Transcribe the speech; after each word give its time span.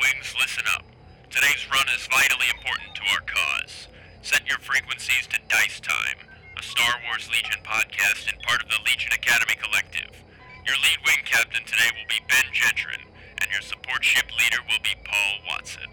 wings, 0.00 0.34
listen 0.40 0.64
up. 0.74 0.84
Today's 1.30 1.66
run 1.70 1.86
is 1.94 2.06
vitally 2.08 2.46
important 2.52 2.94
to 2.94 3.02
our 3.12 3.20
cause. 3.24 3.88
Set 4.22 4.46
your 4.48 4.58
frequencies 4.58 5.26
to 5.28 5.38
Dice 5.48 5.80
Time, 5.80 6.28
a 6.56 6.62
Star 6.62 6.94
Wars 7.08 7.28
Legion 7.32 7.60
podcast 7.64 8.30
and 8.32 8.40
part 8.42 8.62
of 8.62 8.68
the 8.68 8.78
Legion 8.84 9.12
Academy 9.12 9.56
Collective. 9.60 10.12
Your 10.66 10.76
lead 10.76 10.98
wing 11.04 11.24
captain 11.24 11.64
today 11.64 11.90
will 11.96 12.08
be 12.08 12.20
Ben 12.28 12.46
Jetron, 12.52 13.02
and 13.40 13.50
your 13.50 13.62
support 13.62 14.04
ship 14.04 14.26
leader 14.38 14.62
will 14.68 14.82
be 14.84 14.94
Paul 15.04 15.34
Watson. 15.48 15.90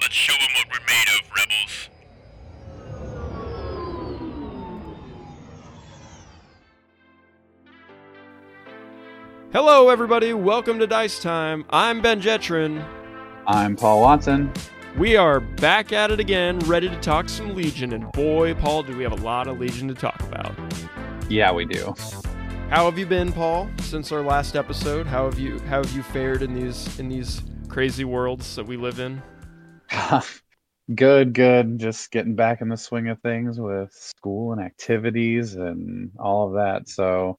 Let's 0.00 0.14
show 0.14 0.32
them 0.32 0.50
what 0.56 0.66
we're 0.72 0.86
made 0.86 1.08
of, 1.18 1.28
rebels. 1.36 1.88
Hello, 9.52 9.90
everybody. 9.90 10.32
Welcome 10.32 10.78
to 10.78 10.86
Dice 10.86 11.20
Time. 11.20 11.66
I'm 11.68 12.00
Ben 12.00 12.22
Jetron. 12.22 13.01
I'm 13.46 13.74
Paul 13.74 14.00
Watson. 14.00 14.52
We 14.96 15.16
are 15.16 15.40
back 15.40 15.92
at 15.92 16.12
it 16.12 16.20
again, 16.20 16.60
ready 16.60 16.88
to 16.88 16.96
talk 17.00 17.28
some 17.28 17.56
Legion. 17.56 17.92
And 17.92 18.10
boy, 18.12 18.54
Paul, 18.54 18.84
do 18.84 18.96
we 18.96 19.02
have 19.02 19.12
a 19.12 19.22
lot 19.22 19.48
of 19.48 19.58
Legion 19.58 19.88
to 19.88 19.94
talk 19.94 20.20
about. 20.22 20.54
Yeah, 21.28 21.50
we 21.50 21.64
do. 21.64 21.92
How 22.68 22.84
have 22.84 22.98
you 22.98 23.06
been, 23.06 23.32
Paul, 23.32 23.68
since 23.80 24.12
our 24.12 24.22
last 24.22 24.54
episode? 24.54 25.06
How 25.06 25.24
have 25.24 25.40
you 25.40 25.58
how 25.60 25.82
have 25.82 25.92
you 25.92 26.04
fared 26.04 26.42
in 26.42 26.54
these 26.54 27.00
in 27.00 27.08
these 27.08 27.42
crazy 27.68 28.04
worlds 28.04 28.54
that 28.54 28.64
we 28.64 28.76
live 28.76 29.00
in? 29.00 29.20
good, 30.94 31.32
good. 31.32 31.78
Just 31.80 32.12
getting 32.12 32.36
back 32.36 32.60
in 32.60 32.68
the 32.68 32.76
swing 32.76 33.08
of 33.08 33.20
things 33.22 33.58
with 33.58 33.92
school 33.92 34.52
and 34.52 34.60
activities 34.60 35.56
and 35.56 36.12
all 36.18 36.46
of 36.46 36.54
that. 36.54 36.88
So, 36.88 37.38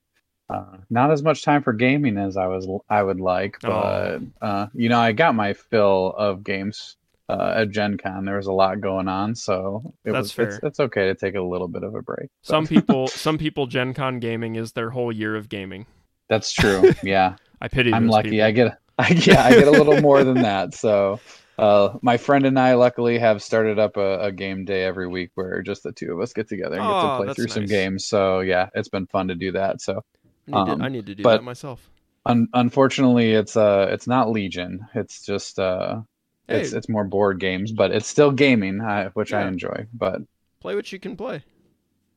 uh, 0.54 0.78
not 0.90 1.12
as 1.12 1.24
much 1.24 1.44
time 1.44 1.64
for 1.64 1.74
gaming 1.74 2.18
as 2.18 2.38
I 2.38 2.48
was 2.48 2.68
I 2.90 3.02
would 3.04 3.20
like, 3.20 3.58
but 3.62 3.72
Oh. 3.72 4.22
uh, 4.42 4.68
you 4.74 4.90
know, 4.90 5.00
I 5.00 5.12
got 5.12 5.36
my 5.36 5.54
fill 5.54 6.14
of 6.18 6.44
games 6.44 6.98
uh, 7.30 7.54
at 7.58 7.72
Gen 7.72 7.98
Con. 7.98 8.26
There 8.26 8.38
was 8.38 8.48
a 8.48 8.52
lot 8.54 8.82
going 8.82 9.08
on, 9.08 9.34
so 9.36 9.94
it 10.06 10.12
That's 10.12 10.24
was 10.26 10.32
fair. 10.34 10.48
It's, 10.50 10.60
it's 10.64 10.80
okay 10.80 11.06
to 11.08 11.16
take 11.16 11.36
a 11.36 11.42
little 11.42 11.68
bit 11.68 11.84
of 11.84 11.96
a 11.96 12.02
break. 12.02 12.30
but- 12.44 12.48
Some 12.48 12.68
people 12.68 13.08
some 13.26 13.38
people 13.38 13.66
Gen 13.68 13.94
Con 13.94 14.20
gaming 14.20 14.56
is 14.56 14.74
their 14.74 14.90
whole 14.92 15.12
year 15.12 15.36
of 15.36 15.50
gaming. 15.50 15.86
That's 16.30 16.52
true. 16.52 16.92
Yeah. 17.04 17.36
I 17.62 17.68
pity 17.70 17.94
I'm 17.94 18.08
lucky. 18.08 18.32
people. 18.32 18.46
I 18.46 18.52
get, 18.52 18.78
I, 19.00 19.08
yeah, 19.26 19.44
I 19.46 19.52
get 19.52 19.68
a 19.68 19.72
little 19.72 20.02
more 20.02 20.24
than 20.26 20.42
that. 20.42 20.74
So, 20.74 21.20
uh, 21.58 21.98
my 22.02 22.18
friend 22.18 22.46
and 22.46 22.60
I 22.60 22.74
luckily 22.74 23.18
have 23.20 23.42
started 23.42 23.80
up 23.80 23.96
a, 23.96 24.20
a 24.20 24.32
game 24.34 24.66
day 24.66 24.84
every 24.84 25.08
week 25.08 25.32
where 25.36 25.62
just 25.62 25.84
the 25.84 25.92
two 25.94 26.12
of 26.12 26.20
us 26.20 26.34
get 26.34 26.50
together 26.50 26.76
and 26.76 26.84
get 26.84 26.92
Oh, 26.92 27.18
to 27.20 27.24
play 27.26 27.34
through 27.34 27.48
some 27.48 27.66
games. 27.66 28.06
So, 28.06 28.42
yeah, 28.42 28.68
it's 28.76 28.90
been 28.90 29.08
fun 29.08 29.30
to 29.30 29.36
do 29.36 29.52
that. 29.54 29.80
So, 29.82 30.04
I 30.48 30.52
need, 30.52 30.66
um, 30.70 30.80
to, 30.80 30.86
I 30.86 30.90
need 30.90 31.06
to 31.08 31.16
do 31.16 31.28
that 31.28 31.44
myself. 31.44 31.90
un- 32.26 32.48
unfortunately, 32.54 33.34
it's 33.34 33.56
uh, 33.58 33.88
it's 33.92 34.08
not 34.08 34.30
Legion. 34.32 34.88
It's 34.96 35.26
just 35.26 35.60
uh, 35.60 36.02
Hey, 36.48 36.58
it's 36.58 36.74
it's 36.74 36.90
more 36.90 37.04
board 37.06 37.40
games, 37.40 37.72
but 37.72 37.92
it's 37.92 38.08
still 38.08 38.32
gaming, 38.32 38.82
uh, 38.82 39.10
which 39.14 39.34
I 39.34 39.48
enjoy. 39.48 39.88
But 39.94 40.22
play 40.60 40.76
what 40.76 40.92
you 40.92 41.00
can 41.00 41.16
play. 41.16 41.44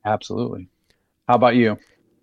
absolutely. 0.04 0.68
How 1.28 1.36
about 1.36 1.56
you? 1.56 1.78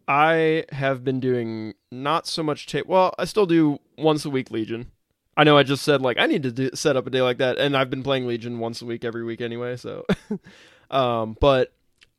I 0.07 0.65
have 0.71 1.03
been 1.03 1.19
doing 1.19 1.75
not 1.91 2.27
so 2.27 2.43
much 2.43 2.67
tape. 2.67 2.87
Well, 2.87 3.13
I 3.17 3.25
still 3.25 3.45
do 3.45 3.79
once 3.97 4.25
a 4.25 4.29
week 4.29 4.51
Legion. 4.51 4.91
I 5.35 5.43
know 5.43 5.57
I 5.57 5.63
just 5.63 5.83
said 5.83 6.01
like 6.01 6.19
I 6.19 6.25
need 6.27 6.43
to 6.43 6.51
do, 6.51 6.69
set 6.73 6.97
up 6.97 7.07
a 7.07 7.09
day 7.09 7.21
like 7.21 7.37
that, 7.37 7.57
and 7.57 7.75
I've 7.75 7.89
been 7.89 8.03
playing 8.03 8.27
Legion 8.27 8.59
once 8.59 8.81
a 8.81 8.85
week 8.85 9.03
every 9.05 9.23
week 9.23 9.41
anyway. 9.41 9.77
So, 9.77 10.05
um, 10.91 11.37
but 11.39 11.73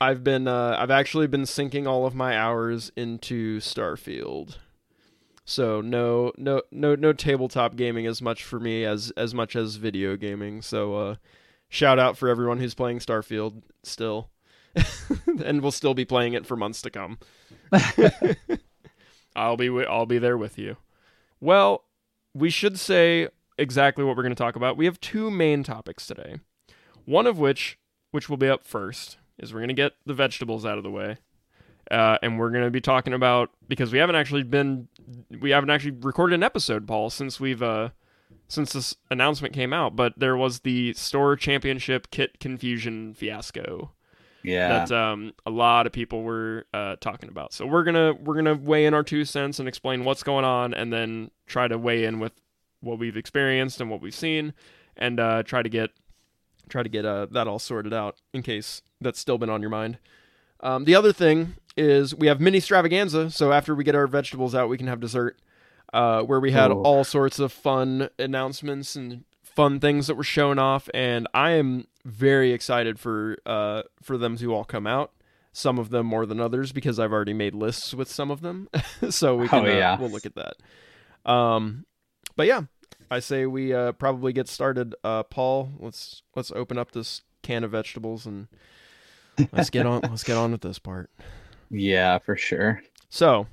I've 0.05 0.23
been 0.23 0.47
uh, 0.47 0.77
I've 0.79 0.91
actually 0.91 1.27
been 1.29 1.47
sinking 1.47 1.87
all 1.87 2.05
of 2.05 2.15
my 2.15 2.37
hours 2.37 2.93
into 2.95 3.59
Starfield. 3.61 4.59
So 5.47 5.81
no 5.81 6.31
no 6.37 6.61
no 6.71 6.95
no 6.95 7.15
tabletop 7.15 7.75
gaming 7.77 8.07
as 8.07 8.21
much 8.21 8.45
for 8.45 8.61
me 8.61 8.85
as 8.85 9.13
as 9.17 9.33
much 9.33 9.57
as 9.57 9.77
video 9.77 10.17
gaming. 10.17 10.61
So 10.61 10.95
uh, 10.95 11.15
shout 11.71 11.99
out 11.99 12.19
for 12.19 12.29
everyone 12.29 12.59
who's 12.59 12.75
playing 12.75 12.99
Starfield 12.99 13.63
still, 13.83 14.29
and 15.43 15.63
will 15.63 15.73
still 15.73 15.95
be 15.95 16.05
playing 16.05 16.35
it 16.35 16.45
for 16.45 16.55
months 16.55 16.83
to 16.83 16.91
come. 16.91 17.19
I'll 19.35 19.57
be 19.57 19.69
wi- 19.69 19.89
I'll 19.91 20.05
be 20.05 20.19
there 20.19 20.37
with 20.37 20.59
you. 20.59 20.77
Well, 21.41 21.85
we 22.35 22.51
should 22.51 22.79
say 22.79 23.29
exactly 23.57 24.05
what 24.05 24.19
we're 24.19 24.23
going 24.23 24.35
to 24.35 24.43
talk 24.43 24.55
about. 24.57 24.77
We 24.77 24.85
have 24.85 25.01
two 25.01 25.31
main 25.31 25.63
topics 25.63 26.07
today. 26.07 26.41
One 27.07 27.27
of 27.27 27.39
which, 27.39 27.79
which 28.11 28.29
will 28.29 28.37
be 28.37 28.49
up 28.49 28.65
first, 28.65 29.17
is 29.39 29.53
we're 29.53 29.61
going 29.61 29.69
to 29.69 29.75
get 29.75 29.93
the 30.07 30.15
vegetables 30.15 30.65
out 30.65 30.79
of 30.79 30.85
the 30.85 30.91
way. 30.91 31.17
Uh, 31.91 32.17
and 32.23 32.39
we're 32.39 32.51
going 32.51 32.65
to 32.65 32.71
be 32.71 32.81
talking 32.81 33.13
about 33.13 33.51
because 33.69 33.93
we 33.93 33.99
haven't 33.99 34.17
actually 34.17 34.43
been 34.43 34.89
we 35.41 35.51
haven't 35.51 35.69
actually 35.71 35.91
recorded 36.01 36.35
an 36.35 36.43
episode, 36.43 36.87
Paul, 36.87 37.11
since 37.11 37.39
we've 37.39 37.63
uh 37.63 37.91
since 38.49 38.73
this 38.73 38.97
announcement 39.11 39.53
came 39.55 39.73
out, 39.73 39.95
but 39.97 40.15
there 40.19 40.37
was 40.37 40.61
the 40.61 40.93
store 40.95 41.37
championship 41.37 42.11
kit 42.11 42.41
confusion 42.41 43.13
fiasco 43.15 43.91
Yeah. 44.43 44.69
that 44.87 44.93
um, 44.93 45.33
a 45.47 45.51
lot 45.51 45.87
of 45.87 45.93
people 45.93 46.23
were 46.23 46.67
uh, 46.73 46.97
talking 47.01 47.29
about. 47.29 47.53
So 47.53 47.67
we're 47.67 47.85
gonna 47.85 48.15
we're 48.15 48.35
gonna 48.37 48.55
weigh 48.55 48.87
in 48.87 48.95
our 48.95 49.03
two 49.03 49.25
cents 49.27 49.59
and 49.59 49.69
explain 49.69 50.05
what's 50.05 50.23
going 50.23 50.45
on, 50.47 50.73
and 50.73 50.91
then 50.93 51.31
try 51.47 51.69
to 51.69 51.77
weigh 51.77 52.05
in 52.05 52.19
with 52.19 52.33
what 52.81 52.99
we've 52.99 53.17
experienced 53.17 53.81
and 53.81 53.91
what 53.91 54.01
we've 54.01 54.15
seen, 54.15 54.55
and 54.97 55.21
uh, 55.21 55.43
try 55.43 55.63
to 55.63 55.69
get 55.69 55.91
try 56.69 56.83
to 56.83 56.89
get 56.89 57.05
uh, 57.05 57.27
that 57.31 57.47
all 57.47 57.59
sorted 57.59 57.93
out 57.95 58.17
in 58.33 58.43
case 58.43 58.83
that's 59.01 59.19
still 59.19 59.39
been 59.39 59.51
on 59.51 59.61
your 59.61 59.71
mind. 59.71 59.99
Um, 60.61 60.85
the 60.85 60.95
other 60.95 61.13
thing 61.13 61.55
is 61.77 62.15
we 62.15 62.27
have 62.29 62.39
Ministravaganza, 62.39 63.33
so 63.33 63.53
after 63.53 63.75
we 63.75 63.85
get 63.85 63.95
our 63.95 64.07
vegetables 64.07 64.55
out, 64.55 64.69
we 64.69 64.79
can 64.79 64.87
have 64.87 65.01
dessert, 65.01 65.39
uh, 65.93 66.23
where 66.23 66.41
we 66.41 66.53
had 66.53 66.71
all 66.71 67.05
sorts 67.05 67.39
of 67.39 67.53
fun 67.53 68.09
announcements 68.19 68.97
and 68.97 69.25
fun 69.43 69.79
things 69.81 70.07
that 70.07 70.15
were 70.15 70.25
shown 70.25 70.59
off, 70.59 70.89
and 70.95 71.29
I 71.35 71.53
am 71.53 71.87
very 72.05 72.53
excited 72.53 72.99
for 72.99 73.37
uh, 73.47 73.83
for 74.03 74.17
them 74.17 74.37
to 74.39 74.55
all 74.55 74.65
come 74.65 74.87
out. 74.87 75.13
Some 75.53 75.79
of 75.79 75.91
them 75.91 76.07
more 76.07 76.27
than 76.27 76.41
others 76.41 76.73
because 76.73 76.99
I've 76.99 77.13
already 77.13 77.33
made 77.35 77.55
lists 77.55 77.95
with 77.95 78.11
some 78.11 78.31
of 78.31 78.41
them, 78.41 78.69
so 79.11 79.37
we 79.37 79.47
can 79.49 79.65
Oh, 79.67 79.69
yeah. 79.69 79.99
we'll 79.99 80.11
look 80.11 80.27
at 80.27 80.35
that. 80.35 81.31
Um, 81.31 81.87
but 82.37 82.47
yeah, 82.47 82.63
I 83.11 83.21
say 83.21 83.47
we 83.47 83.73
uh, 83.73 83.93
probably 83.93 84.33
get 84.33 84.49
started. 84.49 84.95
Uh, 85.05 85.23
Paul, 85.23 85.71
let's 85.79 86.23
let's 86.35 86.51
open 86.53 86.79
up 86.79 86.93
this 86.93 87.23
can 87.43 87.65
of 87.65 87.71
vegetables 87.73 88.27
and 88.27 88.49
let's 89.53 89.71
get 89.71 89.87
on 89.87 90.01
let's 90.03 90.25
get 90.25 90.37
on 90.37 90.53
with 90.53 90.63
this 90.63 90.79
part. 90.79 91.11
yeah, 91.71 92.19
for 92.19 92.37
sure. 92.37 92.83
So, 93.09 93.47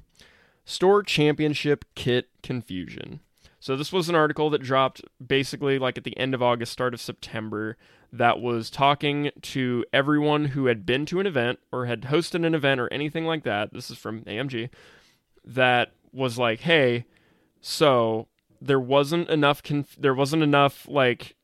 store 0.66 1.04
championship 1.04 1.86
kit 1.96 2.30
confusion. 2.42 3.20
So 3.60 3.78
this 3.78 3.94
was 3.94 4.10
an 4.10 4.16
article 4.16 4.50
that 4.50 4.64
dropped 4.64 5.04
basically 5.26 5.78
like 5.78 5.96
at 5.96 6.04
the 6.04 6.18
end 6.18 6.34
of 6.34 6.42
August, 6.42 6.72
start 6.72 6.96
of 6.96 7.00
September, 7.00 7.78
that 8.12 8.42
was 8.42 8.72
talking 8.72 9.30
to 9.42 9.86
everyone 9.94 10.46
who 10.46 10.66
had 10.66 10.84
been 10.84 11.06
to 11.06 11.20
an 11.20 11.28
event 11.28 11.60
or 11.72 11.86
had 11.86 12.02
hosted 12.02 12.44
an 12.44 12.56
event 12.56 12.82
or 12.82 12.92
anything 12.92 13.26
like 13.26 13.44
that. 13.44 13.72
This 13.72 13.92
is 13.92 14.00
from 14.00 14.24
AMG. 14.24 14.70
That 15.46 15.94
was 16.12 16.40
like, 16.40 16.62
hey, 16.62 17.06
so 17.62 18.28
there 18.62 18.80
wasn't 18.80 19.30
enough 19.30 19.64
conf- 19.64 19.96
there 19.98 20.14
wasn't 20.14 20.44
enough 20.44 20.88
like 20.88 21.36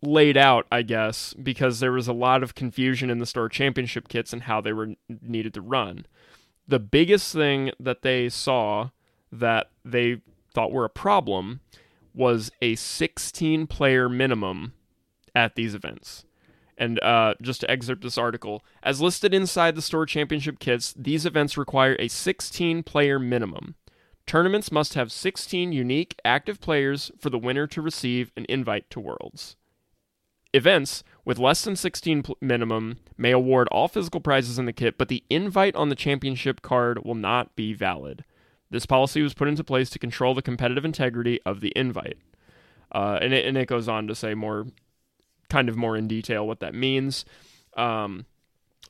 laid 0.00 0.36
out, 0.36 0.66
I 0.70 0.82
guess, 0.82 1.34
because 1.34 1.80
there 1.80 1.92
was 1.92 2.08
a 2.08 2.12
lot 2.12 2.42
of 2.42 2.54
confusion 2.54 3.10
in 3.10 3.18
the 3.18 3.26
store 3.26 3.48
championship 3.48 4.08
kits 4.08 4.32
and 4.32 4.42
how 4.42 4.60
they 4.60 4.72
were 4.72 4.94
needed 5.08 5.54
to 5.54 5.60
run 5.60 6.06
the 6.66 6.78
biggest 6.78 7.32
thing 7.32 7.70
that 7.78 8.02
they 8.02 8.28
saw 8.28 8.90
that 9.30 9.70
they 9.84 10.20
thought 10.52 10.72
were 10.72 10.84
a 10.84 10.90
problem 10.90 11.60
was 12.14 12.50
a 12.62 12.74
16 12.76 13.66
player 13.66 14.08
minimum 14.08 14.72
at 15.34 15.56
these 15.56 15.74
events. 15.74 16.24
And 16.76 17.02
uh, 17.02 17.34
just 17.40 17.60
to 17.60 17.70
excerpt 17.70 18.02
this 18.02 18.18
article, 18.18 18.64
as 18.82 19.00
listed 19.00 19.32
inside 19.34 19.74
the 19.74 19.82
store 19.82 20.06
championship 20.06 20.58
kits, 20.58 20.94
these 20.96 21.26
events 21.26 21.56
require 21.56 21.96
a 21.98 22.08
16 22.08 22.82
player 22.82 23.18
minimum. 23.18 23.74
Tournaments 24.26 24.72
must 24.72 24.94
have 24.94 25.12
16 25.12 25.72
unique 25.72 26.18
active 26.24 26.60
players 26.60 27.10
for 27.18 27.30
the 27.30 27.38
winner 27.38 27.66
to 27.66 27.82
receive 27.82 28.32
an 28.36 28.46
invite 28.48 28.88
to 28.90 29.00
Worlds. 29.00 29.56
Events 30.54 31.02
with 31.24 31.38
less 31.38 31.62
than 31.62 31.76
16 31.76 32.22
pl- 32.22 32.38
minimum 32.40 32.98
may 33.18 33.32
award 33.32 33.68
all 33.68 33.88
physical 33.88 34.20
prizes 34.20 34.58
in 34.58 34.66
the 34.66 34.72
kit, 34.72 34.96
but 34.96 35.08
the 35.08 35.24
invite 35.28 35.74
on 35.76 35.88
the 35.88 35.94
championship 35.94 36.62
card 36.62 37.04
will 37.04 37.14
not 37.14 37.54
be 37.56 37.74
valid. 37.74 38.24
This 38.70 38.86
policy 38.86 39.20
was 39.20 39.34
put 39.34 39.48
into 39.48 39.64
place 39.64 39.90
to 39.90 39.98
control 39.98 40.34
the 40.34 40.42
competitive 40.42 40.84
integrity 40.84 41.40
of 41.44 41.60
the 41.60 41.72
invite. 41.76 42.18
Uh, 42.92 43.18
and, 43.20 43.34
it, 43.34 43.44
and 43.44 43.58
it 43.58 43.66
goes 43.66 43.88
on 43.88 44.06
to 44.06 44.14
say 44.14 44.34
more, 44.34 44.66
kind 45.50 45.68
of 45.68 45.76
more 45.76 45.96
in 45.96 46.08
detail 46.08 46.46
what 46.46 46.60
that 46.60 46.74
means. 46.74 47.24
Um, 47.76 48.24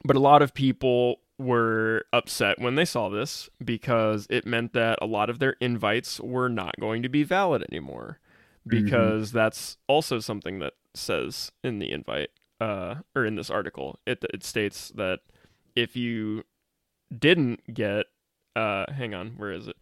but 0.05 0.17
a 0.17 0.21
lot 0.21 0.43
of 0.43 0.55
people 0.55 1.21
were 1.39 2.05
upset 2.13 2.61
when 2.61 2.77
they 2.77 2.85
saw 2.85 3.09
this 3.09 3.49
because 3.65 4.27
it 4.31 4.47
meant 4.47 4.73
that 4.73 4.99
a 5.03 5.07
lot 5.07 5.29
of 5.29 5.39
their 5.39 5.57
invites 5.61 6.21
were 6.21 6.49
not 6.49 6.79
going 6.79 7.03
to 7.03 7.09
be 7.09 7.23
valid 7.25 7.65
anymore 7.71 8.21
because 8.67 9.33
that's 9.33 9.77
also 9.89 10.21
something 10.21 10.59
that 10.61 10.75
says 10.95 11.53
in 11.63 11.81
the 11.81 11.91
invite 11.91 12.31
uh, 12.61 12.97
or 13.15 13.25
in 13.25 13.37
this 13.37 13.51
article. 13.51 13.99
It, 14.07 14.25
it 14.33 14.45
states 14.45 14.93
that 14.95 15.21
if 15.75 15.97
you 15.97 16.45
didn't 17.19 17.75
get 17.75 18.07
uh, 18.57 18.85
hang 18.93 19.15
on 19.15 19.31
where 19.37 19.53
is 19.53 19.69
it? 19.69 19.77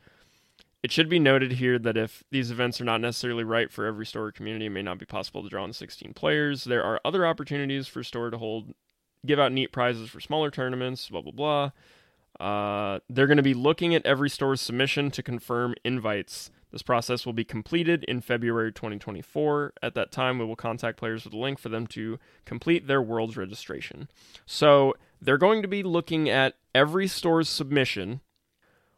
It 0.83 0.91
should 0.91 1.09
be 1.09 1.21
noted 1.21 1.53
here 1.53 1.79
that 1.79 1.97
if 1.97 2.25
these 2.33 2.51
events 2.51 2.81
are 2.81 2.85
not 2.85 3.01
necessarily 3.01 3.45
right 3.45 3.71
for 3.71 3.87
every 3.87 4.05
store 4.05 4.27
or 4.27 4.33
community, 4.33 4.67
it 4.67 4.71
may 4.71 4.83
not 4.83 4.99
be 4.99 5.07
possible 5.07 5.43
to 5.43 5.49
draw 5.49 5.63
on 5.63 5.73
16 5.73 6.13
players. 6.15 6.65
There 6.65 6.83
are 6.83 7.01
other 7.05 7.25
opportunities 7.25 7.87
for 7.87 8.03
store 8.03 8.31
to 8.31 8.39
hold, 8.39 8.75
give 9.25 9.39
out 9.39 9.53
neat 9.53 9.73
prizes 9.73 10.11
for 10.11 10.21
smaller 10.21 10.51
tournaments, 10.51 11.09
blah, 11.09 11.21
blah, 11.21 11.33
blah. 11.33 11.71
Uh, 12.41 12.99
they're 13.09 13.27
going 13.27 13.37
to 13.37 13.43
be 13.43 13.55
looking 13.55 13.95
at 13.95 14.05
every 14.05 14.31
store's 14.31 14.61
submission 14.61 15.11
to 15.11 15.23
confirm 15.23 15.75
invites. 15.85 16.51
This 16.73 16.83
process 16.83 17.27
will 17.27 17.35
be 17.35 17.45
completed 17.45 18.03
in 18.05 18.23
February 18.23 18.73
2024. 18.73 19.75
At 19.83 19.95
that 19.95 20.11
time, 20.11 20.39
we 20.39 20.47
will 20.47 20.57
contact 20.57 20.99
players 20.99 21.25
with 21.25 21.35
a 21.35 21.39
link 21.39 21.59
for 21.59 21.69
them 21.69 21.87
to 21.89 22.19
complete 22.47 22.87
their 22.87 23.03
Worlds 23.03 23.37
registration. 23.37 24.09
So 24.47 24.95
they're 25.21 25.39
going 25.39 25.61
to 25.63 25.69
be 25.69 25.83
looking 25.83 26.31
at 26.31 26.55
every 26.75 27.07
store's 27.07 27.51
submission, 27.51 28.23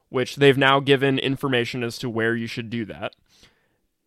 which 0.09 0.37
they've 0.37 0.56
now 0.56 0.79
given 0.79 1.19
information 1.19 1.82
as 1.82 1.99
to 1.99 2.09
where 2.09 2.37
you 2.37 2.47
should 2.47 2.71
do 2.71 2.85
that. 2.87 3.15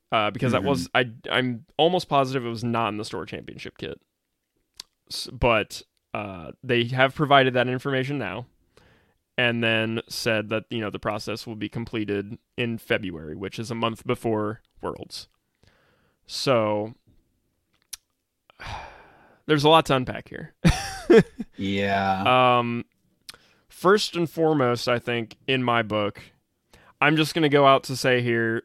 Uh, 0.10 0.32
because 0.32 0.54
that 0.54 0.64
was 0.64 0.90
I 0.96 1.12
I'm 1.30 1.66
almost 1.76 2.08
positive 2.08 2.46
it 2.46 2.50
was 2.50 2.64
not 2.64 2.88
in 2.88 2.98
the 2.98 3.04
store 3.04 3.26
championship 3.26 3.78
kit, 3.78 4.00
S- 5.12 5.28
but 5.34 5.82
uh, 6.14 6.52
they 6.64 6.86
have 6.86 7.16
provided 7.16 7.54
that 7.54 7.68
information 7.68 8.18
now 8.18 8.46
and 9.38 9.64
then 9.64 10.02
said 10.10 10.50
that 10.50 10.66
you 10.70 10.80
know 10.80 10.90
the 10.90 11.00
process 11.00 11.46
will 11.46 11.56
be 11.56 11.70
completed 11.70 12.38
in 12.58 12.78
February, 12.78 13.36
which 13.36 13.60
is 13.60 13.70
a 13.72 13.76
month 13.76 14.06
before 14.06 14.62
Worlds. 14.82 15.28
So 16.26 16.96
there's 19.46 19.64
a 19.64 19.70
lot 19.70 19.86
to 19.88 19.96
unpack 19.96 20.30
here. 20.30 20.54
Yeah. 21.58 22.60
Um, 22.60 22.86
first 23.68 24.16
and 24.16 24.30
foremost, 24.30 24.88
I 24.88 25.00
think 25.00 25.36
in 25.48 25.64
my 25.64 25.82
book, 25.82 26.22
I'm 27.02 27.18
just 27.18 27.34
going 27.34 27.44
to 27.44 27.50
go 27.50 27.66
out 27.66 27.84
to 27.86 27.96
say 27.96 28.22
here 28.22 28.64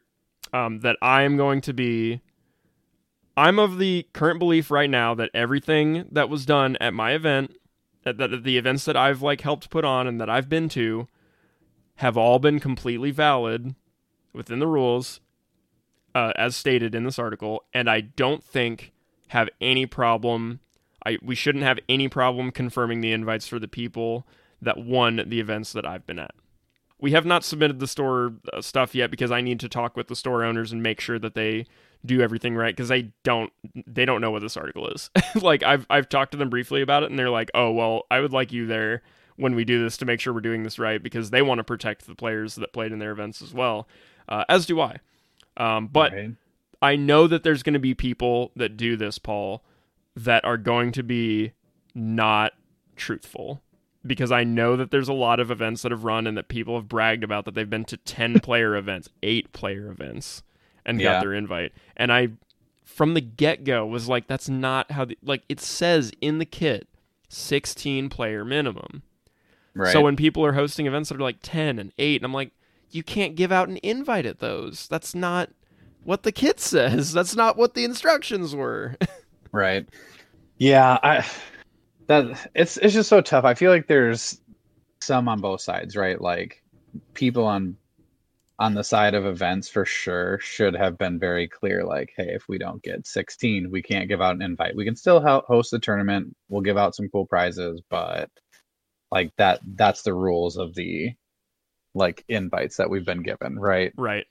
um, 0.52 0.80
that 0.80 0.96
I 1.02 1.22
am 1.22 1.36
going 1.36 1.62
to 1.62 1.72
be. 1.72 2.20
I'm 3.37 3.58
of 3.58 3.79
the 3.79 4.06
current 4.12 4.38
belief 4.38 4.70
right 4.70 4.90
now 4.90 5.14
that 5.14 5.31
everything 5.32 6.06
that 6.11 6.29
was 6.29 6.44
done 6.44 6.76
at 6.81 6.94
my 6.94 7.12
event, 7.12 7.56
that, 8.05 8.19
that 8.19 8.44
the 8.44 8.58
events 8.58 8.84
that 8.84 8.96
I've 8.96 9.23
like 9.23 9.40
helped 9.40 9.70
put 9.70 9.84
on 9.84 10.06
and 10.06 10.20
that 10.20 10.29
I've 10.29 10.49
been 10.49 10.69
to, 10.70 11.08
have 11.96 12.17
all 12.17 12.38
been 12.38 12.61
completely 12.61 13.11
valid 13.11 13.75
within 14.32 14.58
the 14.58 14.67
rules, 14.67 15.20
uh, 16.14 16.32
as 16.37 16.56
stated 16.56 16.94
in 16.94 17.05
this 17.05 17.19
article, 17.19 17.64
and 17.73 17.88
I 17.88 18.00
don't 18.00 18.43
think 18.43 18.93
have 19.29 19.49
any 19.61 19.87
problem 19.87 20.61
I 21.05 21.19
we 21.23 21.35
shouldn't 21.35 21.64
have 21.64 21.78
any 21.88 22.08
problem 22.08 22.50
confirming 22.50 23.00
the 23.00 23.12
invites 23.12 23.46
for 23.46 23.58
the 23.58 23.69
people 23.69 24.26
that 24.61 24.78
won 24.78 25.23
the 25.26 25.40
events 25.40 25.73
that 25.73 25.87
I've 25.87 26.06
been 26.06 26.19
at. 26.19 26.35
We 27.00 27.12
have 27.12 27.26
not 27.26 27.44
submitted 27.44 27.81
the 27.81 27.88
store 27.88 28.35
uh, 28.52 28.61
stuff 28.61 28.94
yet 28.94 29.11
because 29.11 29.32
I 29.32 29.40
need 29.40 29.58
to 29.61 29.69
talk 29.69 29.96
with 29.96 30.06
the 30.06 30.17
store 30.17 30.44
owners 30.44 30.70
and 30.70 30.82
make 30.82 31.00
sure 31.00 31.19
that 31.19 31.35
they 31.35 31.67
do 32.04 32.20
everything 32.20 32.54
right 32.54 32.75
because 32.75 32.88
they 32.88 33.12
don't 33.22 33.52
they 33.87 34.04
don't 34.04 34.20
know 34.20 34.31
what 34.31 34.43
this 34.43 34.56
article 34.56 34.88
is. 34.88 35.10
like 35.43 35.62
I've 35.62 35.87
I've 35.90 36.08
talked 36.08 36.32
to 36.32 36.38
them 36.38 36.50
briefly 36.50 36.82
about 36.82 37.02
it 37.02 37.10
and 37.10 37.19
they're 37.19 37.31
like, 37.31 37.50
"Oh, 37.54 37.70
well, 37.70 38.04
I 38.10 38.20
would 38.20 38.32
like 38.32 38.52
you 38.52 38.66
there 38.66 39.02
when 39.37 39.54
we 39.54 39.64
do 39.64 39.82
this 39.82 39.96
to 39.99 40.04
make 40.04 40.20
sure 40.20 40.32
we're 40.32 40.40
doing 40.40 40.62
this 40.62 40.78
right 40.78 41.02
because 41.02 41.31
they 41.31 41.43
want 41.43 41.58
to 41.58 41.64
protect 41.64 42.06
the 42.06 42.14
players 42.14 42.56
that 42.56 42.72
played 42.72 42.93
in 42.93 42.99
their 42.99 43.12
events 43.12 43.40
as 43.43 43.54
well." 43.54 43.88
Uh, 44.28 44.44
as 44.49 44.66
do 44.66 44.81
I. 44.81 44.99
Um, 45.56 45.88
but 45.88 46.12
Right. 46.12 46.31
I 46.81 46.96
know 46.96 47.26
that 47.28 47.44
there's 47.44 47.62
going 47.62 47.75
to 47.75 47.78
be 47.78 47.94
people 47.94 48.50
that 48.56 48.76
do 48.76 48.96
this, 48.96 49.19
Paul, 49.19 49.62
that 50.16 50.44
are 50.44 50.56
going 50.56 50.90
to 50.93 51.02
be 51.02 51.52
not 51.94 52.52
truthful. 52.96 53.62
Because 54.04 54.32
I 54.32 54.43
know 54.43 54.75
that 54.75 54.90
there's 54.90 55.08
a 55.08 55.12
lot 55.12 55.38
of 55.38 55.52
events 55.52 55.82
that 55.82 55.93
have 55.93 56.02
run 56.02 56.26
and 56.26 56.37
that 56.37 56.49
people 56.49 56.75
have 56.75 56.88
bragged 56.88 57.22
about 57.22 57.44
that 57.44 57.54
they've 57.54 57.70
been 57.70 57.84
to 57.84 57.96
10 57.96 58.40
player 58.43 58.75
events, 58.75 59.08
8 59.22 59.52
player 59.52 59.88
events, 59.88 60.43
and 60.84 61.00
got 61.00 61.23
their 61.23 61.34
invite. 61.34 61.73
And 61.96 62.12
I, 62.12 62.29
from 62.84 63.14
the 63.14 63.20
get 63.20 63.64
go, 63.64 63.87
was 63.87 64.08
like, 64.08 64.26
that's 64.26 64.49
not 64.49 64.90
how, 64.90 65.05
the, 65.05 65.19
like, 65.23 65.43
it 65.49 65.61
says 65.61 66.12
in 66.20 66.38
the 66.38 66.44
kit 66.44 66.88
16 67.29 68.08
player 68.08 68.44
minimum. 68.44 69.02
Right. 69.75 69.93
So 69.93 70.02
when 70.02 70.17
people 70.17 70.44
are 70.44 70.52
hosting 70.52 70.87
events 70.87 71.08
that 71.08 71.17
are 71.17 71.23
like 71.23 71.38
10 71.43 71.79
and 71.79 71.93
8, 71.99 72.17
and 72.17 72.25
I'm 72.25 72.34
like, 72.34 72.52
you 72.90 73.02
can't 73.02 73.34
give 73.34 73.50
out 73.50 73.69
an 73.69 73.79
invite 73.82 74.26
at 74.26 74.38
those. 74.38 74.87
That's 74.88 75.14
not 75.14 75.50
what 76.05 76.23
the 76.23 76.32
kit 76.32 76.61
says. 76.61 77.12
That's 77.14 77.35
not 77.35 77.56
what 77.56 77.75
the 77.75 77.85
instructions 77.85 78.55
were. 78.55 78.96
Right. 79.52 79.87
Yeah, 80.56 80.99
I 81.02 81.26
that 82.06 82.49
it's 82.55 82.78
it's 82.78 82.94
just 82.94 83.11
so 83.11 83.20
tough. 83.20 83.44
I 83.44 83.52
feel 83.52 83.70
like 83.70 83.87
there's 83.87 84.40
some 85.02 85.28
on 85.28 85.40
both 85.40 85.61
sides, 85.61 85.94
right? 85.94 86.19
Like 86.19 86.62
people 87.12 87.44
on 87.44 87.76
on 88.62 88.75
the 88.75 88.85
side 88.85 89.14
of 89.14 89.26
events 89.26 89.69
for 89.69 89.85
sure 89.85 90.38
should 90.38 90.76
have 90.76 90.97
been 90.97 91.19
very 91.19 91.49
clear 91.49 91.85
like, 91.85 92.12
hey, 92.17 92.29
if 92.29 92.44
we 92.49 92.59
don't 92.59 92.81
get 92.81 93.09
16, 93.09 93.69
we 93.73 93.82
can't 93.82 94.09
give 94.09 94.20
out 94.23 94.37
an 94.37 94.41
invite. 94.43 94.76
We 94.76 94.85
can 94.85 94.94
still 94.94 95.20
ho- 95.20 95.43
host 95.49 95.73
the 95.73 95.81
tournament. 95.81 96.37
We'll 96.49 96.62
give 96.62 96.76
out 96.79 96.94
some 96.94 97.09
cool 97.09 97.26
prizes, 97.26 97.82
but 97.91 98.31
like 99.11 99.32
that 99.37 99.59
that's 99.75 100.03
the 100.03 100.14
rules 100.14 100.56
of 100.56 100.76
the 100.76 101.11
like 101.94 102.25
invites 102.29 102.76
that 102.76 102.88
we've 102.88 103.05
been 103.05 103.25
given, 103.25 103.59
right? 103.59 103.93
right. 103.97 104.26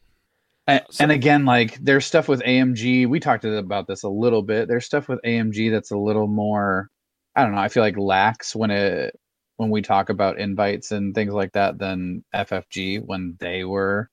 And, 0.66 0.82
So- 0.90 1.04
and 1.04 1.12
again, 1.12 1.44
like 1.44 1.76
there's 1.84 2.06
stuff 2.06 2.30
with 2.30 2.42
AMG. 2.42 3.08
We 3.10 3.20
talked 3.20 3.44
about 3.44 3.86
this 3.88 4.04
a 4.04 4.10
little 4.10 4.44
bit. 4.44 4.70
There's 4.70 4.86
stuff 4.86 5.10
with 5.10 5.20
AMG 5.26 5.72
that's 5.72 5.92
a 5.92 5.98
little 5.98 6.28
more. 6.28 6.88
I 7.36 7.44
don't 7.44 7.54
know. 7.54 7.62
I 7.62 7.68
feel 7.68 7.84
like 7.84 7.98
lax 7.98 8.56
when 8.56 8.72
it 8.72 9.14
when 9.62 9.70
we 9.70 9.84
talk 9.84 10.10
about 10.10 10.40
invites 10.40 10.92
and 10.92 11.14
things 11.14 11.34
like 11.36 11.52
that 11.52 11.78
than 11.78 12.24
FFG 12.34 13.06
when 13.06 13.38
they 13.40 13.64
were, 13.64 14.10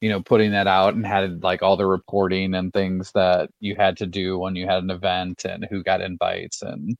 you 0.00 0.08
know, 0.08 0.22
putting 0.22 0.52
that 0.52 0.66
out 0.66 0.94
and 0.94 1.06
had 1.06 1.42
like 1.42 1.62
all 1.62 1.76
the 1.76 1.84
reporting 1.84 2.54
and 2.54 2.72
things 2.72 3.12
that 3.12 3.50
you 3.60 3.76
had 3.76 3.98
to 3.98 4.06
do 4.06 4.38
when 4.38 4.56
you 4.56 4.64
had 4.66 4.82
an 4.82 4.90
event 4.90 5.44
and 5.44 5.66
who 5.70 5.82
got 5.82 6.00
invites 6.00 6.62
and 6.62 6.96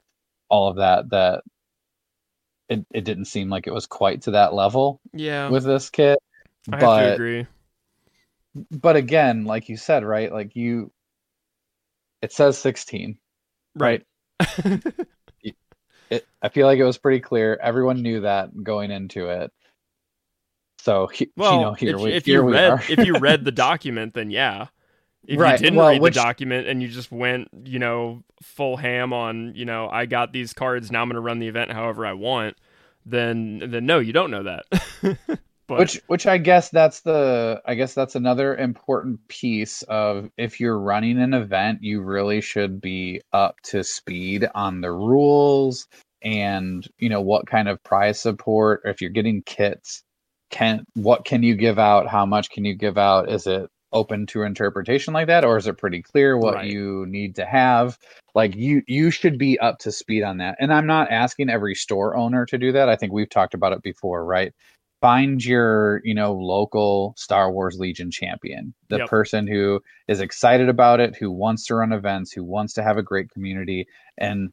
all 0.50 0.68
of 0.68 0.76
that. 0.76 1.08
That 1.08 1.42
it 2.68 2.84
it 2.92 3.04
didn't 3.04 3.24
seem 3.24 3.48
like 3.48 3.66
it 3.66 3.72
was 3.72 3.86
quite 3.86 4.20
to 4.22 4.32
that 4.32 4.52
level 4.52 5.00
Yeah. 5.14 5.48
with 5.48 5.64
this 5.64 5.88
kit. 5.88 6.18
I 6.70 6.76
have 6.76 6.80
but 6.80 7.00
to 7.00 7.14
agree. 7.14 7.46
but 8.70 8.96
again, 8.96 9.46
like 9.46 9.70
you 9.70 9.78
said, 9.78 10.04
right? 10.04 10.30
Like 10.30 10.54
you, 10.54 10.92
it 12.20 12.30
says 12.32 12.58
16. 12.58 13.16
Right. 13.74 14.02
It, 16.10 16.26
I 16.42 16.48
feel 16.48 16.66
like 16.66 16.78
it 16.78 16.84
was 16.84 16.98
pretty 16.98 17.20
clear. 17.20 17.58
Everyone 17.60 18.02
knew 18.02 18.20
that 18.20 18.62
going 18.62 18.90
into 18.90 19.28
it. 19.28 19.52
So 20.78 21.08
he, 21.08 21.30
well, 21.36 21.54
you 21.54 21.60
know, 21.60 21.72
here 21.72 21.96
if, 21.96 22.00
we, 22.02 22.12
if 22.12 22.26
here 22.26 22.40
you 22.40 22.44
we 22.46 22.52
read 22.52 22.70
are. 22.70 22.82
if 22.88 23.04
you 23.06 23.18
read 23.18 23.44
the 23.44 23.52
document, 23.52 24.14
then 24.14 24.30
yeah. 24.30 24.68
If 25.26 25.40
Right, 25.40 25.58
you 25.58 25.64
didn't 25.64 25.76
well, 25.78 25.88
read 25.88 26.00
which- 26.00 26.14
the 26.14 26.20
document 26.20 26.68
and 26.68 26.80
you 26.80 26.88
just 26.88 27.10
went, 27.10 27.48
you 27.64 27.80
know, 27.80 28.22
full 28.42 28.76
ham 28.76 29.12
on, 29.12 29.54
you 29.56 29.64
know, 29.64 29.88
I 29.88 30.06
got 30.06 30.32
these 30.32 30.52
cards, 30.52 30.92
now 30.92 31.02
I'm 31.02 31.08
going 31.08 31.14
to 31.16 31.20
run 31.20 31.40
the 31.40 31.48
event 31.48 31.72
however 31.72 32.06
I 32.06 32.12
want, 32.12 32.56
then 33.04 33.58
then 33.66 33.86
no, 33.86 33.98
you 33.98 34.12
don't 34.12 34.30
know 34.30 34.44
that. 34.44 35.18
but 35.68 35.88
which 35.88 36.00
which 36.06 36.26
I 36.26 36.38
guess 36.38 36.70
that's 36.70 37.00
the 37.02 37.60
I 37.66 37.74
guess 37.74 37.94
that's 37.94 38.14
another 38.14 38.56
important 38.56 39.26
piece 39.28 39.82
of 39.84 40.30
if 40.38 40.60
you're 40.60 40.78
running 40.78 41.20
an 41.20 41.34
event, 41.34 41.80
you 41.82 42.00
really 42.02 42.40
should 42.40 42.80
be 42.80 43.20
up 43.32 43.56
to 43.64 43.84
speed 43.84 44.48
on 44.54 44.80
the 44.80 44.92
rules 44.92 45.86
and 46.22 46.86
you 46.98 47.08
know 47.10 47.20
what 47.20 47.46
kind 47.46 47.68
of 47.68 47.82
prize 47.84 48.20
support 48.20 48.82
or 48.84 48.90
if 48.90 49.00
you're 49.00 49.10
getting 49.10 49.42
kits 49.42 50.02
can 50.50 50.84
what 50.94 51.24
can 51.24 51.42
you 51.42 51.54
give 51.56 51.78
out? 51.78 52.08
How 52.08 52.26
much 52.26 52.50
can 52.50 52.64
you 52.64 52.74
give 52.74 52.98
out? 52.98 53.30
Is 53.30 53.46
it 53.46 53.68
open 53.92 54.26
to 54.26 54.42
interpretation 54.42 55.14
like 55.14 55.26
that 55.28 55.44
or 55.44 55.56
is 55.56 55.66
it 55.66 55.78
pretty 55.78 56.02
clear 56.02 56.36
what 56.38 56.58
Right. 56.58 56.62
you 56.62 57.06
need 57.08 57.36
to 57.36 57.44
have? 57.46 57.98
Like 58.34 58.56
you 58.56 58.82
you 58.86 59.10
should 59.10 59.38
be 59.38 59.58
up 59.60 59.78
to 59.80 59.92
speed 59.92 60.22
on 60.22 60.38
that. 60.38 60.56
And 60.60 60.72
i'm 60.72 60.86
not 60.86 61.10
asking 61.10 61.50
every 61.50 61.74
store 61.74 62.16
owner 62.16 62.46
to 62.46 62.58
do 62.58 62.72
that. 62.72 62.88
I 62.88 62.96
think 62.96 63.12
we've 63.12 63.30
talked 63.30 63.54
about 63.54 63.72
it 63.72 63.82
before 63.82 64.24
right 64.24 64.52
find 65.06 65.44
your 65.44 66.00
you 66.04 66.14
know 66.14 66.32
local 66.34 67.14
star 67.16 67.52
wars 67.52 67.78
legion 67.78 68.10
champion 68.10 68.74
the 68.88 68.98
Yep. 68.98 69.08
person 69.08 69.46
who 69.46 69.80
is 70.08 70.20
excited 70.20 70.68
about 70.68 71.00
it 71.00 71.16
who 71.16 71.30
wants 71.30 71.66
to 71.66 71.74
run 71.76 71.92
events 71.92 72.32
who 72.32 72.44
wants 72.44 72.72
to 72.74 72.82
have 72.82 72.98
a 72.98 73.02
great 73.02 73.30
community 73.30 73.86
and 74.18 74.52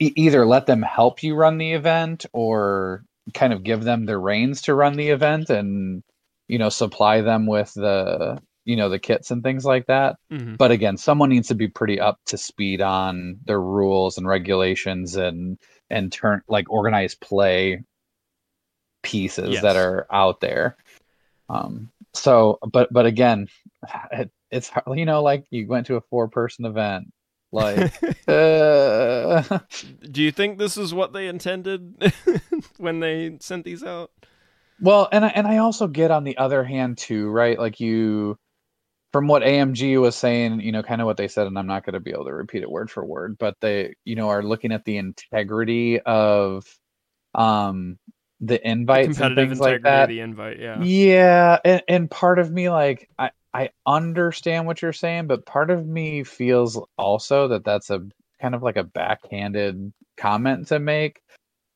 e- 0.00 0.12
either 0.16 0.46
let 0.46 0.66
them 0.66 0.82
help 0.82 1.22
you 1.22 1.34
run 1.34 1.58
the 1.58 1.72
event 1.72 2.26
or 2.32 3.04
kind 3.34 3.52
of 3.52 3.62
give 3.62 3.84
them 3.84 4.06
the 4.06 4.18
reins 4.18 4.62
to 4.62 4.74
run 4.74 4.94
the 4.96 5.08
event 5.08 5.50
and 5.50 6.02
you 6.48 6.58
know 6.58 6.68
supply 6.68 7.20
them 7.20 7.46
with 7.46 7.72
the 7.74 8.38
you 8.64 8.76
know 8.76 8.88
the 8.88 8.98
kits 8.98 9.30
and 9.30 9.42
things 9.42 9.64
like 9.64 9.86
that 9.86 10.16
Mhm. 10.32 10.58
but 10.58 10.70
again 10.70 10.96
someone 10.96 11.30
needs 11.30 11.48
to 11.48 11.54
be 11.54 11.68
pretty 11.68 12.00
up 12.00 12.18
to 12.26 12.36
speed 12.36 12.80
on 12.80 13.38
the 13.46 13.58
rules 13.58 14.18
and 14.18 14.26
regulations 14.26 15.16
and 15.16 15.58
and 15.90 16.12
turn 16.12 16.42
like 16.48 16.68
organized 16.70 17.20
play 17.20 17.82
pieces 19.04 19.52
Yes. 19.52 19.62
that 19.62 19.76
are 19.76 20.06
out 20.10 20.40
there 20.40 20.76
um 21.48 21.90
so 22.12 22.58
but 22.72 22.92
but 22.92 23.06
again 23.06 23.46
it, 24.10 24.30
it's 24.50 24.68
hard- 24.68 24.98
you 24.98 25.04
know 25.04 25.22
like 25.22 25.46
you 25.50 25.66
went 25.68 25.86
to 25.86 25.96
a 25.96 26.00
four 26.00 26.26
person 26.28 26.64
event 26.64 27.12
like 27.52 27.92
uh, 28.28 29.60
do 30.10 30.22
you 30.22 30.32
think 30.32 30.58
this 30.58 30.76
is 30.76 30.92
what 30.92 31.12
they 31.12 31.28
intended 31.28 32.12
when 32.78 32.98
they 32.98 33.36
sent 33.40 33.64
these 33.64 33.84
out? 33.84 34.10
Well, 34.80 35.08
and 35.12 35.24
I, 35.24 35.28
and 35.28 35.46
I 35.46 35.58
also 35.58 35.86
get 35.86 36.10
on 36.10 36.24
the 36.24 36.36
other 36.36 36.64
hand 36.64 36.98
too, 36.98 37.28
right? 37.28 37.56
Like 37.56 37.78
you, 37.78 38.36
from 39.12 39.28
what 39.28 39.42
AMG 39.42 40.00
was 40.00 40.16
saying, 40.16 40.62
you 40.62 40.72
know, 40.72 40.82
kind 40.82 41.00
of 41.00 41.06
what 41.06 41.16
they 41.16 41.28
said, 41.28 41.46
and 41.46 41.56
I'm 41.56 41.68
not 41.68 41.84
going 41.86 41.94
to 41.94 42.00
be 42.00 42.10
able 42.10 42.24
to 42.24 42.34
repeat 42.34 42.62
it 42.62 42.70
word 42.70 42.90
for 42.90 43.04
word, 43.04 43.36
but 43.38 43.54
they, 43.60 43.94
you 44.04 44.16
know, 44.16 44.30
are 44.30 44.42
looking 44.42 44.72
at 44.72 44.84
the 44.84 44.96
integrity 44.96 46.00
of, 46.00 46.66
um, 47.36 48.00
the 48.40 48.66
invites 48.68 49.18
and 49.18 49.36
things 49.36 49.60
like 49.60 49.82
that. 49.82 50.08
the 50.08 50.20
invite, 50.20 50.58
yeah. 50.58 50.82
Yeah, 50.82 51.58
and, 51.64 51.82
and 51.88 52.10
part 52.10 52.38
of 52.38 52.50
me 52.50 52.68
like 52.70 53.08
I 53.18 53.30
I 53.52 53.70
understand 53.86 54.66
what 54.66 54.82
you're 54.82 54.92
saying, 54.92 55.28
but 55.28 55.46
part 55.46 55.70
of 55.70 55.86
me 55.86 56.24
feels 56.24 56.80
also 56.98 57.48
that 57.48 57.64
that's 57.64 57.90
a 57.90 58.00
kind 58.40 58.54
of 58.54 58.62
like 58.62 58.76
a 58.76 58.84
backhanded 58.84 59.92
comment 60.16 60.68
to 60.68 60.78
make 60.78 61.20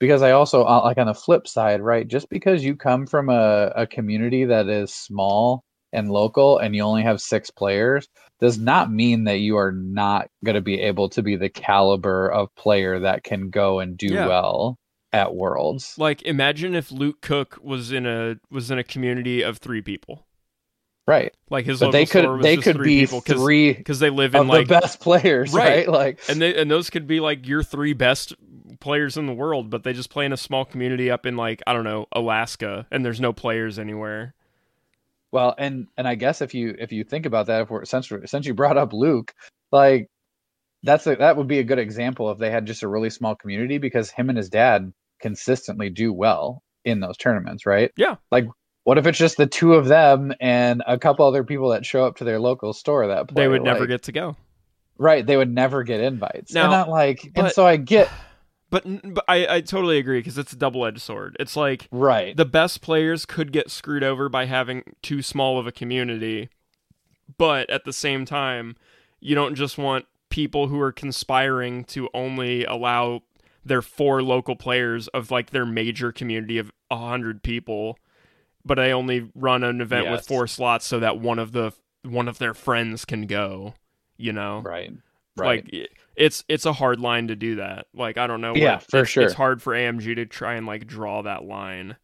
because 0.00 0.22
I 0.22 0.32
also 0.32 0.64
uh, 0.64 0.82
like 0.84 0.98
on 0.98 1.06
the 1.06 1.14
flip 1.14 1.46
side, 1.48 1.80
right? 1.80 2.06
Just 2.06 2.28
because 2.28 2.64
you 2.64 2.76
come 2.76 3.06
from 3.06 3.28
a, 3.28 3.72
a 3.74 3.86
community 3.86 4.44
that 4.44 4.68
is 4.68 4.92
small 4.92 5.62
and 5.92 6.10
local 6.10 6.58
and 6.58 6.74
you 6.76 6.82
only 6.82 7.02
have 7.02 7.20
six 7.20 7.50
players 7.50 8.06
does 8.40 8.58
not 8.58 8.92
mean 8.92 9.24
that 9.24 9.38
you 9.38 9.56
are 9.56 9.72
not 9.72 10.28
going 10.44 10.54
to 10.54 10.60
be 10.60 10.80
able 10.80 11.08
to 11.10 11.22
be 11.22 11.36
the 11.36 11.48
caliber 11.48 12.28
of 12.30 12.54
player 12.54 13.00
that 13.00 13.24
can 13.24 13.50
go 13.50 13.80
and 13.80 13.96
do 13.96 14.08
Yeah. 14.08 14.26
well 14.26 14.78
at 15.12 15.34
worlds. 15.34 15.98
Like 15.98 16.22
imagine 16.22 16.74
if 16.74 16.92
Luke 16.92 17.20
Cook 17.20 17.58
was 17.62 17.92
in 17.92 18.06
a 18.06 18.36
was 18.50 18.70
in 18.70 18.78
a 18.78 18.84
community 18.84 19.42
of 19.42 19.58
three 19.58 19.82
people. 19.82 20.26
Right. 21.06 21.34
Like 21.50 21.64
his 21.66 21.80
But 21.80 21.86
local 21.86 21.92
they 21.92 22.06
could 22.06 22.24
was 22.26 22.42
they 22.42 22.56
just 22.56 22.64
could 22.64 22.76
three 22.76 22.90
be 22.96 23.00
people 23.00 23.22
cause, 23.22 23.42
three 23.42 23.74
'cause 23.74 23.98
they 23.98 24.10
live 24.10 24.34
in 24.34 24.46
like 24.46 24.68
the 24.68 24.80
best 24.80 25.00
players, 25.00 25.52
Right. 25.52 25.86
right? 25.86 25.88
Like 25.88 26.20
and 26.28 26.40
they 26.40 26.54
and 26.60 26.70
those 26.70 26.90
could 26.90 27.06
be 27.06 27.20
like 27.20 27.46
your 27.46 27.62
three 27.62 27.94
best 27.94 28.34
players 28.80 29.16
in 29.16 29.26
the 29.26 29.32
world, 29.34 29.70
but 29.70 29.84
they 29.84 29.92
just 29.92 30.10
play 30.10 30.26
in 30.26 30.32
a 30.32 30.36
small 30.36 30.64
community 30.64 31.10
up 31.10 31.26
in 31.26 31.36
like 31.36 31.62
I 31.66 31.72
don't 31.72 31.84
know 31.84 32.06
Alaska, 32.12 32.86
and 32.90 33.04
there's 33.04 33.20
no 33.20 33.32
players 33.32 33.78
anywhere. 33.78 34.34
Well, 35.32 35.54
and 35.58 35.88
and 35.96 36.08
I 36.08 36.14
guess 36.14 36.40
if 36.42 36.54
you 36.54 36.74
if 36.78 36.92
you 36.92 37.04
think 37.04 37.26
about 37.26 37.46
that, 37.46 37.62
if 37.62 37.70
we're 37.70 37.84
since 37.84 38.10
since 38.26 38.46
you 38.46 38.54
brought 38.54 38.78
up 38.78 38.92
Luke, 38.92 39.34
like 39.72 40.08
that's 40.84 41.06
a, 41.06 41.16
that 41.16 41.36
would 41.36 41.48
be 41.48 41.58
a 41.60 41.64
good 41.64 41.78
example 41.80 42.30
if 42.30 42.38
they 42.38 42.50
had 42.50 42.66
just 42.66 42.82
a 42.84 42.88
really 42.88 43.10
small 43.10 43.36
community 43.36 43.78
because 43.78 44.10
him 44.10 44.28
and 44.30 44.38
his 44.38 44.50
dad 44.50 44.92
consistently 45.20 45.90
do 45.90 46.12
well 46.12 46.62
in 46.84 47.00
those 47.00 47.16
tournaments, 47.16 47.66
right? 47.66 47.90
Yeah. 47.96 48.16
Like, 48.30 48.46
what 48.84 48.98
if 48.98 49.06
it's 49.06 49.18
just 49.18 49.36
the 49.36 49.46
two 49.46 49.74
of 49.74 49.86
them 49.86 50.32
and 50.40 50.82
a 50.86 50.98
couple 50.98 51.26
other 51.26 51.44
people 51.44 51.70
that 51.70 51.84
show 51.84 52.04
up 52.04 52.16
to 52.16 52.24
their 52.24 52.40
local 52.40 52.72
store 52.72 53.06
that 53.08 53.28
play? 53.28 53.42
They 53.42 53.48
would 53.48 53.62
never 53.62 53.86
get 53.86 54.04
to 54.04 54.12
go. 54.12 54.36
right. 54.96 55.26
They 55.26 55.36
would 55.36 55.52
never 55.52 55.82
get 55.82 56.00
invites. 56.00 56.54
Now, 56.54 56.64
and 56.64 56.72
not 56.72 56.88
like, 56.88 57.30
and 57.34 57.50
so 57.52 57.66
I 57.66 57.76
get 57.76 58.08
But, 58.70 58.84
but 59.14 59.24
I, 59.28 59.56
I 59.56 59.60
totally 59.62 59.98
agree 59.98 60.20
because 60.20 60.36
it's 60.36 60.52
a 60.52 60.56
double 60.56 60.84
edged 60.84 61.00
sword. 61.00 61.36
It's 61.40 61.56
like 61.56 61.88
right. 61.90 62.36
the 62.36 62.44
best 62.44 62.82
players 62.82 63.24
could 63.24 63.50
get 63.52 63.70
screwed 63.70 64.04
over 64.04 64.28
by 64.28 64.44
having 64.44 64.82
too 65.02 65.22
small 65.22 65.58
of 65.58 65.66
a 65.66 65.72
community, 65.72 66.50
but 67.38 67.68
at 67.70 67.84
the 67.84 67.92
same 67.92 68.24
time, 68.26 68.76
you 69.20 69.34
don't 69.34 69.54
just 69.54 69.78
want 69.78 70.04
people 70.28 70.68
who 70.68 70.78
are 70.80 70.92
conspiring 70.92 71.84
to 71.84 72.08
only 72.12 72.64
allow 72.64 73.22
their 73.68 73.82
four 73.82 74.22
local 74.22 74.56
players 74.56 75.08
of 75.08 75.30
like 75.30 75.50
their 75.50 75.66
major 75.66 76.12
community 76.12 76.58
of 76.58 76.72
a 76.90 76.96
hundred 76.96 77.42
people, 77.42 77.98
but 78.64 78.78
i 78.78 78.90
only 78.90 79.30
run 79.34 79.62
an 79.62 79.80
event 79.80 80.10
with 80.10 80.26
four 80.26 80.46
slots 80.46 80.86
so 80.86 81.00
that 81.00 81.18
one 81.18 81.38
of 81.38 81.52
the 81.52 81.72
one 82.02 82.28
of 82.28 82.38
their 82.38 82.54
friends 82.54 83.04
can 83.04 83.26
go. 83.26 83.74
You 84.16 84.32
know, 84.32 84.60
right. 84.62 84.92
Right. 85.36 85.64
like 85.64 85.90
it's 86.16 86.42
it's 86.48 86.66
a 86.66 86.72
hard 86.72 86.98
line 86.98 87.28
to 87.28 87.36
do 87.36 87.56
that. 87.56 87.86
Like 87.94 88.18
I 88.18 88.26
don't 88.26 88.40
know. 88.40 88.54
Yeah, 88.56 88.74
what- 88.74 88.90
for 88.90 89.00
it's, 89.00 89.10
sure. 89.10 89.22
It's 89.22 89.34
hard 89.34 89.62
for 89.62 89.72
AMG 89.72 90.16
to 90.16 90.26
try 90.26 90.54
and 90.54 90.66
like 90.66 90.86
draw 90.86 91.22
that 91.22 91.44
line. 91.44 91.96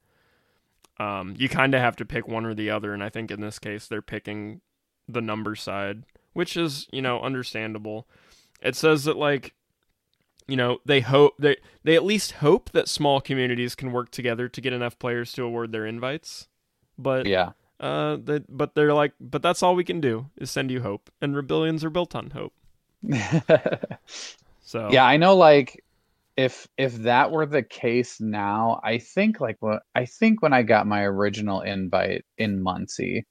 Um, 1.01 1.35
you 1.37 1.49
kind 1.49 1.75
of 1.75 1.81
have 1.81 1.97
to 1.97 2.05
pick 2.05 2.29
one 2.29 2.47
or 2.47 2.55
the 2.55 2.71
other, 2.71 2.95
and 2.95 3.03
I 3.03 3.09
think 3.09 3.33
in 3.33 3.41
this 3.41 3.59
case 3.59 3.89
they're 3.89 4.01
picking 4.01 4.61
the 5.09 5.21
number 5.21 5.57
side, 5.57 6.05
which 6.33 6.57
is 6.57 6.87
you 6.93 7.03
know 7.03 7.21
understandable. 7.21 8.07
It 8.63 8.77
says 8.77 9.05
that 9.05 9.17
like 9.17 9.55
you 10.47 10.57
know 10.57 10.79
they 10.85 11.01
hope 11.01 11.35
they 11.39 11.57
they 11.83 11.95
at 11.95 12.05
least 12.05 12.33
hope 12.33 12.71
that 12.73 12.89
small 12.89 13.21
communities 13.21 13.75
can 13.75 13.93
work 13.93 14.11
together 14.11 14.49
to 14.49 14.61
get 14.61 14.73
enough 14.73 14.99
players 14.99 15.33
to 15.33 15.43
award 15.45 15.73
their 15.73 15.87
invites, 15.87 16.49
but 16.99 17.27
Yeah. 17.27 17.53
uh, 17.81 18.17
they, 18.23 18.41
but 18.49 18.75
they're 18.75 18.95
like, 18.95 19.13
but 19.21 19.43
that's 19.43 19.63
all 19.63 19.75
we 19.75 19.85
can 19.85 20.01
do 20.01 20.31
is 20.37 20.51
send 20.51 20.71
you 20.71 20.81
hope, 20.83 21.11
and 21.21 21.35
rebellions 21.37 21.85
are 21.85 21.91
built 21.91 22.15
on 22.15 22.31
hope. 22.31 22.53
So 24.67 24.89
Yeah, 24.91 25.05
I 25.05 25.19
know 25.19 25.37
like 25.37 25.85
if 26.37 26.67
if 26.77 26.95
that 27.03 27.31
were 27.31 27.47
the 27.47 27.63
case 27.63 28.21
now, 28.21 28.81
I 28.83 28.99
think 28.99 29.41
like 29.41 29.57
what 29.61 29.83
I 29.95 30.07
think 30.07 30.43
when 30.43 30.53
I 30.53 30.63
got 30.63 30.87
my 30.87 31.03
original 31.03 31.61
invite 31.61 32.25
in 32.39 32.63
Muncie, 32.63 33.27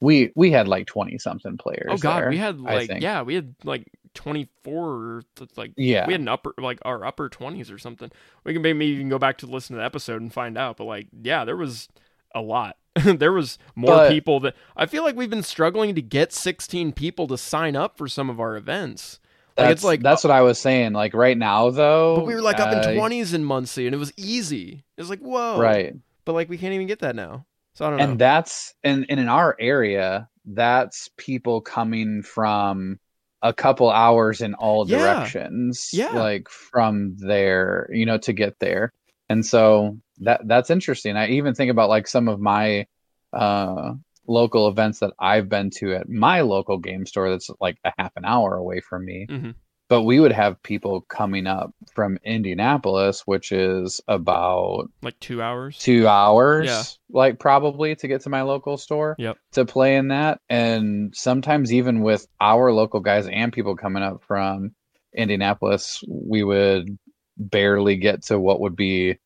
we 0.00 0.32
we 0.36 0.50
had 0.50 0.68
like 0.68 0.86
20 0.86 1.18
something 1.18 1.58
players. 1.58 1.86
Oh 1.90 1.96
god, 1.96 2.22
there, 2.22 2.30
we 2.30 2.38
had 2.38 2.60
like 2.60 2.88
yeah, 3.00 3.22
we 3.22 3.34
had 3.34 3.54
like 3.64 3.90
twenty 4.14 4.48
four, 4.62 5.22
like 5.56 5.72
Yeah. 5.76 6.06
we 6.06 6.12
had 6.12 6.20
an 6.20 6.28
upper 6.28 6.54
like 6.58 6.78
our 6.82 7.04
upper 7.04 7.28
twenties 7.28 7.70
or 7.70 7.78
something. 7.78 8.10
We 8.44 8.52
can 8.52 8.62
maybe 8.62 8.86
even 8.86 9.08
go 9.08 9.18
back 9.18 9.38
to 9.38 9.46
listen 9.46 9.74
to 9.74 9.80
the 9.80 9.84
episode 9.86 10.20
and 10.20 10.32
find 10.32 10.56
out. 10.58 10.76
But 10.76 10.84
like, 10.84 11.08
yeah, 11.22 11.44
there 11.44 11.56
was 11.56 11.88
a 12.34 12.40
lot. 12.40 12.76
there 13.04 13.32
was 13.32 13.58
more 13.74 13.94
But- 13.94 14.10
people 14.10 14.40
that 14.40 14.54
I 14.76 14.86
feel 14.86 15.02
like 15.04 15.16
we've 15.16 15.30
been 15.30 15.42
struggling 15.42 15.94
to 15.94 16.02
get 16.02 16.32
sixteen 16.32 16.92
people 16.92 17.26
to 17.28 17.38
sign 17.38 17.76
up 17.76 17.96
for 17.98 18.08
some 18.08 18.28
of 18.30 18.40
our 18.40 18.56
events. 18.56 19.20
Like 19.56 19.70
it's 19.70 19.82
like 19.82 20.02
that's 20.02 20.22
what 20.22 20.30
I 20.30 20.42
was 20.42 20.58
saying. 20.60 20.92
Like 20.92 21.14
right 21.14 21.36
now 21.36 21.70
though, 21.70 22.16
but 22.16 22.26
we 22.26 22.34
were 22.34 22.42
like 22.42 22.60
up 22.60 22.72
uh, 22.72 22.80
in 22.88 22.96
twenties 22.96 23.34
in 23.34 23.44
Muncie, 23.44 23.86
and 23.86 23.94
it 23.94 23.98
was 23.98 24.12
easy. 24.16 24.84
It 24.96 25.00
was 25.00 25.10
like 25.10 25.18
whoa, 25.20 25.58
Right. 25.60 25.94
But 26.24 26.34
like 26.34 26.48
we 26.48 26.58
can't 26.58 26.74
even 26.74 26.86
get 26.86 27.00
that 27.00 27.16
now. 27.16 27.44
So 27.74 27.84
I 27.86 27.90
don't 27.90 27.98
know. 27.98 28.04
And 28.04 28.18
that's 28.20 28.74
and, 28.84 29.06
and 29.08 29.18
in 29.18 29.28
our 29.28 29.56
area, 29.58 30.28
that's 30.44 31.10
people 31.16 31.60
coming 31.60 32.22
from 32.22 32.98
a 33.42 33.52
couple 33.52 33.90
hours 33.90 34.40
in 34.40 34.54
all 34.54 34.84
directions. 34.84 35.90
Yeah. 35.92 36.12
Like 36.12 36.48
from 36.48 37.16
there, 37.18 37.88
you 37.92 38.06
know, 38.06 38.18
to 38.18 38.32
get 38.32 38.58
there. 38.58 38.92
And 39.28 39.44
so 39.44 39.98
that 40.18 40.40
that's 40.46 40.70
interesting. 40.70 41.16
I 41.16 41.28
even 41.28 41.54
think 41.54 41.70
about 41.70 41.88
like 41.88 42.08
some 42.08 42.28
of 42.28 42.40
my 42.40 42.86
uh 43.32 43.94
local 44.26 44.68
events 44.68 45.00
that 45.00 45.12
I've 45.18 45.48
been 45.48 45.70
to 45.70 45.94
at 45.94 46.08
my 46.08 46.42
local 46.42 46.78
game 46.78 47.06
store 47.06 47.30
that's 47.30 47.50
like 47.60 47.78
a 47.84 47.92
half 47.98 48.12
an 48.16 48.24
hour 48.24 48.56
away 48.56 48.80
from 48.80 49.04
me. 49.04 49.26
Mhm. 49.28 49.54
But 49.88 50.02
we 50.02 50.20
would 50.20 50.32
have 50.32 50.62
people 50.62 51.00
coming 51.08 51.46
up 51.46 51.72
from 51.94 52.18
Indianapolis, 52.22 53.22
which 53.26 53.52
is 53.52 54.00
about 54.06 54.90
like 55.02 55.18
two 55.18 55.40
hours. 55.40 55.78
two 55.78 56.06
hours, 56.06 56.66
Yeah. 56.66 56.82
like 57.10 57.38
probably 57.38 57.96
to 57.96 58.06
get 58.08 58.20
to 58.22 58.28
my 58.30 58.42
local 58.42 58.76
store 58.76 59.16
Yep. 59.18 59.38
to 59.52 59.64
play 59.64 59.96
in 59.96 60.08
that. 60.08 60.40
And 60.50 61.14
sometimes 61.14 61.72
even 61.72 62.02
with 62.02 62.26
our 62.40 62.70
local 62.72 63.00
guys 63.00 63.26
and 63.28 63.50
people 63.52 63.76
coming 63.76 64.02
up 64.02 64.22
from 64.26 64.72
Indianapolis, 65.16 66.02
we 66.06 66.44
would 66.44 66.98
barely 67.38 67.96
get 67.96 68.24
to 68.24 68.38
what 68.38 68.60
would 68.60 68.76
be, 68.76 69.16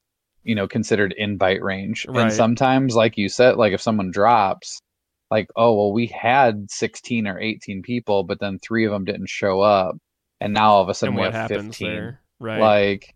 you 0.44 0.54
know, 0.54 0.68
considered 0.68 1.12
invite 1.16 1.62
range. 1.62 2.06
Right. 2.08 2.22
And 2.24 2.32
sometimes, 2.32 2.94
like 2.94 3.18
you 3.18 3.28
said, 3.28 3.56
like 3.56 3.72
if 3.72 3.80
someone 3.80 4.12
drops, 4.12 4.80
like, 5.28 5.48
oh 5.56 5.74
well, 5.74 5.92
we 5.92 6.06
had 6.06 6.70
sixteen 6.70 7.26
or 7.26 7.40
eighteen 7.40 7.82
people, 7.82 8.22
but 8.22 8.38
then 8.38 8.60
three 8.60 8.84
of 8.84 8.92
them 8.92 9.04
didn't 9.04 9.28
show 9.28 9.60
up, 9.60 9.96
and 10.42 10.52
now 10.52 10.72
all 10.72 10.82
of 10.82 10.88
a 10.88 10.94
sudden 10.94 11.14
we 11.14 11.22
have 11.22 11.48
fifteen 11.48 11.94
there? 11.94 12.20
Right. 12.40 12.60
like 12.60 13.14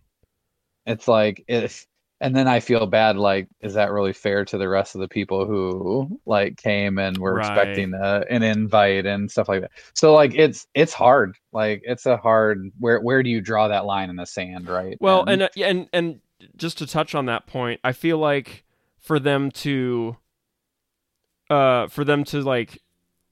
it's 0.86 1.08
like 1.08 1.44
if 1.48 1.86
and 2.20 2.34
then 2.34 2.48
i 2.48 2.60
feel 2.60 2.86
bad 2.86 3.16
like 3.16 3.48
is 3.60 3.74
that 3.74 3.90
really 3.92 4.12
fair 4.12 4.44
to 4.44 4.56
the 4.56 4.68
rest 4.68 4.94
of 4.94 5.00
the 5.02 5.08
people 5.08 5.46
who 5.46 6.18
like 6.24 6.56
came 6.56 6.98
and 6.98 7.18
were 7.18 7.34
Right. 7.34 7.48
expecting 7.48 7.92
a, 7.94 8.24
an 8.30 8.42
invite 8.42 9.04
and 9.04 9.30
stuff 9.30 9.48
like 9.48 9.62
that 9.62 9.70
so 9.94 10.14
like 10.14 10.34
it's 10.34 10.66
it's 10.74 10.94
hard 10.94 11.36
like 11.52 11.82
it's 11.84 12.06
a 12.06 12.16
hard 12.16 12.70
where 12.78 13.00
where 13.00 13.22
do 13.22 13.28
you 13.30 13.40
draw 13.40 13.68
that 13.68 13.84
line 13.84 14.08
in 14.10 14.16
the 14.16 14.24
sand 14.26 14.68
right 14.68 14.96
Well, 15.00 15.24
and 15.26 15.42
uh, 15.42 15.48
yeah, 15.54 15.66
and 15.68 15.88
and 15.92 16.20
just 16.56 16.78
to 16.78 16.86
touch 16.86 17.14
on 17.14 17.26
that 17.26 17.46
point, 17.46 17.80
I 17.84 17.92
feel 17.92 18.18
like 18.18 18.64
for 18.98 19.18
them 19.18 19.50
to, 19.50 20.16
uh, 21.50 21.88
for 21.88 22.04
them 22.04 22.24
to 22.24 22.40
like 22.42 22.78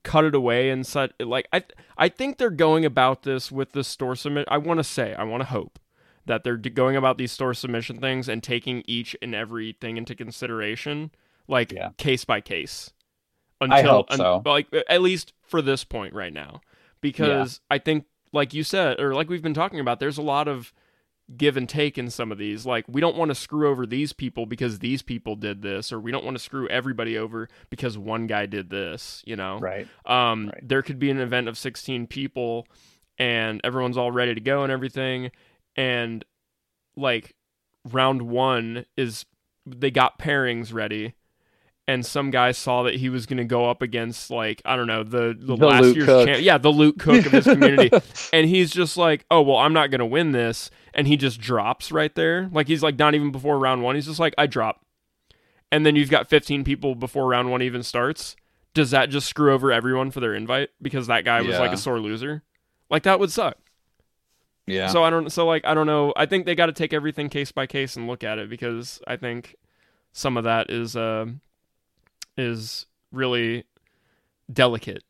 cut 0.05 0.23
it 0.23 0.33
away 0.33 0.69
and 0.69 0.87
such, 0.87 1.11
like 1.19 1.49
I 1.51 1.63
I 1.97 2.07
think 2.07 2.37
they're 2.37 2.49
going 2.49 2.85
about 2.85 3.23
this 3.23 3.51
with 3.51 3.73
the 3.73 3.83
store 3.83 4.15
submit. 4.15 4.47
I 4.49 4.57
want 4.57 4.77
to 4.79 4.83
say, 4.85 5.13
I 5.15 5.23
want 5.23 5.41
to 5.41 5.49
hope 5.49 5.79
that 6.25 6.43
they're 6.43 6.55
going 6.57 6.95
about 6.95 7.17
these 7.17 7.31
store 7.31 7.53
submission 7.53 7.99
things 7.99 8.29
and 8.29 8.41
taking 8.41 8.83
each 8.87 9.15
and 9.21 9.35
everything 9.35 9.97
into 9.97 10.15
consideration, 10.15 11.11
like 11.47 11.71
Yeah. 11.73 11.89
case 11.97 12.23
by 12.23 12.39
case. 12.41 12.93
I 13.61 13.81
hope 13.81 14.11
so. 14.13 14.41
Like 14.45 14.67
at 14.87 15.01
least 15.01 15.33
for 15.41 15.61
this 15.61 15.83
point 15.83 16.13
right 16.13 16.33
now, 16.33 16.61
because 17.01 17.61
I 17.69 17.77
think, 17.79 18.05
like 18.31 18.53
you 18.53 18.63
said, 18.63 18.99
or 18.99 19.13
like 19.15 19.29
we've 19.29 19.41
been 19.41 19.53
talking 19.53 19.79
about, 19.79 19.99
there's 19.99 20.17
a 20.17 20.21
lot 20.23 20.47
of 20.47 20.73
give 21.35 21.57
and 21.57 21.67
take 21.67 21.97
in 21.97 22.09
some 22.09 22.31
of 22.31 22.37
these. 22.37 22.65
Like, 22.65 22.85
we 22.87 23.01
don't 23.01 23.15
want 23.15 23.29
to 23.29 23.35
screw 23.35 23.69
over 23.69 23.85
these 23.85 24.13
people 24.13 24.45
because 24.45 24.79
these 24.79 25.01
people 25.01 25.35
did 25.35 25.61
this, 25.61 25.91
or 25.91 25.99
we 25.99 26.11
don't 26.11 26.23
want 26.23 26.37
to 26.37 26.43
screw 26.43 26.67
everybody 26.67 27.17
over 27.17 27.49
because 27.69 27.97
one 27.97 28.27
guy 28.27 28.45
did 28.45 28.69
this, 28.69 29.23
you 29.25 29.35
know? 29.35 29.59
right 29.59 29.87
Um, 30.05 30.47
Right. 30.47 30.67
There 30.67 30.81
could 30.81 30.99
be 30.99 31.09
an 31.09 31.19
event 31.19 31.47
of 31.47 31.57
16 31.57 32.07
people 32.07 32.67
and 33.17 33.61
everyone's 33.63 33.97
all 33.97 34.11
ready 34.11 34.35
to 34.35 34.41
go 34.41 34.63
and 34.63 34.71
everything. 34.71 35.31
And 35.75 36.23
like 36.95 37.35
round 37.91 38.23
one 38.23 38.85
is 38.97 39.25
they 39.65 39.91
got 39.91 40.19
pairings 40.19 40.73
ready, 40.73 41.15
and 41.87 42.05
some 42.05 42.31
guy 42.31 42.51
saw 42.51 42.83
that 42.83 42.95
he 42.95 43.09
was 43.09 43.25
going 43.25 43.37
to 43.37 43.43
go 43.43 43.69
up 43.69 43.81
against 43.81 44.31
like 44.31 44.61
I 44.65 44.75
don't 44.75 44.87
know 44.87 45.03
the 45.03 45.35
the, 45.37 45.55
The 45.55 45.65
last 45.65 45.83
Luke 45.83 45.95
year's 45.97 46.25
champ, 46.25 46.41
yeah, 46.41 46.57
the 46.57 46.71
Luke 46.71 46.97
Cook 46.97 47.25
of 47.25 47.31
his 47.31 47.45
community, 47.45 47.91
and 48.33 48.47
he's 48.47 48.71
just 48.71 48.97
like, 48.97 49.25
oh 49.29 49.41
well, 49.41 49.57
I'm 49.57 49.73
not 49.73 49.91
going 49.91 49.99
to 49.99 50.05
win 50.05 50.31
this, 50.31 50.71
and 50.93 51.07
he 51.07 51.17
just 51.17 51.39
drops 51.39 51.91
right 51.91 52.13
there, 52.15 52.49
like 52.51 52.67
he's 52.67 52.83
like 52.83 52.97
not 52.97 53.15
even 53.15 53.31
before 53.31 53.59
round 53.59 53.83
one, 53.83 53.95
he's 53.95 54.07
just 54.07 54.19
like 54.19 54.33
I 54.37 54.47
drop, 54.47 54.83
and 55.71 55.85
then 55.85 55.95
you've 55.95 56.09
got 56.09 56.27
15 56.27 56.63
people 56.63 56.95
before 56.95 57.27
round 57.27 57.51
one 57.51 57.61
even 57.61 57.83
starts. 57.83 58.35
Does 58.73 58.91
that 58.91 59.09
just 59.09 59.27
screw 59.27 59.53
over 59.53 59.71
everyone 59.71 60.11
for 60.11 60.19
their 60.19 60.33
invite 60.33 60.69
because 60.81 61.07
that 61.07 61.23
guy 61.23 61.41
was 61.41 61.57
like 61.57 61.71
a 61.71 61.77
sore 61.77 61.99
loser? 61.99 62.43
Like 62.89 63.03
that 63.03 63.19
would 63.19 63.31
suck. 63.31 63.57
Yeah. 64.67 64.87
So 64.87 65.03
I 65.03 65.09
don't. 65.09 65.31
So 65.31 65.45
like 65.45 65.63
I 65.65 65.73
don't 65.73 65.87
know. 65.87 66.11
I 66.15 66.25
think 66.25 66.45
they 66.45 66.55
got 66.55 66.65
to 66.65 66.73
take 66.73 66.91
everything 66.91 67.29
case 67.29 67.51
by 67.51 67.67
case 67.67 67.95
and 67.95 68.07
look 68.07 68.23
at 68.23 68.39
it 68.39 68.49
because 68.49 68.99
I 69.07 69.15
think 69.15 69.55
some 70.11 70.37
of 70.37 70.43
that 70.43 70.69
is 70.69 70.95
uh, 70.95 71.27
is 72.37 72.85
really 73.11 73.65
delicate. 74.51 75.03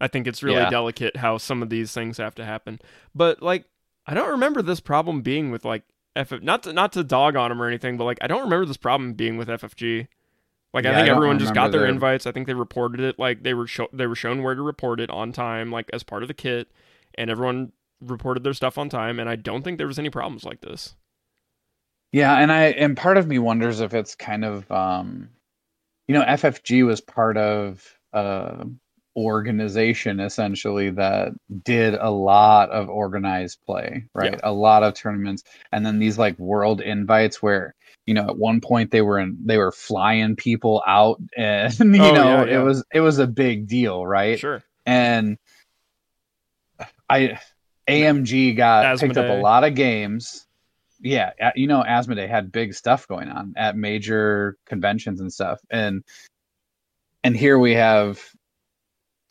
I 0.00 0.08
think 0.08 0.26
it's 0.26 0.42
really 0.42 0.56
Yeah. 0.58 0.70
delicate 0.70 1.16
how 1.16 1.36
some 1.38 1.62
of 1.62 1.68
these 1.70 1.92
things 1.92 2.16
have 2.18 2.34
to 2.36 2.44
happen. 2.44 2.78
But 3.14 3.42
like 3.42 3.66
I 4.06 4.14
don't 4.14 4.30
remember 4.30 4.62
this 4.62 4.80
problem 4.80 5.20
being 5.22 5.50
with 5.50 5.64
like 5.64 5.82
FF. 6.16 6.42
Not 6.42 6.62
to 6.64 6.72
not 6.72 6.92
to 6.94 7.04
dog 7.04 7.36
on 7.36 7.50
them 7.50 7.60
or 7.62 7.66
anything, 7.68 7.96
but 7.96 8.04
like 8.04 8.18
I 8.20 8.26
don't 8.26 8.42
remember 8.42 8.66
this 8.66 8.76
problem 8.78 9.12
being 9.12 9.36
with 9.36 9.48
FFG. 9.48 10.08
Like 10.72 10.86
I 10.86 10.94
think 10.94 11.08
I 11.08 11.12
everyone 11.12 11.38
just 11.38 11.52
got 11.54 11.70
their 11.72 11.80
their- 11.82 11.90
invites. 11.90 12.26
I 12.26 12.32
think 12.32 12.46
they 12.46 12.54
reported 12.54 13.00
it. 13.00 13.18
Like 13.18 13.42
they 13.42 13.54
were 13.54 13.66
show- 13.66 13.88
they 13.92 14.06
were 14.06 14.14
shown 14.14 14.42
where 14.42 14.54
to 14.54 14.62
report 14.62 15.00
it 15.00 15.10
on 15.10 15.32
time, 15.32 15.70
like 15.70 15.90
as 15.92 16.02
part 16.02 16.22
of 16.22 16.28
the 16.28 16.34
kit, 16.34 16.70
and 17.16 17.28
everyone 17.30 17.72
reported 18.00 18.42
their 18.44 18.54
stuff 18.54 18.78
on 18.78 18.88
time. 18.88 19.18
And 19.20 19.28
I 19.28 19.36
don't 19.36 19.62
think 19.62 19.78
there 19.78 19.86
was 19.86 19.98
any 19.98 20.10
problems 20.10 20.44
like 20.44 20.60
this. 20.62 20.96
Yeah, 22.12 22.36
and 22.38 22.50
I 22.50 22.66
and 22.70 22.96
part 22.96 23.16
of 23.18 23.26
me 23.28 23.38
wonders 23.38 23.80
if 23.80 23.94
it's 23.94 24.14
kind 24.14 24.44
of 24.44 24.70
um 24.72 25.30
you 26.10 26.14
know, 26.18 26.24
FFG 26.24 26.84
was 26.84 27.00
part 27.00 27.36
of 27.36 27.86
a 28.12 28.66
organization 29.16 30.18
essentially 30.18 30.90
that 30.90 31.28
did 31.62 31.94
a 31.94 32.10
lot 32.10 32.68
of 32.70 32.88
organized 32.88 33.60
play, 33.64 34.06
right? 34.12 34.32
Yeah. 34.32 34.40
A 34.42 34.52
lot 34.52 34.82
of 34.82 34.94
tournaments 34.94 35.44
and 35.70 35.86
then 35.86 36.00
these 36.00 36.18
like 36.18 36.36
world 36.36 36.80
invites 36.80 37.40
where 37.40 37.76
you 38.06 38.14
know 38.14 38.26
at 38.26 38.36
one 38.36 38.60
point 38.60 38.90
they 38.90 39.02
were 39.02 39.20
in 39.20 39.38
they 39.44 39.56
were 39.56 39.70
flying 39.70 40.34
people 40.34 40.82
out 40.84 41.20
and 41.36 41.72
you 41.78 42.02
Oh, 42.02 42.12
know 42.12 42.24
yeah, 42.24 42.44
yeah. 42.44 42.60
it 42.60 42.64
was 42.64 42.84
it 42.92 43.00
was 43.02 43.20
a 43.20 43.28
big 43.28 43.68
deal 43.68 44.04
right 44.04 44.36
Sure. 44.36 44.64
and 44.86 45.38
I 47.08 47.38
AMG 47.88 48.56
got 48.56 48.98
picked 48.98 49.16
up 49.16 49.28
a 49.30 49.40
lot 49.40 49.62
of 49.62 49.76
games. 49.76 50.44
Yeah, 51.02 51.32
you 51.56 51.66
know, 51.66 51.82
Asmodee 51.82 52.28
had 52.28 52.52
big 52.52 52.74
stuff 52.74 53.08
going 53.08 53.28
on 53.28 53.54
at 53.56 53.76
major 53.76 54.56
conventions 54.66 55.20
and 55.20 55.32
stuff, 55.32 55.60
and 55.70 56.04
and 57.24 57.36
here 57.36 57.58
we 57.58 57.74
have, 57.74 58.20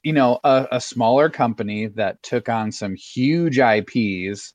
you 0.03 0.13
know, 0.13 0.39
a, 0.43 0.67
a 0.73 0.81
smaller 0.81 1.29
company 1.29 1.87
that 1.87 2.23
took 2.23 2.49
on 2.49 2.71
some 2.71 2.95
huge 2.95 3.59
IPs, 3.59 4.53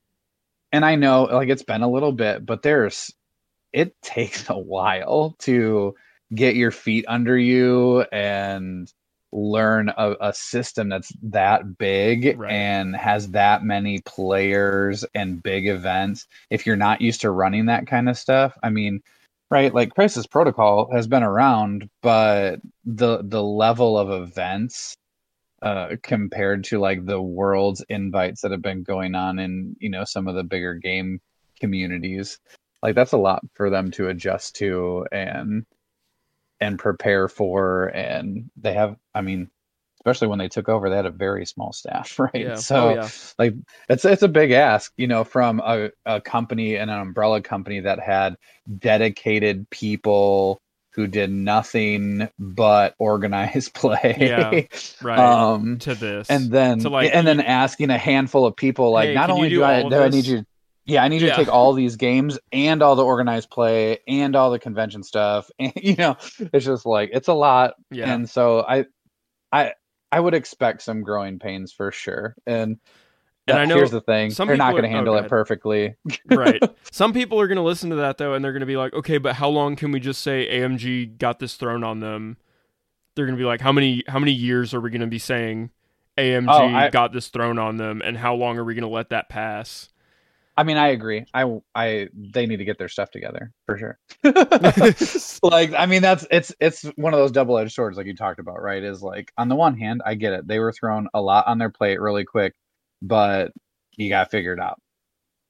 and 0.72 0.84
I 0.84 0.96
know 0.96 1.24
like 1.24 1.48
it's 1.50 1.64
been 1.64 1.82
a 1.82 1.90
little 1.90 2.12
bit, 2.12 2.44
but 2.46 2.62
there's 2.62 3.12
it 3.72 3.94
takes 4.02 4.50
a 4.50 4.58
while 4.58 5.36
to 5.40 5.94
get 6.34 6.56
your 6.56 6.72
feet 6.72 7.04
under 7.08 7.38
you 7.38 8.02
and 8.12 8.92
learn 9.34 9.92
a, 9.96 10.14
a 10.20 10.32
system 10.32 10.88
that's 10.88 11.12
that 11.22 11.76
big 11.76 12.38
Right. 12.38 12.52
and 12.52 12.94
has 12.94 13.30
that 13.32 13.64
many 13.64 14.00
players 14.02 15.04
and 15.14 15.42
big 15.42 15.66
events 15.66 16.28
if 16.50 16.66
you're 16.66 16.76
not 16.76 17.00
used 17.00 17.20
to 17.22 17.30
running 17.30 17.66
that 17.66 17.86
kind 17.88 18.08
of 18.08 18.16
stuff 18.16 18.56
i 18.62 18.70
mean 18.70 19.02
right 19.50 19.74
like 19.74 19.92
crisis 19.92 20.26
protocol 20.26 20.88
has 20.92 21.08
been 21.08 21.24
around 21.24 21.90
but 22.00 22.60
the 22.84 23.22
the 23.24 23.42
level 23.42 23.98
of 23.98 24.22
events 24.22 24.96
uh 25.62 25.96
compared 26.02 26.62
to 26.62 26.78
like 26.78 27.04
the 27.04 27.20
world's 27.20 27.84
invites 27.88 28.40
that 28.42 28.52
have 28.52 28.62
been 28.62 28.84
going 28.84 29.16
on 29.16 29.40
in 29.40 29.74
you 29.80 29.90
know 29.90 30.04
some 30.04 30.28
of 30.28 30.36
the 30.36 30.44
bigger 30.44 30.74
game 30.74 31.20
communities 31.58 32.38
like 32.84 32.94
that's 32.94 33.12
a 33.12 33.18
lot 33.18 33.42
for 33.54 33.68
them 33.68 33.90
to 33.90 34.08
adjust 34.08 34.54
to 34.54 35.04
and 35.10 35.66
and 36.60 36.78
prepare 36.78 37.28
for 37.28 37.86
and 37.86 38.50
they 38.56 38.72
have 38.72 38.96
i 39.14 39.20
mean 39.20 39.50
especially 40.00 40.28
when 40.28 40.38
they 40.38 40.48
took 40.48 40.68
over 40.68 40.88
they 40.90 40.96
had 40.96 41.06
a 41.06 41.10
very 41.10 41.46
small 41.46 41.72
staff 41.72 42.18
right 42.18 42.30
Yeah. 42.34 42.54
so 42.56 42.90
oh 42.90 42.94
yeah. 42.94 43.08
like 43.38 43.54
it's 43.88 44.04
it's 44.04 44.22
a 44.22 44.28
big 44.28 44.50
ask 44.52 44.92
you 44.96 45.06
know 45.06 45.24
from 45.24 45.60
a, 45.64 45.90
a 46.06 46.20
company 46.20 46.76
and 46.76 46.90
an 46.90 46.98
umbrella 46.98 47.40
company 47.40 47.80
that 47.80 48.00
had 48.00 48.36
dedicated 48.78 49.68
people 49.70 50.60
who 50.92 51.06
did 51.08 51.28
nothing 51.30 52.28
but 52.38 52.94
organize 52.98 53.68
play 53.74 54.16
Yeah, 54.20 54.60
Right. 55.02 55.18
um 55.18 55.78
to 55.80 55.94
this. 55.96 56.30
and 56.30 56.50
then 56.52 56.78
like, 56.80 57.10
and 57.12 57.26
then 57.26 57.40
asking 57.40 57.90
a 57.90 57.98
handful 57.98 58.46
of 58.46 58.54
people 58.56 58.92
like 58.92 59.08
Hey, 59.08 59.14
not 59.14 59.30
only 59.30 59.48
do 59.48 59.56
do 59.56 59.64
I 59.64 59.82
do 59.82 59.96
I 59.96 60.08
need 60.08 60.26
you 60.26 60.44
yeah 60.86 61.02
I 61.02 61.08
need 61.08 61.20
you 61.20 61.28
Yeah. 61.28 61.36
to 61.36 61.44
take 61.44 61.52
all 61.52 61.72
these 61.72 61.96
games 61.96 62.38
and 62.52 62.82
all 62.82 62.96
the 62.96 63.04
organized 63.04 63.50
play 63.50 63.98
and 64.06 64.34
all 64.36 64.50
the 64.50 64.58
convention 64.58 65.02
stuff 65.02 65.50
and 65.58 65.72
you 65.76 65.96
know 65.96 66.16
it's 66.38 66.64
just 66.64 66.86
like 66.86 67.10
it's 67.12 67.28
a 67.28 67.34
lot 67.34 67.74
yeah. 67.90 68.12
and 68.12 68.28
so 68.28 68.60
I 68.60 68.84
I 69.52 69.72
I 70.12 70.20
would 70.20 70.34
expect 70.34 70.82
some 70.82 71.02
growing 71.02 71.38
pains 71.38 71.72
for 71.72 71.90
sure 71.92 72.36
and 72.46 72.78
And 73.46 73.56
that- 73.56 73.58
I 73.58 73.64
know 73.66 73.76
here's 73.76 73.90
the 73.90 74.00
thing 74.00 74.30
some 74.30 74.48
they're 74.48 74.56
not 74.56 74.72
going 74.72 74.84
to 74.84 74.88
oh, 74.88 74.92
handle 74.92 75.16
it 75.16 75.28
perfectly 75.28 75.94
right. 76.26 76.62
Some 76.92 77.12
people 77.12 77.40
are 77.40 77.46
going 77.48 77.56
to 77.56 77.62
listen 77.62 77.90
to 77.90 77.96
that 77.96 78.16
though, 78.18 78.34
and 78.34 78.44
they're 78.44 78.52
going 78.52 78.60
to 78.60 78.66
be 78.66 78.76
like, 78.76 78.94
"Okay, 78.94 79.18
but 79.18 79.34
how 79.34 79.48
long 79.48 79.74
can 79.76 79.90
we 79.92 79.98
just 80.00 80.20
say 80.22 80.48
AMG 80.48 81.18
got 81.18 81.40
this 81.40 81.54
thrown 81.56 81.82
on 81.84 82.00
them?" 82.00 82.36
They're 83.14 83.26
going 83.26 83.36
to 83.36 83.40
be 83.40 83.44
like, 83.46 83.60
"How 83.60 83.72
many 83.72 84.02
how 84.06 84.18
many 84.18 84.32
years 84.32 84.72
are 84.72 84.80
we 84.80 84.90
going 84.90 85.00
to 85.02 85.06
be 85.08 85.18
saying 85.18 85.70
AMG 86.16 86.46
Oh, 86.48 86.68
I- 86.74 86.88
got 86.90 87.12
this 87.12 87.28
thrown 87.28 87.58
on 87.58 87.76
them, 87.76 88.00
and 88.04 88.16
how 88.16 88.34
long 88.34 88.56
are 88.58 88.64
we 88.64 88.74
going 88.74 88.82
to 88.82 88.88
let 88.88 89.10
that 89.10 89.28
pass?" 89.28 89.88
I 90.56 90.62
mean 90.62 90.76
I 90.76 90.88
agree. 90.88 91.24
I 91.34 91.60
I 91.74 92.08
they 92.14 92.46
need 92.46 92.58
to 92.58 92.64
get 92.64 92.78
their 92.78 92.88
stuff 92.88 93.10
together 93.10 93.52
for 93.66 93.76
sure. 93.78 93.98
Like 95.42 95.72
i 95.74 95.86
mean 95.86 96.02
that's 96.02 96.26
it's 96.30 96.54
it's 96.60 96.82
one 96.96 97.12
of 97.12 97.18
those 97.20 97.32
double-edged 97.32 97.72
swords 97.72 97.96
like 97.96 98.06
you 98.06 98.14
talked 98.16 98.40
about 98.40 98.62
right? 98.62 98.82
Is 98.82 99.02
like 99.02 99.32
on 99.36 99.48
the 99.48 99.56
one 99.56 99.76
hand 99.76 100.02
i 100.06 100.14
get 100.14 100.32
it. 100.32 100.46
They 100.46 100.58
were 100.58 100.72
thrown 100.72 101.08
a 101.14 101.20
lot 101.20 101.46
on 101.46 101.58
their 101.58 101.70
plate 101.70 102.00
really 102.00 102.24
quick 102.24 102.54
but 103.02 103.52
you 103.96 104.08
got 104.08 104.24
to 104.24 104.30
figure 104.30 104.52
it 104.52 104.60
out. 104.60 104.80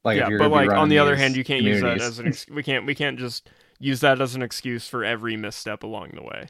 Like 0.05 0.17
if 0.17 0.23
yeah, 0.23 0.29
you're 0.31 0.39
but 0.39 0.51
like 0.51 0.71
on 0.71 0.89
the 0.89 0.99
other 0.99 1.17
hand, 1.17 1.37
you 1.37 1.45
can't 1.45 1.63
use 1.63 1.81
that 1.81 2.01
as 2.01 2.19
an 2.19 2.29
ex- 2.29 2.47
we 2.51 2.63
can't 2.63 2.85
we 2.85 2.95
can't 2.95 3.19
just 3.19 3.49
use 3.79 4.01
that 4.01 4.21
as 4.21 4.35
an 4.35 4.43
excuse 4.43 4.87
for 4.87 5.03
every 5.05 5.37
misstep 5.37 5.83
along 5.83 6.11
the 6.15 6.23
way. 6.23 6.49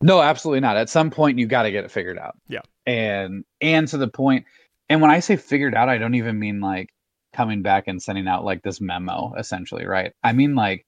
no 0.00 0.20
absolutely 0.20 0.60
not. 0.60 0.76
At 0.76 0.88
some 0.88 1.10
point 1.10 1.38
you 1.38 1.46
got 1.46 1.62
to 1.62 1.72
get 1.72 1.84
it 1.84 1.90
figured 1.90 2.18
out. 2.18 2.36
Yeah. 2.48 2.60
and 2.86 3.44
and 3.60 3.88
to 3.88 3.96
the 3.96 4.08
point 4.08 4.44
and 4.88 5.00
when 5.00 5.10
i 5.10 5.20
say 5.20 5.36
figured 5.36 5.74
out 5.74 5.88
i 5.88 5.98
don't 5.98 6.14
even 6.16 6.38
mean 6.38 6.60
like 6.60 6.91
coming 7.32 7.62
back 7.62 7.88
and 7.88 8.02
sending 8.02 8.28
out 8.28 8.44
like 8.44 8.62
this 8.62 8.80
memo 8.80 9.32
essentially 9.38 9.86
right? 9.86 10.12
I 10.22 10.32
mean 10.32 10.54
like 10.54 10.84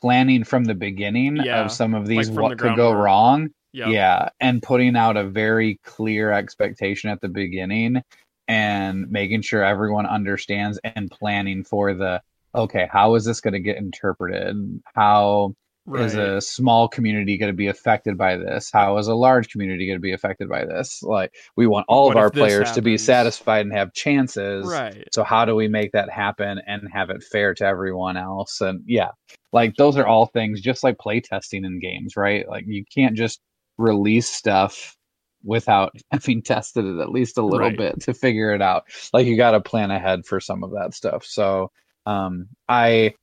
planning 0.00 0.44
from 0.44 0.64
the 0.64 0.74
beginning 0.74 1.36
Yeah, 1.36 1.64
of 1.64 1.72
some 1.72 1.94
of 1.94 2.06
these 2.06 2.28
the 2.30 2.40
what 2.40 2.58
could 2.58 2.76
go 2.76 2.92
wrong. 2.92 3.50
Yeah. 3.72 3.88
yeah 3.90 4.28
and 4.40 4.62
putting 4.62 4.96
out 4.96 5.16
a 5.16 5.24
very 5.24 5.78
clear 5.84 6.32
expectation 6.32 7.10
at 7.10 7.20
the 7.20 7.28
beginning 7.28 8.02
and 8.48 9.08
making 9.10 9.42
sure 9.42 9.64
everyone 9.64 10.06
understands 10.06 10.80
and 10.82 11.08
planning 11.10 11.62
for 11.62 11.94
the 11.94 12.20
okay 12.52 12.88
how 12.90 13.14
is 13.14 13.24
this 13.24 13.40
going 13.40 13.52
to 13.54 13.60
get 13.60 13.76
interpreted? 13.76 14.56
How 14.94 15.54
is 15.94 16.14
a 16.16 16.40
small 16.40 16.88
community 16.88 17.36
going 17.38 17.52
to 17.52 17.56
be 17.56 17.66
affected 17.68 18.16
by 18.18 18.36
this? 18.36 18.70
How 18.72 18.98
is 18.98 19.08
a 19.08 19.14
large 19.14 19.48
community 19.50 19.86
going 19.86 19.98
to 19.98 20.02
be 20.02 20.12
affected 20.12 20.48
by 20.48 20.64
this? 20.64 21.02
Like 21.02 21.34
we 21.56 21.66
want 21.66 21.86
all 21.88 22.06
What 22.06 22.16
of 22.16 22.18
our 22.18 22.30
players 22.30 22.70
to 22.72 22.82
be 22.82 22.96
satisfied 22.98 23.66
and 23.66 23.74
have 23.74 23.92
chances. 23.92 24.64
Right. 24.66 25.08
so 25.12 25.24
how 25.24 25.44
do 25.44 25.54
we 25.56 25.68
make 25.68 25.92
that 25.92 26.10
happen 26.10 26.60
and 26.66 26.82
have 26.92 27.10
it 27.10 27.22
fair 27.22 27.54
to 27.54 27.64
everyone 27.64 28.16
else? 28.16 28.60
And 28.60 28.82
yeah 28.86 29.10
like 29.52 29.74
those 29.76 29.96
are 29.96 30.06
all 30.06 30.26
things 30.26 30.60
just 30.60 30.84
like 30.84 30.96
playtesting 30.98 31.64
in 31.66 31.80
games 31.80 32.16
right? 32.16 32.48
Like 32.48 32.64
you 32.66 32.84
can't 32.94 33.16
just 33.16 33.40
release 33.78 34.28
stuff 34.28 34.96
without 35.44 35.92
having 36.12 36.42
tested 36.42 36.84
it 36.84 37.00
at 37.00 37.10
least 37.10 37.38
a 37.38 37.44
little 37.44 37.70
Right. 37.70 37.76
bit 37.76 38.00
to 38.02 38.14
figure 38.14 38.54
it 38.54 38.62
out. 38.62 38.84
Like 39.12 39.26
you 39.26 39.36
got 39.36 39.52
to 39.52 39.60
plan 39.60 39.90
ahead 39.90 40.26
for 40.26 40.40
some 40.40 40.62
of 40.62 40.70
that 40.72 40.94
stuff. 40.94 41.24
So 41.24 41.70
um 42.06 42.48
i 42.68 43.14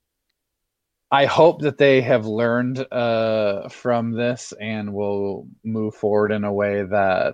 i 1.11 1.25
hope 1.25 1.61
that 1.61 1.77
they 1.77 2.01
have 2.01 2.25
learned 2.25 2.79
uh 2.91 3.67
from 3.69 4.11
this 4.11 4.53
and 4.59 4.93
will 4.93 5.47
move 5.63 5.95
forward 5.95 6.31
in 6.31 6.43
a 6.43 6.53
way 6.53 6.83
that 6.83 7.33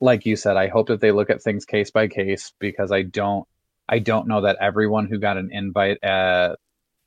like 0.00 0.26
you 0.26 0.36
said 0.36 0.56
i 0.56 0.68
hope 0.68 0.88
that 0.88 1.00
they 1.00 1.12
look 1.12 1.30
at 1.30 1.42
things 1.42 1.64
case 1.64 1.90
by 1.90 2.06
case 2.06 2.52
because 2.58 2.92
i 2.92 3.02
don't 3.02 3.46
i 3.88 3.98
don't 3.98 4.28
know 4.28 4.40
that 4.40 4.56
everyone 4.60 5.06
who 5.06 5.18
got 5.18 5.36
an 5.36 5.50
invite 5.52 5.98
at 6.02 6.56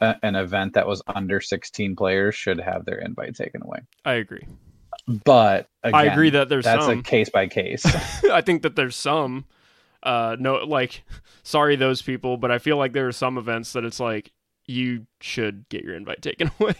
a, 0.01 0.15
an 0.23 0.35
event 0.35 0.73
that 0.73 0.87
was 0.87 1.01
under 1.07 1.41
16 1.41 1.95
players 1.95 2.35
should 2.35 2.59
have 2.59 2.85
their 2.85 2.99
invite 2.99 3.35
taken 3.35 3.61
away 3.63 3.79
I 4.05 4.13
agree. 4.13 4.45
but 5.25 5.67
I 5.83 6.05
agree 6.05 6.29
that 6.31 6.49
there's 6.49 6.65
that's 6.65 6.85
some. 6.85 6.99
a 6.99 7.03
case 7.03 7.29
by 7.29 7.47
case 7.47 7.85
I 8.31 8.41
think 8.41 8.61
that 8.63 8.75
there's 8.75 8.95
some. 8.95 9.45
Uh, 10.01 10.37
no, 10.39 10.55
like, 10.63 11.03
sorry 11.43 11.75
those 11.75 12.01
people, 12.01 12.37
but 12.37 12.51
I 12.51 12.57
feel 12.59 12.77
like 12.77 12.93
there 12.93 13.07
are 13.07 13.11
some 13.11 13.37
events 13.37 13.73
that 13.73 13.83
it's 13.83 13.99
like 13.99 14.31
you 14.69 15.07
should 15.19 15.67
get 15.69 15.83
your 15.83 15.95
invite 15.95 16.21
taken 16.21 16.51
away. 16.59 16.75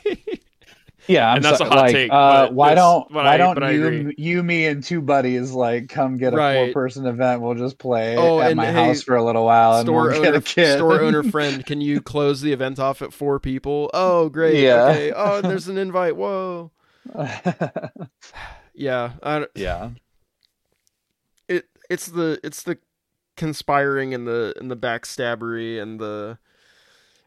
Yeah, 1.08 1.30
I'm 1.30 1.38
And 1.38 1.45
that's 1.45 1.58
so- 1.58 1.65
a 1.65 1.69
hot 1.69 1.78
like, 1.78 1.91
take, 1.93 2.12
uh, 2.12 2.49
why 2.49 2.75
don't 2.75 3.10
why 3.10 3.23
I- 3.23 3.38
don't 3.38 3.60
you 3.73 4.13
you 4.17 4.43
me 4.43 4.67
and 4.67 4.84
two 4.84 5.02
buddies 5.02 5.52
like 5.54 5.89
come 5.89 6.17
get 6.17 6.34
a 6.34 6.38
Right. 6.38 6.71
four 6.73 6.84
person 6.84 7.08
event? 7.08 7.41
We'll 7.41 7.56
just 7.56 7.80
play 7.80 8.15
Oh, 8.17 8.39
at 8.41 8.52
and 8.52 8.58
my 8.58 8.65
hey, 8.67 8.73
house 8.89 9.02
for 9.02 9.15
a 9.15 9.23
little 9.23 9.45
while 9.45 9.78
and 9.78 9.88
store 9.88 10.10
we'll 10.10 10.21
get 10.21 10.28
owner, 10.30 10.38
a 10.38 10.41
kid. 10.41 10.75
store 10.78 11.02
owner 11.02 11.23
friend, 11.32 11.65
can 11.65 11.82
you 11.82 11.99
close 12.02 12.41
the 12.41 12.52
event 12.54 12.80
off 12.80 13.02
at 13.02 13.12
four 13.13 13.39
people? 13.39 13.89
Oh, 13.93 14.30
great. 14.30 14.62
Yeah. 14.62 14.84
Okay. 14.89 15.12
Oh, 15.15 15.41
there's 15.43 15.67
an 15.67 15.78
invite. 15.78 16.15
Whoa. 16.15 16.71
Yeah. 18.73 19.13
I, 19.23 19.47
yeah, 19.56 19.89
it 21.47 21.65
it's 21.89 22.08
the 22.08 22.39
it's 22.43 22.63
the 22.63 22.78
conspiring 23.36 24.13
and 24.13 24.28
the 24.28 24.54
and 24.60 24.69
the 24.69 24.78
backstabbery 24.78 25.82
and 25.82 25.99
the 25.99 26.38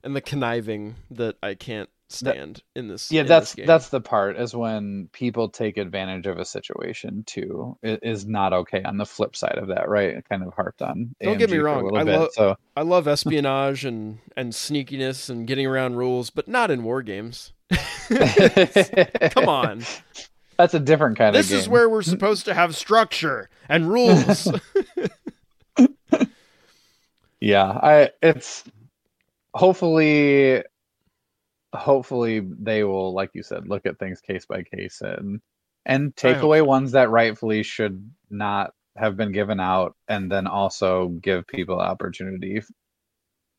and 0.04 0.16
the 0.16 0.20
conniving 0.20 0.96
that 1.10 1.36
I 1.42 1.54
can't 1.54 1.88
stand 2.12 2.62
in 2.74 2.88
this. 2.88 3.10
yeah. 3.10 3.22
in 3.22 3.26
That's 3.26 3.54
this 3.54 3.66
that's 3.66 3.88
the 3.88 4.00
part 4.00 4.38
is 4.38 4.54
when 4.54 5.08
people 5.12 5.48
take 5.48 5.76
advantage 5.76 6.26
of 6.26 6.38
a 6.38 6.44
situation 6.44 7.24
too. 7.26 7.76
It 7.82 8.00
is 8.02 8.26
not 8.26 8.52
okay. 8.52 8.82
On 8.82 8.96
the 8.96 9.06
flip 9.06 9.34
side 9.34 9.58
of 9.58 9.68
that, 9.68 9.88
right? 9.88 10.10
It 10.10 10.28
kind 10.28 10.42
of 10.42 10.52
harped 10.54 10.82
on. 10.82 11.14
Don't 11.22 11.38
get 11.38 11.50
me 11.50 11.56
AMG 11.56 11.60
for 11.60 11.68
a 11.68 11.82
wrong, 11.82 11.96
I 11.96 12.02
love 12.02 12.28
so 12.32 12.56
I 12.76 12.82
love 12.82 13.08
espionage 13.08 13.84
and 13.84 14.18
and 14.36 14.52
sneakiness 14.52 15.30
and 15.30 15.46
getting 15.46 15.66
around 15.66 15.96
rules, 15.96 16.30
but 16.30 16.48
not 16.48 16.70
in 16.70 16.84
war 16.84 17.02
games. 17.02 17.52
Come 18.10 19.48
on. 19.48 19.84
That's 20.58 20.74
a 20.74 20.80
different 20.80 21.16
kind 21.16 21.34
This 21.34 21.46
of. 21.46 21.50
This 21.50 21.62
is 21.62 21.68
where 21.68 21.88
we're 21.88 22.02
supposed 22.02 22.44
to 22.44 22.54
have 22.54 22.76
structure 22.76 23.48
and 23.68 23.88
rules. 23.88 24.52
yeah 27.40 27.64
i 27.82 28.10
it's 28.22 28.62
hopefully 29.54 30.62
hopefully 31.74 32.40
they 32.60 32.84
will 32.84 33.14
like 33.14 33.30
you 33.34 33.42
said 33.42 33.68
look 33.68 33.86
at 33.86 33.98
things 33.98 34.20
case 34.20 34.46
by 34.46 34.62
case 34.62 35.00
and 35.00 35.40
and 35.84 36.14
take 36.14 36.38
away 36.42 36.62
ones 36.62 36.92
that 36.92 37.10
rightfully 37.10 37.62
should 37.62 38.10
not 38.30 38.72
have 38.96 39.16
been 39.16 39.32
given 39.32 39.58
out 39.58 39.96
and 40.06 40.30
then 40.30 40.46
also 40.46 41.08
give 41.08 41.46
people 41.46 41.80
opportunity 41.80 42.56
if, 42.56 42.68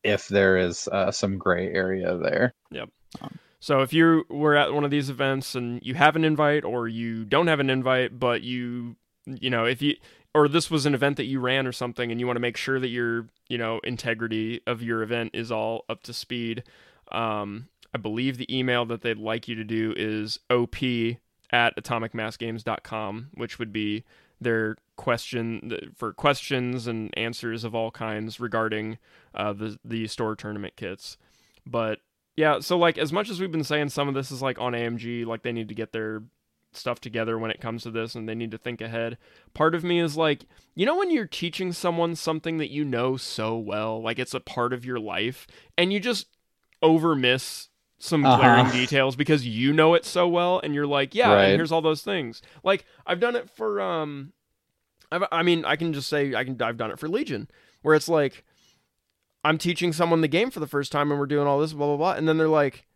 if 0.04 0.28
there 0.28 0.56
is 0.56 0.88
uh, 0.88 1.10
some 1.10 1.38
gray 1.38 1.72
area 1.72 2.16
there 2.18 2.54
Yep. 2.70 2.88
So 3.64 3.80
if 3.80 3.94
you 3.94 4.24
were 4.28 4.56
at 4.56 4.74
one 4.74 4.84
of 4.84 4.90
these 4.90 5.08
events 5.08 5.54
and 5.54 5.80
you 5.82 5.94
have 5.94 6.16
an 6.16 6.24
invite 6.24 6.64
or 6.64 6.86
you 6.86 7.24
don't 7.24 7.46
have 7.46 7.60
an 7.60 7.70
invite, 7.70 8.18
but 8.18 8.42
you 8.42 8.96
you 9.26 9.48
know, 9.48 9.64
if 9.64 9.80
you 9.80 9.94
or 10.34 10.48
this 10.48 10.70
was 10.70 10.84
an 10.84 10.94
event 10.94 11.16
that 11.16 11.24
you 11.24 11.38
ran 11.40 11.66
or 11.66 11.72
something 11.72 12.10
and 12.10 12.18
you 12.18 12.26
want 12.26 12.36
to 12.36 12.40
make 12.40 12.56
sure 12.56 12.80
that 12.80 12.88
your, 12.88 13.28
you 13.48 13.56
know, 13.56 13.78
integrity 13.84 14.60
of 14.66 14.82
your 14.82 15.02
event 15.02 15.30
is 15.32 15.52
all 15.52 15.84
up 15.88 16.02
to 16.02 16.12
speed, 16.12 16.64
um, 17.12 17.68
I 17.94 17.98
believe 17.98 18.36
the 18.36 18.56
email 18.58 18.84
that 18.86 19.02
they'd 19.02 19.18
like 19.18 19.46
you 19.46 19.54
to 19.54 19.64
do 19.64 19.94
is 19.96 20.40
op 20.50 20.82
at 21.52 21.76
atomicmassgames.com, 21.76 23.28
which 23.34 23.58
would 23.60 23.72
be 23.72 24.04
their 24.40 24.76
question 24.96 25.92
for 25.94 26.12
questions 26.12 26.88
and 26.88 27.16
answers 27.16 27.62
of 27.62 27.74
all 27.74 27.92
kinds 27.92 28.40
regarding 28.40 28.98
uh, 29.34 29.52
the 29.52 29.78
the 29.84 30.08
store 30.08 30.34
tournament 30.34 30.74
kits. 30.76 31.16
But 31.64 32.00
yeah, 32.36 32.58
so 32.58 32.76
like 32.76 32.98
as 32.98 33.12
much 33.12 33.30
as 33.30 33.40
we've 33.40 33.52
been 33.52 33.62
saying 33.62 33.90
some 33.90 34.08
of 34.08 34.14
this 34.14 34.32
is 34.32 34.42
like 34.42 34.58
on 34.58 34.72
AMG, 34.72 35.24
like 35.24 35.42
they 35.42 35.52
need 35.52 35.68
to 35.68 35.74
get 35.74 35.92
their 35.92 36.24
stuff 36.76 37.00
together 37.00 37.38
when 37.38 37.50
it 37.50 37.60
comes 37.60 37.82
to 37.82 37.90
this 37.90 38.14
and 38.14 38.28
they 38.28 38.34
need 38.34 38.50
to 38.50 38.58
think 38.58 38.80
ahead. 38.80 39.18
Part 39.54 39.74
of 39.74 39.84
me 39.84 40.00
is 40.00 40.16
like, 40.16 40.44
you 40.74 40.84
know 40.86 40.96
when 40.96 41.10
you're 41.10 41.26
teaching 41.26 41.72
someone 41.72 42.14
something 42.16 42.58
that 42.58 42.70
you 42.70 42.84
know 42.84 43.16
so 43.16 43.56
well, 43.56 44.02
like 44.02 44.18
it's 44.18 44.34
a 44.34 44.40
part 44.40 44.72
of 44.72 44.84
your 44.84 44.98
life 45.00 45.46
and 45.78 45.92
you 45.92 46.00
just 46.00 46.26
overmiss 46.82 47.68
some 47.98 48.24
Uh-huh. 48.24 48.36
glaring 48.36 48.70
details 48.70 49.16
because 49.16 49.46
you 49.46 49.72
know 49.72 49.94
it 49.94 50.04
so 50.04 50.28
well 50.28 50.60
and 50.62 50.74
you're 50.74 50.86
like, 50.86 51.14
yeah, 51.14 51.32
Right. 51.34 51.44
and 51.44 51.56
here's 51.56 51.72
all 51.72 51.80
those 51.82 52.02
things. 52.02 52.42
Like 52.62 52.84
I've 53.06 53.20
done 53.20 53.36
it 53.36 53.48
for 53.48 53.80
um 53.80 54.32
I've, 55.12 55.24
I 55.30 55.42
mean, 55.42 55.64
I 55.64 55.76
can 55.76 55.92
just 55.92 56.08
say 56.08 56.34
I 56.34 56.44
can 56.44 56.60
I've 56.60 56.76
done 56.76 56.90
it 56.90 56.98
for 56.98 57.08
Legion 57.08 57.48
where 57.82 57.94
it's 57.94 58.08
like 58.08 58.44
I'm 59.44 59.58
teaching 59.58 59.92
someone 59.92 60.22
the 60.22 60.28
game 60.28 60.50
for 60.50 60.60
the 60.60 60.66
first 60.66 60.90
time 60.90 61.10
and 61.10 61.20
we're 61.20 61.26
doing 61.26 61.46
all 61.46 61.60
this 61.60 61.72
blah 61.72 61.86
blah 61.86 61.96
blah 61.96 62.12
and 62.12 62.26
then 62.28 62.36
they're 62.38 62.48
like 62.48 62.86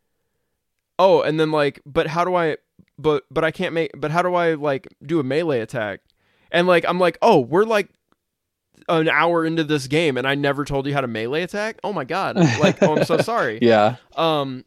oh 0.98 1.22
and 1.22 1.38
then 1.38 1.50
like 1.50 1.80
but 1.86 2.08
how 2.08 2.24
do 2.24 2.34
I 2.34 2.56
but 2.98 3.24
but 3.30 3.44
I 3.44 3.50
can't 3.50 3.72
make 3.72 3.90
but 3.96 4.10
how 4.10 4.22
do 4.22 4.34
I 4.34 4.54
like 4.54 4.88
do 5.04 5.20
a 5.20 5.24
melee 5.24 5.60
attack? 5.60 6.00
And 6.50 6.66
like 6.66 6.84
I'm 6.88 6.98
like 6.98 7.16
oh 7.22 7.38
we're 7.40 7.64
like 7.64 7.88
an 8.88 9.08
hour 9.08 9.44
into 9.44 9.64
this 9.64 9.86
game 9.86 10.16
and 10.16 10.26
I 10.26 10.34
never 10.34 10.64
told 10.64 10.86
you 10.86 10.94
how 10.94 11.00
to 11.00 11.06
melee 11.06 11.42
attack? 11.42 11.78
Oh 11.84 11.92
my 11.92 12.04
god. 12.04 12.36
Like 12.36 12.82
oh 12.82 12.96
I'm 12.96 13.04
so 13.04 13.18
sorry. 13.22 13.58
Yeah. 13.62 13.96
Um 14.16 14.64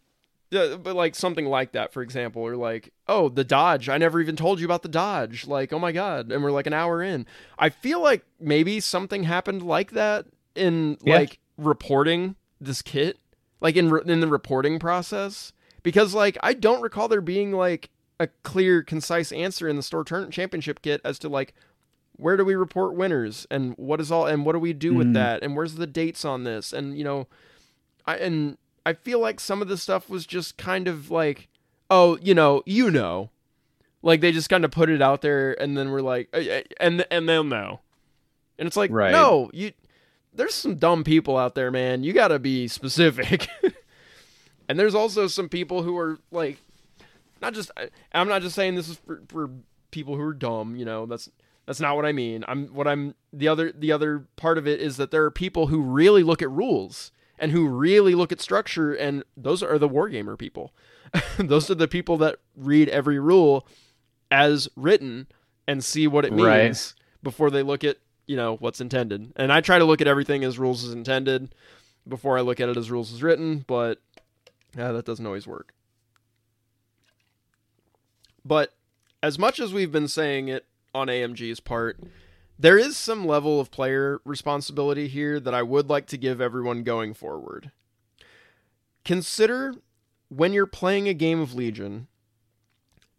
yeah, 0.51 0.75
but 0.75 0.95
like 0.95 1.15
something 1.15 1.45
like 1.45 1.71
that 1.71 1.93
for 1.93 2.01
example 2.03 2.41
or 2.41 2.55
like 2.57 2.91
oh 3.07 3.29
the 3.29 3.43
dodge. 3.43 3.89
I 3.89 3.97
never 3.97 4.19
even 4.19 4.35
told 4.35 4.59
you 4.59 4.65
about 4.65 4.83
the 4.83 4.89
dodge. 4.89 5.47
Like 5.47 5.73
oh 5.73 5.79
my 5.79 5.91
god. 5.91 6.31
And 6.31 6.43
we're 6.43 6.51
like 6.51 6.67
an 6.67 6.73
hour 6.73 7.01
in. 7.01 7.25
I 7.57 7.69
feel 7.69 8.01
like 8.01 8.25
maybe 8.39 8.79
something 8.79 9.23
happened 9.23 9.63
like 9.63 9.91
that 9.91 10.25
in 10.55 10.97
Yeah. 11.03 11.15
like 11.17 11.39
reporting 11.57 12.35
this 12.59 12.81
kit 12.81 13.17
like 13.59 13.75
in 13.75 13.89
re- 13.89 14.01
in 14.05 14.19
the 14.19 14.27
reporting 14.27 14.77
process. 14.79 15.53
Because 15.83 16.13
like 16.13 16.37
i 16.43 16.53
don't 16.53 16.81
recall 16.81 17.07
there 17.07 17.21
being 17.21 17.53
like 17.53 17.89
a 18.21 18.27
clear 18.43 18.83
concise 18.83 19.31
answer 19.31 19.67
in 19.67 19.75
the 19.75 19.81
store 19.83 20.03
tournament 20.03 20.33
championship 20.33 20.81
kit 20.81 21.01
as 21.03 21.17
to 21.19 21.27
like 21.29 21.53
where 22.17 22.37
do 22.37 22.45
we 22.45 22.53
report 22.53 22.93
winners 22.93 23.47
and 23.49 23.73
what 23.77 23.99
is 23.99 24.11
all 24.11 24.25
and 24.27 24.45
what 24.45 24.51
do 24.53 24.59
we 24.59 24.73
do 24.73 24.93
with 24.93 25.07
Mhm. 25.07 25.13
that 25.15 25.41
and 25.43 25.55
where's 25.55 25.75
the 25.75 25.87
dates 25.87 26.23
on 26.23 26.43
this 26.43 26.71
and 26.71 26.97
you 26.97 27.03
know 27.03 27.27
I 28.05 28.17
and 28.17 28.57
I 28.85 28.93
feel 28.93 29.19
like 29.19 29.39
some 29.39 29.61
of 29.61 29.67
the 29.67 29.77
stuff 29.77 30.09
was 30.09 30.25
just 30.25 30.57
kind 30.57 30.87
of 30.87 31.09
like, 31.11 31.47
oh, 31.91 32.17
you 32.21 32.33
know, 32.33 32.63
you 32.65 32.89
know, 32.89 33.29
like 34.01 34.21
they 34.21 34.31
just 34.31 34.49
kind 34.49 34.65
of 34.65 34.71
put 34.71 34.89
it 34.89 35.01
out 35.03 35.21
there, 35.21 35.53
and 35.61 35.77
then 35.77 35.91
we're 35.91 36.01
like, 36.01 36.27
"Uh, 36.33 36.37
uh," 36.39 36.61
and 36.79 37.05
and 37.11 37.29
they'll 37.29 37.43
know, 37.43 37.81
and 38.57 38.65
it's 38.67 38.75
like, 38.77 38.89
Right. 38.91 39.11
no, 39.11 39.51
you, 39.53 39.73
there's 40.33 40.55
some 40.55 40.75
dumb 40.77 41.03
people 41.03 41.37
out 41.37 41.53
there, 41.53 41.69
man. 41.69 42.03
You 42.03 42.11
got 42.11 42.29
to 42.29 42.39
be 42.39 42.67
specific, 42.67 43.47
and 44.67 44.79
there's 44.79 44.95
also 44.95 45.27
some 45.27 45.47
people 45.49 45.83
who 45.83 45.95
are 45.97 46.17
like, 46.31 46.57
not 47.41 47.53
just, 47.53 47.71
I- 47.77 47.89
I'm 48.13 48.27
not 48.27 48.41
just 48.41 48.55
saying 48.55 48.75
this 48.75 48.89
is 48.89 48.97
for, 48.97 49.21
for 49.27 49.49
people 49.91 50.15
who 50.15 50.21
are 50.21 50.33
dumb, 50.33 50.75
you 50.75 50.85
know, 50.85 51.05
that's 51.05 51.29
that's 51.65 51.79
not 51.79 51.95
what 51.95 52.05
I 52.05 52.11
mean. 52.11 52.43
I'm 52.47 52.67
what 52.67 52.87
I'm 52.87 53.15
the 53.31 53.47
other 53.47 53.71
the 53.71 53.91
other 53.91 54.25
part 54.35 54.57
of 54.57 54.67
it 54.67 54.79
is 54.81 54.97
that 54.97 55.11
there 55.11 55.23
are 55.23 55.31
people 55.31 55.67
who 55.67 55.81
really 55.81 56.23
look 56.23 56.41
at 56.41 56.49
rules 56.49 57.11
and 57.37 57.51
who 57.51 57.67
really 57.67 58.13
look 58.15 58.31
at 58.31 58.41
structure 58.41 58.93
and 58.93 59.23
those 59.37 59.61
are 59.63 59.77
the 59.77 59.89
wargamer 59.89 60.37
people. 60.37 60.73
those 61.37 61.69
are 61.69 61.75
the 61.75 61.87
people 61.87 62.17
that 62.17 62.37
read 62.55 62.87
every 62.89 63.19
rule 63.19 63.67
as 64.31 64.69
written 64.75 65.27
and 65.67 65.83
see 65.83 66.07
what 66.07 66.25
it 66.25 66.31
means 66.33 66.45
Right. 66.45 66.93
before 67.23 67.49
they 67.51 67.63
look 67.63 67.83
at, 67.83 67.97
you 68.27 68.35
know, 68.35 68.55
what's 68.57 68.79
intended. 68.81 69.33
And 69.35 69.51
I 69.51 69.61
try 69.61 69.77
to 69.77 69.85
look 69.85 70.01
at 70.01 70.07
everything 70.07 70.43
as 70.43 70.57
rules 70.57 70.83
as 70.85 70.93
intended 70.93 71.53
before 72.07 72.37
I 72.37 72.41
look 72.41 72.59
at 72.59 72.69
it 72.69 72.77
as 72.77 72.89
rules 72.89 73.13
as 73.13 73.21
written, 73.21 73.63
but 73.67 73.99
uh, 74.77 74.91
that 74.93 75.05
doesn't 75.05 75.25
always 75.25 75.45
work. 75.47 75.73
But 78.43 78.73
as 79.21 79.37
much 79.37 79.59
as 79.59 79.73
we've 79.73 79.91
been 79.91 80.07
saying 80.07 80.47
it 80.47 80.65
on 80.93 81.07
AMG's 81.07 81.59
part, 81.59 81.99
there 82.57 82.77
is 82.77 82.97
some 82.97 83.25
level 83.25 83.59
of 83.59 83.71
player 83.71 84.19
responsibility 84.23 85.07
here 85.07 85.39
that 85.39 85.53
I 85.53 85.63
would 85.63 85.89
like 85.89 86.07
to 86.07 86.17
give 86.17 86.41
everyone 86.41 86.83
going 86.83 87.13
forward. 87.13 87.71
Consider 89.03 89.75
when 90.29 90.53
you're 90.53 90.67
playing 90.67 91.07
a 91.07 91.13
game 91.13 91.39
of 91.41 91.53
Legion 91.53 92.07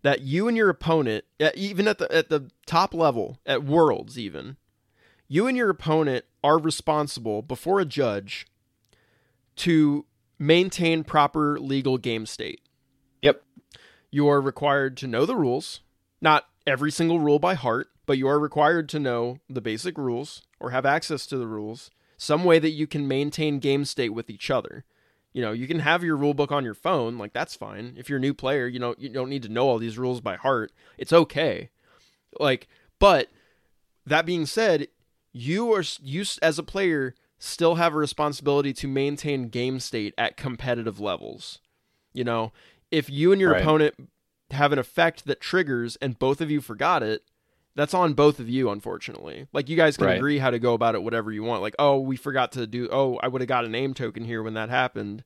that 0.03 0.21
you 0.21 0.49
and 0.49 0.57
your 0.57 0.69
opponent, 0.69 1.25
even 1.55 1.89
at 1.89 1.99
the 1.99 2.13
at 2.13 2.29
the 2.29 2.51
top 2.67 2.95
level, 2.95 3.39
at 3.47 3.65
Worlds 3.65 4.19
even, 4.19 4.57
you 5.29 5.47
and 5.47 5.57
your 5.57 5.71
opponent 5.71 6.25
are 6.45 6.59
responsible 6.59 7.43
before 7.43 7.81
a 7.81 7.85
judge 7.85 8.47
to 9.57 10.05
maintain 10.39 11.05
proper 11.05 11.59
legal 11.59 11.99
game 11.99 12.27
state. 12.27 12.61
Yep. 13.23 13.43
You 14.13 14.29
are 14.29 14.41
required 14.41 14.97
to 14.99 15.09
know 15.09 15.27
the 15.27 15.35
rules, 15.35 15.81
not 16.21 16.47
every 16.67 16.93
single 16.93 17.19
rule 17.19 17.41
by 17.41 17.55
heart, 17.55 17.89
but 18.07 18.19
you 18.19 18.29
are 18.29 18.39
required 18.39 18.89
to 18.91 19.01
know 19.01 19.39
the 19.49 19.61
basic 19.61 19.97
rules 19.97 20.43
or 20.61 20.71
have 20.71 20.87
access 20.87 21.27
to 21.27 21.39
the 21.39 21.47
rules, 21.47 21.91
some 22.17 22.45
way 22.45 22.59
that 22.59 22.71
you 22.71 22.87
can 22.87 23.09
maintain 23.09 23.59
game 23.59 23.85
state 23.85 24.11
with 24.11 24.31
each 24.31 24.51
other. 24.51 24.85
You 25.33 25.41
know, 25.41 25.53
you 25.53 25.67
can 25.67 25.79
have 25.79 26.05
your 26.05 26.17
rule 26.17 26.35
book 26.35 26.53
on 26.53 26.63
your 26.63 26.75
phone, 26.75 27.17
like 27.17 27.33
that's 27.33 27.57
fine. 27.57 27.95
If 27.97 28.09
you're 28.09 28.19
a 28.19 28.21
new 28.21 28.35
player, 28.35 28.67
you 28.67 28.79
know, 28.79 28.95
you 28.99 29.09
don't 29.09 29.31
need 29.31 29.45
to 29.45 29.49
know 29.49 29.67
all 29.67 29.79
these 29.79 29.99
rules 29.99 30.21
by 30.21 30.37
heart. 30.37 30.73
It's 30.99 31.13
okay. 31.13 31.71
Like, 32.39 32.69
but 32.99 33.31
that 34.05 34.27
being 34.27 34.45
said, 34.45 34.89
you 35.33 35.73
are 35.73 35.85
you 36.03 36.25
as 36.43 36.59
a 36.59 36.63
player 36.63 37.15
still 37.39 37.77
have 37.77 37.95
a 37.95 37.99
responsibility 37.99 38.73
to 38.75 38.87
maintain 38.87 39.49
game 39.49 39.81
state 39.81 40.15
at 40.19 40.37
competitive 40.37 41.01
levels. 41.01 41.61
You 42.13 42.25
know, 42.25 42.53
if 42.93 43.11
you 43.11 43.33
and 43.33 43.41
your 43.41 43.51
Right. 43.53 43.63
opponent 43.63 43.95
have 44.53 44.71
an 44.73 44.79
effect 44.79 45.25
that 45.25 45.41
triggers 45.41 45.97
and 45.97 46.19
both 46.19 46.41
of 46.41 46.51
you 46.51 46.61
forgot 46.61 47.03
it, 47.03 47.25
that's 47.75 47.95
on 47.95 48.13
both 48.13 48.39
of 48.39 48.49
you 48.49 48.71
unfortunately. 48.71 49.47
Like 49.53 49.69
you 49.69 49.77
guys 49.77 49.97
can 49.97 50.07
Right. 50.07 50.19
agree 50.19 50.39
how 50.39 50.51
to 50.51 50.59
go 50.61 50.75
about 50.75 50.95
it 50.95 51.03
whatever 51.03 51.33
you 51.33 51.43
want. 51.43 51.63
Like, 51.63 51.75
oh, 51.79 51.99
we 51.99 52.17
forgot 52.17 52.53
to 52.53 52.67
do 52.67 52.89
oh, 52.93 53.17
I 53.23 53.29
would 53.29 53.41
have 53.41 53.49
got 53.49 53.65
an 53.65 53.75
aim 53.75 53.95
token 53.95 54.25
here 54.25 54.43
when 54.43 54.55
that 54.55 54.69
happened. 54.69 55.25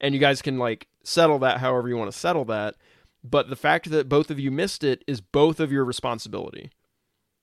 And 0.00 0.14
you 0.14 0.20
guys 0.20 0.40
can 0.40 0.58
like 0.58 0.86
settle 1.02 1.40
that 1.40 1.58
however 1.58 1.88
you 1.88 1.96
want 1.96 2.10
to 2.12 2.16
settle 2.18 2.44
that. 2.46 2.76
but 3.24 3.50
the 3.50 3.56
fact 3.56 3.90
that 3.90 4.08
both 4.08 4.30
of 4.30 4.38
you 4.38 4.50
missed 4.52 4.84
it 4.84 5.02
is 5.08 5.20
both 5.20 5.58
of 5.58 5.72
your 5.72 5.84
responsibility. 5.84 6.70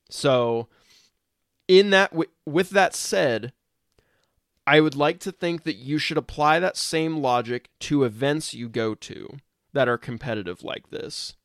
So, 0.09 0.69
in 1.67 1.89
that 1.89 2.11
w- 2.11 2.29
with 2.45 2.69
that 2.69 2.95
said, 2.95 3.51
I 4.65 4.79
would 4.79 4.95
like 4.95 5.19
to 5.19 5.31
think 5.33 5.63
that 5.63 5.75
you 5.75 5.97
should 5.97 6.17
apply 6.17 6.59
that 6.59 6.77
same 6.77 7.17
logic 7.17 7.69
to 7.81 8.03
events 8.05 8.53
you 8.53 8.69
go 8.69 8.95
to 8.95 9.38
that 9.75 9.89
are 9.89 9.97
competitive 9.97 10.63
like 10.63 10.89
this. 10.89 11.35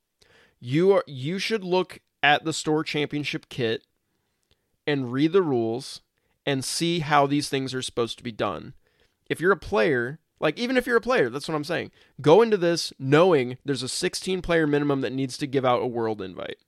You 0.60 0.92
are 0.92 1.04
you 1.06 1.38
should 1.38 1.64
look 1.64 1.98
at 2.22 2.44
the 2.44 2.52
store 2.52 2.84
championship 2.84 3.48
kit 3.48 3.82
and 4.86 5.12
read 5.12 5.32
the 5.32 5.42
rules 5.42 6.00
and 6.46 6.64
see 6.64 7.00
how 7.00 7.26
these 7.26 7.48
things 7.48 7.74
are 7.74 7.82
supposed 7.82 8.16
to 8.18 8.24
be 8.24 8.32
done. 8.32 8.74
If 9.28 9.40
you're 9.40 9.52
a 9.52 9.56
player, 9.56 10.20
like 10.38 10.58
even 10.58 10.76
if 10.76 10.86
you're 10.86 10.96
a 10.96 11.02
player, 11.02 11.28
that's 11.28 11.48
what 11.48 11.56
I'm 11.56 11.64
saying. 11.64 11.90
Go 12.20 12.40
into 12.40 12.56
this 12.56 12.92
knowing 12.98 13.58
there's 13.64 13.82
a 13.82 13.88
16 13.88 14.42
player 14.42 14.66
minimum 14.66 15.00
that 15.00 15.12
needs 15.12 15.36
to 15.38 15.46
give 15.46 15.64
out 15.64 15.82
a 15.82 15.86
world 15.86 16.22
invite. 16.22 16.58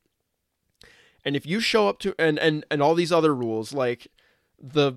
And 1.24 1.36
if 1.36 1.46
you 1.46 1.60
show 1.60 1.88
up 1.88 2.00
to 2.00 2.12
and 2.18 2.40
and 2.40 2.64
and 2.72 2.82
all 2.82 2.96
these 2.96 3.12
other 3.12 3.32
rules 3.32 3.72
like 3.72 4.08
the 4.60 4.94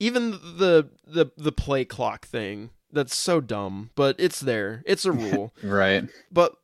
even 0.00 0.32
the 0.32 0.90
the 1.06 1.30
the 1.36 1.52
play 1.52 1.84
clock 1.84 2.26
thing 2.26 2.70
that's 2.92 3.14
so 3.14 3.40
dumb, 3.40 3.90
but 3.94 4.16
it's 4.18 4.40
there. 4.40 4.82
It's 4.86 5.04
a 5.04 5.12
rule. 5.12 5.54
right. 5.62 6.08
But 6.30 6.54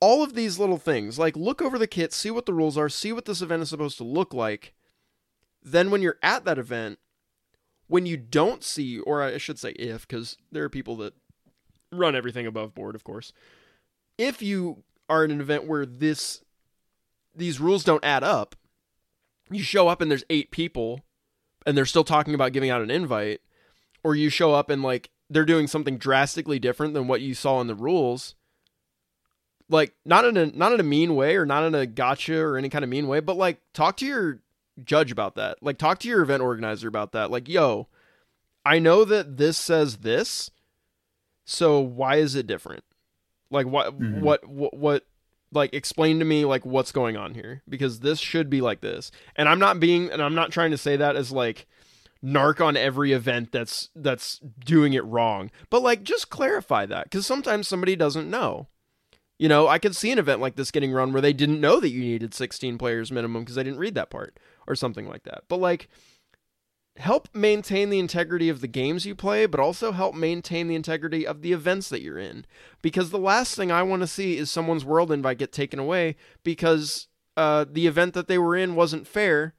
all 0.00 0.22
of 0.22 0.34
these 0.34 0.58
little 0.58 0.78
things, 0.78 1.18
like 1.18 1.36
look 1.36 1.62
over 1.62 1.78
the 1.78 1.86
kit, 1.86 2.12
see 2.12 2.30
what 2.30 2.46
the 2.46 2.52
rules 2.52 2.76
are, 2.76 2.88
see 2.88 3.12
what 3.12 3.24
this 3.24 3.40
event 3.40 3.62
is 3.62 3.70
supposed 3.70 3.98
to 3.98 4.04
look 4.04 4.34
like. 4.34 4.74
Then 5.62 5.90
when 5.90 6.02
you're 6.02 6.18
at 6.22 6.44
that 6.44 6.58
event, 6.58 6.98
when 7.88 8.06
you 8.06 8.16
don't 8.16 8.62
see, 8.62 8.98
or 9.00 9.22
I 9.22 9.38
should 9.38 9.58
say 9.58 9.70
if, 9.72 10.06
because 10.06 10.36
there 10.52 10.64
are 10.64 10.68
people 10.68 10.96
that 10.96 11.14
run 11.92 12.14
everything 12.14 12.46
above 12.46 12.74
board, 12.74 12.94
of 12.94 13.04
course. 13.04 13.32
If 14.18 14.42
you 14.42 14.82
are 15.08 15.24
in 15.24 15.30
an 15.30 15.40
event 15.40 15.66
where 15.66 15.86
this 15.86 16.42
these 17.34 17.60
rules 17.60 17.84
don't 17.84 18.04
add 18.04 18.24
up, 18.24 18.56
you 19.50 19.62
show 19.62 19.88
up 19.88 20.00
and 20.00 20.10
there's 20.10 20.24
eight 20.30 20.50
people 20.50 21.04
and 21.66 21.76
they're 21.76 21.84
still 21.84 22.04
talking 22.04 22.34
about 22.34 22.52
giving 22.52 22.70
out 22.70 22.80
an 22.80 22.90
invite, 22.90 23.40
or 24.04 24.14
you 24.14 24.30
show 24.30 24.54
up 24.54 24.70
and 24.70 24.82
like 24.82 25.10
they're 25.28 25.44
doing 25.44 25.66
something 25.66 25.98
drastically 25.98 26.58
different 26.58 26.94
than 26.94 27.08
what 27.08 27.20
you 27.20 27.34
saw 27.34 27.60
in 27.60 27.66
the 27.66 27.74
rules. 27.74 28.34
Like 29.68 29.94
not 30.04 30.24
in 30.24 30.36
a 30.36 30.46
not 30.46 30.72
in 30.72 30.80
a 30.80 30.84
mean 30.84 31.16
way 31.16 31.36
or 31.36 31.44
not 31.44 31.64
in 31.64 31.74
a 31.74 31.86
gotcha 31.86 32.38
or 32.38 32.56
any 32.56 32.68
kind 32.68 32.84
of 32.84 32.88
mean 32.88 33.08
way, 33.08 33.20
but 33.20 33.36
like 33.36 33.60
talk 33.74 33.96
to 33.96 34.06
your 34.06 34.40
judge 34.84 35.10
about 35.10 35.34
that. 35.34 35.60
Like 35.60 35.78
talk 35.78 35.98
to 36.00 36.08
your 36.08 36.22
event 36.22 36.42
organizer 36.42 36.86
about 36.86 37.12
that. 37.12 37.30
Like, 37.30 37.48
yo, 37.48 37.88
I 38.64 38.78
know 38.78 39.04
that 39.04 39.36
this 39.38 39.56
says 39.56 39.98
this, 39.98 40.50
so 41.44 41.80
why 41.80 42.16
is 42.16 42.34
it 42.34 42.46
different? 42.46 42.84
Like 43.50 43.66
what 43.66 43.98
mm-hmm. 43.98 44.20
what 44.20 44.46
what 44.48 44.74
what 44.74 45.06
like 45.52 45.72
explain 45.74 46.18
to 46.18 46.24
me 46.24 46.44
like 46.44 46.66
what's 46.66 46.92
going 46.92 47.16
on 47.16 47.34
here 47.34 47.62
because 47.68 48.00
this 48.00 48.18
should 48.18 48.50
be 48.50 48.60
like 48.60 48.80
this. 48.80 49.10
And 49.36 49.48
I'm 49.48 49.58
not 49.58 49.80
being 49.80 50.10
and 50.10 50.22
I'm 50.22 50.34
not 50.34 50.50
trying 50.50 50.72
to 50.72 50.78
say 50.78 50.96
that 50.96 51.16
as 51.16 51.32
like 51.32 51.66
narc 52.24 52.64
on 52.64 52.76
every 52.76 53.12
event 53.12 53.52
that's 53.52 53.90
that's 53.94 54.40
doing 54.64 54.92
it 54.92 55.04
wrong. 55.04 55.50
But 55.70 55.82
like 55.82 56.02
just 56.02 56.30
clarify 56.30 56.86
that 56.86 57.10
cuz 57.10 57.26
sometimes 57.26 57.68
somebody 57.68 57.96
doesn't 57.96 58.30
know. 58.30 58.68
You 59.38 59.48
know, 59.48 59.68
I 59.68 59.78
could 59.78 59.94
see 59.94 60.10
an 60.10 60.18
event 60.18 60.40
like 60.40 60.56
this 60.56 60.70
getting 60.70 60.92
run 60.92 61.12
where 61.12 61.20
they 61.20 61.34
didn't 61.34 61.60
know 61.60 61.78
that 61.80 61.90
you 61.90 62.00
needed 62.00 62.32
16 62.32 62.78
players 62.78 63.12
minimum 63.12 63.42
because 63.42 63.56
they 63.56 63.64
didn't 63.64 63.78
read 63.78 63.94
that 63.94 64.10
part 64.10 64.38
or 64.66 64.74
something 64.74 65.06
like 65.06 65.24
that. 65.24 65.44
But 65.48 65.58
like 65.58 65.88
help 66.98 67.28
maintain 67.34 67.90
the 67.90 67.98
integrity 67.98 68.48
of 68.48 68.60
the 68.60 68.68
games 68.68 69.04
you 69.04 69.14
play, 69.14 69.46
but 69.46 69.60
also 69.60 69.92
help 69.92 70.14
maintain 70.14 70.68
the 70.68 70.74
integrity 70.74 71.26
of 71.26 71.42
the 71.42 71.52
events 71.52 71.88
that 71.90 72.00
you're 72.00 72.18
in. 72.18 72.46
Because 72.82 73.10
the 73.10 73.18
last 73.18 73.54
thing 73.54 73.70
I 73.70 73.82
want 73.82 74.00
to 74.00 74.06
see 74.06 74.38
is 74.38 74.50
someone's 74.50 74.84
world 74.84 75.12
invite 75.12 75.38
get 75.38 75.52
taken 75.52 75.78
away 75.78 76.16
because 76.42 77.08
uh, 77.36 77.66
the 77.70 77.86
event 77.86 78.14
that 78.14 78.28
they 78.28 78.38
were 78.38 78.56
in 78.56 78.74
wasn't 78.74 79.06
fair 79.06 79.54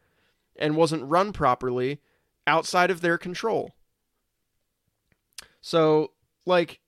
and 0.58 0.76
wasn't 0.76 1.04
run 1.04 1.32
properly 1.32 2.02
outside 2.48 2.90
of 2.90 3.02
their 3.02 3.18
control. 3.18 3.76
So, 5.62 6.12
like, 6.46 6.80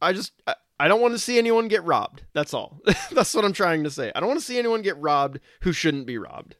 I 0.00 0.12
just. 0.12 0.32
I, 0.46 0.54
I 0.80 0.88
don't 0.88 1.02
want 1.02 1.12
to 1.12 1.18
see 1.18 1.36
anyone 1.36 1.68
get 1.68 1.84
robbed. 1.84 2.24
That's 2.32 2.54
all. 2.54 2.80
That's 3.12 3.34
what 3.34 3.44
I'm 3.44 3.52
trying 3.52 3.84
to 3.84 3.90
say. 3.90 4.10
I 4.14 4.20
don't 4.20 4.30
want 4.30 4.40
to 4.40 4.46
see 4.46 4.58
anyone 4.58 4.80
get 4.80 4.96
robbed 4.96 5.38
who 5.60 5.74
shouldn't 5.74 6.06
be 6.06 6.16
robbed. 6.16 6.56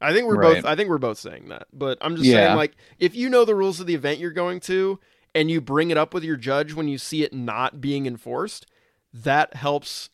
I 0.00 0.14
think 0.14 0.26
we're 0.26 0.36
right. 0.36 0.54
both 0.56 0.64
I 0.64 0.74
think 0.74 0.88
we're 0.88 0.96
both 0.96 1.18
saying 1.18 1.48
that. 1.48 1.66
But 1.72 1.98
I'm 2.00 2.16
just 2.16 2.26
yeah. 2.26 2.46
saying 2.46 2.56
like 2.56 2.76
if 2.98 3.14
you 3.14 3.28
know 3.28 3.44
the 3.44 3.54
rules 3.54 3.78
of 3.78 3.86
the 3.86 3.94
event 3.94 4.20
you're 4.20 4.30
going 4.30 4.60
to 4.60 4.98
and 5.34 5.50
you 5.50 5.60
bring 5.60 5.90
it 5.90 5.98
up 5.98 6.14
with 6.14 6.24
your 6.24 6.36
judge 6.36 6.72
when 6.72 6.88
you 6.88 6.96
see 6.96 7.22
it 7.22 7.34
not 7.34 7.80
being 7.80 8.06
enforced, 8.06 8.66
that 9.12 9.54
helps 9.54 10.08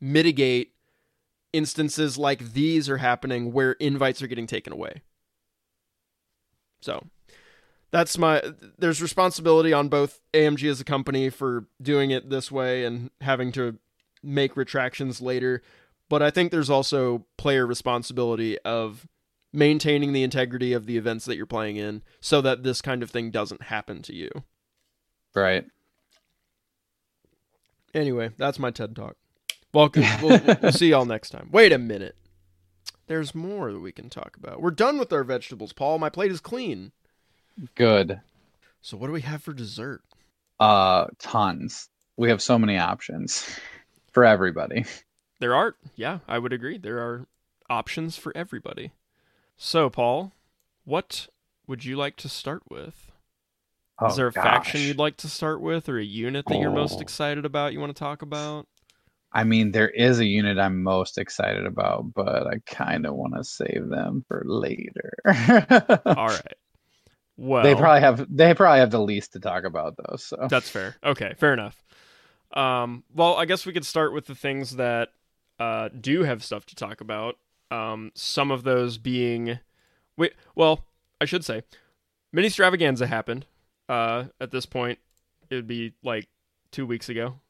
mitigate 0.00 0.74
instances 1.52 2.18
like 2.18 2.52
these 2.52 2.90
are 2.90 2.98
happening 2.98 3.52
where 3.52 3.72
invites 3.72 4.20
are 4.20 4.26
getting 4.26 4.46
taken 4.46 4.72
away. 4.72 5.02
So, 6.82 7.06
that's 7.90 8.18
my 8.18 8.42
there's 8.78 9.00
responsibility 9.00 9.72
on 9.72 9.88
both 9.88 10.20
AMG 10.34 10.68
as 10.68 10.80
a 10.80 10.84
company 10.84 11.30
for 11.30 11.66
doing 11.80 12.10
it 12.10 12.30
this 12.30 12.50
way 12.50 12.84
and 12.84 13.10
having 13.20 13.52
to 13.52 13.78
make 14.22 14.56
retractions 14.56 15.20
later, 15.20 15.62
but 16.08 16.22
I 16.22 16.30
think 16.30 16.50
there's 16.50 16.70
also 16.70 17.26
player 17.36 17.66
responsibility 17.66 18.58
of 18.60 19.06
maintaining 19.52 20.12
the 20.12 20.22
integrity 20.22 20.72
of 20.72 20.86
the 20.86 20.96
events 20.96 21.24
that 21.26 21.36
you're 21.36 21.46
playing 21.46 21.76
in 21.76 22.02
so 22.20 22.40
that 22.40 22.62
this 22.62 22.80
kind 22.80 23.02
of 23.02 23.10
thing 23.10 23.30
doesn't 23.30 23.64
happen 23.64 24.02
to 24.02 24.14
you. 24.14 24.30
Right. 25.34 25.66
Anyway, 27.94 28.30
that's 28.38 28.58
my 28.58 28.70
TED 28.70 28.96
talk. 28.96 29.16
Welcome. 29.74 30.04
we'll, 30.22 30.40
we'll 30.62 30.72
see 30.72 30.90
y'all 30.90 31.04
next 31.04 31.30
time. 31.30 31.48
Wait 31.52 31.72
a 31.72 31.78
minute. 31.78 32.16
There's 33.12 33.34
more 33.34 33.70
that 33.74 33.80
we 33.80 33.92
can 33.92 34.08
talk 34.08 34.38
about. 34.38 34.62
We're 34.62 34.70
done 34.70 34.96
with 34.96 35.12
our 35.12 35.22
vegetables, 35.22 35.74
Paul. 35.74 35.98
My 35.98 36.08
plate 36.08 36.30
is 36.30 36.40
clean. 36.40 36.92
Good. 37.74 38.22
So 38.80 38.96
what 38.96 39.08
do 39.08 39.12
we 39.12 39.20
have 39.20 39.42
for 39.42 39.52
dessert? 39.52 40.00
Uh 40.58 41.08
tons. 41.18 41.90
We 42.16 42.30
have 42.30 42.40
so 42.40 42.58
many 42.58 42.78
options 42.78 43.46
for 44.12 44.24
everybody. 44.24 44.86
There 45.40 45.54
are, 45.54 45.74
yeah, 45.94 46.20
I 46.26 46.38
would 46.38 46.54
agree. 46.54 46.78
There 46.78 47.00
are 47.00 47.26
options 47.68 48.16
for 48.16 48.34
everybody. 48.34 48.92
So, 49.58 49.90
Paul, 49.90 50.32
what 50.86 51.28
would 51.66 51.84
you 51.84 51.96
like 51.96 52.16
to 52.16 52.30
start 52.30 52.62
with? 52.70 53.12
Oh, 53.98 54.06
Is 54.06 54.16
there 54.16 54.28
a 54.28 54.32
gosh. 54.32 54.42
faction 54.42 54.80
you'd 54.80 54.96
like 54.96 55.18
to 55.18 55.28
start 55.28 55.60
with, 55.60 55.86
or 55.86 55.98
a 55.98 56.02
unit 56.02 56.46
that 56.46 56.54
oh. 56.54 56.60
you're 56.62 56.70
most 56.70 56.96
oh. 56.96 57.02
excited 57.02 57.44
about? 57.44 57.74
You 57.74 57.80
want 57.80 57.94
to 57.94 58.00
talk 58.00 58.22
about? 58.22 58.68
I 59.32 59.44
mean, 59.44 59.72
there 59.72 59.88
is 59.88 60.20
a 60.20 60.26
unit 60.26 60.58
I'm 60.58 60.82
most 60.82 61.18
excited 61.18 61.66
about, 61.66 62.12
but 62.14 62.46
I 62.46 62.58
kind 62.66 63.06
of 63.06 63.14
want 63.14 63.34
to 63.34 63.44
save 63.44 63.88
them 63.88 64.24
for 64.28 64.42
later. 64.44 65.12
All 66.06 66.28
right. 66.28 66.54
Well, 67.38 67.62
they 67.62 67.74
probably 67.74 68.00
have 68.00 68.26
they 68.34 68.52
probably 68.54 68.80
have 68.80 68.90
the 68.90 69.00
least 69.00 69.32
to 69.32 69.40
talk 69.40 69.64
about 69.64 69.96
though. 69.96 70.16
So 70.16 70.46
that's 70.50 70.68
fair. 70.68 70.96
Okay, 71.02 71.32
fair 71.38 71.54
enough. 71.54 71.82
Um, 72.52 73.04
well, 73.14 73.36
I 73.36 73.46
guess 73.46 73.64
we 73.64 73.72
could 73.72 73.86
start 73.86 74.12
with 74.12 74.26
the 74.26 74.34
things 74.34 74.76
that 74.76 75.08
uh, 75.58 75.88
do 75.98 76.22
have 76.24 76.44
stuff 76.44 76.66
to 76.66 76.74
talk 76.74 77.00
about. 77.00 77.36
Um, 77.70 78.12
some 78.14 78.50
of 78.50 78.64
those 78.64 78.98
being, 78.98 79.58
wait, 80.16 80.34
well, 80.54 80.84
I 81.20 81.24
should 81.24 81.44
say, 81.44 81.62
Ministravaganza 82.34 83.06
happened. 83.06 83.46
Uh, 83.88 84.24
at 84.40 84.50
this 84.50 84.66
point, 84.66 84.98
it 85.50 85.54
would 85.54 85.66
be 85.66 85.94
like 86.02 86.28
two 86.70 86.86
weeks 86.86 87.08
ago, 87.08 87.40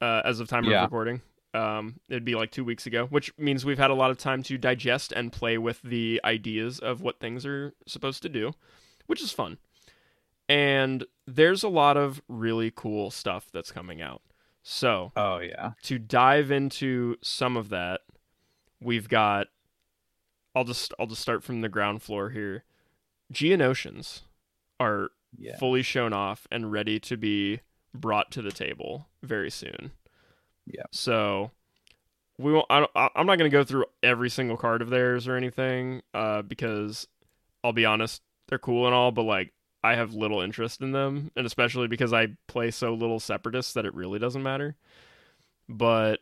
uh, 0.00 0.22
as 0.24 0.40
of 0.40 0.48
time 0.48 0.64
yeah. 0.64 0.78
of 0.78 0.84
recording. 0.84 1.20
Um, 1.54 2.00
it'd 2.08 2.24
be 2.24 2.34
like 2.34 2.50
two 2.50 2.64
weeks 2.64 2.86
ago, 2.86 3.06
which 3.06 3.32
means 3.38 3.64
we've 3.64 3.78
had 3.78 3.90
a 3.90 3.94
lot 3.94 4.10
of 4.10 4.18
time 4.18 4.42
to 4.44 4.58
digest 4.58 5.12
and 5.12 5.32
play 5.32 5.56
with 5.56 5.80
the 5.82 6.20
ideas 6.24 6.80
of 6.80 7.00
what 7.00 7.20
things 7.20 7.46
are 7.46 7.72
supposed 7.86 8.22
to 8.22 8.28
do, 8.28 8.52
which 9.06 9.22
is 9.22 9.30
fun. 9.30 9.58
And 10.48 11.04
there's 11.26 11.62
a 11.62 11.68
lot 11.68 11.96
of 11.96 12.20
really 12.28 12.72
cool 12.74 13.10
stuff 13.10 13.48
that's 13.52 13.70
coming 13.70 14.02
out. 14.02 14.20
So, 14.62 15.12
oh 15.16 15.38
yeah, 15.38 15.72
to 15.82 15.98
dive 15.98 16.50
into 16.50 17.16
some 17.22 17.56
of 17.56 17.68
that, 17.68 18.00
we've 18.80 19.08
got 19.08 19.48
I'll 20.54 20.64
just 20.64 20.94
I'll 20.98 21.06
just 21.06 21.22
start 21.22 21.42
from 21.42 21.60
the 21.60 21.68
ground 21.68 22.02
floor 22.02 22.30
here. 22.30 22.64
Geonosians 23.32 24.22
are 24.80 25.10
yeah. 25.36 25.56
fully 25.58 25.82
shown 25.82 26.12
off 26.12 26.46
and 26.50 26.72
ready 26.72 26.98
to 27.00 27.16
be 27.16 27.60
brought 27.94 28.30
to 28.32 28.42
the 28.42 28.52
table 28.52 29.08
very 29.24 29.50
soon. 29.50 29.92
Yeah. 30.66 30.84
So 30.92 31.50
we 32.38 32.52
won't. 32.52 32.66
I 32.70 32.86
am 33.14 33.26
not 33.26 33.38
going 33.38 33.50
to 33.50 33.56
go 33.56 33.64
through 33.64 33.86
every 34.02 34.30
single 34.30 34.56
card 34.56 34.82
of 34.82 34.90
theirs 34.90 35.28
or 35.28 35.36
anything, 35.36 36.02
uh, 36.12 36.42
because 36.42 37.06
I'll 37.62 37.72
be 37.72 37.84
honest, 37.84 38.22
they're 38.48 38.58
cool 38.58 38.86
and 38.86 38.94
all, 38.94 39.12
but 39.12 39.22
like 39.22 39.52
I 39.82 39.94
have 39.94 40.14
little 40.14 40.40
interest 40.40 40.80
in 40.80 40.92
them, 40.92 41.30
and 41.36 41.46
especially 41.46 41.88
because 41.88 42.12
I 42.12 42.28
play 42.48 42.70
so 42.70 42.94
little 42.94 43.20
separatists 43.20 43.74
that 43.74 43.86
it 43.86 43.94
really 43.94 44.18
doesn't 44.18 44.42
matter. 44.42 44.76
But 45.68 46.20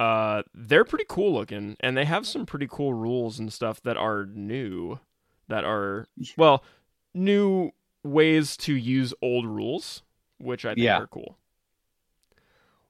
uh, 0.00 0.42
they're 0.54 0.84
pretty 0.84 1.06
cool 1.08 1.32
looking, 1.34 1.76
and 1.80 1.96
they 1.96 2.04
have 2.04 2.26
some 2.26 2.46
pretty 2.46 2.66
cool 2.70 2.94
rules 2.94 3.38
and 3.38 3.52
stuff 3.52 3.82
that 3.82 3.96
are 3.96 4.26
new. 4.26 4.98
That 5.48 5.64
are 5.64 6.08
well, 6.38 6.64
new 7.12 7.72
ways 8.02 8.56
to 8.58 8.74
use 8.74 9.12
old 9.20 9.46
rules, 9.46 10.02
which 10.38 10.64
I 10.64 10.70
think 10.70 10.84
yeah. 10.84 10.98
are 10.98 11.06
cool. 11.06 11.36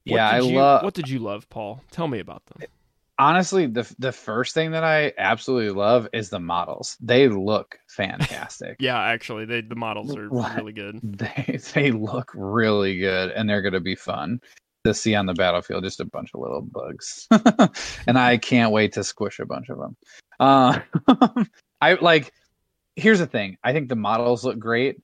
Yeah, 0.05 0.29
I 0.29 0.40
you, 0.40 0.57
love. 0.59 0.85
What 0.85 0.95
did 0.95 1.09
you 1.09 1.19
love, 1.19 1.49
Paul? 1.49 1.83
Tell 1.90 2.09
me 2.09 2.19
about 2.21 2.45
them. 2.47 2.69
honestly 3.17 3.67
the 3.67 3.88
the 4.01 4.11
first 4.11 4.55
thing 4.55 4.73
that 4.73 4.83
i 4.83 5.12
absolutely 5.19 5.71
love 5.71 6.09
is 6.12 6.31
the 6.31 6.40
models 6.40 6.97
they 7.01 7.29
look 7.29 7.79
fantastic 7.88 8.75
Yeah, 8.81 8.99
actually, 9.01 9.45
they 9.45 9.61
the 9.61 9.77
models 9.77 10.17
are 10.17 10.29
What? 10.29 10.57
really 10.57 10.73
good. 10.73 10.99
they 11.03 11.61
they 11.75 11.93
look 11.93 12.33
really 12.35 12.99
good 12.99 13.31
and 13.31 13.49
they're 13.49 13.62
going 13.62 13.73
to 13.75 13.81
be 13.81 13.95
fun 13.95 14.40
to 14.85 14.93
see 14.93 15.14
on 15.14 15.27
the 15.27 15.33
battlefield 15.35 15.85
just 15.85 16.01
a 16.01 16.05
bunch 16.05 16.31
of 16.35 16.40
little 16.40 16.61
bugs 16.61 17.27
and 18.09 18.19
i 18.19 18.37
can't 18.37 18.73
wait 18.73 18.93
to 18.95 19.05
squish 19.05 19.38
a 19.38 19.47
bunch 19.47 19.69
of 19.71 19.79
them 19.79 19.97
uh 20.40 20.81
i 21.81 21.95
like 21.95 22.33
here's 22.97 23.21
the 23.21 23.27
thing 23.29 23.57
i 23.62 23.73
think 23.73 23.88
the 23.88 23.95
models 23.97 24.45
look 24.45 24.59
great 24.59 25.01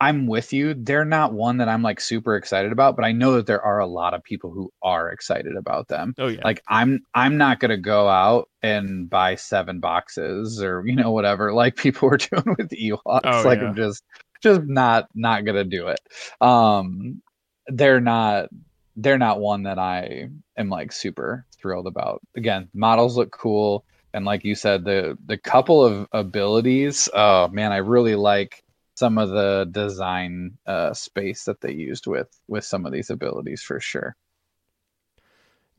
i'm 0.00 0.26
with 0.26 0.52
you. 0.52 0.74
They're 0.74 1.04
not 1.04 1.32
one 1.32 1.58
that 1.58 1.68
i'm 1.68 1.82
like 1.82 2.00
super 2.00 2.36
excited 2.36 2.72
about 2.72 2.96
but 2.96 3.04
i 3.04 3.12
know 3.12 3.32
that 3.32 3.46
there 3.46 3.62
are 3.62 3.78
a 3.78 3.86
lot 3.86 4.14
of 4.14 4.22
people 4.22 4.50
who 4.50 4.72
are 4.82 5.10
excited 5.10 5.56
about 5.56 5.88
them. 5.88 6.14
Oh 6.18 6.28
yeah, 6.28 6.42
like 6.44 6.62
i'm 6.68 7.00
i'm 7.14 7.36
not 7.36 7.60
going 7.60 7.70
to 7.70 7.76
go 7.76 8.08
out 8.08 8.48
and 8.62 9.08
buy 9.08 9.36
seven 9.36 9.80
boxes 9.80 10.62
or 10.62 10.82
you 10.86 10.96
know 10.96 11.10
whatever 11.10 11.52
like 11.52 11.76
people 11.76 12.08
were 12.08 12.16
doing 12.18 12.56
with 12.58 12.70
ewoks. 12.70 13.00
Oh, 13.24 13.42
like 13.44 13.60
yeah. 13.60 13.68
i'm 13.68 13.76
just 13.76 14.02
just 14.42 14.62
not 14.64 15.08
not 15.14 15.44
going 15.44 15.56
to 15.56 15.64
do 15.64 15.88
it. 15.88 16.00
Um 16.40 17.22
they're 17.68 18.00
not 18.00 18.48
they're 18.96 19.18
not 19.18 19.40
one 19.40 19.64
that 19.64 19.78
i 19.78 20.28
am 20.56 20.68
like 20.68 20.92
super 20.92 21.46
thrilled 21.56 21.86
about. 21.86 22.20
Again 22.36 22.68
models 22.74 23.16
look 23.16 23.30
cool 23.30 23.84
and 24.16 24.24
like 24.24 24.44
you 24.44 24.54
said 24.54 24.84
the 24.84 25.16
the 25.26 25.36
couple 25.36 25.84
of 25.84 26.08
abilities 26.12 27.08
oh 27.12 27.48
man 27.48 27.70
i 27.70 27.76
really 27.76 28.14
like 28.14 28.64
some 28.96 29.18
of 29.18 29.28
the 29.30 29.68
design 29.70 30.58
uh 30.66 30.92
space 30.92 31.44
that 31.44 31.60
they 31.60 31.72
used 31.72 32.06
with 32.06 32.28
with 32.48 32.64
some 32.64 32.86
of 32.86 32.92
these 32.92 33.10
abilities 33.10 33.62
for 33.62 33.78
sure 33.78 34.16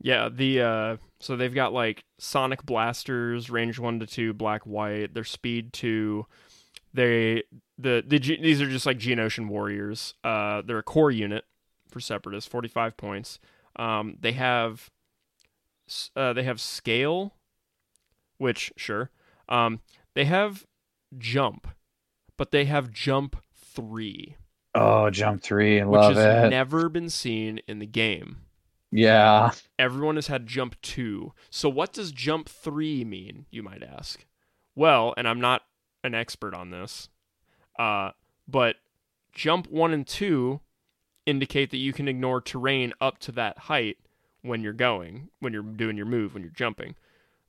yeah. 0.00 0.28
The 0.28 0.62
uh, 0.62 0.96
so 1.20 1.36
they've 1.36 1.54
got 1.54 1.72
like 1.72 2.04
sonic 2.18 2.64
blasters, 2.64 3.50
range 3.50 3.78
one 3.78 3.98
to 4.00 4.06
two, 4.06 4.32
black 4.32 4.62
white. 4.62 5.12
Their 5.14 5.24
speed 5.24 5.72
two. 5.72 6.26
They 6.94 7.42
the 7.78 8.04
the 8.06 8.18
these 8.18 8.62
are 8.62 8.68
just 8.68 8.86
like 8.86 8.98
Geonosian 8.98 9.48
warriors. 9.48 10.14
Uh, 10.22 10.62
they're 10.62 10.78
a 10.78 10.82
core 10.82 11.10
unit 11.10 11.44
for 11.90 12.00
separatists, 12.00 12.48
forty 12.48 12.68
five 12.68 12.96
points. 12.96 13.40
Um, 13.76 14.16
they 14.20 14.32
have 14.32 14.88
uh, 16.14 16.32
they 16.32 16.44
have 16.44 16.60
scale, 16.60 17.34
which 18.38 18.72
sure. 18.76 19.10
Um, 19.48 19.80
they 20.14 20.26
have 20.26 20.64
jump, 21.16 21.66
but 22.38 22.50
they 22.50 22.64
have 22.64 22.90
jump 22.90 23.36
three, 23.54 24.36
Oh, 24.74 25.10
jump 25.10 25.42
three, 25.42 25.80
I 25.80 25.84
which 25.84 26.00
has 26.04 26.16
it. 26.44 26.48
never 26.48 26.88
been 26.88 27.10
seen 27.10 27.60
in 27.68 27.78
the 27.80 27.86
game. 27.86 28.38
yeah, 28.90 29.50
Everyone 29.78 30.14
has 30.16 30.28
had 30.28 30.46
jump 30.46 30.80
two. 30.80 31.32
So 31.50 31.68
what 31.68 31.92
does 31.92 32.10
jump 32.12 32.48
three 32.48 33.04
mean, 33.04 33.44
you 33.50 33.62
might 33.62 33.82
ask? 33.82 34.24
Well, 34.74 35.12
and 35.16 35.28
I'm 35.28 35.40
not 35.40 35.62
an 36.04 36.14
expert 36.14 36.54
on 36.54 36.70
this, 36.70 37.08
uh, 37.78 38.12
but 38.46 38.76
jump 39.32 39.68
one 39.68 39.92
and 39.92 40.06
two 40.06 40.60
indicate 41.26 41.70
that 41.70 41.76
you 41.78 41.92
can 41.92 42.08
ignore 42.08 42.40
terrain 42.40 42.92
up 43.00 43.18
to 43.18 43.32
that 43.32 43.58
height 43.58 43.98
when 44.42 44.62
you're 44.62 44.72
going, 44.72 45.28
when 45.40 45.52
you're 45.52 45.62
doing 45.62 45.96
your 45.96 46.06
move, 46.06 46.32
when 46.34 46.42
you're 46.42 46.52
jumping. 46.52 46.94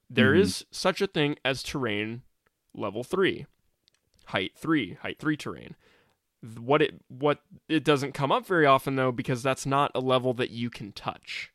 There 0.09 0.33
Mhm. 0.33 0.39
is 0.39 0.65
such 0.71 1.01
a 1.01 1.07
thing 1.07 1.37
as 1.45 1.61
terrain 1.63 2.23
level 2.73 3.03
three, 3.03 3.45
height 4.29 4.53
three, 4.55 4.93
height 5.01 5.19
three 5.19 5.37
terrain. 5.37 5.75
What 6.57 6.81
it 6.81 7.01
what 7.09 7.41
it 7.67 7.83
doesn't 7.83 8.13
come 8.13 8.31
up 8.31 8.45
very 8.45 8.65
often 8.65 8.95
though 8.95 9.11
because 9.11 9.43
that's 9.43 9.65
not 9.65 9.91
a 9.93 9.99
level 9.99 10.33
that 10.35 10.51
you 10.51 10.69
can 10.69 10.91
touch. 10.91 11.51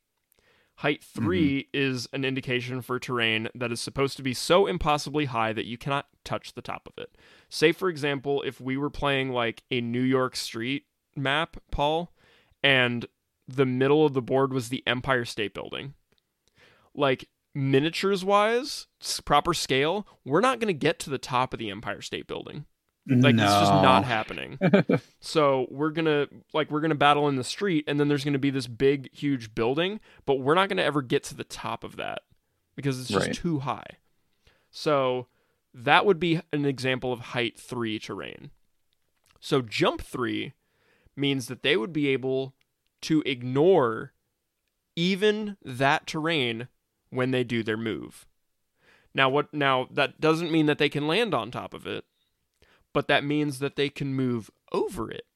Height 0.78 1.04
3 1.04 1.60
mm-hmm. 1.60 1.68
is 1.72 2.08
an 2.12 2.24
indication 2.24 2.82
for 2.82 2.98
terrain 2.98 3.48
that 3.54 3.70
is 3.70 3.80
supposed 3.80 4.16
to 4.16 4.24
be 4.24 4.34
so 4.34 4.66
impossibly 4.66 5.26
high 5.26 5.52
that 5.52 5.66
you 5.66 5.78
cannot 5.78 6.08
touch 6.24 6.54
the 6.54 6.60
top 6.60 6.88
of 6.88 7.00
it. 7.00 7.16
Say 7.48 7.70
for 7.70 7.88
example, 7.88 8.42
if 8.42 8.60
we 8.60 8.76
were 8.76 8.90
playing 8.90 9.30
like 9.30 9.62
a 9.70 9.80
New 9.80 10.02
York 10.02 10.34
street 10.34 10.86
map, 11.14 11.58
Paul, 11.70 12.12
and 12.60 13.06
the 13.46 13.66
middle 13.66 14.04
of 14.04 14.14
the 14.14 14.22
board 14.22 14.52
was 14.52 14.68
the 14.68 14.82
Empire 14.84 15.24
State 15.24 15.54
Building. 15.54 15.94
Like 16.92 17.28
miniatures 17.54 18.24
wise, 18.24 18.86
proper 19.24 19.54
scale, 19.54 20.06
we're 20.24 20.40
not 20.40 20.58
going 20.60 20.68
to 20.68 20.78
get 20.78 20.98
to 21.00 21.10
the 21.10 21.18
top 21.18 21.52
of 21.52 21.58
the 21.58 21.70
Empire 21.70 22.00
State 22.02 22.26
Building. 22.26 22.66
Like 23.06 23.34
it's 23.34 23.42
just 23.42 23.72
not 23.82 24.04
happening. 24.04 24.58
so 25.20 25.66
we're 25.70 25.90
gonna 25.90 26.26
like 26.54 26.70
we're 26.70 26.80
gonna 26.80 26.94
battle 26.94 27.28
in 27.28 27.36
the 27.36 27.44
street, 27.44 27.84
and 27.86 28.00
then 28.00 28.08
there's 28.08 28.24
gonna 28.24 28.38
be 28.38 28.48
this 28.48 28.66
big, 28.66 29.14
huge 29.14 29.54
building, 29.54 30.00
but 30.24 30.36
we're 30.36 30.54
not 30.54 30.70
gonna 30.70 30.80
ever 30.80 31.02
get 31.02 31.22
to 31.24 31.34
the 31.34 31.44
top 31.44 31.84
of 31.84 31.96
that 31.96 32.20
because 32.74 32.98
it's 32.98 33.10
just 33.10 33.26
Right. 33.26 33.34
too 33.34 33.58
high. 33.58 33.98
So 34.70 35.26
that 35.74 36.06
would 36.06 36.18
be 36.18 36.40
an 36.50 36.64
example 36.64 37.12
of 37.12 37.20
height 37.20 37.58
three 37.60 37.98
terrain. 37.98 38.50
So 39.38 39.60
jump 39.60 40.00
three 40.00 40.54
means 41.14 41.48
that 41.48 41.62
they 41.62 41.76
would 41.76 41.92
be 41.92 42.08
able 42.08 42.54
to 43.02 43.22
ignore 43.26 44.14
even 44.96 45.58
that 45.62 46.06
terrain 46.06 46.68
when 47.10 47.30
they 47.30 47.44
do 47.44 47.62
their 47.62 47.76
move. 47.76 48.26
Now 49.14 49.28
what 49.28 49.52
now 49.54 49.86
that 49.90 50.20
doesn't 50.20 50.50
mean 50.50 50.66
that 50.66 50.78
they 50.78 50.88
can 50.88 51.06
land 51.06 51.34
on 51.34 51.50
top 51.50 51.72
of 51.74 51.86
it, 51.86 52.04
but 52.92 53.08
that 53.08 53.24
means 53.24 53.58
that 53.60 53.76
they 53.76 53.88
can 53.88 54.14
move 54.14 54.50
over 54.72 55.10
it, 55.10 55.26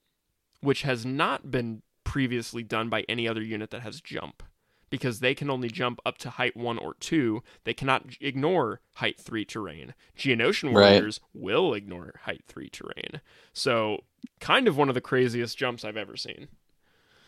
which 0.61 0.83
has 0.83 1.07
not 1.07 1.51
been 1.51 1.83
previously 2.05 2.63
done 2.63 2.89
by 2.89 3.05
any 3.09 3.29
other 3.29 3.43
unit 3.43 3.71
that 3.71 3.83
has 3.83 4.01
jump. 4.01 4.43
Because 4.91 5.21
they 5.21 5.35
can 5.35 5.51
only 5.51 5.69
jump 5.69 6.01
up 6.07 6.17
to 6.17 6.31
height 6.31 6.57
1 6.57 6.79
or 6.79 6.95
2. 6.95 7.43
They 7.65 7.75
cannot 7.75 8.17
ignore 8.23 8.81
height 8.95 9.21
3 9.21 9.45
terrain. 9.45 9.95
Geonosian 10.17 10.75
Right. 10.75 10.95
warriors 10.95 11.21
will 11.35 11.75
ignore 11.75 12.15
height 12.23 12.45
3 12.49 12.71
terrain. 12.71 13.21
So, 13.53 14.05
kind 14.41 14.67
of 14.67 14.79
one 14.79 14.89
of 14.89 14.95
the 14.95 15.03
craziest 15.03 15.59
jumps 15.59 15.85
I've 15.85 15.99
ever 15.99 16.17
seen. 16.17 16.49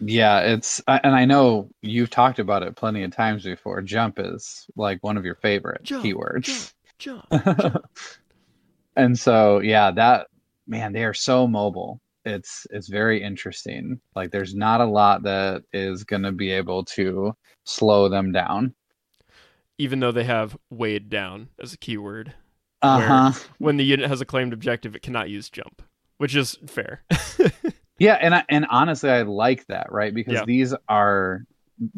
Yeah, 0.01 0.41
it's 0.41 0.81
and 0.87 1.15
I 1.15 1.25
know 1.25 1.69
you've 1.83 2.11
talked 2.11 2.39
about 2.39 2.63
it 2.63 2.77
plenty 2.77 3.03
of 3.03 3.15
times 3.15 3.45
before. 3.45 3.83
Jump 3.83 4.19
is 4.19 4.67
like 4.77 5.03
one 5.03 5.17
of 5.17 5.25
your 5.25 5.35
favorite 5.37 5.83
Jump, 5.83 6.05
keywords. 6.05 6.73
Jump, 6.99 7.25
jump. 7.31 7.85
and 8.97 9.19
so 9.19 9.61
yeah, 9.61 9.91
that 9.91 10.29
man, 10.67 10.93
they 10.93 11.05
are 11.05 11.15
so 11.15 11.47
mobile. 11.47 12.01
It's 12.25 12.67
it's 12.71 12.89
very 12.89 13.23
interesting. 13.23 14.01
Like 14.15 14.31
there's 14.31 14.55
not 14.55 14.81
a 14.81 14.87
lot 14.87 15.23
that 15.25 15.65
is 15.73 16.05
going 16.05 16.23
to 16.23 16.33
be 16.33 16.51
able 16.51 16.85
to 16.87 17.35
slow 17.65 18.09
them 18.09 18.33
down. 18.33 18.75
Even 19.79 20.01
though 20.01 20.13
they 20.13 20.25
have 20.25 20.57
weighed 20.71 21.09
down 21.11 21.49
as 21.59 21.73
a 21.73 21.79
keyword. 21.79 22.35
Uh-huh. 22.83 23.33
When 23.59 23.77
the 23.77 23.85
unit 23.85 24.09
has 24.09 24.23
a 24.23 24.27
claimed 24.27 24.55
objective, 24.55 24.97
it 24.97 25.03
cannot 25.03 25.29
use 25.29 25.51
jump, 25.51 25.83
which 26.17 26.35
is 26.35 26.57
fair. 26.67 27.05
Yeah, 28.01 28.15
and 28.15 28.35
I, 28.35 28.45
and 28.49 28.67
honestly, 28.71 29.11
I 29.11 29.23
like 29.23 29.67
that, 29.67 29.93
right? 29.93 30.13
Because 30.13 30.33
Yeah. 30.35 30.45
these 30.47 30.75
are 30.89 31.45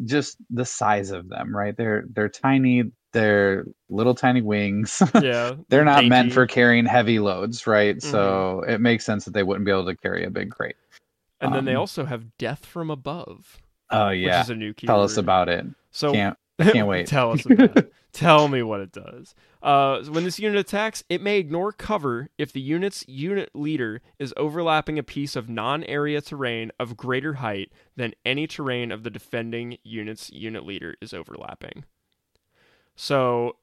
just 0.05 0.37
the 0.49 0.65
size 0.65 1.11
of 1.11 1.29
them, 1.29 1.55
right? 1.55 1.75
They're 1.75 2.03
they're 2.13 2.29
tiny, 2.29 2.91
they're 3.13 3.65
little 3.89 4.13
tiny 4.13 4.41
wings. 4.41 5.01
yeah. 5.21 5.53
they're 5.69 5.85
not 5.85 6.05
meant 6.05 6.33
for 6.33 6.45
carrying 6.45 6.85
heavy 6.85 7.19
loads, 7.19 7.65
right? 7.65 7.95
Mm-hmm. 7.95 8.11
So 8.11 8.63
it 8.67 8.81
makes 8.81 9.05
sense 9.05 9.25
that 9.25 9.33
they 9.33 9.43
wouldn't 9.43 9.65
be 9.65 9.71
able 9.71 9.85
to 9.85 9.95
carry 9.95 10.25
a 10.25 10.29
big 10.29 10.51
crate. 10.51 10.75
And 11.39 11.55
then 11.55 11.65
they 11.65 11.75
um, 11.75 11.79
also 11.81 12.05
have 12.05 12.37
death 12.37 12.65
from 12.65 12.89
above, 12.89 13.61
Oh 13.89 14.09
which 14.09 14.19
yeah, 14.19 14.41
is 14.41 14.49
a 14.49 14.55
new 14.55 14.73
keyword. 14.73 14.87
tell 14.95 15.03
us 15.03 15.17
about 15.17 15.47
it. 15.49 15.65
So 15.91 16.11
Can't 16.11 16.37
can't 16.59 16.87
wait. 16.93 17.07
Tell 17.07 17.31
us 17.31 17.45
about 17.49 17.77
it. 17.77 17.93
Tell 18.13 18.47
me 18.47 18.61
what 18.61 18.79
it 18.79 18.91
does. 18.91 19.33
Uh, 19.63 20.03
when 20.03 20.23
this 20.23 20.37
unit 20.37 20.59
attacks, 20.59 21.03
it 21.09 21.19
may 21.19 21.39
ignore 21.39 21.71
cover 21.71 22.29
if 22.37 22.53
the 22.53 22.61
unit's 22.61 23.03
unit 23.07 23.49
leader 23.55 24.01
is 24.19 24.35
overlapping 24.37 24.99
a 24.99 25.03
piece 25.03 25.35
of 25.35 25.49
non-area 25.49 26.21
terrain 26.21 26.71
of 26.79 26.95
greater 26.95 27.35
height 27.35 27.71
than 27.95 28.13
any 28.23 28.45
terrain 28.45 28.91
of 28.91 29.01
the 29.01 29.09
defending 29.09 29.79
unit's 29.83 30.31
unit 30.31 30.63
leader 30.63 30.95
is 31.01 31.11
overlapping. 31.11 31.85
So, 32.95 33.57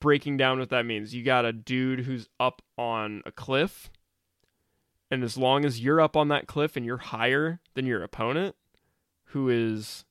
breaking 0.00 0.38
down 0.38 0.58
what 0.58 0.70
that 0.70 0.86
means, 0.86 1.14
you 1.14 1.22
got 1.22 1.44
a 1.44 1.52
dude 1.52 2.00
who's 2.00 2.30
up 2.40 2.62
on 2.78 3.22
a 3.26 3.32
cliff, 3.32 3.90
and 5.10 5.22
as 5.22 5.36
long 5.36 5.66
as 5.66 5.78
you're 5.78 6.00
up 6.00 6.16
on 6.16 6.28
that 6.28 6.46
cliff 6.46 6.74
and 6.74 6.86
you're 6.86 6.96
higher 6.96 7.60
than 7.74 7.84
your 7.84 8.02
opponent, 8.02 8.56
who 9.26 9.50
is 9.50 10.06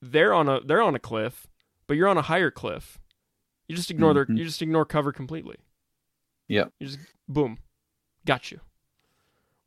they're 0.00 0.34
on 0.34 0.48
a 0.48 0.60
they're 0.60 0.82
on 0.82 0.96
a 0.96 1.00
cliff, 1.00 1.46
but 1.92 1.98
you're 1.98 2.08
on 2.08 2.16
a 2.16 2.22
higher 2.22 2.50
cliff. 2.50 2.98
You 3.68 3.76
just 3.76 3.90
ignore 3.90 4.14
their 4.14 4.24
Mhm. 4.24 4.38
you 4.38 4.44
just 4.46 4.62
ignore 4.62 4.86
cover 4.86 5.12
completely. 5.12 5.56
Yep. 6.48 6.72
You 6.80 6.86
just 6.86 7.00
boom, 7.28 7.58
got 8.24 8.50
you. 8.50 8.60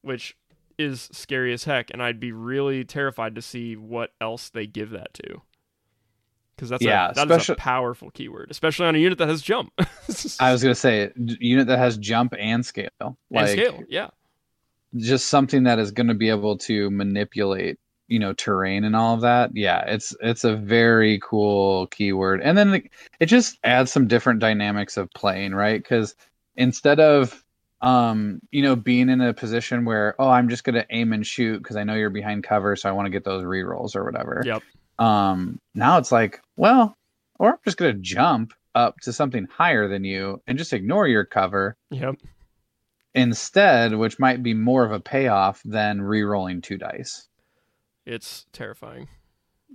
Which 0.02 0.36
is 0.80 1.08
scary 1.12 1.54
as 1.54 1.66
heck, 1.66 1.92
and 1.92 2.02
I'd 2.02 2.20
be 2.20 2.32
really 2.32 2.84
terrified 2.84 3.36
to 3.36 3.44
see 3.44 3.76
what 3.76 4.16
else 4.20 4.50
they 4.50 4.66
give 4.66 4.90
that 4.90 5.14
to. 5.14 5.44
Because 6.56 6.70
that's 6.70 6.84
Yeah, 6.84 7.12
a, 7.12 7.14
that 7.14 7.30
is 7.30 7.48
a 7.52 7.54
powerful 7.56 8.10
keyword, 8.10 8.50
especially 8.50 8.88
on 8.88 8.96
a 8.96 8.98
unit 8.98 9.20
that 9.20 9.28
has 9.28 9.44
jump. 9.44 9.72
I 10.40 10.52
was 10.52 10.64
gonna 10.64 10.74
say 10.74 11.12
unit 11.16 11.68
that 11.68 11.78
has 11.78 11.96
jump 12.00 12.34
and 12.40 12.66
scale, 12.66 12.90
and 13.00 13.16
like 13.30 13.50
scale, 13.50 13.84
yeah, 13.88 14.10
just 14.96 15.28
something 15.28 15.62
that 15.66 15.78
is 15.78 15.92
going 15.92 16.08
to 16.08 16.16
be 16.16 16.30
able 16.30 16.58
to 16.58 16.90
manipulate 16.90 17.78
you 18.08 18.20
know 18.20 18.34
terrain 18.34 18.84
and 18.84 18.96
all 18.96 19.14
of 19.16 19.22
that. 19.22 19.52
Yeah 19.54 19.84
it's 19.88 20.16
it's 20.22 20.44
a 20.44 20.56
very 20.56 21.20
cool 21.24 21.88
keyword. 21.88 22.42
And 22.42 22.58
then 22.58 22.74
it, 22.76 22.92
it 23.20 23.26
just 23.28 23.58
adds 23.64 23.92
some 23.92 24.08
different 24.08 24.40
dynamics 24.40 24.98
of 24.98 25.10
playing 25.12 25.54
right? 25.56 25.82
Because 25.82 26.16
instead 26.56 27.00
of 27.00 27.44
um 27.82 28.40
you 28.52 28.62
know 28.62 28.76
being 28.76 29.10
in 29.10 29.20
a 29.20 29.34
position 29.34 29.84
where 29.84 30.16
oh 30.18 30.30
i'm 30.30 30.48
just 30.48 30.64
going 30.64 30.76
to 30.76 30.86
aim 30.92 31.12
and 31.12 31.28
shoot 31.28 31.58
because 31.58 31.76
i 31.76 31.84
know 31.84 31.94
you're 31.94 32.10
behind 32.10 32.42
cover 32.42 32.74
so 32.78 32.88
i 32.88 32.92
want 32.94 33.06
to 33.06 33.10
get 33.10 33.26
those 33.26 33.44
rerolls 33.44 33.98
or 33.98 34.06
whatever 34.06 34.42
Yep. 34.46 34.64
um 34.98 35.60
now 35.76 35.98
it's 35.98 36.10
like 36.10 36.40
well 36.56 36.96
or 37.38 37.50
i'm 37.52 37.58
just 37.66 37.76
going 37.76 37.94
to 37.94 38.02
jump 38.02 38.54
up 38.76 38.96
to 39.02 39.12
something 39.12 39.46
higher 39.52 39.90
than 39.90 40.06
you 40.06 40.42
and 40.48 40.58
just 40.58 40.72
ignore 40.72 41.06
your 41.06 41.26
cover. 41.26 41.76
Yep. 41.92 42.16
instead 43.14 43.94
which 43.96 44.20
might 44.20 44.42
be 44.42 44.54
more 44.54 44.86
of 44.86 44.94
a 44.94 45.00
payoff 45.02 45.62
than 45.66 46.02
re-rolling 46.02 46.62
two 46.62 46.78
dice 46.78 47.28
It's 48.06 48.46
terrifying. 48.54 49.08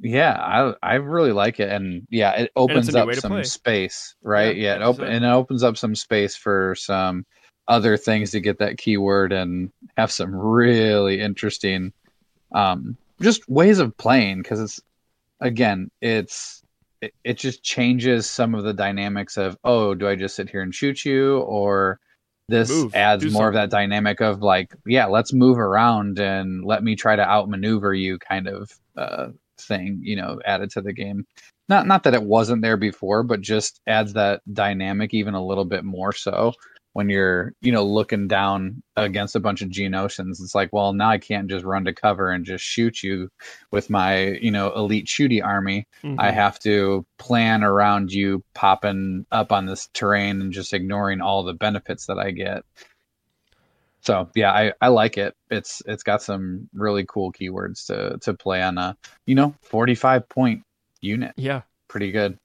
yeah 0.03 0.33
i 0.41 0.73
i 0.83 0.95
really 0.95 1.33
like 1.33 1.61
it 1.61 1.69
and 1.69 2.07
yeah 2.11 2.33
it 2.33 2.53
opens 2.57 2.87
up 2.95 3.09
some 3.21 3.33
space 3.45 4.15
right 4.23 4.57
Yeah, 4.57 4.63
yeah, 4.63 4.77
it 4.77 4.83
op- 4.83 4.97
100%. 4.97 5.09
and 5.17 5.25
it 5.25 5.29
opens 5.29 5.63
up 5.63 5.77
some 5.77 5.95
space 5.95 6.37
for 6.37 6.75
some 6.77 7.27
other 7.69 7.97
things 7.97 8.31
to 8.31 8.41
get 8.41 8.59
that 8.61 8.79
keyword 8.79 9.33
and 9.33 9.71
have 9.97 10.11
some 10.11 10.35
really 10.35 11.21
interesting 11.21 11.93
um 12.55 12.97
just 13.21 13.47
ways 13.49 13.79
of 13.79 13.97
playing 13.99 14.43
because 14.43 14.61
it's 14.61 14.81
again 15.41 15.91
it's 16.01 16.63
it, 17.03 17.13
it 17.25 17.37
just 17.39 17.63
changes 17.63 18.29
some 18.31 18.55
of 18.55 18.65
the 18.65 18.73
dynamics 18.75 19.37
of 19.37 19.57
oh 19.65 19.95
do 19.95 20.09
i 20.09 20.15
just 20.15 20.37
sit 20.37 20.49
here 20.49 20.63
and 20.63 20.75
shoot 20.75 21.05
you 21.05 21.39
or 21.41 21.99
this 22.51 22.71
Move, 22.71 22.95
adds 22.95 23.33
more 23.33 23.49
of 23.49 23.55
that 23.55 23.71
dynamic 23.71 24.21
of 24.21 24.43
like 24.43 24.75
yeah 24.85 25.07
let's 25.07 25.33
move 25.33 25.59
around 25.59 26.19
and 26.19 26.65
let 26.65 26.83
me 26.83 26.97
try 26.97 27.17
to 27.17 27.23
outmaneuver 27.23 27.95
you 27.95 28.19
kind 28.19 28.49
of 28.49 28.73
uh 28.97 29.29
thing 29.59 30.01
you 30.03 30.17
know 30.17 30.41
added 30.45 30.71
to 30.71 30.81
the 30.81 30.93
game. 30.93 31.27
Not 31.69 31.87
not 31.87 32.03
that 32.03 32.15
it 32.15 32.23
wasn't 32.23 32.63
there 32.63 32.77
before 32.77 33.23
but 33.23 33.41
just 33.41 33.81
adds 33.87 34.13
that 34.15 34.43
dynamic 34.53 35.15
even 35.15 35.35
a 35.35 35.45
little 35.45 35.65
bit 35.65 35.85
more 35.85 36.13
so 36.13 36.53
when 36.93 37.09
you're 37.09 37.53
you 37.61 37.71
know 37.73 37.85
looking 37.85 38.27
down 38.27 38.83
against 38.97 39.37
a 39.37 39.41
bunch 39.41 39.63
of 39.63 39.69
Geonosians 39.69 40.41
it's 40.43 40.55
like 40.55 40.73
well 40.73 40.93
now 40.93 41.09
i 41.11 41.19
can't 41.19 41.49
just 41.49 41.65
run 41.65 41.85
to 41.85 41.93
cover 41.93 42.31
and 42.31 42.45
just 42.45 42.65
shoot 42.65 43.03
you 43.03 43.31
with 43.71 43.91
my 43.91 44.27
you 44.43 44.51
know 44.51 44.73
elite 44.75 45.07
shooty 45.07 45.45
army. 45.45 45.87
Mhm. 46.03 46.17
i 46.19 46.31
have 46.31 46.59
to 46.61 47.07
plan 47.19 47.63
around 47.63 48.13
you 48.13 48.43
popping 48.55 49.25
up 49.31 49.53
on 49.53 49.67
this 49.67 49.89
terrain 49.95 50.41
and 50.41 50.53
just 50.53 50.73
ignoring 50.73 51.21
all 51.21 51.43
the 51.45 51.55
benefits 51.55 52.07
that 52.07 52.19
i 52.19 52.31
get. 52.31 52.65
So 54.03 54.29
yeah 54.35 54.53
i 54.53 54.73
i 54.81 54.89
like 54.89 55.19
it. 55.19 55.37
It's 55.51 55.83
it's 55.87 56.03
got 56.03 56.23
some 56.23 56.69
really 56.75 57.05
cool 57.07 57.33
keywords 57.33 57.87
to 57.87 58.19
to 58.19 58.35
play 58.35 58.63
on 58.63 58.79
a 58.79 58.97
you 59.27 59.35
know 59.35 59.55
45 59.63 60.29
point 60.29 60.63
unit. 61.01 61.33
Yeah. 61.37 61.63
pretty 61.89 62.13
good 62.13 62.39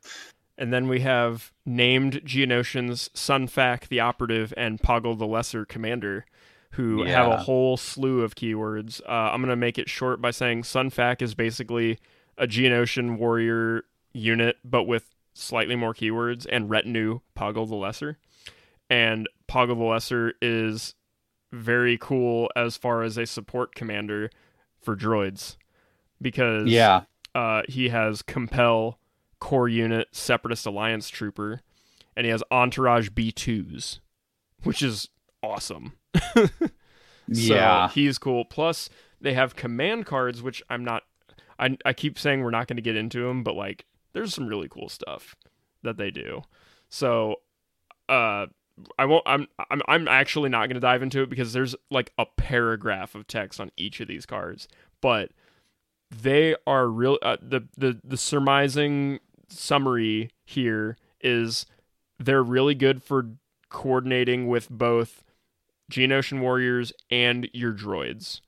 And 0.58 0.72
then 0.72 0.88
we 0.88 1.02
have 1.02 1.52
named 1.66 2.22
Geonosians, 2.26 3.10
Sunfac 3.12 3.88
the 3.88 4.00
Operative, 4.00 4.54
and 4.56 4.80
Poggle 4.80 5.18
the 5.18 5.28
Lesser 5.28 5.66
Commander, 5.66 6.26
who 6.72 7.04
have 7.04 7.32
a 7.32 7.38
whole 7.38 7.78
slew 7.78 8.22
of 8.22 8.36
keywords. 8.36 9.02
Uh, 9.08 9.12
I'm 9.12 9.42
going 9.42 9.50
to 9.50 9.56
make 9.56 9.78
it 9.78 9.90
short 9.90 10.22
by 10.22 10.32
saying 10.32 10.64
Sunfac 10.64 11.22
is 11.22 11.36
basically 11.36 12.00
a 12.38 12.48
Geonosian 12.48 13.18
warrior 13.18 13.84
unit, 14.14 14.58
but 14.64 14.84
with 14.84 15.10
slightly 15.34 15.76
more 15.76 15.94
keywords, 15.94 16.46
and 16.50 16.70
Retinue, 16.70 17.20
Poggle 17.36 17.68
the 17.68 17.76
Lesser. 17.76 18.18
And 18.90 19.28
Poggle 19.50 19.78
the 19.78 19.84
Lesser 19.84 20.34
is 20.42 20.96
very 21.52 21.98
cool 21.98 22.50
as 22.56 22.78
far 22.78 23.04
as 23.04 23.18
a 23.18 23.26
support 23.26 23.76
commander 23.76 24.30
for 24.82 24.96
droids 24.96 25.56
because 26.22 26.68
yeah 26.68 27.02
uh, 27.34 27.64
he 27.68 27.90
has 27.90 28.22
Compel, 28.22 28.98
Core 29.46 29.70
Unit, 29.70 30.08
Separatist 30.12 30.66
Alliance 30.66 31.08
Trooper, 31.08 31.62
and 32.18 32.26
he 32.26 32.32
has 32.32 32.42
Entourage 32.50 33.10
B2s, 33.10 34.00
which 34.64 34.82
is 34.82 35.10
awesome. 35.44 35.94
yeah 37.28 37.88
So 37.88 37.94
he's 37.94 38.18
cool. 38.18 38.44
Plus, 38.44 38.90
they 39.22 39.36
have 39.36 39.56
command 39.56 40.08
cards, 40.08 40.42
which 40.42 40.64
I'm 40.68 40.84
not. 40.84 41.04
I, 41.60 41.78
I 41.86 41.94
keep 41.94 42.18
saying 42.18 42.42
we're 42.42 42.50
not 42.50 42.68
going 42.68 42.78
to 42.78 42.82
get 42.82 42.96
into 42.96 43.28
them, 43.28 43.44
but 43.44 43.54
like, 43.56 43.86
there's 44.14 44.34
some 44.34 44.48
really 44.48 44.68
cool 44.68 44.90
stuff 44.90 45.36
that 45.84 45.98
they 45.98 46.10
do. 46.10 46.42
So, 46.90 47.36
uh, 48.10 48.48
I 48.98 49.06
won't. 49.06 49.22
I'm. 49.28 49.46
I'm. 49.70 49.84
I'm 49.88 50.08
actually 50.08 50.50
not 50.50 50.70
going 50.70 50.74
to 50.74 50.80
dive 50.80 51.04
into 51.04 51.22
it 51.22 51.30
because 51.30 51.54
there's 51.54 51.76
like 51.92 52.12
a 52.18 52.26
paragraph 52.26 53.14
of 53.14 53.28
text 53.28 53.60
on 53.60 53.70
each 53.78 54.00
of 54.00 54.08
these 54.08 54.26
cards, 54.26 54.68
but 55.02 55.34
they 56.10 56.56
are 56.66 56.88
real. 56.88 57.20
Uh, 57.22 57.38
the 57.40 57.62
the 57.78 58.00
the 58.04 58.18
surmising 58.18 59.20
summary 59.50 60.32
here 60.46 60.98
is 61.22 61.66
they're 62.20 62.44
really 62.44 62.76
good 62.76 63.04
for 63.04 63.32
coordinating 63.70 64.48
with 64.48 64.70
both 64.70 65.24
Geonosian 65.92 66.40
warriors 66.40 66.94
and 67.12 67.50
your 67.54 67.74
droids. 67.74 68.42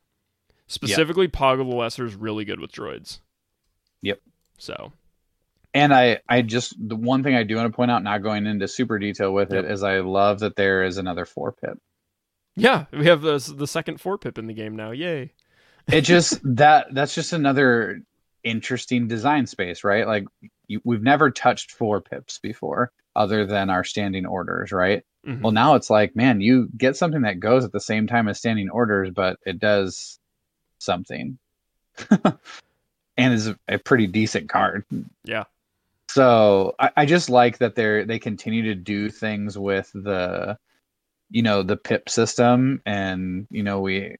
Specifically, 0.67 1.27
Poggle 1.27 1.69
the 1.69 1.75
Lesser 1.75 2.05
is 2.05 2.15
really 2.15 2.45
good 2.45 2.59
with 2.59 2.71
droids. 2.71 3.19
Yep. 4.01 4.19
So 4.57 4.91
And 5.73 5.93
I, 5.93 6.19
I 6.27 6.41
just 6.41 6.75
the 6.79 6.95
one 6.95 7.23
thing 7.23 7.35
I 7.35 7.43
do 7.43 7.55
want 7.55 7.71
to 7.71 7.75
point 7.75 7.91
out, 7.91 8.03
not 8.03 8.23
going 8.23 8.45
into 8.47 8.67
super 8.67 8.99
detail 8.99 9.33
with 9.33 9.53
it, 9.53 9.63
Yep. 9.63 9.71
is 9.71 9.83
I 9.83 9.99
love 9.99 10.39
that 10.39 10.55
there 10.55 10.83
is 10.83 10.97
another 10.97 11.25
four 11.25 11.51
pip. 11.53 11.77
yeah, 12.55 12.85
we 12.91 13.05
have 13.05 13.21
the 13.21 13.37
the 13.55 13.67
second 13.67 14.01
four 14.01 14.17
pip 14.17 14.37
in 14.37 14.47
the 14.47 14.53
game 14.53 14.75
now. 14.75 14.91
Yay! 14.91 15.33
It 15.89 16.01
just 16.01 16.39
that 16.55 16.87
that's 16.93 17.15
just 17.15 17.33
another 17.33 18.01
interesting 18.43 19.07
design 19.07 19.45
space, 19.47 19.83
right? 19.83 20.05
Like 20.07 20.25
you, 20.67 20.81
we've 20.83 21.03
never 21.03 21.31
touched 21.31 21.71
four 21.71 22.01
pips 22.01 22.39
before, 22.39 22.91
other 23.15 23.45
than 23.45 23.69
our 23.69 23.83
standing 23.83 24.25
orders, 24.25 24.71
right? 24.71 25.03
Mhm. 25.25 25.41
Well, 25.41 25.51
now 25.51 25.75
it's 25.75 25.89
like, 25.89 26.15
man, 26.15 26.41
you 26.41 26.69
get 26.77 26.95
something 26.95 27.23
that 27.23 27.39
goes 27.39 27.65
at 27.65 27.71
the 27.71 27.79
same 27.79 28.07
time 28.07 28.27
as 28.27 28.37
standing 28.37 28.69
orders, 28.69 29.11
but 29.11 29.39
it 29.45 29.59
does 29.59 30.19
something, 30.79 31.37
and 33.17 33.33
is 33.33 33.47
a, 33.47 33.59
a 33.67 33.77
pretty 33.77 34.07
decent 34.07 34.49
card. 34.49 34.85
Yeah. 35.23 35.45
So 36.09 36.75
I, 36.79 36.91
I 36.97 37.05
just 37.05 37.29
like 37.29 37.57
that 37.57 37.75
they're 37.75 38.05
they 38.05 38.19
continue 38.19 38.63
to 38.63 38.75
do 38.75 39.09
things 39.09 39.57
with 39.57 39.91
the, 39.93 40.57
you 41.29 41.41
know, 41.41 41.63
the 41.63 41.77
pip 41.77 42.09
system, 42.09 42.81
and 42.85 43.47
you 43.51 43.63
know 43.63 43.81
we 43.81 44.17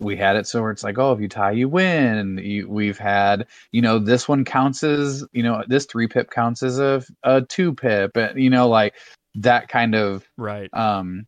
we 0.00 0.16
had 0.16 0.36
it 0.36 0.46
so 0.46 0.62
where 0.62 0.70
it's 0.70 0.84
like, 0.84 0.98
oh, 0.98 1.12
if 1.12 1.20
you 1.20 1.28
tie, 1.28 1.52
you 1.52 1.68
win. 1.68 2.38
You, 2.38 2.68
we've 2.68 2.98
had, 2.98 3.46
you 3.72 3.82
know, 3.82 3.98
this 3.98 4.28
one 4.28 4.44
counts 4.44 4.82
as, 4.84 5.24
you 5.32 5.42
know, 5.42 5.64
this 5.68 5.86
three 5.86 6.08
pip 6.08 6.30
counts 6.30 6.62
as 6.62 6.78
a 6.78 7.02
a 7.22 7.42
two 7.42 7.74
pip, 7.74 8.16
and 8.16 8.40
you 8.40 8.50
know, 8.50 8.68
like 8.68 8.94
that 9.34 9.68
kind 9.68 9.94
of 9.94 10.28
right. 10.36 10.72
um 10.72 11.26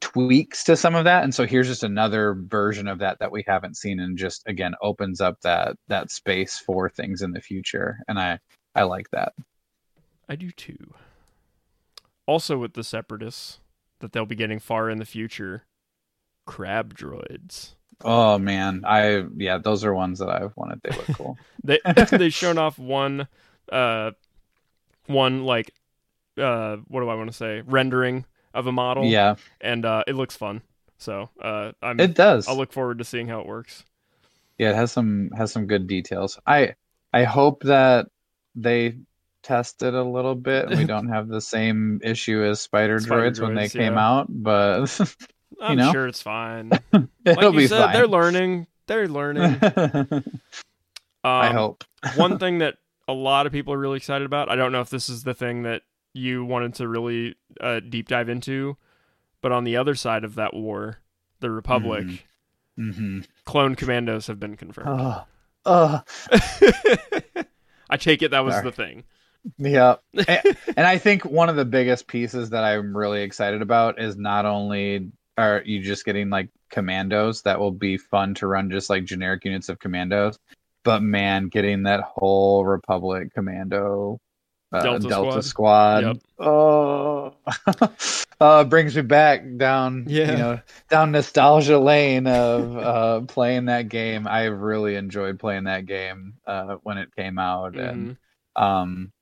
tweaks 0.00 0.62
to 0.62 0.76
some 0.76 0.94
of 0.94 1.02
that 1.02 1.24
and 1.24 1.34
so 1.34 1.44
here's 1.44 1.66
just 1.66 1.82
another 1.82 2.34
version 2.46 2.86
of 2.86 3.00
that 3.00 3.18
that 3.18 3.32
we 3.32 3.42
haven't 3.44 3.76
seen 3.76 3.98
and 3.98 4.16
just 4.16 4.40
again 4.46 4.72
opens 4.80 5.20
up 5.20 5.40
that 5.40 5.76
that 5.88 6.12
space 6.12 6.56
for 6.58 6.88
things 6.88 7.22
in 7.22 7.32
the 7.32 7.40
future 7.40 7.98
and 8.06 8.16
i 8.16 8.38
i 8.76 8.84
like 8.84 9.10
that 9.10 9.32
I 10.30 10.36
do 10.36 10.52
too. 10.52 10.94
Also, 12.24 12.56
with 12.56 12.74
the 12.74 12.84
separatists 12.84 13.58
that 13.98 14.12
they'll 14.12 14.26
be 14.26 14.36
getting 14.36 14.60
far 14.60 14.88
in 14.88 14.98
the 14.98 15.04
future, 15.04 15.64
crab 16.46 16.94
droids. 16.94 17.74
Oh 18.04 18.38
man 18.38 18.82
i 18.86 19.24
yeah 19.36 19.58
those 19.58 19.84
are 19.84 19.94
ones 19.94 20.18
that 20.20 20.28
i've 20.28 20.56
wanted 20.56 20.80
they 20.82 20.90
look 20.96 21.06
cool 21.16 21.38
They 21.64 21.78
they've 22.10 22.32
shown 22.32 22.56
off 22.56 22.78
one, 22.78 23.28
uh, 23.70 24.12
one 25.06 25.44
like, 25.44 25.74
uh, 26.38 26.76
what 26.88 27.00
do 27.00 27.08
I 27.10 27.14
want 27.14 27.30
to 27.30 27.36
say? 27.36 27.60
Rendering 27.66 28.24
of 28.54 28.66
a 28.66 28.72
model. 28.72 29.04
yeah 29.04 29.34
and 29.60 29.84
uh, 29.84 30.02
it 30.06 30.14
looks 30.14 30.34
fun. 30.36 30.62
So 30.98 31.28
uh, 31.40 31.72
I'm. 31.82 32.00
it 32.00 32.14
does 32.14 32.48
I'll 32.48 32.56
look 32.56 32.72
forward 32.72 32.98
to 32.98 33.04
seeing 33.04 33.28
how 33.28 33.40
it 33.40 33.46
works. 33.46 33.84
yeah 34.58 34.70
it 34.70 34.76
has 34.76 34.90
some 34.92 35.30
has 35.36 35.52
some 35.52 35.66
good 35.66 35.86
details 35.86 36.38
i 36.46 36.74
i 37.12 37.24
hope 37.24 37.62
that 37.64 38.06
they 38.54 38.96
test 39.42 39.82
it 39.82 39.94
a 39.94 40.02
little 40.02 40.34
bit 40.34 40.66
and 40.68 40.78
we 40.78 40.84
don't 40.94 41.08
have 41.08 41.28
the 41.28 41.40
same 41.40 42.00
issue 42.02 42.42
as 42.44 42.60
spider, 42.60 42.98
Spider 43.00 43.30
droids, 43.30 43.40
when 43.40 43.54
they 43.54 43.66
droids, 43.66 43.78
came 43.78 43.96
out 43.98 44.26
but 44.28 44.86
I'm 45.60 45.76
know? 45.76 45.92
sure 45.92 46.06
it's 46.06 46.22
fine. 46.22 46.70
it'll 46.92 47.08
like 47.24 47.42
you 47.42 47.52
be 47.52 47.66
said, 47.66 47.84
fine 47.84 47.94
they're 47.94 48.08
learning. 48.08 48.66
They're 48.86 49.08
learning. 49.08 49.60
Um, 51.22 51.30
i 51.32 51.52
hope 51.52 51.84
one 52.16 52.38
thing 52.38 52.60
that 52.60 52.76
a 53.06 53.12
lot 53.12 53.44
of 53.44 53.52
people 53.52 53.74
are 53.74 53.78
really 53.78 53.98
excited 53.98 54.24
about. 54.24 54.50
I 54.50 54.56
don't 54.56 54.72
know 54.72 54.80
if 54.80 54.88
this 54.88 55.10
is 55.10 55.22
the 55.22 55.34
thing 55.34 55.64
that 55.64 55.82
you 56.14 56.46
wanted 56.46 56.76
to 56.76 56.88
really 56.88 57.34
uh, 57.60 57.80
deep 57.80 58.08
dive 58.08 58.30
into, 58.30 58.78
but 59.42 59.52
on 59.52 59.64
the 59.64 59.76
other 59.76 59.94
side 59.94 60.24
of 60.24 60.36
that 60.36 60.54
war, 60.54 60.96
the 61.40 61.50
Republic, 61.50 62.06
Mhm. 62.78 62.94
hmm 62.94 63.20
clone 63.44 63.74
commandos 63.74 64.28
have 64.28 64.40
been 64.40 64.56
confirmed. 64.56 64.88
oh, 64.98 65.24
oh. 65.66 66.02
I 67.90 67.96
take 67.98 68.22
it 68.22 68.30
that 68.30 68.42
was 68.44 68.54
Sorry. 68.54 68.64
the 68.64 68.72
thing. 68.72 69.04
Yeah. 69.58 69.96
and 70.16 70.86
I 70.86 70.96
think 70.96 71.26
one 71.26 71.50
of 71.50 71.56
the 71.56 71.64
biggest 71.66 72.06
pieces 72.06 72.48
that 72.50 72.64
I'm 72.64 72.96
really 72.96 73.22
excited 73.22 73.60
about 73.60 74.00
is 74.00 74.16
not 74.16 74.46
only 74.46 75.10
are 75.40 75.62
you 75.64 75.80
just 75.82 76.04
getting 76.04 76.30
like 76.30 76.48
commandos 76.70 77.42
that 77.42 77.58
will 77.58 77.72
be 77.72 77.96
fun 77.96 78.34
to 78.34 78.46
run 78.46 78.70
just 78.70 78.90
like 78.90 79.04
generic 79.04 79.44
units 79.44 79.68
of 79.68 79.78
commandos, 79.78 80.38
but 80.84 81.02
man, 81.02 81.48
getting 81.48 81.84
that 81.84 82.00
whole 82.02 82.64
Republic 82.64 83.32
Commando 83.34 84.18
uh, 84.72 84.82
Delta 84.82 85.08
Delta, 85.08 85.42
Squad. 85.42 85.44
Squad, 85.44 86.04
Yep. 86.04 86.16
oh, 86.38 87.34
uh, 88.40 88.64
brings 88.64 88.94
me 88.94 89.02
back 89.02 89.42
down, 89.56 90.04
Yeah. 90.08 90.30
you 90.30 90.38
know, 90.38 90.60
down 90.88 91.10
nostalgia 91.12 91.78
lane 91.78 92.26
of 92.26 92.76
uh, 92.76 93.20
playing 93.22 93.64
that 93.64 93.88
game. 93.88 94.28
I 94.28 94.44
really 94.44 94.94
enjoyed 94.94 95.38
playing 95.40 95.64
that 95.64 95.86
game 95.86 96.34
uh, 96.46 96.76
when 96.82 96.98
it 96.98 97.14
came 97.16 97.38
out, 97.38 97.76
and 97.76 98.16
Mhm. 98.56 98.62
um, 98.62 99.12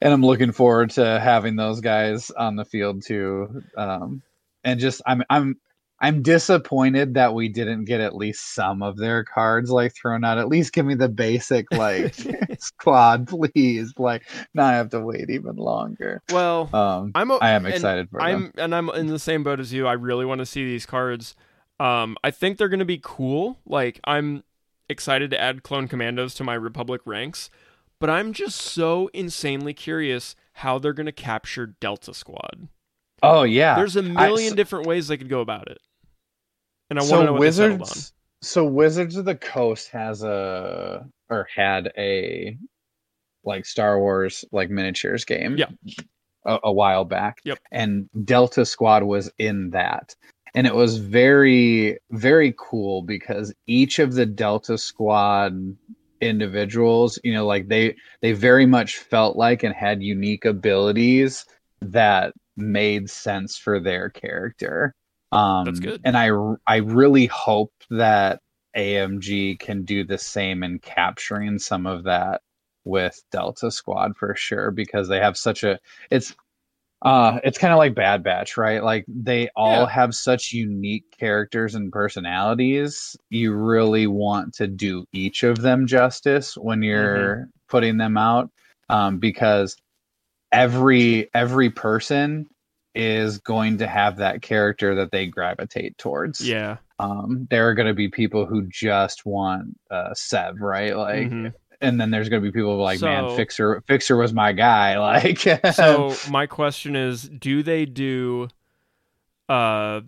and 0.00 0.12
I'm 0.12 0.22
looking 0.24 0.52
forward 0.52 0.90
to 0.90 1.18
having 1.20 1.56
those 1.56 1.80
guys 1.80 2.30
on 2.30 2.56
the 2.56 2.64
field 2.64 3.02
too. 3.04 3.62
Um, 3.76 4.22
and 4.64 4.80
just 4.80 5.00
I'm 5.06 5.22
I'm 5.30 5.56
I'm 6.00 6.22
disappointed 6.22 7.14
that 7.14 7.34
we 7.34 7.48
didn't 7.48 7.84
get 7.86 8.00
at 8.00 8.14
least 8.14 8.54
some 8.54 8.82
of 8.84 8.96
their 8.96 9.24
cards 9.24 9.68
like 9.70 9.94
thrown 9.96 10.24
out. 10.24 10.38
At 10.38 10.46
least 10.48 10.72
give 10.72 10.86
me 10.86 10.94
the 10.94 11.08
basic 11.08 11.66
like 11.72 12.14
squad, 12.60 13.26
please. 13.26 13.92
Like 13.98 14.22
not 14.54 14.74
have 14.74 14.90
to 14.90 15.00
wait 15.00 15.28
even 15.28 15.56
longer. 15.56 16.22
Well, 16.30 16.68
Um, 16.72 17.12
I'm. 17.14 17.30
o- 17.32 17.38
I 17.40 17.50
am 17.50 17.66
excited 17.66 18.08
for 18.10 18.20
them. 18.20 18.52
I'm 18.56 18.62
and 18.62 18.74
I'm 18.74 18.88
in 18.90 19.08
the 19.08 19.18
same 19.18 19.42
boat 19.42 19.58
as 19.60 19.72
you. 19.72 19.86
I 19.86 19.94
really 19.94 20.24
want 20.24 20.38
to 20.40 20.46
see 20.46 20.64
these 20.64 20.86
cards. 20.86 21.34
Um, 21.80 22.16
I 22.24 22.30
think 22.30 22.58
they're 22.58 22.68
gonna 22.68 22.84
be 22.84 23.00
cool. 23.02 23.58
Like 23.66 24.00
I'm 24.04 24.44
excited 24.88 25.30
to 25.30 25.40
add 25.40 25.62
clone 25.62 25.88
commandos 25.88 26.34
to 26.34 26.44
my 26.44 26.54
Republic 26.54 27.00
ranks, 27.04 27.50
but 27.98 28.08
I'm 28.08 28.32
just 28.32 28.56
so 28.60 29.10
insanely 29.12 29.74
curious 29.74 30.34
how 30.54 30.78
they're 30.78 30.92
gonna 30.92 31.12
capture 31.12 31.66
Delta 31.66 32.14
Squad. 32.14 32.68
Oh 33.22 33.42
yeah, 33.42 33.76
There's 33.76 33.96
a 33.96 34.02
million 34.02 34.50
so- 34.50 34.56
different 34.56 34.86
ways 34.86 35.08
they 35.08 35.16
could 35.16 35.28
go 35.28 35.40
about 35.40 35.68
it, 35.68 35.78
and 36.90 36.98
I 36.98 37.02
want 37.02 37.10
to 37.10 37.16
so 37.16 37.24
know 37.24 37.32
what 37.32 37.40
they 37.40 37.64
on. 37.64 37.78
Wizards. 37.78 38.12
So 38.40 38.64
Wizards 38.64 39.16
of 39.16 39.24
the 39.24 39.34
Coast 39.34 39.88
has 39.90 40.22
a 40.22 41.04
or 41.28 41.48
had 41.54 41.92
a 41.98 42.56
like 43.44 43.66
Star 43.66 43.98
Wars 43.98 44.44
like 44.52 44.70
miniatures 44.70 45.24
game. 45.24 45.56
Yeah. 45.56 45.70
A, 46.44 46.58
a 46.64 46.72
while 46.72 47.04
back. 47.04 47.40
Yep. 47.44 47.58
And 47.72 48.08
Delta 48.24 48.64
Squad 48.64 49.02
was 49.02 49.30
in 49.38 49.70
that. 49.70 50.14
And 50.54 50.66
it 50.66 50.74
was 50.74 50.98
very, 50.98 51.98
very 52.12 52.54
cool 52.56 53.02
because 53.02 53.52
each 53.66 53.98
of 53.98 54.14
the 54.14 54.24
Delta 54.24 54.78
Squad 54.78 55.76
individuals, 56.20 57.18
you 57.24 57.32
know, 57.34 57.44
like 57.46 57.68
they 57.68 57.96
they 58.22 58.32
very 58.32 58.66
much 58.66 58.98
felt 58.98 59.36
like 59.36 59.62
and 59.62 59.74
had 59.74 60.02
unique 60.02 60.44
abilities 60.44 61.44
that 61.80 62.32
made 62.58 63.10
sense 63.10 63.56
for 63.56 63.80
their 63.80 64.10
character. 64.10 64.94
Um, 65.32 65.66
That's 65.66 65.80
good. 65.80 66.00
And 66.04 66.16
I 66.16 66.30
I 66.66 66.76
really 66.78 67.26
hope 67.26 67.72
that 67.90 68.40
AMG 68.74 69.56
can 69.56 69.84
do 69.84 70.04
the 70.04 70.18
same 70.18 70.62
in 70.62 70.78
capturing 70.78 71.58
some 71.58 71.86
of 71.86 72.04
that 72.04 72.42
with 72.84 73.22
Delta 73.30 73.70
Squad 73.70 74.16
for 74.16 74.34
sure 74.36 74.70
because 74.70 75.08
they 75.08 75.20
have 75.20 75.36
such 75.36 75.64
a 75.64 75.78
it's 76.10 76.34
uh 77.02 77.38
it's 77.44 77.58
kind 77.58 77.72
of 77.72 77.78
like 77.78 77.94
Bad 77.94 78.22
Batch, 78.24 78.56
right? 78.56 78.82
Like 78.82 79.04
they 79.08 79.48
all 79.56 79.86
Yeah. 79.86 79.86
have 79.86 80.14
such 80.14 80.52
unique 80.52 81.04
characters 81.18 81.74
and 81.76 81.92
personalities. 81.92 83.16
You 83.30 83.54
really 83.54 84.06
want 84.08 84.54
to 84.54 84.66
do 84.66 85.04
each 85.12 85.44
of 85.44 85.58
them 85.62 85.86
justice 85.86 86.56
when 86.56 86.82
you're 86.82 87.48
putting 87.68 87.98
them 87.98 88.16
out 88.16 88.50
um 88.88 89.18
because 89.18 89.76
every 90.52 91.30
every 91.34 91.70
person 91.70 92.46
is 92.94 93.38
going 93.38 93.78
to 93.78 93.86
have 93.86 94.16
that 94.16 94.42
character 94.42 94.94
that 94.96 95.10
they 95.12 95.26
gravitate 95.26 95.96
towards. 95.98 96.46
Yeah. 96.46 96.78
Um, 96.98 97.46
there 97.50 97.68
are 97.68 97.74
going 97.74 97.86
to 97.86 97.94
be 97.94 98.08
people 98.08 98.44
who 98.44 98.66
just 98.68 99.24
want 99.24 99.78
uh, 99.90 100.12
Sev, 100.14 100.60
right? 100.60 100.96
Like, 100.96 101.28
Mhm. 101.30 101.54
and 101.80 102.00
then 102.00 102.10
there's 102.10 102.28
going 102.28 102.42
to 102.42 102.48
be 102.48 102.52
people 102.52 102.76
like, 102.76 103.00
man, 103.00 103.36
Fixer, 103.36 103.82
Fixer 103.86 104.16
was 104.16 104.32
my 104.32 104.52
guy. 104.52 104.98
Like, 104.98 105.38
So 105.74 106.16
my 106.30 106.46
question 106.46 106.96
is, 106.96 107.28
do 107.28 107.62
they 107.62 107.84
do 107.86 108.48
uh 109.48 110.00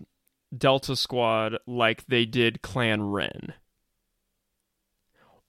Delta 0.57 0.97
Squad 0.97 1.59
like 1.67 2.05
they 2.07 2.27
did 2.27 2.61
Clan 2.61 3.03
Wren? 3.03 3.55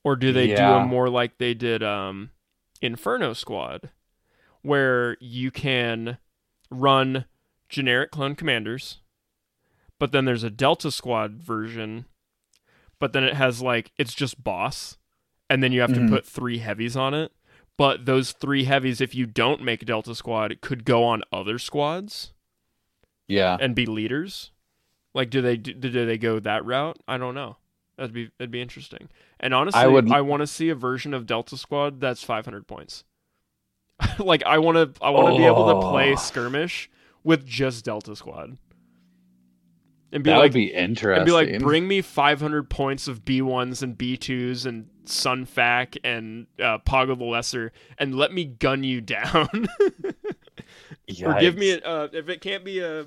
Or 0.03 0.15
do 0.15 0.31
they 0.31 0.47
do 0.47 0.63
a 0.63 0.85
more 0.85 1.09
like 1.09 1.37
they 1.39 1.53
did 1.55 1.81
um 1.81 2.29
Inferno 2.81 3.33
Squad 3.33 3.89
where 4.61 5.17
you 5.19 5.51
can 5.51 6.17
run 6.69 7.25
generic 7.69 8.11
clone 8.11 8.35
commanders 8.35 8.99
but 9.99 10.11
then 10.11 10.25
there's 10.25 10.43
a 10.43 10.49
Delta 10.49 10.91
Squad 10.91 11.41
version 11.43 12.05
but 12.99 13.13
then 13.13 13.23
it 13.23 13.33
has 13.35 13.61
like 13.61 13.91
it's 13.97 14.13
just 14.13 14.43
boss 14.43 14.97
and 15.49 15.61
then 15.63 15.71
you 15.71 15.81
have 15.81 15.89
Mhm. 15.91 16.07
to 16.07 16.13
put 16.15 16.25
3 16.25 16.59
heavies 16.59 16.95
on 16.97 17.13
it 17.13 17.31
but 17.77 18.05
those 18.05 18.31
three 18.33 18.65
heavies, 18.65 19.01
if 19.01 19.15
you 19.15 19.25
don't 19.25 19.63
make 19.63 19.85
Delta 19.85 20.13
Squad, 20.13 20.51
it 20.51 20.61
could 20.61 20.83
go 20.85 21.03
on 21.03 21.23
other 21.31 21.57
squads 21.57 22.31
yeah, 23.27 23.57
and 23.59 23.73
be 23.73 23.87
leaders. 23.87 24.51
Like, 25.15 25.31
do 25.31 25.41
they 25.41 25.57
do, 25.57 25.73
do 25.73 26.05
they 26.05 26.17
go 26.19 26.39
that 26.39 26.63
route? 26.63 26.97
I 27.07 27.17
don't 27.17 27.33
know. 27.33 27.57
That'd 27.97 28.13
be 28.13 28.29
that'd 28.37 28.51
be 28.51 28.61
interesting. 28.61 29.09
And 29.39 29.53
honestly, 29.53 29.81
I, 29.81 29.87
would- 29.87 30.11
I 30.11 30.21
want 30.21 30.41
to 30.41 30.47
see 30.47 30.69
a 30.69 30.75
version 30.75 31.13
of 31.13 31.25
Delta 31.25 31.57
Squad 31.57 31.99
that's 32.01 32.23
500 32.23 32.67
points. 32.67 33.03
like, 34.19 34.43
I 34.45 34.57
want 34.59 34.95
to 34.95 35.03
I 35.03 35.09
want 35.09 35.33
to 35.33 35.37
be 35.37 35.45
able 35.45 35.67
to 35.81 35.87
play 35.89 36.13
Oh. 36.13 36.15
skirmish 36.15 36.89
with 37.23 37.45
just 37.45 37.85
Delta 37.85 38.15
Squad, 38.15 38.57
and 40.11 40.23
be 40.23 40.29
that 40.29 40.37
like, 40.37 40.43
would 40.45 40.53
be 40.53 40.73
interesting. 40.73 41.17
and 41.19 41.25
be 41.25 41.31
like, 41.31 41.59
bring 41.59 41.87
me 41.87 42.01
500 42.01 42.69
points 42.69 43.07
of 43.07 43.23
B1s 43.23 43.81
and 43.83 43.97
B2s 43.97 44.65
and 44.65 44.87
Sunfac 45.05 45.97
and 46.03 46.47
uh, 46.59 46.79
Poggle 46.79 47.17
the 47.17 47.25
Lesser, 47.25 47.71
and 47.97 48.15
let 48.15 48.33
me 48.33 48.45
gun 48.45 48.83
you 48.83 49.01
down. 49.01 49.67
or 51.25 51.39
give 51.39 51.57
me 51.57 51.71
a, 51.71 51.79
uh, 51.79 52.07
if 52.13 52.29
it 52.29 52.41
can't 52.41 52.63
be 52.65 52.79
a 52.79 53.05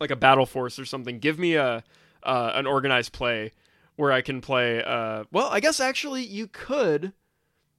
like 0.00 0.10
a 0.10 0.16
battle 0.16 0.46
force 0.46 0.78
or 0.78 0.84
something, 0.84 1.18
give 1.18 1.38
me 1.38 1.54
a 1.54 1.82
uh, 2.22 2.52
an 2.54 2.66
organized 2.66 3.12
play 3.12 3.52
where 3.96 4.10
I 4.12 4.22
can 4.22 4.40
play. 4.40 4.82
Uh, 4.82 5.24
well, 5.32 5.48
I 5.50 5.60
guess 5.60 5.80
actually 5.80 6.24
you 6.24 6.46
could 6.48 7.12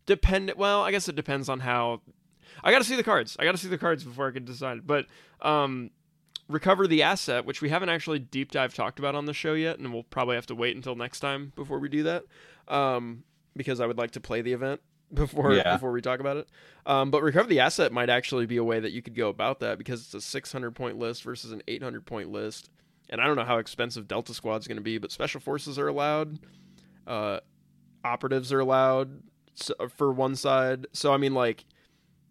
depend. 0.06 0.54
Well, 0.56 0.82
I 0.84 0.92
guess 0.92 1.08
it 1.10 1.16
depends 1.16 1.50
on 1.50 1.62
how. 1.62 2.02
I 2.64 2.72
got 2.72 2.80
to 2.80 2.84
see 2.84 2.96
the 2.96 3.04
cards. 3.04 3.36
I 3.40 3.44
got 3.44 3.52
to 3.52 3.58
see 3.58 3.68
the 3.68 3.78
cards 3.78 4.04
before 4.04 4.28
I 4.28 4.32
can 4.32 4.46
decide. 4.46 4.86
But 4.88 5.06
um, 5.42 5.92
recover 6.48 6.88
the 6.88 7.04
asset, 7.04 7.46
which 7.46 7.62
we 7.62 7.70
haven't 7.70 7.90
actually 7.90 8.20
deep 8.20 8.52
dive 8.52 8.74
talked 8.74 9.00
about 9.00 9.16
on 9.16 9.26
the 9.26 9.34
show 9.34 9.54
yet, 9.54 9.80
and 9.80 9.94
we'll 9.94 10.04
probably 10.04 10.36
have 10.36 10.46
to 10.48 10.56
wait 10.56 10.76
until 10.76 10.96
next 10.96 11.20
time 11.20 11.52
before 11.56 11.80
we 11.80 11.90
do 11.90 12.04
that, 12.04 12.24
um, 12.68 13.24
because 13.56 13.80
I 13.80 13.86
would 13.86 13.98
like 13.98 14.12
to 14.12 14.20
play 14.20 14.42
the 14.42 14.54
event 14.54 14.82
before 15.14 15.54
Yeah. 15.54 15.74
before 15.74 15.92
we 15.92 16.02
talk 16.02 16.20
about 16.20 16.38
it. 16.38 16.50
Um, 16.86 17.12
but 17.12 17.22
recover 17.24 17.48
the 17.48 17.60
asset 17.60 17.92
might 17.92 18.10
actually 18.10 18.46
be 18.46 18.58
a 18.58 18.64
way 18.64 18.80
that 18.80 18.92
you 18.92 19.02
could 19.02 19.16
go 19.16 19.30
about 19.30 19.60
that 19.62 19.78
because 19.78 20.02
it's 20.02 20.14
a 20.14 20.22
600 20.22 20.72
point 20.76 20.98
list 21.00 21.24
versus 21.24 21.52
an 21.52 21.62
800 21.68 22.06
point 22.06 22.32
list, 22.32 22.70
and 23.10 23.20
I 23.22 23.28
don't 23.28 23.36
know 23.36 23.46
how 23.46 23.58
expensive 23.58 24.08
Delta 24.08 24.34
Squad's 24.34 24.68
going 24.68 24.78
to 24.78 24.84
be, 24.84 24.98
but 24.98 25.12
special 25.12 25.40
forces 25.42 25.78
are 25.80 25.88
allowed, 25.88 26.40
uh, 27.08 27.40
operatives 28.04 28.52
are 28.54 28.60
allowed 28.60 29.22
for 29.96 30.12
one 30.12 30.36
side. 30.36 30.86
So 30.94 31.14
I 31.14 31.18
mean, 31.18 31.34
like, 31.34 31.66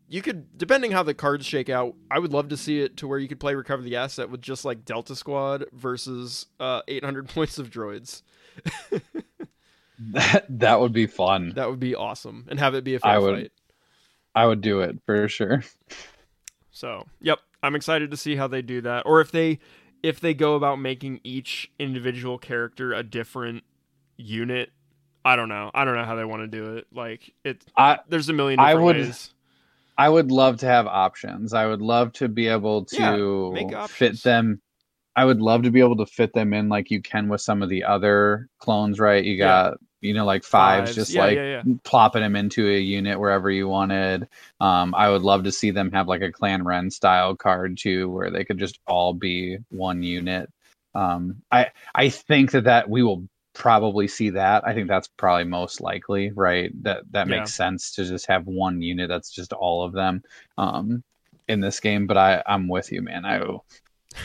you 0.09 0.23
could 0.23 0.57
depending 0.59 0.93
how 0.93 1.03
the 1.03 1.15
cards 1.15 1.47
shake 1.47 1.69
out. 1.69 1.95
I 2.11 2.19
would 2.19 2.33
love 2.33 2.49
to 2.49 2.57
see 2.57 2.81
it 2.81 2.97
to 2.99 3.09
where 3.09 3.19
you 3.19 3.29
could 3.29 3.41
play 3.41 3.55
recover 3.55 3.83
the 3.83 3.97
asset 3.97 4.31
with 4.31 4.41
just 4.43 4.65
like 4.65 4.85
Delta 4.85 5.17
Squad 5.17 5.65
versus 5.73 6.47
uh, 6.61 6.83
800 6.89 7.29
points 7.35 7.59
of 7.59 7.71
droids. 7.71 8.23
that, 9.99 10.47
that 10.49 10.81
would 10.81 10.93
be 10.93 11.07
fun. 11.07 11.53
That 11.55 11.71
would 11.71 11.81
be 11.81 11.95
awesome, 11.95 12.47
and 12.49 12.59
have 12.59 12.75
it 12.75 12.85
be 12.85 12.95
a 12.97 13.01
fair 13.01 13.11
I 13.13 13.19
would- 13.19 13.35
fight. 13.37 13.53
I 14.37 14.47
would 14.47 14.61
do 14.61 14.81
it 14.81 14.99
for 15.07 15.29
sure. 15.29 15.63
So, 16.77 17.07
yep, 17.21 17.39
I'm 17.63 17.77
excited 17.77 18.11
to 18.11 18.17
see 18.17 18.35
how 18.35 18.49
they 18.49 18.61
do 18.61 18.81
that, 18.81 19.07
or 19.07 19.21
if 19.21 19.31
they 19.31 19.61
if 20.03 20.19
they 20.19 20.35
go 20.35 20.57
about 20.57 20.81
making 20.81 21.21
each 21.23 21.71
individual 21.79 22.37
character 22.37 22.93
a 22.93 23.05
different 23.05 23.63
unit. 24.17 24.71
I 25.25 25.37
don't 25.37 25.49
know. 25.49 25.71
I 25.73 25.85
don't 25.85 25.95
know 25.95 26.03
how 26.03 26.17
they 26.17 26.25
want 26.25 26.43
to 26.43 26.49
do 26.49 26.75
it. 26.79 26.89
Like 26.93 27.33
it, 27.45 27.65
I 27.77 28.01
there's 28.09 28.29
a 28.29 28.33
million 28.33 28.59
I 28.59 28.75
would- 28.75 28.97
ways. 28.97 29.33
I 29.97 30.09
would 30.09 30.31
love 30.31 30.59
to 30.59 30.67
have 30.67 30.87
options. 30.87 31.55
I 31.55 31.67
would 31.67 31.83
love 31.83 32.13
to 32.15 32.29
be 32.29 32.49
able 32.49 32.85
to 32.87 33.53
make 33.53 33.73
fit 33.83 34.23
them. 34.23 34.61
I 35.17 35.25
would 35.25 35.41
love 35.41 35.63
to 35.63 35.71
be 35.71 35.81
able 35.81 35.97
to 35.99 36.07
fit 36.07 36.33
them 36.33 36.53
in 36.53 36.69
like 36.69 36.91
you 36.91 37.01
can 37.01 37.29
with 37.29 37.41
some 37.41 37.63
of 37.63 37.69
the 37.69 37.85
other 37.85 38.49
clones, 38.59 38.99
right? 38.99 39.23
You 39.25 39.37
Yeah. 39.39 39.47
got, 39.47 39.79
you 40.01 40.13
know, 40.15 40.25
like 40.25 40.43
fives, 40.45 40.91
Fives. 40.91 40.97
just 40.97 41.15
Yeah, 41.15 41.21
like 41.21 41.39
yeah, 41.39 41.63
yeah. 41.65 41.75
plopping 41.85 42.23
them 42.23 42.35
into 42.37 42.69
a 42.69 42.79
unit 42.79 43.19
wherever 43.21 43.51
you 43.51 43.69
wanted. 43.69 44.29
Um, 44.61 44.95
I 44.95 45.11
would 45.11 45.23
love 45.23 45.45
to 45.45 45.53
see 45.53 45.71
them 45.71 45.93
have 45.93 46.09
like 46.09 46.23
a 46.23 46.33
Clan 46.33 46.65
Wren 46.65 46.91
style 46.91 47.37
card 47.37 47.79
too, 47.79 48.11
where 48.11 48.31
they 48.31 48.45
could 48.45 48.59
just 48.59 48.81
all 48.87 49.15
be 49.15 49.59
one 49.71 50.03
unit. 50.03 50.51
Um, 50.95 51.43
I 51.53 51.71
I 51.95 52.09
think 52.09 52.53
that 52.53 52.65
that 52.65 52.89
we 52.91 53.03
will 53.03 53.29
probably 53.55 54.09
see 54.09 54.31
that. 54.31 54.67
I 54.67 54.75
think 54.75 54.89
that's 54.89 55.09
probably 55.09 55.45
most 55.45 55.81
likely, 55.81 56.31
right? 56.33 56.71
That 56.83 57.05
that 57.13 57.29
Yeah. 57.29 57.39
makes 57.39 57.55
sense 57.55 57.93
to 57.97 58.05
just 58.05 58.27
have 58.27 58.47
one 58.47 58.83
unit 58.83 59.09
that's 59.09 59.31
just 59.31 59.53
all 59.53 59.85
of 59.85 59.93
them 59.93 60.23
um, 60.59 61.03
in 61.49 61.61
this 61.61 61.81
game. 61.81 62.07
But 62.07 62.17
I 62.19 62.43
I'm 62.47 62.69
with 62.69 62.93
you, 62.93 63.03
man. 63.03 63.25
I 63.25 63.41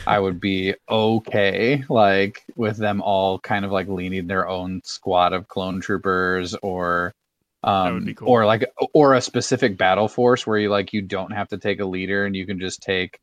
I 0.06 0.18
would 0.18 0.40
be 0.40 0.74
okay, 0.88 1.84
like 1.88 2.44
with 2.56 2.76
them 2.76 3.02
all 3.02 3.38
kind 3.38 3.64
of 3.64 3.70
like 3.72 3.88
leading 3.88 4.26
their 4.26 4.48
own 4.48 4.82
squad 4.84 5.32
of 5.32 5.48
clone 5.48 5.80
troopers, 5.80 6.54
or 6.56 7.14
um, 7.62 8.14
cool. 8.14 8.28
or 8.28 8.46
like 8.46 8.64
or 8.94 9.14
a 9.14 9.20
specific 9.20 9.76
battle 9.76 10.08
force 10.08 10.46
where 10.46 10.58
you 10.58 10.70
like 10.70 10.92
you 10.92 11.02
don't 11.02 11.32
have 11.32 11.48
to 11.48 11.58
take 11.58 11.80
a 11.80 11.84
leader 11.84 12.24
and 12.24 12.34
you 12.34 12.46
can 12.46 12.58
just 12.58 12.82
take 12.82 13.18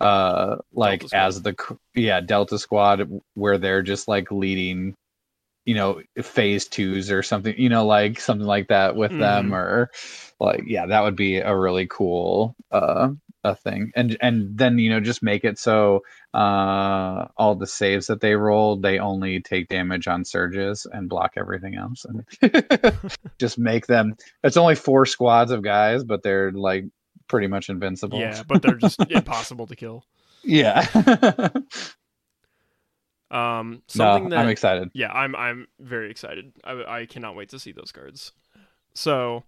uh 0.00 0.56
like 0.72 1.04
as 1.14 1.40
the 1.42 1.54
yeah 1.94 2.20
Delta 2.20 2.58
Squad 2.58 3.08
where 3.34 3.56
they're 3.58 3.82
just 3.82 4.08
like 4.08 4.30
leading 4.30 4.94
you 5.66 5.74
know 5.74 6.00
phase 6.22 6.66
twos 6.66 7.10
or 7.10 7.22
something 7.22 7.54
you 7.58 7.68
know 7.68 7.84
like 7.84 8.18
something 8.18 8.46
like 8.46 8.68
that 8.68 8.96
with 8.96 9.10
them 9.10 9.50
Mhm. 9.50 9.54
or 9.54 9.90
like 10.40 10.62
yeah 10.66 10.86
that 10.86 11.02
would 11.02 11.16
be 11.16 11.36
a 11.38 11.54
really 11.54 11.86
cool 11.86 12.56
uh 12.72 13.10
a 13.44 13.54
thing 13.54 13.92
and 13.94 14.16
and 14.20 14.56
then 14.58 14.78
you 14.78 14.88
know 14.90 14.98
just 15.00 15.22
make 15.22 15.44
it 15.44 15.58
so 15.58 16.02
uh 16.34 17.26
all 17.36 17.54
the 17.54 17.66
saves 17.66 18.06
that 18.08 18.20
they 18.20 18.34
roll 18.34 18.76
they 18.76 18.98
only 18.98 19.40
take 19.40 19.68
damage 19.68 20.08
on 20.08 20.24
surges 20.24 20.86
and 20.92 21.08
block 21.08 21.32
everything 21.36 21.76
else 21.76 22.04
and 22.04 22.24
just 23.38 23.58
make 23.58 23.86
them 23.86 24.14
it's 24.42 24.56
only 24.56 24.74
four 24.74 25.06
squads 25.06 25.50
of 25.52 25.62
guys 25.62 26.02
but 26.02 26.22
they're 26.24 26.50
like 26.52 26.84
pretty 27.28 27.46
much 27.46 27.68
invincible 27.68 28.18
Yeah, 28.18 28.42
but 28.46 28.62
they're 28.62 28.74
just 28.76 29.00
impossible 29.10 29.66
to 29.68 29.76
kill. 29.76 30.04
yeah 30.44 30.86
Um, 33.30 33.82
no 33.94 34.04
something 34.04 34.28
that 34.30 34.38
i'm 34.38 34.48
excited 34.48 34.90
yeah, 34.94 35.10
I'm 35.12 35.34
I'm 35.34 35.66
very 35.80 36.10
excited. 36.10 36.52
I, 36.62 37.00
I 37.00 37.06
cannot 37.06 37.34
wait 37.34 37.48
to 37.48 37.58
see 37.58 37.72
those 37.72 37.90
cards. 37.90 38.32
So, 38.94 39.42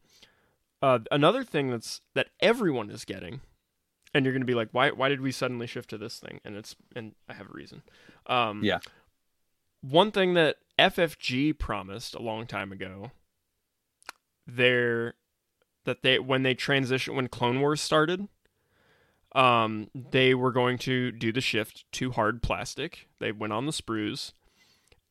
uh, 0.82 0.98
another 1.12 1.44
thing 1.44 1.70
that's 1.70 2.00
that 2.14 2.26
everyone 2.40 2.90
is 2.90 3.04
getting, 3.04 3.40
and 4.12 4.24
you're 4.24 4.34
gonna 4.34 4.44
be 4.44 4.54
like, 4.54 4.70
why 4.72 4.90
why 4.90 5.08
did 5.08 5.20
we 5.20 5.30
suddenly 5.30 5.66
shift 5.68 5.90
to 5.90 5.98
this 5.98 6.18
thing? 6.18 6.40
And 6.44 6.56
it's 6.56 6.74
and 6.96 7.14
I 7.28 7.34
have 7.34 7.46
a 7.46 7.52
reason. 7.52 7.82
Um, 8.26 8.62
Yeah. 8.64 8.80
One 9.80 10.10
thing 10.10 10.34
that 10.34 10.56
FFG 10.76 11.56
promised 11.56 12.16
a 12.16 12.20
long 12.20 12.46
time 12.48 12.72
ago, 12.72 13.12
there, 14.44 15.14
that 15.84 16.02
they 16.02 16.18
when 16.18 16.42
they 16.42 16.54
transition 16.54 17.14
when 17.14 17.28
Clone 17.28 17.60
Wars 17.60 17.80
started, 17.80 18.26
um, 19.34 19.88
they 19.94 20.34
were 20.34 20.52
going 20.52 20.78
to 20.78 21.12
do 21.12 21.32
the 21.32 21.40
shift 21.40 21.84
to 21.92 22.12
hard 22.12 22.42
plastic. 22.42 23.08
They 23.18 23.32
went 23.32 23.52
on 23.52 23.66
the 23.66 23.72
sprues, 23.72 24.32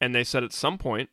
and 0.02 0.14
they 0.14 0.24
said 0.24 0.44
at 0.44 0.54
some 0.54 0.78
point 0.78 1.10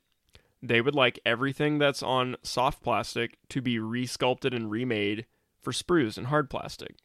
they 0.62 0.80
would 0.80 0.94
like 0.94 1.20
everything 1.26 1.78
that's 1.78 2.02
on 2.02 2.36
soft 2.42 2.82
plastic 2.82 3.38
to 3.50 3.60
be 3.60 3.76
resculpted 3.76 4.56
and 4.56 4.70
remade 4.70 5.26
for 5.60 5.72
sprues 5.72 6.16
and 6.16 6.28
hard 6.28 6.48
plastic. 6.48 6.96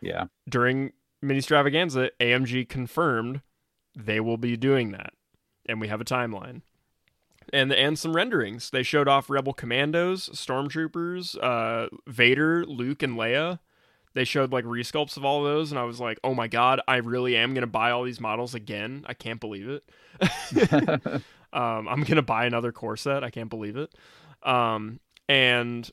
yeah 0.00 0.26
During 0.48 0.92
Ministravaganza, 1.22 2.10
AMG 2.20 2.68
confirmed 2.68 3.42
they 3.96 4.20
will 4.20 4.36
be 4.36 4.56
doing 4.56 4.92
that, 4.92 5.12
and 5.66 5.80
we 5.80 5.88
have 5.88 6.00
a 6.00 6.04
timeline. 6.04 6.62
And 7.52 7.72
and 7.72 7.98
some 7.98 8.16
renderings. 8.16 8.70
They 8.70 8.82
showed 8.82 9.06
off 9.06 9.28
Rebel 9.28 9.52
Commandos, 9.52 10.30
Stormtroopers, 10.30 11.36
uh, 11.42 11.88
Vader, 12.06 12.64
Luke, 12.64 13.02
and 13.02 13.18
Leia. 13.18 13.58
They 14.14 14.24
showed 14.24 14.52
like 14.52 14.64
resculpts 14.64 15.16
of 15.16 15.24
all 15.24 15.44
of 15.44 15.52
those, 15.52 15.70
and 15.72 15.78
I 15.78 15.84
was 15.84 16.00
like, 16.00 16.18
"Oh 16.24 16.34
my 16.34 16.46
god, 16.48 16.80
I 16.86 16.96
really 16.96 17.36
am 17.36 17.52
gonna 17.52 17.66
buy 17.66 17.90
all 17.90 18.04
these 18.04 18.20
models 18.20 18.54
again. 18.54 19.04
I 19.08 19.14
can't 19.14 19.40
believe 19.40 19.68
it." 19.68 19.84
Um, 21.52 21.86
I'm 21.86 22.02
gonna 22.02 22.20
buy 22.20 22.46
another 22.46 22.72
core 22.72 22.96
set. 22.96 23.22
I 23.22 23.30
can't 23.30 23.48
believe 23.48 23.76
it. 23.76 23.94
Um, 24.42 24.98
and 25.28 25.88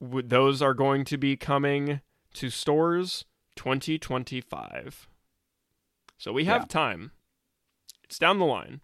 w- 0.00 0.26
those 0.26 0.60
are 0.62 0.74
going 0.74 1.04
to 1.04 1.16
be 1.16 1.36
coming 1.36 2.00
to 2.34 2.50
stores 2.50 3.24
2025. 3.54 5.08
So 6.18 6.32
we 6.32 6.44
have 6.46 6.62
Yeah. 6.62 6.66
time. 6.66 7.12
It's 8.02 8.18
down 8.18 8.40
the 8.40 8.46
line. 8.46 8.80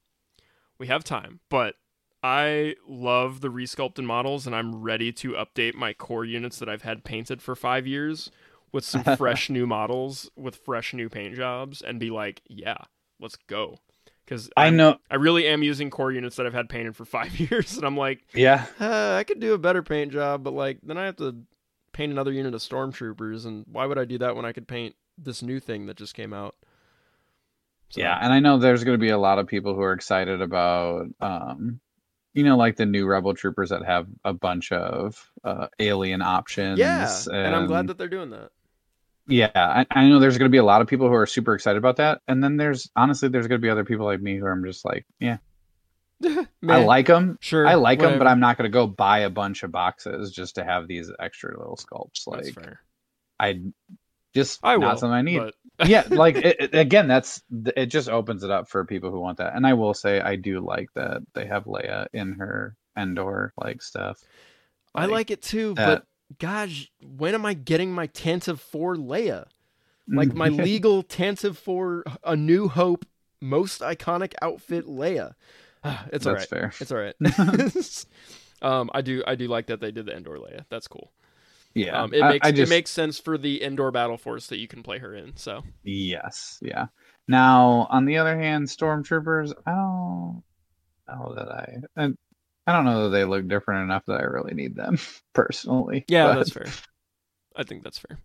We 0.79 0.87
have 0.87 1.03
time, 1.03 1.41
but 1.49 1.75
I 2.23 2.77
love 2.87 3.41
the 3.41 3.49
resculpted 3.51 4.05
models, 4.05 4.47
and 4.47 4.55
I'm 4.55 4.77
ready 4.81 5.11
to 5.15 5.33
update 5.33 5.75
my 5.75 5.93
core 5.93 6.25
units 6.25 6.59
that 6.61 6.69
I've 6.69 6.83
had 6.83 7.03
painted 7.05 7.43
for 7.43 7.57
five 7.57 7.85
years 7.85 8.31
with 8.73 8.85
some 8.85 9.05
fresh 9.17 9.51
new 9.51 9.67
models 9.67 10.31
with 10.37 10.57
fresh 10.57 10.95
new 10.95 11.09
paint 11.09 11.35
jobs, 11.35 11.83
and 11.83 12.01
be 12.01 12.11
like, 12.11 12.43
yeah, 12.49 12.79
let's 13.21 13.37
go. 13.47 13.79
Because 14.25 14.49
i 14.57 14.71
know 14.71 14.99
I 15.11 15.17
really 15.17 15.47
am 15.49 15.63
using 15.63 15.91
core 15.91 16.13
units 16.13 16.37
that 16.37 16.47
I've 16.47 16.55
had 16.55 16.69
painted 16.69 16.97
for 16.97 17.05
five 17.19 17.39
years, 17.39 17.77
and 17.77 17.87
I'm 17.87 17.97
like, 17.97 18.25
yeah 18.35 18.67
uh, 18.81 19.17
I 19.19 19.25
could 19.25 19.41
do 19.41 19.55
a 19.55 19.59
better 19.59 19.83
paint 19.83 20.13
job, 20.13 20.43
but 20.43 20.53
like 20.55 20.79
then 20.83 20.97
I 20.99 21.07
have 21.07 21.17
to 21.17 21.37
paint 21.93 22.13
another 22.13 22.33
unit 22.33 22.55
of 22.55 22.61
stormtroopers, 22.61 23.47
and 23.47 23.65
why 23.71 23.87
would 23.87 23.99
I 23.99 24.05
do 24.05 24.19
that 24.19 24.35
when 24.37 24.45
I 24.45 24.53
could 24.53 24.67
paint 24.67 24.97
this 25.19 25.43
new 25.43 25.61
thing 25.61 25.87
that 25.87 25.97
just 25.97 26.15
came 26.15 26.33
out? 26.33 26.57
So, 27.91 28.01
Yeah, 28.01 28.19
and 28.19 28.33
I 28.33 28.41
know 28.41 28.59
there's 28.59 28.85
going 28.85 28.97
to 28.97 29.01
be 29.01 29.11
a 29.11 29.19
lot 29.19 29.39
of 29.39 29.47
people 29.47 29.75
who 29.75 29.83
are 29.83 29.93
excited 29.93 30.41
about, 30.41 31.09
um, 31.21 31.81
you 32.33 32.43
know, 32.43 32.57
like 32.57 32.77
the 32.77 32.87
new 32.87 33.07
Rebel 33.07 33.35
Troopers 33.35 33.69
that 33.69 33.85
have 33.85 34.07
a 34.25 34.33
bunch 34.33 34.73
of 34.73 35.31
uh, 35.45 35.67
alien 35.79 36.23
options. 36.23 36.79
yeah, 36.79 37.13
and 37.31 37.55
I'm 37.55 37.67
glad 37.67 37.89
that 37.89 37.99
they're 37.99 38.09
doing 38.09 38.31
that. 38.31 38.51
Yeah, 39.29 39.51
I, 39.55 39.87
I 39.91 40.09
know 40.09 40.19
there's 40.19 40.37
going 40.39 40.49
to 40.51 40.53
be 40.53 40.59
a 40.59 40.65
lot 40.65 40.81
of 40.83 40.89
people 40.89 41.07
who 41.09 41.15
are 41.15 41.27
super 41.27 41.55
excited 41.55 41.79
about 41.79 41.97
that, 41.97 42.21
and 42.29 42.43
then 42.43 42.57
there's 42.57 42.91
honestly 42.97 43.29
there's 43.29 43.47
going 43.47 43.61
to 43.61 43.65
be 43.65 43.71
other 43.71 43.85
people 43.85 44.05
like 44.07 44.21
me 44.21 44.37
who 44.39 44.47
I'm 44.47 44.65
just 44.65 44.85
like, 44.85 45.07
yeah, 45.21 45.39
I 46.25 46.85
like 46.85 47.07
them, 47.07 47.39
sure, 47.41 47.67
I 47.67 47.75
like 47.75 48.01
them, 48.01 48.19
but. 48.19 48.27
I'm 48.27 48.41
not 48.41 48.57
going 48.59 48.71
to 48.71 48.73
go 48.73 48.87
buy 48.87 49.21
a 49.21 49.31
bunch 49.31 49.63
of 49.63 49.73
boxes 49.73 50.31
just 50.33 50.57
to 50.57 50.65
have 50.65 50.89
these 50.89 51.11
extra 51.21 51.57
little 51.59 51.77
sculpts. 51.77 52.27
Like. 52.27 52.55
I 53.41 53.61
just 54.35 54.61
I 54.63 54.77
will, 54.77 54.87
not 54.87 55.01
something 55.01 55.15
I 55.15 55.23
need. 55.23 55.39
but 55.39 55.55
yeah 55.89 56.05
like 56.11 56.37
it, 56.37 56.57
it- 56.61 56.75
again 56.75 57.09
that's 57.09 57.43
it 57.77 57.87
just 57.87 58.09
opens 58.09 58.45
it 58.45 58.51
up 58.51 58.69
for 58.69 58.85
people 58.85 59.11
who 59.11 59.19
want 59.21 59.39
that 59.39 59.55
and 59.57 59.67
i 59.67 59.73
will 59.75 59.95
say 59.95 60.21
i 60.21 60.37
do 60.37 60.61
like 60.61 60.89
that 60.95 61.23
they 61.35 61.47
have 61.47 61.65
leia 61.65 62.07
in 62.13 62.33
her 62.35 62.77
endor 62.97 63.53
like 63.57 63.83
stuff 63.83 64.21
I 64.95 65.07
like 65.07 65.31
it 65.31 65.41
too. 65.43 65.75
that- 65.75 65.87
But 65.87 66.07
gosh, 66.39 66.91
when 67.01 67.35
am 67.35 67.47
I 67.47 67.55
getting 67.55 67.93
my 67.93 68.07
Tantive 68.07 68.59
Four 68.59 68.97
Leia? 68.97 69.47
Like 70.09 70.35
my 70.35 70.49
legal 70.49 71.03
Tantive 71.03 71.57
Four 71.57 72.05
A 72.25 72.37
New 72.37 72.69
Hope 72.69 73.07
most 73.41 73.81
iconic 73.81 74.35
outfit 74.41 74.87
Leia. 74.87 75.35
it's 75.85 76.27
all 76.27 76.35
that's 76.35 76.51
right. 76.53 76.73
fair 76.73 76.73
It's 76.81 76.93
all 76.93 76.99
right. 76.99 78.07
um, 78.63 78.91
I 78.95 79.03
do 79.03 79.23
I 79.27 79.35
do 79.35 79.49
like 79.49 79.67
that 79.67 79.81
they 79.81 79.91
did 79.91 80.07
the 80.07 80.17
Endor 80.17 80.39
Leia. 80.39 80.65
That's 80.71 80.89
cool. 80.89 81.13
yeah 81.75 82.03
Um, 82.03 82.15
it 82.15 82.23
makes 82.23 82.47
I, 82.47 82.53
just 82.53 82.71
it 82.71 82.75
makes 82.75 82.91
sense 82.91 83.19
for 83.19 83.37
the 83.37 83.63
Endor 83.63 83.91
battle 83.91 84.17
force 84.17 84.47
that 84.49 84.59
you 84.59 84.69
can 84.69 84.83
play 84.83 84.99
her 84.99 85.15
in. 85.15 85.37
So 85.37 85.63
yes 85.83 86.59
yeah 86.63 86.87
now 87.29 87.87
on 87.91 88.05
the 88.05 88.19
other 88.19 88.39
hand 88.39 88.67
stormtroopers 88.67 89.53
i 89.67 89.71
don't 89.71 90.43
know 91.09 91.35
that 91.35 91.49
i 91.49 91.77
I, 91.97 92.09
I 92.67 92.73
don't 92.73 92.85
know 92.85 93.05
that 93.05 93.17
they 93.17 93.25
look 93.25 93.49
different 93.49 93.85
enough 93.85 94.05
that 94.07 94.21
i 94.21 94.25
really 94.25 94.55
need 94.55 94.77
them 94.77 94.99
personally 95.35 96.05
yeah, 96.09 96.27
but, 96.27 96.35
that's 96.37 96.51
fair. 96.51 96.67
I 97.55 97.65
think 97.65 97.83
that's 97.83 97.99
fair. 97.99 98.19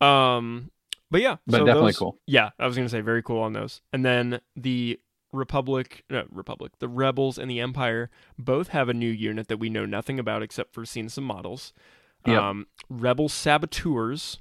Um, 0.00 0.70
but 1.10 1.20
yeah, 1.20 1.36
but 1.46 1.58
so 1.58 1.64
definitely 1.64 1.88
those- 1.88 1.98
cool 1.98 2.18
Yeah, 2.26 2.50
I 2.58 2.66
was 2.66 2.76
gonna 2.76 2.88
say 2.88 3.00
very 3.00 3.22
cool 3.22 3.42
on 3.42 3.52
those. 3.52 3.80
And 3.92 4.04
then 4.04 4.40
the 4.54 5.00
Republic, 5.32 6.04
no, 6.08 6.24
Republic, 6.30 6.72
the 6.78 6.88
Rebels 6.88 7.38
and 7.38 7.50
the 7.50 7.60
Empire 7.60 8.10
both 8.38 8.68
have 8.68 8.88
a 8.88 8.94
new 8.94 9.10
unit 9.10 9.48
that 9.48 9.58
we 9.58 9.68
know 9.68 9.84
nothing 9.86 10.18
about 10.18 10.42
except 10.42 10.72
for 10.72 10.84
seeing 10.84 11.08
some 11.08 11.24
models. 11.24 11.72
Yep. 12.26 12.40
Um, 12.40 12.66
Rebel 12.88 13.28
Saboteurs. 13.28 14.40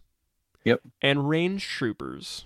Yep. 0.63 0.81
And 1.01 1.29
Range 1.29 1.63
Troopers. 1.63 2.45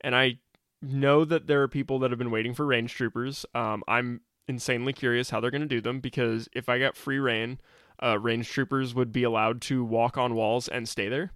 And 0.00 0.16
I 0.16 0.38
know 0.80 1.24
that 1.24 1.46
there 1.46 1.62
are 1.62 1.68
people 1.68 2.00
that 2.00 2.10
have 2.10 2.18
been 2.18 2.32
waiting 2.32 2.54
for 2.54 2.66
Range 2.66 2.92
Troopers. 2.92 3.46
Um, 3.54 3.84
I'm 3.86 4.22
insanely 4.48 4.92
curious 4.92 5.30
how 5.30 5.40
they're 5.40 5.50
going 5.50 5.62
to 5.62 5.66
do 5.68 5.80
them 5.80 6.00
because 6.00 6.48
if 6.52 6.68
I 6.68 6.78
got 6.78 6.96
free 6.96 7.18
rein, 7.18 7.58
uh, 8.02 8.18
Range 8.18 8.48
Troopers 8.48 8.94
would 8.94 9.12
be 9.12 9.22
allowed 9.22 9.60
to 9.62 9.84
walk 9.84 10.18
on 10.18 10.34
walls 10.34 10.68
and 10.68 10.88
stay 10.88 11.08
there. 11.08 11.32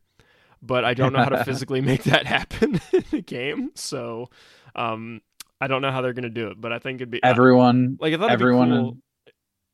But 0.63 0.85
I 0.85 0.95
don't 0.95 1.13
know 1.13 1.21
how 1.21 1.29
to 1.29 1.45
physically 1.45 1.81
make 1.81 2.05
that 2.05 2.27
happen 2.27 2.81
in 2.93 3.05
the 3.11 3.23
game. 3.23 3.71
So 3.75 4.31
um, 4.75 5.21
I 5.61 5.67
don't 5.67 5.83
know 5.83 5.91
how 5.91 6.03
they're 6.03 6.13
going 6.13 6.25
to 6.25 6.31
do 6.31 6.49
it. 6.49 6.61
But 6.61 6.73
I 6.73 6.79
think 6.79 6.97
it'd 6.97 7.11
be 7.11 7.23
everyone 7.23 7.99
like 8.01 8.15
I 8.15 8.17
thought 8.17 8.31
everyone 8.31 8.71
cool. 8.71 8.99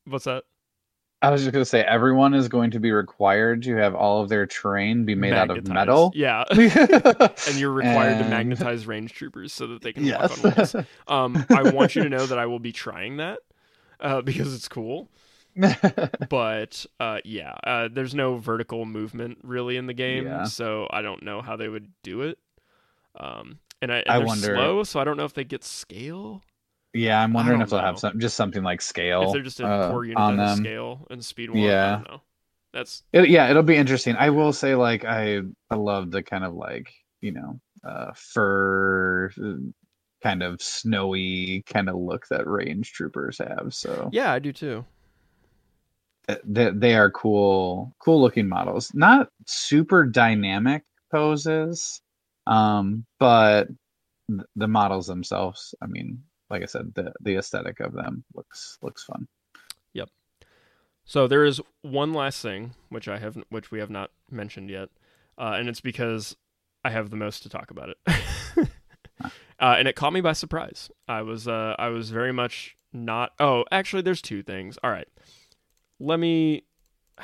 What's 0.05 0.25
that? 0.25 0.43
I 1.23 1.31
was 1.31 1.41
just 1.41 1.53
gonna 1.53 1.65
say 1.65 1.81
everyone 1.81 2.33
is 2.33 2.47
going 2.49 2.71
to 2.71 2.79
be 2.79 2.91
required 2.91 3.63
to 3.63 3.75
have 3.77 3.95
all 3.95 4.21
of 4.21 4.29
their 4.29 4.45
terrain 4.45 5.05
be 5.05 5.15
made 5.15 5.33
out 5.33 5.49
of 5.49 5.67
metal. 5.67 6.11
Yeah. 6.13 6.43
and 6.51 7.55
you're 7.55 7.71
required 7.71 8.19
to 8.21 8.29
magnetize 8.29 8.85
range 8.85 9.13
troopers 9.13 9.53
so 9.53 9.67
that 9.67 9.81
they 9.81 9.93
can 9.93 10.05
walk 10.09 10.31
on 10.45 10.51
walls. 10.55 10.75
Um, 11.07 11.45
I 11.49 11.71
want 11.71 11.95
you 11.95 12.03
to 12.03 12.09
know 12.09 12.25
that 12.25 12.37
I 12.37 12.45
will 12.45 12.59
be 12.59 12.71
trying 12.85 13.17
that 13.17 13.39
uh, 13.99 14.21
because 14.21 14.53
it's 14.53 14.67
cool. 14.67 15.09
But 16.29 16.85
uh, 16.99 17.19
yeah, 17.23 17.53
uh, 17.63 17.87
there's 17.91 18.15
no 18.15 18.37
vertical 18.37 18.85
movement 18.85 19.37
really 19.43 19.77
in 19.77 19.85
the 19.87 19.93
game, 19.93 20.25
Yeah. 20.25 20.45
so 20.45 20.87
I 20.91 21.01
don't 21.01 21.23
know 21.23 21.41
how 21.41 21.55
they 21.55 21.67
would 21.69 21.91
do 22.03 22.21
it. 22.21 22.37
Um, 23.19 23.59
and 23.81 23.91
I, 23.91 23.97
and 23.99 24.09
I 24.09 24.17
they're 24.17 24.25
wonder- 24.27 24.55
slow, 24.55 24.83
so 24.83 24.99
I 24.99 25.03
don't 25.03 25.17
know 25.17 25.25
if 25.25 25.33
they 25.33 25.43
get 25.43 25.63
scale. 25.63 26.41
Yeah, 26.93 27.21
I'm 27.21 27.33
wondering 27.33 27.61
if 27.61 27.69
they'll 27.69 27.79
know. 27.79 27.85
have 27.85 27.99
some 27.99 28.19
just 28.19 28.35
something 28.35 28.63
like 28.63 28.81
scale. 28.81 29.27
if 29.27 29.33
they're 29.33 29.41
just 29.41 29.59
a 29.59 29.65
uh, 29.65 29.89
core 29.89 30.05
unit 30.05 30.19
on 30.19 30.37
them. 30.37 30.59
scale 30.59 31.07
and 31.09 31.23
speed 31.23 31.49
one. 31.49 31.59
I 31.59 31.65
Yeah. 31.65 31.95
don't 31.95 32.07
know. 32.09 32.21
That's 32.73 33.03
It, 33.13 33.29
yeah, 33.29 33.49
it'll 33.49 33.63
be 33.63 33.75
interesting. 33.75 34.15
I 34.15 34.29
will 34.31 34.53
say, 34.53 34.75
like, 34.75 35.05
I 35.05 35.41
I 35.69 35.75
love 35.75 36.11
the 36.11 36.23
kind 36.23 36.43
of 36.43 36.53
like 36.53 36.91
you 37.21 37.31
know 37.31 37.59
uh, 37.83 38.11
fur, 38.15 39.29
kind 40.23 40.41
of 40.43 40.61
snowy 40.61 41.63
kind 41.67 41.89
of 41.89 41.95
look 41.95 42.27
that 42.29 42.47
range 42.47 42.93
troopers 42.93 43.37
have. 43.39 43.73
So 43.73 44.09
Yeah, 44.11 44.31
I 44.31 44.39
do 44.39 44.53
too. 44.53 44.85
th- 46.27 46.39
they, 46.45 46.69
they 46.71 46.95
are 46.95 47.11
cool, 47.11 47.93
cool 47.99 48.21
looking 48.21 48.47
models. 48.47 48.91
Not 48.93 49.29
super 49.45 50.05
dynamic 50.05 50.83
poses, 51.11 52.01
um, 52.47 53.05
but 53.19 53.67
the 54.55 54.67
models 54.67 55.07
themselves. 55.07 55.75
I 55.81 55.87
mean, 55.87 56.23
like 56.53 56.61
I 56.61 56.67
said, 56.67 56.93
the 56.93 57.11
the 57.19 57.37
aesthetic 57.37 57.79
of 57.79 57.93
them 57.93 58.23
looks 58.35 58.77
looks 58.83 59.03
fun. 59.03 59.27
Yep. 59.93 60.09
So 61.03 61.27
there 61.27 61.43
is 61.43 61.59
one 61.81 62.13
last 62.13 62.43
thing 62.43 62.75
which 62.89 63.07
I 63.07 63.17
have 63.17 63.37
which 63.49 63.71
we 63.71 63.79
have 63.79 63.89
not 63.89 64.11
mentioned 64.29 64.69
yet, 64.69 64.89
uh, 65.35 65.55
and 65.57 65.67
it's 65.67 65.81
because 65.81 66.37
I 66.85 66.91
have 66.91 67.09
the 67.09 67.15
most 67.15 67.41
to 67.43 67.49
talk 67.49 67.71
about 67.71 67.89
it, 67.89 67.97
uh, 69.25 69.29
and 69.59 69.87
it 69.87 69.95
caught 69.95 70.13
me 70.13 70.21
by 70.21 70.33
surprise. 70.33 70.91
I 71.07 71.23
was 71.23 71.47
uh, 71.47 71.75
I 71.79 71.87
was 71.87 72.11
very 72.11 72.31
much 72.31 72.77
not. 72.93 73.31
Oh, 73.39 73.65
actually, 73.71 74.03
there's 74.03 74.21
two 74.21 74.43
things. 74.43 74.77
All 74.83 74.91
right, 74.91 75.07
let 75.99 76.19
me. 76.19 76.65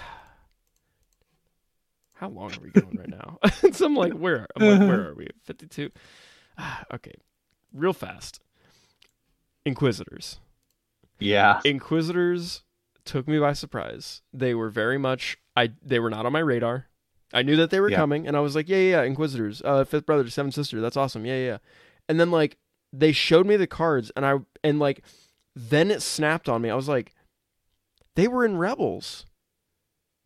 How 2.14 2.30
long 2.30 2.52
are 2.52 2.60
we 2.62 2.72
going 2.72 2.98
right 2.98 3.08
now? 3.08 3.38
so 3.74 3.86
I'm 3.86 3.96
like, 3.96 4.14
where? 4.14 4.48
I'm 4.56 4.68
like, 4.68 4.90
where 4.90 5.10
are 5.10 5.14
we? 5.14 5.28
Fifty-two. 5.44 5.92
okay, 6.94 7.14
real 7.72 7.94
fast. 7.94 8.42
Inquisitors. 9.70 10.40
Yeah, 11.20 11.62
Inquisitors 11.66 12.64
took 13.06 13.28
me 13.28 13.40
by 13.40 13.54
surprise. 13.54 14.22
They 14.34 14.54
were 14.54 14.70
very 14.70 14.98
much 14.98 15.38
I 15.56 15.72
they 15.82 16.00
were 16.00 16.10
not 16.10 16.26
on 16.26 16.34
my 16.34 16.40
radar. 16.40 16.88
I 17.34 17.44
knew 17.44 17.56
that 17.58 17.70
they 17.70 17.80
were 17.80 17.90
Yeah. 17.92 17.98
coming 17.98 18.28
and 18.28 18.36
I 18.36 18.40
was 18.40 18.56
like, 18.56 18.68
yeah, 18.68 18.78
yeah, 18.78 18.90
yeah, 18.98 19.04
Inquisitors, 19.04 19.62
uh 19.64 19.84
fifth 19.84 20.06
brother, 20.06 20.30
seventh 20.30 20.56
sister, 20.56 20.82
that's 20.82 20.98
awesome. 20.98 21.26
Yeah, 21.26 21.36
yeah, 21.38 21.46
yeah. 21.46 21.58
And 22.08 22.20
then 22.20 22.32
like 22.32 22.58
they 22.92 23.12
showed 23.12 23.46
me 23.46 23.56
the 23.56 23.68
cards 23.68 24.12
and 24.16 24.26
I 24.26 24.40
and 24.64 24.80
like 24.80 25.04
then 25.56 25.92
it 25.92 26.02
snapped 26.02 26.50
on 26.50 26.62
me. 26.62 26.70
I 26.70 26.76
was 26.76 26.88
like 26.88 27.14
they 28.16 28.28
were 28.28 28.44
in 28.46 28.58
Rebels. 28.58 29.26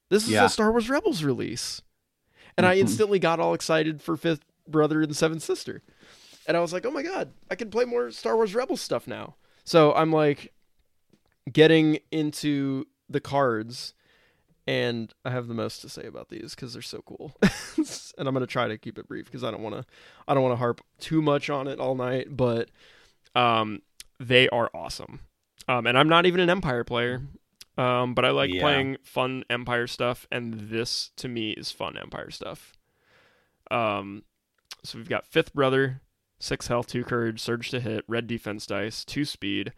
This 0.10 0.24
is 0.24 0.32
Yeah. 0.32 0.46
a 0.46 0.50
Star 0.50 0.72
Wars 0.72 0.90
Rebels 0.90 1.24
release. 1.24 1.82
And 2.56 2.66
I 2.68 2.76
Mhm. 2.76 2.82
instantly 2.82 3.20
got 3.20 3.40
all 3.40 3.54
excited 3.56 4.02
for 4.02 4.16
fifth 4.16 4.46
brother 4.68 5.02
and 5.02 5.16
seventh 5.16 5.42
sister. 5.44 5.82
And 6.48 6.58
I 6.58 6.60
was 6.60 6.74
like, 6.74 6.86
"Oh 6.86 6.92
my 6.92 7.02
god, 7.04 7.34
I 7.50 7.56
can 7.56 7.70
play 7.70 7.86
more 7.86 8.12
Star 8.12 8.36
Wars 8.36 8.54
Rebels 8.56 8.82
stuff 8.82 9.08
now." 9.08 9.36
So 9.64 9.94
I'm 9.94 10.12
like 10.12 10.54
getting 11.52 12.00
into 12.12 12.86
the 13.10 13.20
cards 13.22 13.94
and 14.66 15.14
I 15.26 15.30
have 15.32 15.48
the 15.48 15.54
most 15.54 15.82
to 15.82 15.90
say 15.90 16.06
about 16.06 16.30
these 16.30 16.56
cuz 16.56 16.74
they're 16.74 16.82
so 16.82 17.02
cool. 17.06 17.36
and 18.18 18.28
I'm 18.28 18.34
going 18.34 18.40
to 18.42 18.48
try 18.48 18.68
to 18.68 18.78
keep 18.78 18.98
it 18.98 19.08
brief 19.08 19.30
cuz 19.32 19.44
I 19.44 19.52
don't 19.52 19.62
want 19.62 19.76
to 19.76 19.86
I 20.28 20.34
don't 20.34 20.44
want 20.44 20.54
to 20.54 20.58
harp 20.58 20.82
too 21.00 21.22
much 21.22 21.50
on 21.50 21.68
it 21.68 21.80
all 21.80 21.96
night, 21.96 22.36
but 22.36 22.70
um 23.36 23.82
they 24.20 24.48
are 24.50 24.70
awesome. 24.74 25.20
Um 25.68 25.86
and 25.86 25.98
I'm 25.98 26.08
not 26.08 26.26
even 26.26 26.40
an 26.40 26.50
Empire 26.50 26.84
player. 26.86 27.24
Um 27.78 28.14
but 28.14 28.24
I 28.26 28.32
like 28.32 28.52
Yeah. 28.54 28.62
playing 28.62 28.98
fun 29.04 29.44
Empire 29.50 29.88
stuff 29.88 30.28
and 30.32 30.70
this 30.70 31.12
to 31.18 31.28
me 31.28 31.52
is 31.52 31.72
fun 31.72 31.98
Empire 31.98 32.32
stuff. 32.32 32.74
Um 33.70 34.24
so 34.84 34.98
we've 34.98 35.10
got 35.10 35.26
Fifth 35.26 35.54
Brother, 35.54 36.02
six 36.44 36.68
health, 36.68 36.88
two 36.88 37.04
courage, 37.06 37.40
surge 37.40 37.70
to 37.70 37.80
hit, 37.80 38.04
red 38.08 38.28
defense 38.28 38.66
dice, 38.66 39.06
two 39.06 39.24
speed, 39.24 39.72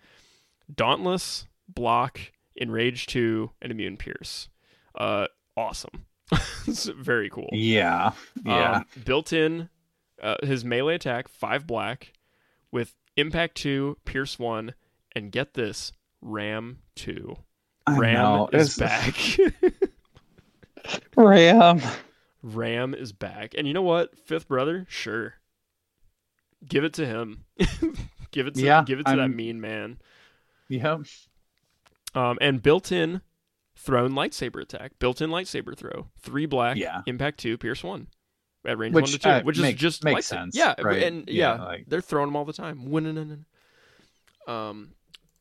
dauntless, 0.74 1.45
block, 1.70 2.20
enrage 2.59 3.05
two, 3.05 3.51
and 3.61 3.72
immune 3.72 3.97
pierce. 3.97 4.49
Uh, 4.95 5.28
awesome. 5.55 6.05
it's 6.68 6.86
very 6.86 7.30
cool. 7.30 7.49
yeah, 7.51 8.13
yeah. 8.43 8.72
Um, 8.78 8.86
built 9.05 9.32
in, 9.32 9.70
uh, 10.24 10.38
his 10.41 10.66
melee 10.66 10.95
attack 10.95 11.28
five 11.28 11.68
black, 11.68 12.13
with 12.72 12.95
impact 13.16 13.55
two, 13.55 13.97
pierce 14.05 14.39
one, 14.39 14.74
and 15.16 15.32
get 15.32 15.53
this, 15.53 15.91
ram 16.22 16.80
two. 16.95 17.36
I 17.86 17.97
Ram 17.99 18.13
know, 18.16 18.49
is 18.51 18.80
it's- 18.82 19.38
back. 19.59 19.84
Ram. 21.16 21.80
Ram 22.41 22.93
is 22.93 23.11
back. 23.11 23.53
And 23.57 23.68
you 23.68 23.74
know 23.74 23.82
what? 23.82 24.18
Fifth 24.18 24.47
brother, 24.47 24.86
sure. 24.89 25.36
Give 26.68 26.84
it 26.84 26.93
to 26.93 27.05
him. 27.05 27.45
give 28.32 28.47
it 28.47 28.55
to 28.55 28.61
Yeah, 28.61 28.84
give 28.86 28.99
it 28.99 29.05
to 29.05 29.11
that 29.11 29.20
I'm- 29.20 29.36
mean 29.36 29.61
man. 29.61 29.99
Yep. 30.70 31.01
Um, 32.16 32.38
and 32.41 32.63
built-in 32.63 33.22
thrown 33.76 34.13
lightsaber 34.13 34.61
attack, 34.61 34.93
built-in 34.99 35.30
lightsaber 35.30 35.78
throw, 35.78 36.07
three 36.20 36.45
black, 36.45 36.78
Yeah. 36.78 37.01
impact 37.05 37.39
two, 37.39 37.57
pierce 37.57 37.84
one, 37.84 38.07
at 38.66 38.78
range 38.78 38.95
Which, 38.95 39.03
one 39.03 39.11
to 39.11 39.20
two, 39.20 39.30
uh, 39.30 39.41
which 39.43 39.59
make- 39.59 39.76
is 39.76 39.82
just 39.82 40.03
makes 40.03 40.22
lightsaber. 40.28 40.30
sense, 40.30 40.55
Yeah, 40.57 40.74
right? 40.82 41.03
and 41.03 41.28
Yeah, 41.30 41.55
yeah, 41.57 41.63
like- 41.63 41.86
they're 41.88 42.01
throwing 42.01 42.28
them 42.30 42.36
all 42.36 42.45
the 42.45 42.53
time. 42.53 42.89
Winning. 42.89 43.45
Um, 44.47 44.93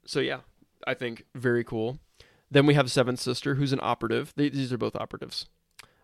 so 0.05 0.21
yeah, 0.21 0.41
I 0.87 0.95
think 0.95 1.25
very 1.35 1.65
cool. 1.65 2.01
Then 2.51 2.67
we 2.67 2.75
have 2.75 2.91
Seventh 2.91 3.21
Sister, 3.21 3.55
who's 3.55 3.73
an 3.73 3.81
operative. 3.83 4.33
They, 4.37 4.49
these 4.49 4.73
are 4.73 4.79
both 4.79 4.97
operatives. 4.97 5.47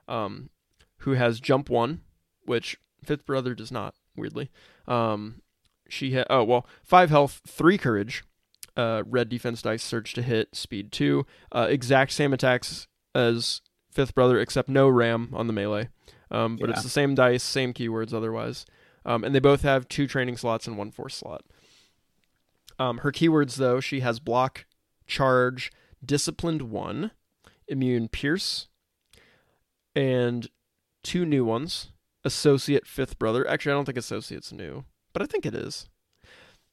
Um, 0.08 0.50
who 0.98 1.12
has 1.12 1.40
jump 1.40 1.68
one, 1.68 2.00
which 2.44 2.78
Fifth 3.04 3.24
Brother 3.26 3.54
does 3.54 3.70
not. 3.72 3.94
Weirdly, 4.20 4.50
um, 4.86 5.42
she 5.88 6.12
had 6.12 6.26
oh 6.30 6.44
well, 6.44 6.66
five 6.82 7.10
health, 7.10 7.40
three 7.46 7.78
courage, 7.78 8.22
uh, 8.76 9.02
red 9.06 9.28
defense 9.28 9.62
dice, 9.62 9.82
surge 9.82 10.12
to 10.14 10.22
hit, 10.22 10.54
speed 10.54 10.92
two, 10.92 11.26
uh, 11.52 11.66
exact 11.68 12.12
same 12.12 12.32
attacks 12.32 12.86
as 13.14 13.60
Fifth 13.90 14.14
Brother, 14.14 14.38
except 14.38 14.68
no 14.68 14.88
ram 14.88 15.30
on 15.32 15.46
the 15.46 15.52
melee. 15.52 15.88
Um, 16.30 16.56
but 16.56 16.70
it's 16.70 16.84
the 16.84 16.88
same 16.88 17.16
dice, 17.16 17.42
same 17.42 17.72
keywords 17.74 18.14
otherwise. 18.14 18.64
Um, 19.04 19.24
and 19.24 19.34
they 19.34 19.40
both 19.40 19.62
have 19.62 19.88
two 19.88 20.06
training 20.06 20.36
slots 20.36 20.66
and 20.66 20.78
one 20.78 20.92
force 20.92 21.16
slot. 21.16 21.42
Um, 22.78 22.98
her 22.98 23.10
keywords, 23.10 23.56
though, 23.56 23.80
she 23.80 24.00
has 24.00 24.20
block, 24.20 24.64
charge, 25.06 25.72
disciplined 26.04 26.62
one, 26.62 27.10
immune 27.66 28.08
pierce, 28.08 28.68
and 29.94 30.48
two 31.02 31.26
new 31.26 31.44
ones. 31.44 31.90
Associate 32.24 32.86
fifth 32.86 33.18
brother. 33.18 33.48
Actually, 33.48 33.72
I 33.72 33.74
don't 33.76 33.84
think 33.86 33.98
associate's 33.98 34.52
new, 34.52 34.84
but 35.12 35.22
I 35.22 35.26
think 35.26 35.46
it 35.46 35.54
is. 35.54 35.88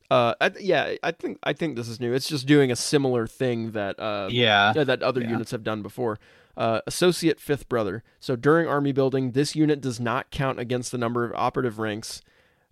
Uh, 0.10 0.34
I, 0.40 0.52
yeah, 0.60 0.96
I 1.04 1.12
think 1.12 1.38
I 1.44 1.54
think 1.54 1.76
this 1.76 1.88
is 1.90 2.00
new. 2.00 2.14
It's 2.14 2.30
just 2.30 2.46
doing 2.48 2.72
a 2.72 2.76
similar 2.76 3.28
thing 3.28 3.72
that 3.72 4.00
uh, 4.00 4.30
Yeah. 4.32 4.74
that 4.74 5.02
other 5.04 5.22
Yeah. 5.22 5.32
units 5.32 5.52
have 5.52 5.64
done 5.64 5.82
before. 5.82 6.18
Uh, 6.56 6.82
associate 6.88 7.40
fifth 7.40 7.70
brother. 7.70 8.04
So 8.20 8.36
during 8.36 8.68
army 8.68 8.92
building, 8.92 9.32
this 9.32 9.56
unit 9.56 9.80
does 9.80 10.00
not 10.00 10.32
count 10.32 10.60
against 10.60 10.92
the 10.92 10.98
number 10.98 11.24
of 11.24 11.32
operative 11.36 11.78
ranks 11.78 12.22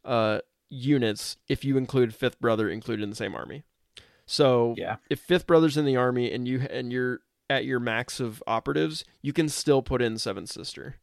uh, 0.04 0.40
units 0.70 1.38
if 1.48 1.64
you 1.64 1.78
include 1.78 2.14
fifth 2.16 2.40
brother 2.40 2.70
included 2.70 3.04
in 3.04 3.10
the 3.10 3.16
same 3.16 3.36
army. 3.36 3.64
So 4.26 4.74
Yeah. 4.78 4.98
if 5.10 5.20
fifth 5.20 5.46
brother's 5.46 5.78
in 5.78 5.86
the 5.86 5.96
army 5.98 6.32
and 6.32 6.48
you 6.48 6.62
and 6.70 6.92
you're 6.92 7.20
at 7.50 7.64
your 7.66 7.80
max 7.80 8.20
of 8.20 8.42
operatives, 8.48 9.04
you 9.22 9.34
can 9.34 9.50
still 9.50 9.82
put 9.82 10.02
in 10.02 10.18
seventh 10.18 10.50
sister. 10.50 10.96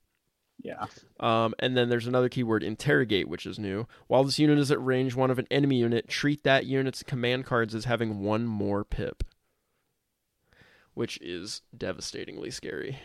Yeah. 0.62 0.86
Um, 1.18 1.54
and 1.58 1.76
then 1.76 1.88
there's 1.88 2.06
another 2.06 2.28
keyword, 2.28 2.62
interrogate, 2.62 3.28
which 3.28 3.46
is 3.46 3.58
new. 3.58 3.88
While 4.06 4.22
this 4.22 4.38
unit 4.38 4.58
is 4.58 4.70
at 4.70 4.82
range 4.82 5.14
one 5.14 5.30
of 5.30 5.40
an 5.40 5.48
enemy 5.50 5.80
unit, 5.80 6.08
treat 6.08 6.44
that 6.44 6.66
unit's 6.66 7.02
command 7.02 7.46
cards 7.46 7.74
as 7.74 7.84
having 7.84 8.20
one 8.20 8.46
more 8.46 8.84
pip, 8.84 9.24
which 10.94 11.18
is 11.20 11.62
devastatingly 11.76 12.50
scary. 12.50 13.00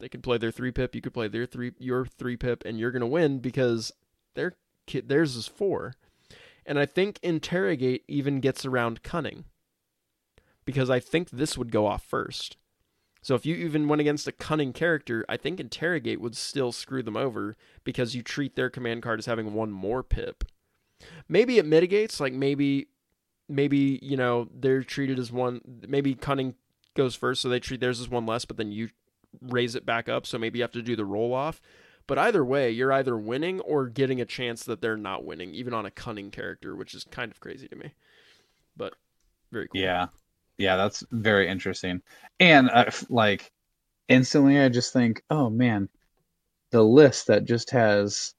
They 0.00 0.08
could 0.08 0.22
play 0.22 0.36
their 0.38 0.50
three 0.50 0.70
pip, 0.70 0.94
you 0.94 1.00
could 1.00 1.14
play 1.14 1.28
their 1.28 1.46
three, 1.46 1.72
your 1.78 2.04
three 2.04 2.36
pip, 2.36 2.62
and 2.66 2.78
you're 2.78 2.92
gonna 2.92 3.06
win 3.06 3.38
because 3.38 3.90
their 4.34 4.56
theirs 5.04 5.34
is 5.34 5.48
four. 5.48 5.94
And 6.66 6.78
I 6.78 6.84
think 6.84 7.18
interrogate 7.22 8.04
even 8.06 8.40
gets 8.40 8.66
around 8.66 9.02
cunning, 9.02 9.44
because 10.66 10.90
I 10.90 11.00
think 11.00 11.30
this 11.30 11.56
would 11.56 11.72
go 11.72 11.86
off 11.86 12.04
first. 12.04 12.58
So 13.20 13.34
if 13.34 13.44
you 13.44 13.56
even 13.56 13.88
went 13.88 14.00
against 14.00 14.28
a 14.28 14.32
cunning 14.32 14.72
character, 14.72 15.24
I 15.28 15.36
think 15.36 15.58
interrogate 15.58 16.20
would 16.20 16.36
still 16.36 16.72
screw 16.72 17.02
them 17.02 17.16
over 17.16 17.56
because 17.84 18.14
you 18.14 18.22
treat 18.22 18.56
their 18.56 18.70
command 18.70 19.02
card 19.02 19.18
as 19.18 19.26
having 19.26 19.54
one 19.54 19.70
more 19.70 20.02
pip. 20.02 20.44
Maybe 21.28 21.58
it 21.58 21.66
mitigates, 21.66 22.20
like 22.20 22.32
maybe 22.32 22.88
maybe, 23.48 23.98
you 24.02 24.16
know, 24.16 24.48
they're 24.54 24.82
treated 24.82 25.18
as 25.18 25.32
one 25.32 25.60
maybe 25.86 26.14
cunning 26.14 26.54
goes 26.94 27.14
first 27.14 27.40
so 27.40 27.48
they 27.48 27.60
treat 27.60 27.80
theirs 27.80 28.00
as 28.00 28.08
one 28.08 28.26
less, 28.26 28.44
but 28.44 28.56
then 28.56 28.72
you 28.72 28.90
raise 29.40 29.74
it 29.74 29.86
back 29.86 30.08
up, 30.08 30.26
so 30.26 30.38
maybe 30.38 30.58
you 30.58 30.62
have 30.62 30.72
to 30.72 30.82
do 30.82 30.96
the 30.96 31.04
roll 31.04 31.32
off. 31.32 31.60
But 32.06 32.18
either 32.18 32.44
way, 32.44 32.70
you're 32.70 32.92
either 32.92 33.16
winning 33.16 33.60
or 33.60 33.86
getting 33.86 34.20
a 34.20 34.24
chance 34.24 34.64
that 34.64 34.80
they're 34.80 34.96
not 34.96 35.24
winning, 35.24 35.54
even 35.54 35.74
on 35.74 35.84
a 35.84 35.90
cunning 35.90 36.30
character, 36.30 36.74
which 36.74 36.94
is 36.94 37.04
kind 37.04 37.30
of 37.30 37.38
crazy 37.38 37.68
to 37.68 37.76
me. 37.76 37.92
But 38.76 38.94
very 39.52 39.68
cool. 39.68 39.80
Yeah. 39.80 40.06
Yeah, 40.58 40.76
that's 40.76 41.04
very 41.12 41.48
interesting. 41.48 42.02
And 42.40 42.68
uh, 42.70 42.90
like 43.08 43.52
instantly 44.08 44.58
I 44.60 44.68
just 44.68 44.92
think, 44.92 45.22
"Oh 45.30 45.48
man, 45.48 45.88
the 46.72 46.82
list 46.82 47.28
that 47.28 47.44
just 47.44 47.70
has 47.70 48.34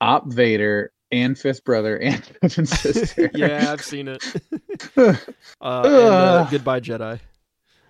Op 0.00 0.30
Vader 0.32 0.92
and 1.12 1.38
Fifth 1.38 1.64
Brother 1.64 1.96
and 1.98 2.24
Seven 2.42 2.66
Sister." 2.66 3.30
yeah, 3.34 3.72
I've 3.72 3.84
seen 3.84 4.08
it. 4.08 4.24
uh, 4.96 5.14
and, 5.60 5.86
uh, 5.86 6.48
goodbye, 6.50 6.80
Jedi. 6.80 7.20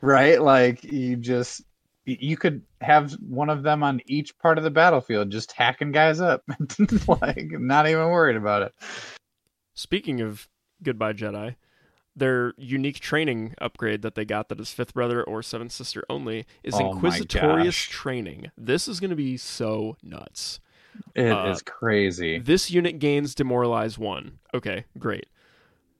right? 0.02 0.40
Like 0.40 0.84
you 0.84 1.16
just 1.16 1.62
you 2.04 2.36
could 2.36 2.62
have 2.80 3.12
one 3.12 3.48
of 3.48 3.62
them 3.62 3.82
on 3.82 4.00
each 4.06 4.36
part 4.38 4.58
of 4.58 4.64
the 4.64 4.70
battlefield, 4.70 5.30
just 5.30 5.52
hacking 5.52 5.92
guys 5.92 6.20
up, 6.20 6.42
like 7.06 7.48
not 7.52 7.88
even 7.88 8.08
worried 8.08 8.36
about 8.36 8.62
it. 8.62 8.74
Speaking 9.74 10.20
of 10.20 10.48
Goodbye 10.82 11.12
Jedi, 11.12 11.54
their 12.14 12.52
unique 12.58 13.00
training 13.00 13.54
upgrade 13.60 14.02
that 14.02 14.14
they 14.14 14.24
got 14.24 14.48
that 14.48 14.60
is 14.60 14.70
fifth 14.70 14.92
brother 14.94 15.22
or 15.22 15.42
seventh 15.42 15.72
sister 15.72 16.04
only 16.10 16.46
is 16.62 16.74
Oh 16.74 16.92
Inquisitorius 16.94 17.88
training. 17.88 18.50
This 18.56 18.86
is 18.88 19.00
going 19.00 19.10
to 19.10 19.16
be 19.16 19.36
so 19.36 19.96
nuts. 20.02 20.60
It 21.14 21.26
is 21.26 21.58
Uh, 21.60 21.60
crazy. 21.64 22.38
This 22.38 22.70
unit 22.70 22.98
gains 22.98 23.34
demoralize 23.34 23.98
one. 23.98 24.40
Okay, 24.52 24.84
great. 24.98 25.26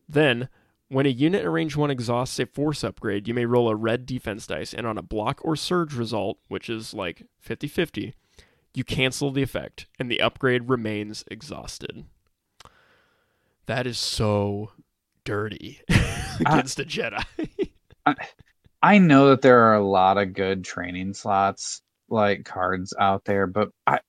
Then, 0.06 0.50
when 0.88 1.06
a 1.06 1.08
unit 1.08 1.42
in 1.44 1.48
range 1.48 1.76
one 1.76 1.90
exhausts 1.90 2.38
a 2.38 2.44
force 2.44 2.84
upgrade, 2.84 3.26
you 3.26 3.32
may 3.32 3.46
roll 3.46 3.70
a 3.70 3.74
red 3.74 4.04
defense 4.04 4.46
dice, 4.46 4.74
and 4.74 4.86
on 4.86 4.98
a 4.98 5.02
block 5.02 5.40
or 5.42 5.56
surge 5.56 5.94
result, 5.94 6.38
which 6.48 6.68
is 6.68 6.92
like 6.92 7.26
50 7.40 7.66
50, 7.68 8.14
you 8.74 8.84
cancel 8.84 9.30
the 9.30 9.42
effect, 9.42 9.86
and 9.98 10.10
the 10.10 10.20
upgrade 10.20 10.68
remains 10.68 11.24
exhausted. 11.30 12.04
That 13.64 13.86
is 13.86 13.96
so 13.96 14.72
dirty 15.24 15.80
against 16.40 16.80
a 16.80 16.84
Jedi. 16.84 17.24
I 18.82 18.98
know 18.98 19.28
that 19.30 19.42
there 19.42 19.60
are 19.60 19.74
a 19.74 19.84
lot 19.86 20.18
of 20.18 20.32
good 20.32 20.64
training 20.64 21.14
slots 21.14 21.82
like 22.08 22.44
cards 22.44 22.92
out 22.98 23.24
there, 23.24 23.46
but 23.46 23.70
I 23.86 24.00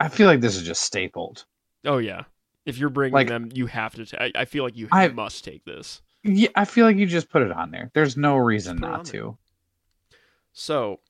I 0.00 0.08
feel 0.08 0.26
like 0.26 0.40
this 0.40 0.56
is 0.56 0.62
just 0.64 0.82
stapled. 0.82 1.44
oh, 1.84 1.98
yeah. 1.98 2.22
If 2.66 2.76
you're 2.78 2.90
bringing 2.90 3.14
Like- 3.14 3.28
them, 3.28 3.48
you 3.54 3.66
have 3.66 3.94
to. 3.94 4.22
I 4.22 4.32
I 4.34 4.44
feel 4.44 4.64
like 4.64 4.76
you 4.76 4.88
I- 4.92 5.08
must 5.08 5.44
take 5.44 5.64
this. 5.64 6.02
Yeah, 6.24 6.48
I 6.56 6.64
feel 6.64 6.84
like 6.84 6.96
you 6.96 7.06
just 7.06 7.30
put 7.30 7.42
it 7.42 7.52
on 7.52 7.70
there. 7.70 7.90
There's 7.94 8.16
no 8.16 8.36
reason 8.36 8.78
not 8.78 9.04
to. 9.06 9.38
So, 10.52 11.00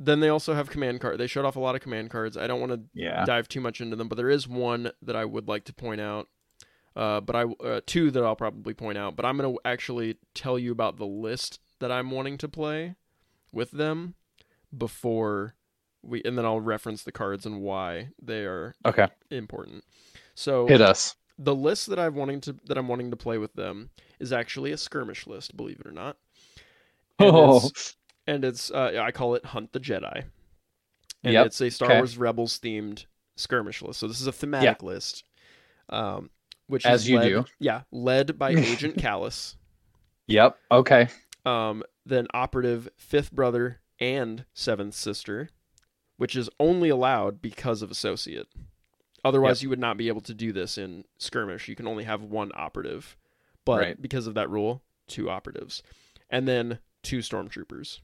then 0.00 0.20
they 0.20 0.30
also 0.30 0.54
have 0.54 0.70
command 0.70 1.00
card. 1.00 1.18
They 1.18 1.26
showed 1.26 1.44
off 1.44 1.56
a 1.56 1.60
lot 1.60 1.74
of 1.74 1.82
command 1.82 2.10
cards. 2.10 2.36
I 2.36 2.46
don't 2.46 2.58
want 2.60 2.72
to 2.72 2.80
Yeah. 2.94 3.24
dive 3.26 3.48
too 3.48 3.60
much 3.60 3.80
into 3.82 3.94
them, 3.96 4.08
but 4.08 4.16
there 4.16 4.30
is 4.30 4.48
one 4.48 4.90
that 5.02 5.14
I 5.16 5.24
would 5.26 5.46
like 5.48 5.64
to 5.64 5.72
point 5.74 6.00
out. 6.00 6.28
Uh, 6.98 7.20
but 7.20 7.36
I 7.36 7.42
uh, 7.64 7.80
two 7.86 8.10
that 8.10 8.24
I'll 8.24 8.34
probably 8.34 8.74
point 8.74 8.98
out. 8.98 9.14
But 9.14 9.24
I'm 9.24 9.36
gonna 9.36 9.54
actually 9.64 10.16
tell 10.34 10.58
you 10.58 10.72
about 10.72 10.96
the 10.96 11.06
list 11.06 11.60
that 11.78 11.92
I'm 11.92 12.10
wanting 12.10 12.38
to 12.38 12.48
play 12.48 12.96
with 13.52 13.70
them 13.70 14.16
before 14.76 15.54
we, 16.02 16.22
and 16.24 16.36
then 16.36 16.44
I'll 16.44 16.60
reference 16.60 17.04
the 17.04 17.12
cards 17.12 17.46
and 17.46 17.60
why 17.60 18.08
they 18.20 18.44
are 18.44 18.74
Okay. 18.84 19.06
important. 19.30 19.84
So 20.34 20.66
Hit 20.66 20.80
us. 20.80 21.14
the 21.38 21.54
list 21.54 21.86
that 21.88 22.00
I'm 22.00 22.16
wanting 22.16 22.40
to 22.42 22.56
that 22.66 22.76
I'm 22.76 22.88
wanting 22.88 23.12
to 23.12 23.16
play 23.16 23.38
with 23.38 23.54
them 23.54 23.90
is 24.18 24.32
actually 24.32 24.72
a 24.72 24.76
skirmish 24.76 25.24
list, 25.26 25.56
believe 25.56 25.78
it 25.78 25.86
or 25.86 25.92
not. 25.92 26.16
And 27.20 27.28
Oh, 27.30 27.56
it's- 27.58 27.94
and 28.26 28.44
it's 28.44 28.70
uh, 28.72 29.00
I 29.00 29.12
call 29.12 29.36
it 29.36 29.44
Hunt 29.44 29.72
the 29.72 29.80
Jedi, 29.80 30.24
and 31.22 31.32
Yep, 31.32 31.46
it's 31.46 31.60
a 31.60 31.70
Star 31.70 31.88
okay. 31.90 31.98
Wars 31.98 32.18
Rebels 32.18 32.58
themed 32.58 33.06
skirmish 33.36 33.82
list. 33.82 34.00
So 34.00 34.08
this 34.08 34.20
is 34.20 34.26
a 34.26 34.32
thematic 34.32 34.82
list, 34.82 35.22
um, 35.88 36.30
which 36.68 36.86
As 36.86 37.02
is 37.02 37.08
you 37.08 37.16
led, 37.18 37.28
do. 37.28 37.44
yeah, 37.58 37.82
led 37.90 38.38
by 38.38 38.50
Agent 38.52 38.96
Kallus, 38.96 39.56
yep. 40.26 40.56
Okay. 40.70 41.08
um, 41.44 41.82
then 42.06 42.26
Operative 42.32 42.88
Fifth 42.96 43.32
Brother 43.32 43.80
and 44.00 44.44
Seventh 44.54 44.94
Sister, 44.94 45.48
which 46.16 46.36
is 46.36 46.48
only 46.60 46.88
allowed 46.88 47.42
because 47.42 47.82
of 47.82 47.90
Associate. 47.90 48.46
Otherwise, 49.24 49.62
you 49.62 49.68
would 49.68 49.80
not 49.80 49.96
be 49.96 50.06
able 50.08 50.20
to 50.22 50.32
do 50.32 50.52
this 50.52 50.78
in 50.78 51.04
skirmish. 51.18 51.66
You 51.68 51.74
can 51.74 51.88
only 51.88 52.04
have 52.04 52.22
one 52.22 52.52
operative, 52.54 53.16
but 53.64 53.80
Right. 53.80 54.00
because 54.00 54.26
of 54.28 54.34
that 54.34 54.48
rule, 54.48 54.82
two 55.08 55.28
operatives, 55.28 55.82
and 56.30 56.46
then 56.46 56.78
two 57.02 57.18
stormtroopers. 57.18 58.00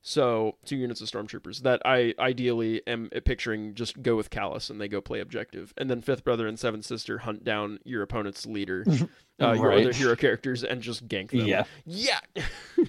So 0.00 0.56
two 0.64 0.76
units 0.76 1.00
of 1.00 1.08
stormtroopers 1.08 1.60
that 1.62 1.82
I 1.84 2.14
ideally 2.18 2.82
am 2.86 3.10
picturing 3.24 3.74
just 3.74 4.00
go 4.00 4.16
with 4.16 4.30
Kallus 4.30 4.70
and 4.70 4.80
they 4.80 4.88
go 4.88 5.00
play 5.00 5.20
objective, 5.20 5.74
and 5.76 5.90
then 5.90 6.00
fifth 6.00 6.24
brother 6.24 6.46
and 6.46 6.58
seventh 6.58 6.84
sister 6.84 7.18
hunt 7.18 7.44
down 7.44 7.80
your 7.84 8.02
opponent's 8.02 8.46
leader, 8.46 8.84
uh, 9.42 9.52
your 9.52 9.72
other 9.72 9.92
hero 9.92 10.16
characters, 10.16 10.62
and 10.62 10.82
just 10.82 11.08
gank 11.08 11.30
them. 11.30 11.46
Yeah. 11.46 11.64
Yeah. 11.84 12.20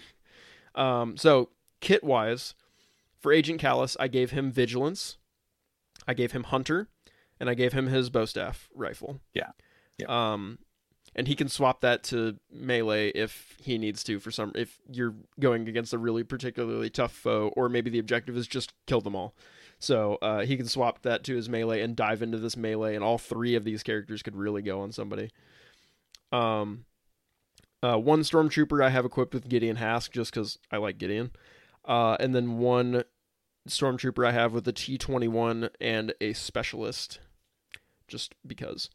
um, 0.76 1.18
so 1.18 1.50
kit 1.80 2.04
wise, 2.04 2.54
for 3.20 3.34
Agent 3.34 3.60
Kallus, 3.60 3.98
I 4.00 4.08
gave 4.08 4.32
him 4.32 4.52
vigilance, 4.52 5.18
I 6.08 6.14
gave 6.14 6.32
him 6.32 6.44
hunter, 6.44 6.88
and 7.40 7.50
I 7.50 7.54
gave 7.54 7.74
him 7.74 7.88
his 7.88 8.10
bow 8.10 8.26
staff 8.26 8.70
rifle. 8.74 9.20
Yeah. 9.34 9.52
Yeah. 9.98 10.34
Um, 10.34 10.60
and 11.20 11.28
he 11.28 11.36
can 11.36 11.50
swap 11.50 11.82
that 11.82 12.02
to 12.02 12.38
melee 12.50 13.10
if 13.10 13.58
he 13.62 13.78
needs 13.78 14.06
to 14.06 14.22
for 14.22 14.32
some 14.32 14.54
if 14.56 14.80
you're 14.90 15.14
going 15.38 15.68
against 15.68 15.94
a 15.94 15.98
really 15.98 16.24
particularly 16.24 16.90
tough 16.90 17.12
foe, 17.12 17.52
or 17.58 17.68
maybe 17.68 17.90
the 17.90 18.00
objective 18.00 18.38
is 18.38 18.48
just 18.48 18.72
kill 18.88 19.02
them 19.02 19.18
all. 19.18 19.36
So 19.80 20.18
uh, 20.22 20.46
he 20.46 20.56
can 20.56 20.68
swap 20.68 21.02
that 21.02 21.26
to 21.26 21.36
his 21.36 21.50
melee 21.50 21.82
and 21.82 21.94
dive 21.94 22.22
into 22.22 22.38
this 22.38 22.56
melee, 22.56 22.96
and 22.96 23.04
all 23.04 23.18
three 23.18 23.56
of 23.56 23.66
these 23.66 23.84
characters 23.84 24.24
could 24.24 24.38
really 24.38 24.62
go 24.62 24.80
on 24.80 24.94
somebody. 24.94 25.30
Um, 26.32 26.86
uh, 27.84 27.98
one 27.98 28.22
stormtrooper 28.22 28.82
I 28.82 28.90
have 28.90 29.04
equipped 29.04 29.34
with 29.34 29.50
Gideon 29.50 29.76
Hask 29.76 30.14
just 30.14 30.34
because 30.34 30.58
I 30.72 30.78
like 30.78 30.98
Gideon, 30.98 31.32
uh, 31.84 32.16
and 32.22 32.34
then 32.34 32.60
one 32.60 33.04
stormtrooper 33.68 34.26
I 34.26 34.32
have 34.32 34.54
with 34.54 34.66
a 34.70 34.74
T 34.74 34.98
twenty 34.98 35.28
one 35.28 35.70
and 35.82 36.14
a 36.22 36.32
specialist, 36.32 37.20
just 38.08 38.36
because. 38.48 38.90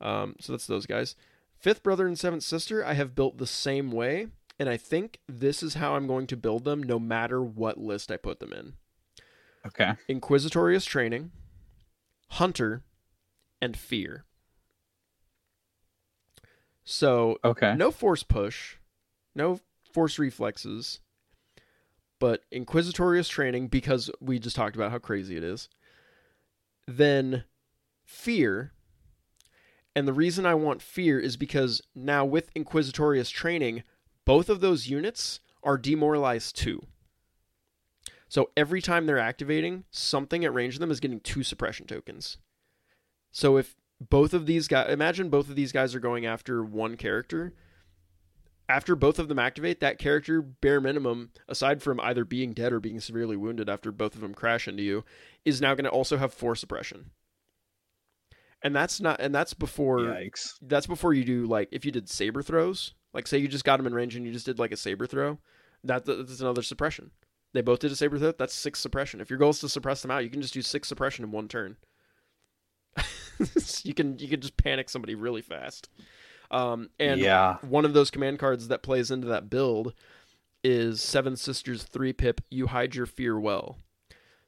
Um, 0.00 0.36
so 0.40 0.54
that's 0.54 0.66
those 0.66 0.86
guys. 0.86 1.14
Fifth 1.58 1.82
brother 1.82 2.06
and 2.06 2.18
seventh 2.18 2.44
sister 2.44 2.84
I 2.84 2.94
have 2.94 3.14
built 3.14 3.38
the 3.38 3.46
same 3.46 3.90
way, 3.90 4.28
and 4.58 4.68
I 4.68 4.76
think 4.76 5.18
this 5.28 5.62
is 5.62 5.74
how 5.74 5.94
I'm 5.96 6.06
going 6.06 6.26
to 6.28 6.36
build 6.36 6.64
them, 6.64 6.82
no 6.82 6.98
matter 6.98 7.42
what 7.42 7.78
list 7.78 8.10
I 8.10 8.16
put 8.16 8.38
them 8.40 8.52
in. 8.52 8.74
Okay. 9.66 9.92
Inquisitorius 10.08 10.86
training, 10.86 11.32
hunter, 12.30 12.84
and 13.60 13.76
fear. 13.76 14.24
So 16.84 17.38
Okay. 17.44 17.74
no 17.74 17.90
force 17.90 18.22
push, 18.22 18.76
no 19.34 19.60
force 19.92 20.18
reflexes, 20.18 21.00
but 22.20 22.44
Inquisitorius 22.52 23.28
training 23.28 23.68
because 23.68 24.10
we 24.20 24.38
just 24.38 24.56
talked 24.56 24.76
about 24.76 24.90
how 24.92 24.98
crazy 24.98 25.36
it 25.36 25.44
is. 25.44 25.68
Then 26.86 27.44
fear. 28.06 28.72
And 29.98 30.06
the 30.06 30.12
reason 30.12 30.46
I 30.46 30.54
want 30.54 30.80
fear 30.80 31.18
is 31.18 31.36
because 31.36 31.82
now 31.92 32.24
with 32.24 32.54
Inquisitorius 32.54 33.32
training, 33.32 33.82
both 34.24 34.48
of 34.48 34.60
those 34.60 34.86
units 34.86 35.40
are 35.64 35.76
demoralized 35.76 36.54
too. 36.54 36.86
So 38.28 38.50
every 38.56 38.80
time 38.80 39.06
they're 39.06 39.18
activating, 39.18 39.82
something 39.90 40.44
at 40.44 40.54
range 40.54 40.74
of 40.74 40.80
them 40.80 40.92
is 40.92 41.00
getting 41.00 41.18
two 41.18 41.42
suppression 41.42 41.88
tokens. 41.88 42.38
So 43.32 43.56
if 43.56 43.74
both 44.00 44.34
of 44.34 44.46
these 44.46 44.68
guys, 44.68 44.88
imagine 44.88 45.30
both 45.30 45.48
of 45.48 45.56
these 45.56 45.72
guys 45.72 45.96
are 45.96 46.00
going 46.00 46.24
after 46.24 46.62
one 46.62 46.96
character. 46.96 47.54
After 48.68 48.94
both 48.94 49.18
of 49.18 49.26
them 49.26 49.40
activate, 49.40 49.80
that 49.80 49.98
character, 49.98 50.40
bare 50.40 50.80
minimum, 50.80 51.32
aside 51.48 51.82
from 51.82 51.98
either 51.98 52.24
being 52.24 52.52
dead 52.52 52.72
or 52.72 52.78
being 52.78 53.00
severely 53.00 53.36
wounded 53.36 53.68
after 53.68 53.90
both 53.90 54.14
of 54.14 54.20
them 54.20 54.32
crash 54.32 54.68
into 54.68 54.84
you, 54.84 55.04
is 55.44 55.60
now 55.60 55.74
going 55.74 55.86
to 55.86 55.90
also 55.90 56.18
have 56.18 56.32
four 56.32 56.54
suppression. 56.54 57.10
And 58.62 58.74
that's 58.74 59.00
not, 59.00 59.20
and 59.20 59.34
that's 59.34 59.54
before 59.54 60.00
Yikes. 60.00 60.54
that's 60.62 60.86
before 60.86 61.14
you 61.14 61.24
do 61.24 61.46
like 61.46 61.68
if 61.70 61.84
you 61.84 61.92
did 61.92 62.08
saber 62.08 62.42
throws 62.42 62.94
like 63.14 63.26
say 63.26 63.38
you 63.38 63.48
just 63.48 63.64
got 63.64 63.76
them 63.76 63.86
in 63.86 63.94
range 63.94 64.16
and 64.16 64.26
you 64.26 64.32
just 64.32 64.46
did 64.46 64.58
like 64.58 64.72
a 64.72 64.76
saber 64.76 65.06
throw 65.06 65.38
that 65.84 66.04
that's 66.04 66.40
another 66.40 66.62
suppression 66.62 67.12
they 67.54 67.60
both 67.60 67.78
did 67.78 67.92
a 67.92 67.96
saber 67.96 68.18
throw 68.18 68.32
that's 68.32 68.54
six 68.54 68.80
suppression 68.80 69.20
if 69.20 69.30
your 69.30 69.38
goal 69.38 69.50
is 69.50 69.60
to 69.60 69.68
suppress 69.68 70.02
them 70.02 70.10
out 70.10 70.24
you 70.24 70.30
can 70.30 70.42
just 70.42 70.54
do 70.54 70.62
six 70.62 70.88
suppression 70.88 71.24
in 71.24 71.30
one 71.30 71.46
turn 71.46 71.76
you 73.84 73.94
can 73.94 74.18
you 74.18 74.28
can 74.28 74.40
just 74.40 74.56
panic 74.56 74.90
somebody 74.90 75.14
really 75.14 75.42
fast 75.42 75.88
um 76.50 76.90
and 76.98 77.20
yeah. 77.20 77.58
one 77.62 77.84
of 77.84 77.92
those 77.92 78.10
command 78.10 78.40
cards 78.40 78.66
that 78.66 78.82
plays 78.82 79.10
into 79.10 79.28
that 79.28 79.48
build 79.48 79.94
is 80.64 81.00
Seven 81.00 81.36
Sisters 81.36 81.84
3 81.84 82.12
pip, 82.12 82.40
You 82.50 82.68
Hide 82.68 82.94
Your 82.94 83.06
Fear 83.06 83.38
Well. 83.38 83.78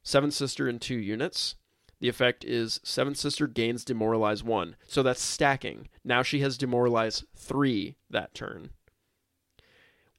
Seven 0.03 0.31
Sister 0.31 0.69
in 0.69 0.79
two 0.79 0.97
units. 0.97 1.57
The 2.01 2.09
effect 2.09 2.45
is 2.45 2.81
Seven 2.83 3.15
Sister 3.15 3.47
gains 3.47 3.85
Demoralize 3.85 4.43
1. 4.43 4.77
So 4.87 5.03
that's 5.03 5.23
stacking. 5.23 5.89
Now 6.03 6.23
she 6.23 6.41
has 6.41 6.57
Demoralize 6.57 7.25
3 7.37 7.97
that 8.09 8.35
turn. 8.35 8.71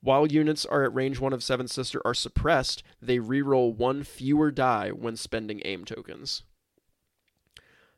While 0.04 0.32
units 0.32 0.66
are 0.66 0.84
at 0.84 0.94
range 0.94 1.20
1 1.20 1.34
of 1.34 1.44
Seven 1.44 1.68
Sister 1.68 2.02
are 2.06 2.14
suppressed, 2.14 2.84
they 3.02 3.18
reroll 3.18 3.76
one 3.76 4.04
fewer 4.04 4.52
die 4.52 4.90
when 4.90 5.16
spending 5.16 5.62
aim 5.66 5.86
tokens. 5.86 6.44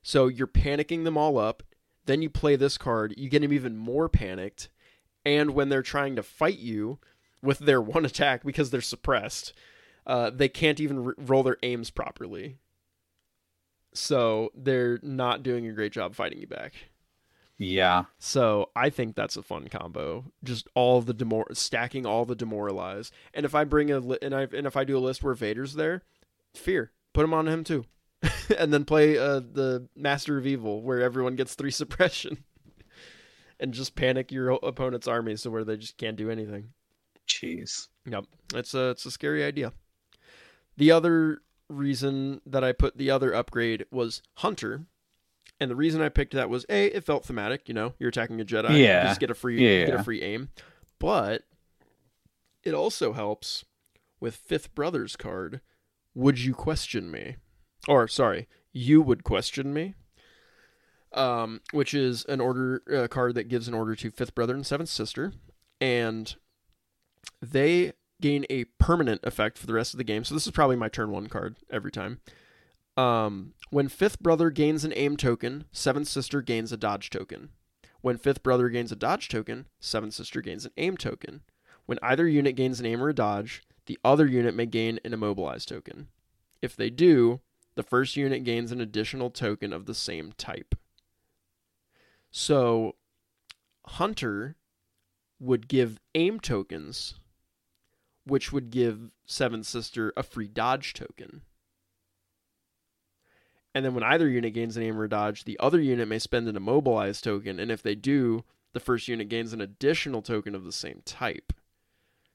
So 0.01 0.27
you're 0.27 0.47
panicking 0.47 1.03
them 1.03 1.17
all 1.17 1.37
up. 1.37 1.63
Then 2.05 2.21
you 2.21 2.29
play 2.29 2.57
this 2.57 2.77
card, 2.77 3.13
you 3.17 3.29
get 3.29 3.41
them 3.41 3.53
even 3.53 3.77
more 3.77 4.09
panicked. 4.09 4.69
And 5.25 5.51
when 5.51 5.69
they're 5.69 5.81
trying 5.81 6.17
to 6.17 6.23
fight 6.23 6.59
you 6.59 6.99
with 7.41 7.59
their 7.59 7.81
one 7.81 8.05
attack 8.05 8.43
because 8.43 8.69
they're 8.69 8.81
suppressed, 8.81 9.53
uh, 10.05 10.29
they 10.29 10.49
can't 10.49 10.81
even 10.81 11.05
r 11.05 11.15
roll 11.17 11.43
their 11.43 11.57
aims 11.63 11.89
properly. 11.89 12.57
So 13.93 14.51
they're 14.55 14.99
not 15.01 15.43
doing 15.43 15.67
a 15.67 15.73
great 15.73 15.91
job 15.91 16.15
fighting 16.15 16.39
you 16.39 16.47
back. 16.47 16.73
Yeah. 17.57 18.05
So 18.19 18.69
I 18.75 18.89
think 18.89 19.15
that's 19.15 19.37
a 19.37 19.43
fun 19.43 19.67
combo. 19.67 20.25
Just 20.43 20.67
all 20.73 21.01
the 21.01 21.13
demor 21.13 21.55
stacking 21.55 22.05
all 22.05 22.25
the 22.25 22.35
demoralize. 22.35 23.11
And 23.33 23.45
if 23.45 23.53
I 23.55 23.63
bring 23.63 23.91
a 23.91 23.99
li- 23.99 24.17
and 24.21 24.33
I 24.35 24.47
and 24.53 24.67
if 24.67 24.75
I 24.75 24.83
do 24.83 24.97
a 24.97 24.99
list 24.99 25.23
where 25.23 25.33
Vader's 25.33 25.73
there, 25.73 26.03
fear 26.53 26.91
put 27.13 27.23
him 27.23 27.33
on 27.33 27.47
him 27.47 27.63
too, 27.63 27.85
and 28.57 28.73
then 28.73 28.85
play 28.85 29.17
uh, 29.17 29.39
the 29.39 29.87
Master 29.95 30.37
of 30.37 30.47
Evil 30.47 30.81
where 30.81 31.01
everyone 31.01 31.35
gets 31.35 31.55
three 31.55 31.71
suppression, 31.71 32.43
and 33.59 33.73
just 33.73 33.95
panic 33.95 34.31
your 34.31 34.51
opponent's 34.51 35.07
army 35.07 35.35
so 35.35 35.49
where 35.49 35.63
they 35.63 35.77
just 35.77 35.97
can't 35.97 36.17
do 36.17 36.29
anything. 36.29 36.69
Jeez. 37.27 37.87
Yep, 38.05 38.25
it's 38.55 38.73
a 38.73 38.89
it's 38.89 39.05
a 39.05 39.11
scary 39.11 39.43
idea. 39.43 39.71
The 40.75 40.91
other 40.91 41.41
reason 41.73 42.41
that 42.45 42.63
I 42.63 42.71
put 42.71 42.97
the 42.97 43.09
other 43.11 43.33
upgrade 43.33 43.85
was 43.91 44.21
Hunter, 44.35 44.85
and 45.59 45.69
the 45.71 45.75
reason 45.75 46.01
I 46.01 46.09
picked 46.09 46.33
that 46.33 46.49
was 46.49 46.65
a 46.69 46.87
it 46.87 47.03
felt 47.03 47.25
thematic. 47.25 47.67
You 47.67 47.73
know, 47.73 47.93
you're 47.99 48.09
attacking 48.09 48.39
a 48.41 48.45
Jedi, 48.45 48.71
you 48.77 48.83
Yeah. 48.83 49.07
just 49.07 49.19
get 49.19 49.29
a 49.31 49.35
free 49.35 49.61
Yeah, 49.63 49.85
get 49.85 49.95
a 49.99 50.03
free 50.03 50.21
aim, 50.21 50.49
but 50.99 51.43
it 52.63 52.73
also 52.73 53.13
helps 53.13 53.65
with 54.19 54.35
Fifth 54.35 54.73
Brothers 54.73 55.15
card. 55.15 55.61
Would 56.15 56.39
you 56.39 56.53
question 56.53 57.09
me? 57.11 57.37
Or 57.87 58.07
sorry, 58.07 58.47
you 58.71 59.01
would 59.01 59.23
question 59.23 59.73
me. 59.73 59.95
Um, 61.11 61.61
which 61.71 61.93
is 61.93 62.25
an 62.25 62.41
order 62.41 62.81
uh, 62.91 63.07
card 63.07 63.35
that 63.35 63.47
gives 63.47 63.67
an 63.67 63.75
order 63.75 63.95
to 63.95 64.09
Fifth 64.09 64.33
Brother 64.33 64.55
and 64.55 64.65
Seventh 64.65 64.89
Sister, 64.89 65.31
and 65.79 66.35
they 67.39 67.93
gain 68.23 68.45
a 68.49 68.63
permanent 68.79 69.19
effect 69.25 69.57
for 69.57 69.67
the 69.67 69.73
rest 69.73 69.93
of 69.93 69.97
the 69.97 70.03
game. 70.05 70.23
So 70.23 70.33
this 70.33 70.45
is 70.45 70.53
probably 70.53 70.77
my 70.77 70.87
turn 70.87 71.11
one 71.11 71.27
card 71.27 71.57
every 71.69 71.91
time. 71.91 72.21
Um, 72.95 73.53
when 73.69 73.89
Fifth 73.89 74.21
Brother 74.21 74.49
gains 74.49 74.85
an 74.85 74.93
aim 74.95 75.17
token, 75.17 75.65
Seventh 75.73 76.07
Sister 76.07 76.41
gains 76.41 76.71
a 76.71 76.77
dodge 76.77 77.09
token. 77.09 77.49
When 77.99 78.17
Fifth 78.17 78.41
Brother 78.41 78.69
gains 78.69 78.93
a 78.93 78.95
dodge 78.95 79.27
token, 79.27 79.65
Seventh 79.81 80.13
Sister 80.13 80.39
gains 80.39 80.63
an 80.63 80.71
aim 80.77 80.95
token. 80.95 81.41
When 81.85 81.99
either 82.01 82.25
unit 82.25 82.55
gains 82.55 82.79
an 82.79 82.85
aim 82.85 83.03
or 83.03 83.09
a 83.09 83.13
dodge, 83.13 83.61
the 83.87 83.99
other 84.05 84.25
unit 84.25 84.55
may 84.55 84.67
gain 84.67 85.01
an 85.03 85.11
immobilize 85.11 85.65
token. 85.65 86.07
If 86.61 86.77
they 86.77 86.89
do, 86.89 87.41
the 87.75 87.83
first 87.83 88.15
unit 88.15 88.45
gains 88.45 88.71
an 88.71 88.79
additional 88.79 89.31
token 89.31 89.73
of 89.73 89.85
the 89.85 89.93
same 89.93 90.31
type. 90.37 90.75
So, 92.31 92.95
Hunter 93.85 94.55
would 95.41 95.67
give 95.67 95.99
aim 96.15 96.39
tokens, 96.39 97.15
which 98.25 98.51
would 98.51 98.69
give 98.69 99.11
Seventh 99.25 99.65
Sister 99.65 100.13
a 100.15 100.23
free 100.23 100.47
dodge 100.47 100.93
token. 100.93 101.41
And 103.75 103.83
then 103.83 103.93
when 103.95 104.03
either 104.03 104.27
unit 104.29 104.53
gains 104.53 104.77
an 104.77 104.83
aim 104.83 104.99
or 104.99 105.05
a 105.05 105.09
dodge, 105.09 105.45
the 105.45 105.59
other 105.59 105.79
unit 105.81 106.07
may 106.07 106.19
spend 106.19 106.47
an 106.47 106.55
immobilize 106.55 107.21
token, 107.21 107.59
and 107.59 107.71
if 107.71 107.81
they 107.81 107.95
do, 107.95 108.43
the 108.73 108.79
first 108.79 109.07
unit 109.07 109.29
gains 109.29 109.51
an 109.53 109.61
additional 109.61 110.21
token 110.21 110.53
of 110.53 110.63
the 110.63 110.71
same 110.71 111.01
type. 111.05 111.53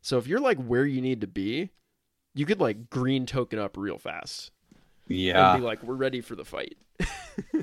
So 0.01 0.19
if 0.19 0.27
you're 0.27 0.41
like 0.41 0.59
where 0.63 0.85
you 0.87 1.01
need 1.01 1.21
to 1.21 1.27
be, 1.29 1.71
you 2.35 2.45
could 2.45 2.61
like 2.61 2.91
green 2.91 3.25
token 3.27 3.59
up 3.59 3.77
real 3.77 3.99
fast 3.99 4.51
Yeah. 5.07 5.53
and 5.55 5.61
be 5.63 5.67
like, 5.67 5.83
we're 5.83 5.95
ready 5.95 6.21
for 6.21 6.35
the 6.35 6.45
fight. 6.45 6.77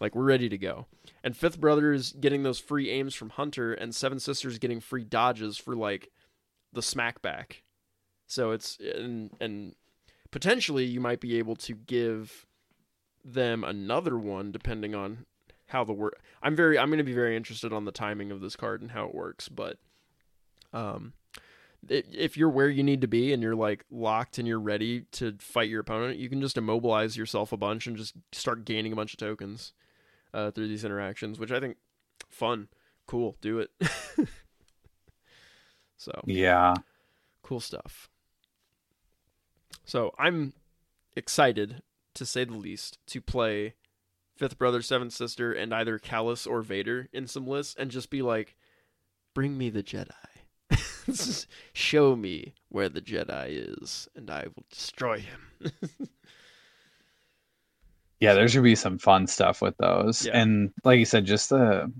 like 0.00 0.14
we're 0.14 0.24
ready 0.24 0.48
to 0.48 0.58
go. 0.58 0.86
And 1.24 1.36
Fifth 1.36 1.60
Brother 1.60 1.92
is 1.92 2.12
getting 2.12 2.42
those 2.42 2.58
free 2.58 2.90
aims 2.90 3.14
from 3.14 3.30
Hunter, 3.30 3.72
and 3.72 3.94
Seven 3.94 4.18
Sisters 4.18 4.58
getting 4.58 4.80
free 4.80 5.04
dodges 5.04 5.56
for 5.56 5.76
like 5.76 6.10
the 6.72 6.82
smack 6.82 7.22
back. 7.22 7.62
So 8.26 8.50
it's 8.50 8.78
and 8.78 9.30
and 9.40 9.74
potentially 10.30 10.84
you 10.84 11.00
might 11.00 11.20
be 11.20 11.38
able 11.38 11.56
to 11.56 11.74
give 11.74 12.46
them 13.24 13.62
another 13.62 14.18
one 14.18 14.50
depending 14.52 14.94
on 14.94 15.26
how 15.66 15.84
the 15.84 15.92
work. 15.92 16.20
I'm 16.42 16.56
very 16.56 16.78
I'm 16.78 16.88
going 16.88 16.98
to 16.98 17.04
be 17.04 17.14
very 17.14 17.36
interested 17.36 17.72
on 17.72 17.84
the 17.84 17.92
timing 17.92 18.30
of 18.30 18.40
this 18.40 18.56
card 18.56 18.82
and 18.82 18.90
how 18.92 19.06
it 19.06 19.14
works, 19.14 19.48
but 19.48 19.78
um 20.72 21.12
if 21.88 22.36
you're 22.36 22.48
where 22.48 22.68
you 22.68 22.82
need 22.82 23.00
to 23.00 23.08
be 23.08 23.32
and 23.32 23.42
you're 23.42 23.56
like 23.56 23.84
locked 23.90 24.38
and 24.38 24.46
you're 24.46 24.60
ready 24.60 25.02
to 25.12 25.36
fight 25.40 25.68
your 25.68 25.80
opponent, 25.80 26.18
you 26.18 26.28
can 26.28 26.40
just 26.40 26.56
immobilize 26.56 27.16
yourself 27.16 27.52
a 27.52 27.56
bunch 27.56 27.86
and 27.86 27.96
just 27.96 28.14
start 28.30 28.64
gaining 28.64 28.92
a 28.92 28.96
bunch 28.96 29.12
of 29.12 29.18
tokens 29.18 29.72
uh, 30.32 30.50
through 30.52 30.68
these 30.68 30.84
interactions, 30.84 31.40
which 31.40 31.50
I 31.50 31.58
think 31.58 31.76
fun, 32.30 32.68
cool, 33.06 33.36
do 33.40 33.58
it. 33.58 33.70
so 36.02 36.22
Yeah. 36.26 36.74
cool 37.42 37.60
stuff. 37.60 38.08
So 39.84 40.14
I'm 40.18 40.52
excited 41.16 41.82
to 42.14 42.26
say 42.26 42.44
the 42.44 42.54
least 42.54 42.98
to 43.08 43.20
play 43.20 43.74
Fifth 44.36 44.58
Brother, 44.58 44.82
Seventh 44.82 45.12
Sister, 45.12 45.52
and 45.52 45.72
either 45.74 45.98
Kallus 45.98 46.46
or 46.50 46.62
Vader 46.62 47.08
in 47.12 47.26
some 47.26 47.46
lists 47.46 47.74
and 47.78 47.90
just 47.90 48.10
be 48.10 48.22
like, 48.22 48.56
bring 49.34 49.56
me 49.58 49.70
the 49.70 49.82
Jedi. 49.82 50.10
Just 51.06 51.46
Show 51.72 52.14
me 52.16 52.54
where 52.68 52.88
the 52.88 53.00
Jedi 53.02 53.46
is, 53.82 54.08
and 54.14 54.30
I 54.30 54.46
will 54.54 54.64
destroy 54.70 55.18
him. 55.20 55.72
Yeah, 58.20 58.34
there 58.34 58.46
should 58.46 58.62
be 58.62 58.76
some 58.76 58.98
fun 58.98 59.26
stuff 59.26 59.60
with 59.60 59.76
those. 59.78 60.26
Yeah. 60.26 60.40
And 60.40 60.72
like 60.84 61.00
you 61.00 61.04
said, 61.04 61.24
just 61.24 61.50
the 61.50 61.92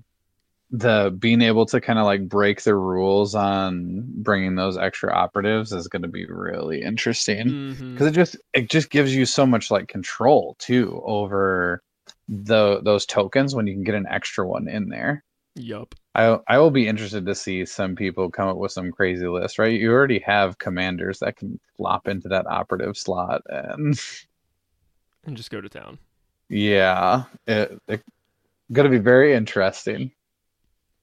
the 0.73 1.15
being 1.19 1.43
able 1.43 1.67
to 1.67 1.81
kind 1.81 1.99
of 1.99 2.07
like 2.07 2.29
break 2.29 2.63
the 2.63 2.75
rules 2.75 3.35
on 3.35 4.05
bringing 4.17 4.55
those 4.55 4.79
extra 4.79 5.15
operatives 5.15 5.71
is 5.71 5.87
going 5.87 6.03
to 6.03 6.09
be 6.09 6.25
really 6.27 6.83
interesting 6.83 7.47
mm-hmm. 7.47 7.93
because 7.93 8.07
it 8.07 8.13
just 8.13 8.37
it 8.55 8.71
just 8.71 8.91
gives 8.91 9.15
you 9.15 9.27
so 9.27 9.45
much 9.47 9.71
like 9.71 9.87
control 9.87 10.57
too 10.59 11.03
over 11.05 11.83
the 12.29 12.81
those 12.83 13.05
tokens 13.05 13.55
when 13.55 13.67
you 13.67 13.75
can 13.75 13.85
get 13.85 13.95
an 13.95 14.07
extra 14.09 14.47
one 14.47 14.67
in 14.67 14.89
there. 14.89 15.23
Yup. 15.55 15.95
I 16.15 16.39
I 16.49 16.59
will 16.59 16.71
be 16.71 16.89
interested 16.89 17.27
to 17.27 17.35
see 17.35 17.67
some 17.67 17.95
people 17.95 18.31
come 18.31 18.49
up 18.49 18.57
with 18.57 18.73
some 18.73 18.91
crazy 18.91 19.27
list, 19.27 19.59
right? 19.59 19.79
You 19.79 19.93
already 19.93 20.21
have 20.21 20.59
commanders 20.59 21.19
that 21.19 21.37
can 21.37 21.61
flop 21.77 22.09
into 22.09 22.29
that 22.29 22.47
operative 22.47 22.97
slot 22.97 23.43
and 23.47 24.01
And 25.25 25.37
just 25.37 25.51
go 25.51 25.61
to 25.61 25.69
town. 25.69 25.99
Yeah, 26.49 27.25
it, 27.47 27.81
it 27.87 28.03
going 28.73 28.91
to 28.91 28.99
be 28.99 29.03
very 29.03 29.35
interesting. 29.35 30.11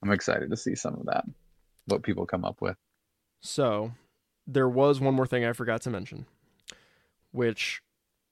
I'm 0.04 0.12
excited 0.12 0.50
to 0.50 0.58
see 0.58 0.76
some 0.76 0.96
of 0.96 1.06
that, 1.08 1.26
what 1.88 2.04
people 2.04 2.26
come 2.26 2.46
up 2.46 2.62
with. 2.62 2.78
So, 3.42 3.92
there 4.48 4.70
was 4.70 5.00
one 5.00 5.14
more 5.14 5.28
thing 5.28 5.46
I 5.46 5.54
forgot 5.54 5.82
to 5.84 5.90
mention, 5.90 6.26
which 7.32 7.82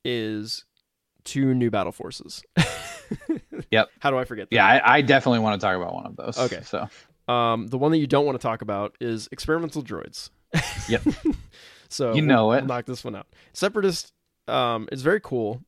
is 0.05 0.65
two 1.23 1.53
new 1.53 1.69
battle 1.69 1.91
forces. 1.91 2.43
Yep. 3.71 3.89
How 3.99 4.11
do 4.11 4.17
I 4.17 4.25
forget 4.25 4.49
that? 4.49 4.55
Yeah, 4.55 4.65
I, 4.65 4.97
I 4.97 5.01
definitely 5.01 5.39
want 5.39 5.59
to 5.59 5.65
talk 5.65 5.75
about 5.77 5.93
one 5.93 6.05
of 6.05 6.15
those. 6.17 6.37
Okay. 6.37 6.61
So 6.63 6.87
Um, 7.33 7.67
the 7.67 7.77
one 7.77 7.91
that 7.91 7.97
you 7.99 8.07
don't 8.07 8.25
want 8.25 8.37
to 8.39 8.41
talk 8.41 8.61
about 8.61 8.95
is 9.01 9.27
experimental 9.31 9.81
droids. 9.83 10.29
Yep. 10.89 11.03
so 11.89 12.09
You 12.13 12.15
we'll- 12.21 12.25
know 12.25 12.51
it. 12.51 12.57
We'll 12.57 12.65
knock 12.67 12.85
this 12.85 13.03
one 13.05 13.15
out. 13.15 13.27
Separatist 13.53 14.13
um, 14.47 14.87
is 14.91 15.01
very 15.01 15.19
cool. 15.21 15.61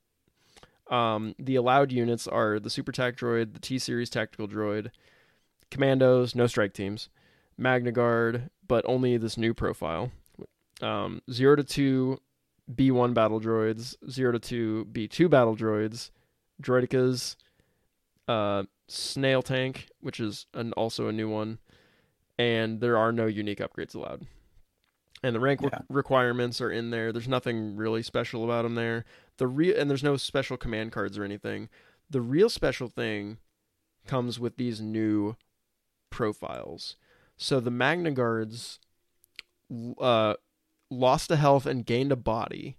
Um, 0.90 1.34
the 1.40 1.56
allowed 1.56 1.92
units 1.92 2.28
are 2.28 2.60
the 2.60 2.70
Super 2.70 2.92
Tac 2.92 3.16
droid, 3.16 3.54
the 3.54 3.60
T 3.60 3.80
Series 3.80 4.10
tactical 4.10 4.48
droid, 4.48 4.92
commandos, 5.72 6.36
no 6.36 6.48
strike 6.48 6.74
teams, 6.74 7.10
Magna 7.58 7.92
Guard, 7.92 8.50
but 8.68 8.86
only 8.88 9.18
this 9.18 9.38
new 9.38 9.54
profile. 9.54 10.12
Um, 10.82 11.22
zero 11.30 11.56
to 11.56 11.64
two 11.64 12.20
B1 12.74 13.14
battle 13.14 13.42
droids, 13.42 13.96
zero 14.10 14.32
to 14.32 14.40
two 14.40 14.88
B2 14.92 15.30
battle 15.30 15.56
droids, 15.56 16.12
droidekas, 16.62 17.36
uh, 18.28 18.64
snail 18.88 19.42
tank, 19.42 19.90
which 20.00 20.20
is 20.20 20.46
an, 20.54 20.72
also 20.74 21.08
a 21.08 21.12
new 21.12 21.30
one, 21.30 21.60
and 22.38 22.80
there 22.80 22.98
are 22.98 23.12
no 23.12 23.26
unique 23.26 23.60
upgrades 23.60 23.96
allowed. 23.96 24.26
And 25.22 25.36
the 25.36 25.40
rank 25.40 25.62
re- 25.62 25.70
requirements 25.90 26.62
are 26.62 26.72
in 26.72 26.92
there. 26.92 27.12
There's 27.12 27.28
nothing 27.28 27.76
really 27.76 28.04
special 28.04 28.46
about 28.46 28.64
them 28.64 28.76
there. 28.76 29.04
The 29.38 29.48
real 29.48 29.78
and 29.78 29.90
there's 29.90 30.04
no 30.04 30.16
special 30.16 30.56
command 30.56 30.94
cards 30.94 31.18
or 31.18 31.26
anything. 31.26 31.68
The 32.10 32.22
real 32.22 32.50
special 32.50 32.88
thing 32.88 33.38
comes 34.08 34.40
with 34.40 34.56
these 34.56 34.80
new 34.80 35.36
profiles. 36.10 36.96
So 37.38 37.60
the 37.60 37.72
Magna 37.72 38.12
Guards 38.12 38.80
uh, 40.00 40.34
lost 40.90 41.32
a 41.32 41.36
health 41.36 41.66
and 41.66 41.86
gained 41.86 42.12
a 42.12 42.18
body 42.18 42.78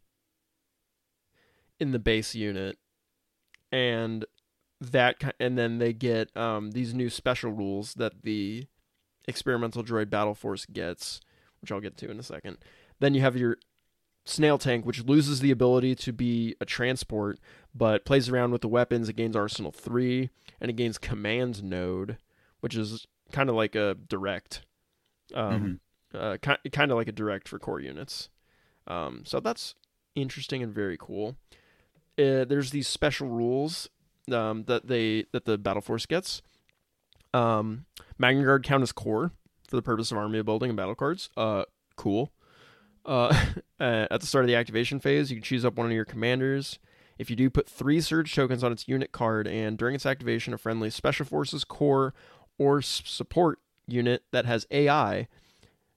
in 1.78 1.92
the 1.92 1.98
base 1.98 2.34
unit, 2.34 2.78
and 3.72 4.26
that 4.80 5.34
and 5.38 5.56
then 5.56 5.78
they 5.78 5.92
get 5.92 6.36
um, 6.36 6.72
these 6.72 6.92
new 6.92 7.08
special 7.08 7.52
rules 7.52 7.94
that 7.94 8.22
the 8.22 8.66
experimental 9.26 9.82
droid 9.82 10.10
battle 10.10 10.34
force 10.34 10.66
gets, 10.66 11.20
which 11.60 11.72
I'll 11.72 11.80
get 11.80 11.96
to 11.98 12.10
in 12.10 12.18
a 12.18 12.22
second. 12.22 12.58
Then 12.98 13.14
you 13.14 13.20
have 13.22 13.36
your 13.36 13.56
snail 14.26 14.58
tank, 14.58 14.84
which 14.84 15.04
loses 15.04 15.40
the 15.40 15.50
ability 15.50 15.94
to 15.94 16.12
be 16.12 16.54
a 16.60 16.66
transport, 16.66 17.38
but 17.74 18.04
plays 18.04 18.28
around 18.28 18.52
with 18.52 18.60
the 18.60 18.68
weapons. 18.68 19.08
It 19.08 19.16
gains 19.16 19.36
Arsenal 19.36 19.72
three, 19.72 20.30
and 20.60 20.70
it 20.70 20.76
gains 20.76 20.98
command 20.98 21.64
node, 21.64 22.18
which 22.60 22.76
is 22.76 23.06
kind 23.32 23.48
of 23.48 23.56
like 23.56 23.74
a 23.74 23.96
direct, 24.08 24.62
um, 25.34 25.80
uh, 26.14 26.36
kind 26.38 26.90
of 26.90 26.96
like 26.96 27.08
a 27.08 27.12
direct 27.12 27.48
for 27.48 27.58
core 27.58 27.80
units. 27.80 28.28
Um, 28.86 29.22
so 29.24 29.40
that's 29.40 29.74
interesting 30.14 30.62
and 30.62 30.74
very 30.74 30.96
cool. 30.98 31.36
Uh, 32.18 32.44
there's 32.44 32.70
these 32.70 32.88
special 32.88 33.28
rules 33.28 33.88
um, 34.32 34.64
that 34.64 34.86
they 34.88 35.24
that 35.32 35.44
the 35.44 35.56
battle 35.58 35.82
force 35.82 36.06
gets. 36.06 36.42
Um, 37.32 37.86
Magna 38.18 38.44
Guard 38.44 38.64
count 38.64 38.82
as 38.82 38.92
core 38.92 39.32
for 39.68 39.76
the 39.76 39.82
purpose 39.82 40.10
of 40.10 40.18
army 40.18 40.42
building 40.42 40.70
and 40.70 40.76
battle 40.76 40.94
cards. 40.94 41.30
Uh, 41.36 41.64
cool. 41.96 42.32
Uh, 43.06 43.34
at 43.80 44.20
the 44.20 44.26
start 44.26 44.44
of 44.44 44.46
the 44.46 44.54
activation 44.54 45.00
phase, 45.00 45.30
you 45.30 45.36
can 45.38 45.42
choose 45.42 45.64
up 45.64 45.76
one 45.76 45.86
of 45.86 45.92
your 45.92 46.04
commanders. 46.04 46.78
If 47.18 47.30
you 47.30 47.34
do, 47.34 47.48
put 47.48 47.66
three 47.66 48.00
surge 48.00 48.34
tokens 48.34 48.62
on 48.62 48.72
its 48.72 48.88
unit 48.88 49.10
card, 49.10 49.46
and 49.46 49.78
during 49.78 49.94
its 49.94 50.04
activation, 50.04 50.52
a 50.52 50.58
friendly 50.58 50.90
special 50.90 51.24
forces 51.24 51.64
core 51.64 52.12
or 52.60 52.82
support 52.82 53.58
unit 53.86 54.22
that 54.32 54.44
has 54.44 54.66
AI 54.70 55.26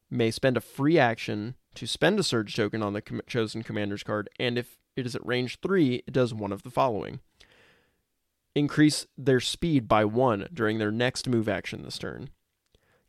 may 0.09 0.31
spend 0.31 0.55
a 0.55 0.61
free 0.61 0.97
action 0.97 1.55
to 1.75 1.85
spend 1.85 2.17
a 2.17 2.23
surge 2.23 2.55
token 2.55 2.81
on 2.81 2.93
the 2.93 3.01
com- 3.01 3.21
chosen 3.27 3.63
commander's 3.63 4.01
card, 4.01 4.29
and 4.39 4.57
if 4.57 4.77
it 4.95 5.05
is 5.05 5.13
at 5.13 5.25
range 5.25 5.59
3, 5.61 6.03
it 6.07 6.13
does 6.13 6.33
one 6.33 6.53
of 6.53 6.63
the 6.63 6.69
following. 6.69 7.19
Increase 8.55 9.07
their 9.17 9.41
speed 9.41 9.89
by 9.89 10.05
1 10.05 10.47
during 10.53 10.77
their 10.77 10.91
next 10.91 11.27
move 11.27 11.49
action 11.49 11.83
this 11.83 11.97
turn, 11.97 12.29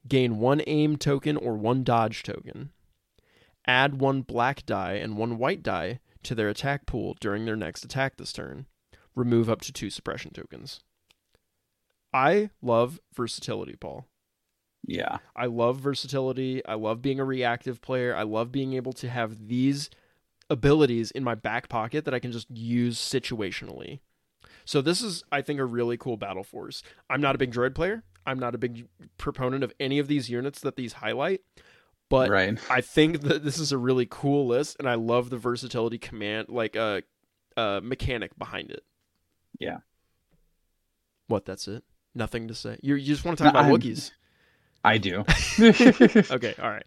gain 0.08 0.38
1 0.38 0.62
aim 0.66 0.96
token 0.96 1.36
or 1.36 1.54
1 1.54 1.84
dodge 1.84 2.24
token, 2.24 2.70
add 3.68 4.00
1 4.00 4.22
black 4.22 4.66
die 4.66 4.94
and 4.94 5.16
1 5.16 5.38
white 5.38 5.62
die 5.62 6.00
to 6.24 6.34
their 6.34 6.48
attack 6.48 6.86
pool 6.86 7.16
during 7.20 7.44
their 7.44 7.54
next 7.54 7.84
attack 7.84 8.16
this 8.16 8.32
turn, 8.32 8.66
remove 9.14 9.48
up 9.48 9.60
to 9.60 9.72
2 9.72 9.90
suppression 9.90 10.32
tokens. 10.32 10.80
I 12.14 12.50
love 12.62 13.00
versatility, 13.14 13.74
Paul. 13.74 14.06
Yeah. 14.86 15.18
I 15.34 15.46
love 15.46 15.80
versatility. 15.80 16.64
I 16.64 16.74
love 16.74 17.02
being 17.02 17.18
a 17.18 17.24
reactive 17.24 17.80
player. 17.80 18.14
I 18.14 18.22
love 18.22 18.52
being 18.52 18.74
able 18.74 18.92
to 18.94 19.08
have 19.08 19.48
these 19.48 19.90
abilities 20.48 21.10
in 21.10 21.24
my 21.24 21.34
back 21.34 21.68
pocket 21.68 22.04
that 22.04 22.14
I 22.14 22.20
can 22.20 22.30
just 22.30 22.50
use 22.50 22.98
situationally. 22.98 24.00
So 24.64 24.80
this 24.80 25.02
is, 25.02 25.24
I 25.32 25.42
think, 25.42 25.58
a 25.58 25.64
really 25.64 25.96
cool 25.96 26.16
battle 26.16 26.44
force. 26.44 26.82
I'm 27.10 27.20
not 27.20 27.34
a 27.34 27.38
big 27.38 27.52
droid 27.52 27.74
player. 27.74 28.04
I'm 28.26 28.38
not 28.38 28.54
a 28.54 28.58
big 28.58 28.86
proponent 29.18 29.64
of 29.64 29.72
any 29.80 29.98
of 29.98 30.08
these 30.08 30.30
units 30.30 30.60
that 30.60 30.76
these 30.76 30.94
highlight, 30.94 31.42
but 32.08 32.30
right. 32.30 32.58
I 32.70 32.80
think 32.80 33.22
that 33.22 33.44
this 33.44 33.58
is 33.58 33.72
a 33.72 33.78
really 33.78 34.06
cool 34.08 34.46
list, 34.46 34.76
and 34.78 34.88
I 34.88 34.94
love 34.94 35.28
the 35.28 35.36
versatility 35.36 35.98
command, 35.98 36.48
like 36.48 36.76
a 36.76 37.02
uh, 37.56 37.60
uh, 37.60 37.80
mechanic 37.82 38.38
behind 38.38 38.70
it. 38.70 38.82
Yeah. 39.58 39.78
What? 41.26 41.44
That's 41.44 41.68
it. 41.68 41.84
Nothing 42.14 42.48
to 42.48 42.54
say. 42.54 42.78
You 42.82 42.94
you 42.94 43.06
just 43.14 43.24
want 43.24 43.38
to 43.38 43.44
talk 43.44 43.54
No, 43.54 43.60
about 43.60 43.70
I'm- 43.70 43.80
Wookiees? 43.80 44.10
I 44.84 44.98
do. 44.98 45.20
okay, 46.34 46.54
all 46.62 46.70
right, 46.70 46.84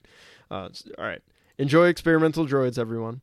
uh, 0.51 0.69
all 0.97 1.05
right. 1.05 1.21
Enjoy 1.57 1.88
experimental 1.88 2.45
droids, 2.45 2.78
everyone. 2.78 3.21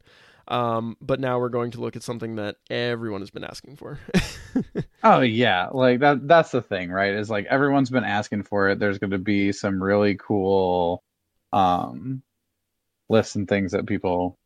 Um, 0.49 0.97
but 1.01 1.21
now 1.21 1.39
we're 1.39 1.49
going 1.49 1.71
to 1.71 1.81
look 1.81 1.95
at 1.97 2.03
something 2.03 2.35
that 2.37 2.57
everyone 2.69 3.21
has 3.23 3.31
been 3.31 3.45
asking 3.45 3.77
for. 3.77 3.99
Oh 5.03 5.21
yeah, 5.21 5.69
like 5.71 6.01
that 6.01 6.27
that's 6.27 6.51
the 6.51 6.63
thing, 6.63 6.91
right? 6.91 7.13
Is 7.13 7.29
like 7.29 7.45
everyone's 7.47 7.91
been 7.91 8.05
asking 8.05 8.45
for 8.45 8.71
it. 8.71 8.79
There's 8.79 8.99
going 8.99 9.11
to 9.11 9.19
be 9.19 9.53
some 9.53 9.83
really 9.83 10.15
cool 10.17 11.03
um 11.53 12.23
lists 13.11 13.35
and 13.35 13.47
things 13.47 13.73
that 13.73 13.87
people 13.87 14.39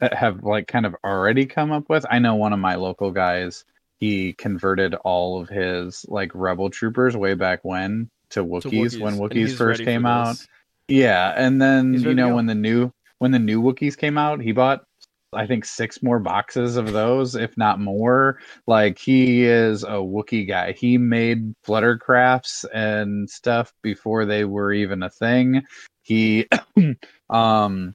have 0.00 0.42
like 0.42 0.66
kind 0.68 0.86
of 0.86 0.96
already 1.04 1.44
come 1.46 1.70
up 1.72 1.90
with. 1.90 2.06
I 2.10 2.18
know 2.18 2.34
one 2.36 2.52
of 2.54 2.58
my 2.58 2.76
local 2.76 3.10
guys, 3.10 3.64
he 4.00 4.32
converted 4.32 4.94
all 4.94 5.40
of 5.40 5.48
his 5.48 6.06
like 6.08 6.32
rebel 6.34 6.70
troopers 6.70 7.16
way 7.16 7.34
back 7.34 7.60
when 7.62 8.10
to 8.30 8.40
To 8.40 8.44
Wookiees, 8.44 8.98
when 8.98 9.18
Wookiees 9.18 9.56
first 9.56 9.84
came 9.84 10.06
out. 10.06 10.36
this. 10.36 10.48
Yeah, 10.88 11.32
and 11.36 11.60
then 11.60 11.92
He's 11.92 12.02
you 12.02 12.14
know 12.14 12.34
when 12.34 12.46
the 12.46 12.54
new 12.54 12.90
when 13.18 13.30
the 13.30 13.38
new 13.38 13.62
Wookiees 13.62 13.96
came 13.96 14.18
out, 14.18 14.40
he 14.40 14.52
bought 14.52 14.84
I 15.32 15.46
think 15.46 15.64
six 15.64 16.02
more 16.02 16.18
boxes 16.18 16.76
of 16.76 16.92
those, 16.92 17.36
if 17.36 17.56
not 17.56 17.78
more. 17.78 18.40
Like 18.66 18.98
he 18.98 19.44
is 19.44 19.84
a 19.84 19.98
Wookiee 20.00 20.48
guy. 20.48 20.72
He 20.72 20.98
made 20.98 21.54
Fluttercrafts 21.64 22.64
and 22.72 23.30
stuff 23.30 23.72
before 23.82 24.24
they 24.24 24.44
were 24.44 24.72
even 24.72 25.02
a 25.02 25.10
thing. 25.10 25.62
He 26.02 26.48
um 27.30 27.94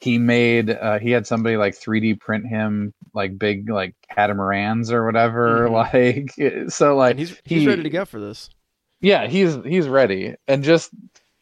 he 0.00 0.18
made 0.18 0.70
uh, 0.70 0.98
he 0.98 1.10
had 1.10 1.26
somebody 1.26 1.56
like 1.56 1.74
3D 1.74 2.20
print 2.20 2.46
him 2.46 2.92
like 3.14 3.38
big 3.38 3.68
like 3.70 3.94
catamarans 4.14 4.92
or 4.92 5.04
whatever. 5.06 5.68
Like 5.70 6.30
so 6.68 6.96
like 6.96 7.12
And 7.12 7.18
he's 7.20 7.30
he's 7.44 7.62
he- 7.62 7.66
ready 7.66 7.82
to 7.82 7.90
go 7.90 8.04
for 8.04 8.20
this. 8.20 8.50
yeah, 9.00 9.26
he's 9.26 9.56
he's 9.64 9.88
ready. 9.88 10.34
And 10.46 10.62
just 10.64 10.90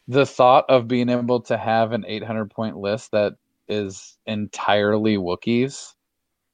the 0.07 0.25
thought 0.25 0.65
of 0.69 0.87
being 0.87 1.09
able 1.09 1.41
to 1.41 1.57
have 1.57 1.91
an 1.91 2.05
800 2.07 2.51
point 2.51 2.77
list 2.77 3.11
that 3.11 3.33
is 3.67 4.17
entirely 4.27 5.17
Wookiees 5.17 5.93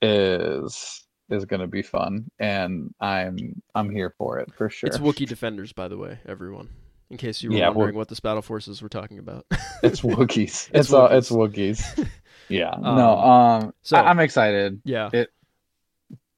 is 0.01 1.05
is 1.29 1.45
going 1.45 1.61
to 1.61 1.67
be 1.67 1.81
fun 1.81 2.29
and 2.39 2.93
I'm 2.99 3.61
I'm 3.75 3.89
here 3.89 4.13
for 4.17 4.39
it 4.39 4.53
for 4.53 4.69
sure. 4.69 4.87
It's 4.87 4.97
wookie 4.97 5.27
Defenders, 5.27 5.71
by 5.73 5.87
the 5.87 5.97
way, 5.97 6.19
everyone. 6.25 6.69
In 7.11 7.17
case 7.17 7.43
you 7.43 7.49
were 7.51 7.57
Yeah, 7.57 7.69
wondering 7.69 7.95
what 7.95 8.07
this 8.07 8.19
battle 8.19 8.41
forces 8.41 8.81
we're 8.81 8.87
talking 8.87 9.19
about. 9.19 9.45
It's 9.83 10.01
Wookiees. 10.01 10.69
It's 10.73 10.89
it's 10.89 10.89
Wookiees. 10.91 11.11
it's 11.17 11.29
Wookiees. 11.31 12.07
Yeah. 12.49 12.75
no, 12.81 12.87
Um, 13.17 13.29
um 13.63 13.73
so- 13.81 13.97
I, 13.97 14.09
I'm 14.09 14.19
excited. 14.19 14.81
yeah, 14.83 15.09
It. 15.13 15.29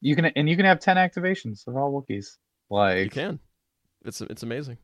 You 0.02 0.16
can 0.16 0.26
and 0.26 0.50
you 0.50 0.56
can 0.58 0.66
have 0.66 0.80
10 0.80 0.98
activations 0.98 1.66
of 1.68 1.76
all 1.78 1.92
Wookiees. 1.94 2.38
Like 2.70 3.06
you 3.06 3.10
can. 3.10 3.40
It's 4.06 4.22
it's 4.22 4.44
amazing. 4.44 4.78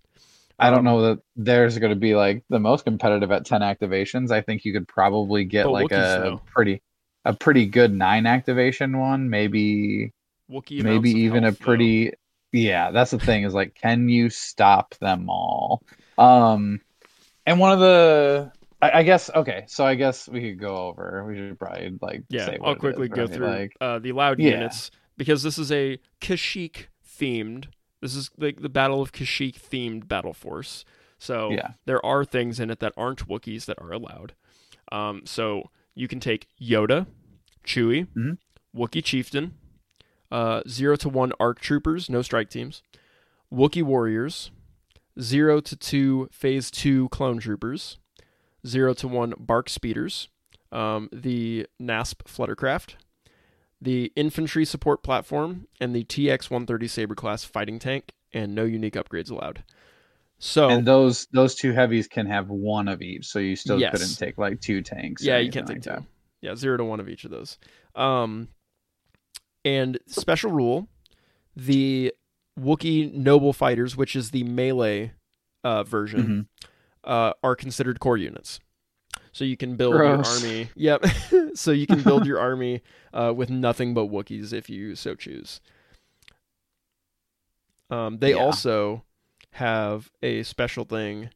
I 0.58 0.70
don't 0.70 0.80
Um, 0.80 0.86
know 0.86 1.02
that 1.04 1.20
there's 1.36 1.78
going 1.78 1.92
to 1.92 1.96
be 2.00 2.16
like 2.16 2.44
the 2.50 2.60
most 2.60 2.84
competitive 2.86 3.32
at 3.32 3.46
10 3.46 3.62
activations. 3.62 4.30
I 4.32 4.42
think 4.42 4.66
you 4.66 4.74
could 4.74 4.88
probably 4.88 5.46
get 5.46 5.70
like 5.70 5.88
Wookiees, 5.88 6.18
a 6.18 6.22
though. 6.22 6.42
pretty 6.46 6.82
a 7.26 7.34
pretty 7.34 7.66
good 7.66 7.94
9 7.94 8.26
activation 8.26 8.98
one, 8.98 9.30
maybe 9.30 10.12
Wookiee 10.52 10.84
maybe 10.84 11.12
even 11.12 11.44
a 11.46 11.52
pretty 11.54 12.10
though. 12.10 12.16
Yeah, 12.52 12.92
that's 12.92 13.12
the 13.12 13.20
thing 13.20 13.44
is 13.44 13.54
like 13.54 13.76
can 13.76 14.10
you 14.10 14.30
stop 14.30 14.96
them 14.96 15.30
all? 15.30 15.84
Um 16.18 16.82
and 17.46 17.60
one 17.60 17.74
of 17.74 17.80
the 17.80 18.52
I, 18.82 19.00
I 19.00 19.04
guess 19.04 19.30
okay, 19.32 19.66
so 19.68 19.86
I 19.86 19.96
guess 19.96 20.28
we 20.30 20.42
could 20.42 20.60
go 20.60 20.76
over. 20.88 21.26
We 21.28 21.38
should 21.38 21.60
probably 21.60 21.98
like 22.02 22.24
Yeah, 22.30 22.56
say 22.56 22.58
I'll 22.62 22.76
quickly 22.76 23.08
is, 23.08 23.10
go 23.10 23.28
right? 23.28 23.28
through 23.28 23.48
like 23.48 23.76
uh, 23.82 24.00
the 24.00 24.12
allowed 24.12 24.40
Yeah. 24.40 24.44
units 24.44 24.92
because 25.18 25.42
this 25.44 25.58
is 25.58 25.72
a 25.72 26.00
Kashyyyk 26.22 26.88
themed. 27.06 27.66
This 28.02 28.16
is 28.16 28.30
like 28.38 28.62
the 28.62 28.70
Battle 28.70 29.02
of 29.02 29.12
Kashyyyk 29.12 29.60
themed 29.60 30.08
battle 30.08 30.34
force. 30.34 30.86
So 31.18 31.58
Yeah. 31.58 31.74
there 31.86 32.06
are 32.06 32.24
things 32.24 32.60
in 32.60 32.70
it 32.70 32.80
that 32.80 32.94
aren't 32.96 33.28
Wookiees 33.28 33.66
that 33.66 33.82
are 33.82 33.92
allowed. 33.92 34.34
Um, 34.92 35.24
so 35.26 35.72
you 35.96 36.08
can 36.08 36.20
take 36.20 36.48
Yoda, 36.62 37.08
Chewie, 37.66 38.08
Mhm. 38.16 38.38
Wookiee 38.76 39.04
Chieftain, 39.04 39.54
uh, 40.32 40.62
zero 40.68 40.96
to 40.98 41.10
one 41.10 41.32
Arc 41.40 41.60
Troopers, 41.60 42.10
no 42.10 42.22
strike 42.22 42.50
teams, 42.50 42.82
Wookiee 43.54 43.84
Warriors, 43.84 44.52
zero 45.20 45.60
to 45.62 45.76
two 45.76 46.30
Phase 46.32 46.70
two 46.72 47.10
Clone 47.10 47.40
Troopers, 47.40 47.98
zero 48.66 48.94
to 48.94 49.08
one 49.08 49.34
Bark 49.38 49.70
Speeders, 49.70 50.28
um, 50.72 51.10
the 51.12 51.66
NASP 51.82 52.24
Fluttercraft, 52.26 52.96
the 53.82 54.12
Infantry 54.16 54.66
Support 54.66 55.04
Platform, 55.04 55.68
and 55.80 55.96
the 55.96 56.04
TX 56.04 56.50
130 56.52 56.88
Saber 56.88 57.16
class 57.16 57.44
fighting 57.44 57.80
tank, 57.80 58.12
and 58.34 58.54
no 58.54 58.64
unique 58.66 58.94
upgrades 58.96 59.32
allowed. 59.32 59.64
So 60.42 60.70
and 60.70 60.86
those 60.88 61.28
those 61.34 61.56
two 61.56 61.74
heavies 61.74 62.08
can 62.08 62.26
have 62.28 62.50
one 62.50 62.88
of 62.88 63.02
each, 63.02 63.26
so 63.28 63.40
you 63.40 63.56
still 63.58 63.78
Yes. 63.80 63.92
couldn't 63.92 64.16
take 64.18 64.38
like 64.38 64.62
two 64.62 64.82
tanks. 64.82 65.22
yeah, 65.24 65.38
you 65.38 65.52
can't 65.52 65.68
take 65.68 65.78
like 65.78 65.84
two. 65.84 65.90
that. 65.90 66.04
Yeah, 66.42 66.56
zero 66.56 66.78
to 66.78 66.86
one 66.86 67.02
of 67.02 67.10
each 67.10 67.26
of 67.26 67.32
those. 67.32 67.58
Um, 67.96 68.48
and 69.66 69.98
special 70.08 70.52
rule: 70.52 70.88
the 71.56 72.14
Wookiee 72.60 73.14
Noble 73.14 73.54
Fighters, 73.54 73.96
which 73.98 74.16
is 74.16 74.32
the 74.32 74.44
melee 74.44 75.14
uh, 75.64 75.84
version, 75.84 76.48
Mhm. 76.64 76.68
uh, 77.04 77.34
are 77.44 77.56
considered 77.56 78.00
core 78.00 78.18
units. 78.18 78.60
So 79.32 79.44
you 79.46 79.58
can 79.58 79.76
build 79.76 79.94
Gross. 79.96 80.44
your 80.44 80.50
army. 80.52 80.70
Yep. 80.76 81.06
so 81.56 81.72
you 81.72 81.86
can 81.86 82.02
build 82.04 82.26
your 82.26 82.40
army 82.40 82.82
uh, 83.14 83.34
with 83.36 83.50
nothing 83.50 83.94
but 83.94 84.08
Wookiees 84.08 84.54
if 84.54 84.70
you 84.70 84.96
so 84.96 85.16
choose. 85.16 85.62
Um, 87.90 88.20
they 88.20 88.32
Yeah. 88.32 88.38
also 88.38 89.04
have 89.54 90.12
a 90.22 90.44
special 90.44 90.84
thing 90.86 91.30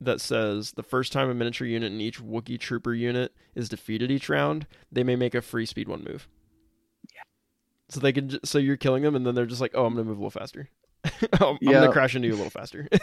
that 0.00 0.20
says 0.20 0.72
the 0.72 0.82
first 0.82 1.12
time 1.12 1.30
a 1.30 1.34
miniature 1.34 1.66
unit 1.66 1.92
in 1.92 2.00
each 2.00 2.20
Wookiee 2.20 2.58
trooper 2.60 2.92
unit 2.94 3.34
is 3.54 3.68
defeated 3.68 4.10
each 4.10 4.28
round, 4.28 4.66
they 4.92 5.02
may 5.04 5.16
make 5.16 5.34
a 5.34 5.40
free 5.42 5.64
speed 5.66 5.88
one 5.88 6.04
move. 6.04 6.28
So 7.90 8.00
they 8.00 8.12
can. 8.12 8.28
J- 8.30 8.40
so 8.44 8.58
you're 8.58 8.76
killing 8.76 9.02
them, 9.02 9.14
and 9.16 9.26
then 9.26 9.34
they're 9.34 9.46
just 9.46 9.60
like, 9.60 9.72
"Oh, 9.74 9.84
I'm 9.86 9.92
gonna 9.94 10.04
move 10.04 10.16
a 10.18 10.20
little 10.20 10.30
faster. 10.30 10.68
Oh, 11.40 11.50
I'm, 11.50 11.54
I'm 11.54 11.58
Yeah. 11.60 11.72
gonna 11.72 11.92
crash 11.92 12.14
into 12.16 12.28
you 12.28 12.34
a 12.34 12.36
little 12.36 12.50
faster." 12.50 12.88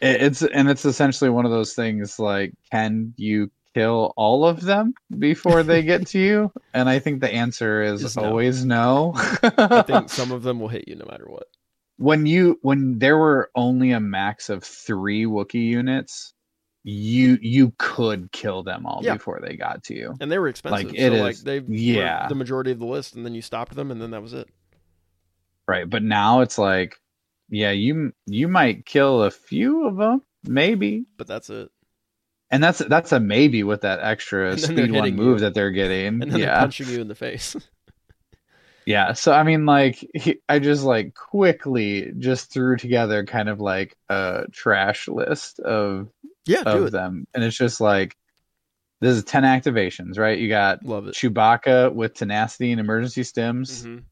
It's- 0.00 0.42
and 0.42 0.68
it's 0.68 0.84
essentially 0.84 1.28
one 1.30 1.44
of 1.44 1.50
those 1.50 1.74
things 1.74 2.18
like 2.20 2.52
can 2.70 3.14
you 3.16 3.50
kill 3.74 4.12
all 4.16 4.44
of 4.46 4.60
them 4.60 4.94
before 5.18 5.62
they 5.64 5.82
get 5.82 6.06
to 6.08 6.18
you? 6.20 6.52
And 6.74 6.88
I 6.88 7.00
think 7.00 7.20
the 7.20 7.32
answer 7.32 7.82
is, 7.82 8.16
always 8.16 8.64
no. 8.64 9.12
I 9.16 9.82
think 9.82 10.08
some 10.10 10.30
of 10.30 10.42
them 10.44 10.60
will 10.60 10.68
hit 10.68 10.86
you 10.86 10.94
no 10.94 11.06
matter 11.10 11.26
what. 11.28 11.48
when 11.96 12.26
you 12.26 12.58
when 12.62 12.98
there 13.00 13.18
were 13.18 13.50
only 13.56 13.90
a 13.90 13.98
max 14.00 14.48
of 14.50 14.62
3 14.62 15.24
Wookiee 15.24 15.66
units, 15.66 16.32
you 16.90 17.38
you 17.42 17.72
could 17.78 18.32
kill 18.32 18.62
them 18.62 18.86
all 18.86 19.00
Yeah. 19.02 19.14
before 19.14 19.40
they 19.42 19.56
got 19.56 19.84
to 19.84 19.94
you. 19.94 20.14
And 20.20 20.32
they 20.32 20.38
were 20.38 20.48
expensive. 20.48 20.86
Like, 20.86 20.94
it 20.98 21.12
so 21.12 21.18
like 21.22 21.32
is- 21.32 21.44
they 21.44 21.60
were 21.60 21.66
yeah. 21.68 22.28
the 22.28 22.34
majority 22.34 22.70
of 22.70 22.78
the 22.78 22.86
list, 22.86 23.14
and 23.14 23.26
then 23.26 23.34
you 23.34 23.42
stopped 23.42 23.74
them, 23.74 23.90
and 23.90 24.00
then 24.00 24.12
that 24.12 24.22
was 24.22 24.32
it. 24.32 24.48
right? 25.66 25.88
But 25.88 26.02
now 26.02 26.40
it's 26.40 26.56
like, 26.56 26.96
yeah, 27.50 27.72
you 27.72 28.12
you 28.26 28.48
might 28.48 28.86
kill 28.86 29.22
a 29.24 29.30
few 29.30 29.86
of 29.86 29.96
them, 29.96 30.22
maybe, 30.44 31.04
But 31.18 31.26
that's 31.26 31.50
it. 31.50 31.70
and 32.50 32.62
that's 32.62 32.78
that's 32.78 33.12
a 33.12 33.20
maybe 33.20 33.62
with 33.64 33.82
that 33.82 34.00
extra 34.00 34.52
And 34.52 34.58
then 34.60 34.74
they're 34.76 34.86
speed 34.86 34.94
one 34.98 35.14
move 35.16 35.38
you. 35.38 35.40
that 35.44 35.52
they're 35.54 35.70
getting. 35.72 36.22
And 36.22 36.32
then 36.32 36.40
yeah, 36.40 36.58
punching 36.60 36.88
you 36.88 37.00
in 37.02 37.08
the 37.08 37.14
face. 37.14 37.54
yeah. 38.86 39.12
So 39.12 39.32
I 39.32 39.42
mean, 39.42 39.66
like, 39.66 40.06
he, 40.14 40.38
I 40.48 40.58
just 40.58 40.84
like 40.84 41.14
quickly 41.14 42.12
just 42.18 42.50
threw 42.50 42.76
together 42.76 43.24
kind 43.26 43.48
of 43.50 43.60
like 43.60 43.96
a 44.08 44.44
trash 44.52 45.06
list 45.08 45.60
of 45.60 46.08
yeah, 46.48 46.64
do 46.64 46.84
of 46.84 46.90
them, 46.92 47.26
and 47.34 47.44
it's 47.44 47.56
just 47.56 47.80
like 47.80 48.16
this 49.00 49.16
is 49.16 49.24
ten 49.24 49.44
activations, 49.44 50.18
right? 50.18 50.38
You 50.38 50.48
got 50.48 50.84
Love 50.84 51.06
it. 51.08 51.14
Chewbacca 51.14 51.94
with 51.94 52.14
tenacity 52.14 52.72
and 52.72 52.80
emergency 52.80 53.22
stims. 53.22 53.84
Mhm. 53.84 54.04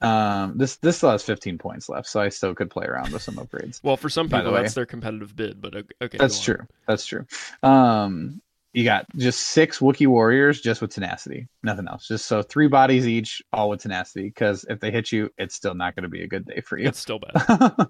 Um, 0.00 0.58
this 0.58 0.76
this 0.76 0.98
still 0.98 1.10
has 1.10 1.22
15 1.22 1.56
points 1.56 1.88
left, 1.88 2.08
so 2.08 2.20
I 2.20 2.28
still 2.28 2.54
could 2.54 2.68
play 2.68 2.84
around 2.84 3.12
with 3.12 3.22
some 3.22 3.36
upgrades. 3.36 3.80
Well, 3.82 3.96
for 3.96 4.10
some 4.10 4.28
the 4.28 4.36
people, 4.36 4.52
way. 4.52 4.62
that's 4.62 4.74
their 4.74 4.86
competitive 4.86 5.34
bid, 5.34 5.60
but 5.62 5.74
okay. 6.02 6.18
That's 6.18 6.42
true. 6.42 6.58
That's 6.86 7.06
true. 7.06 7.26
Um, 7.62 8.42
you 8.74 8.82
got 8.82 9.06
just 9.16 9.40
six 9.50 9.78
Wookiee 9.78 10.08
warriors 10.08 10.60
just 10.60 10.82
with 10.82 10.92
tenacity, 10.92 11.46
nothing 11.62 11.86
else. 11.86 12.08
Just 12.08 12.26
so 12.26 12.42
three 12.42 12.66
bodies 12.66 13.06
each, 13.06 13.40
all 13.52 13.70
with 13.70 13.80
tenacity. 13.80 14.24
Because 14.24 14.66
if 14.68 14.80
they 14.80 14.90
hit 14.90 15.12
you, 15.12 15.30
it's 15.38 15.54
still 15.54 15.74
not 15.74 15.94
going 15.94 16.02
to 16.02 16.08
be 16.08 16.24
a 16.24 16.26
good 16.26 16.44
day 16.44 16.60
for 16.60 16.76
you. 16.76 16.88
It's 16.88 16.98
still 16.98 17.20
bad. 17.20 17.86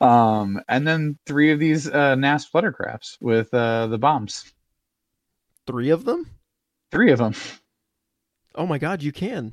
um, 0.00 0.60
and 0.68 0.86
then 0.86 1.18
three 1.26 1.50
of 1.50 1.58
these 1.58 1.90
uh, 1.90 2.14
NAS 2.14 2.48
fluttercrafts 2.48 3.16
with 3.20 3.52
uh, 3.52 3.88
the 3.88 3.98
bombs. 3.98 4.44
Three 5.66 5.90
of 5.90 6.04
them? 6.04 6.30
Three 6.92 7.10
of 7.10 7.18
them. 7.18 7.34
Oh 8.54 8.66
my 8.66 8.78
god, 8.78 9.02
you 9.02 9.10
can. 9.10 9.46
You 9.46 9.50
can 9.50 9.52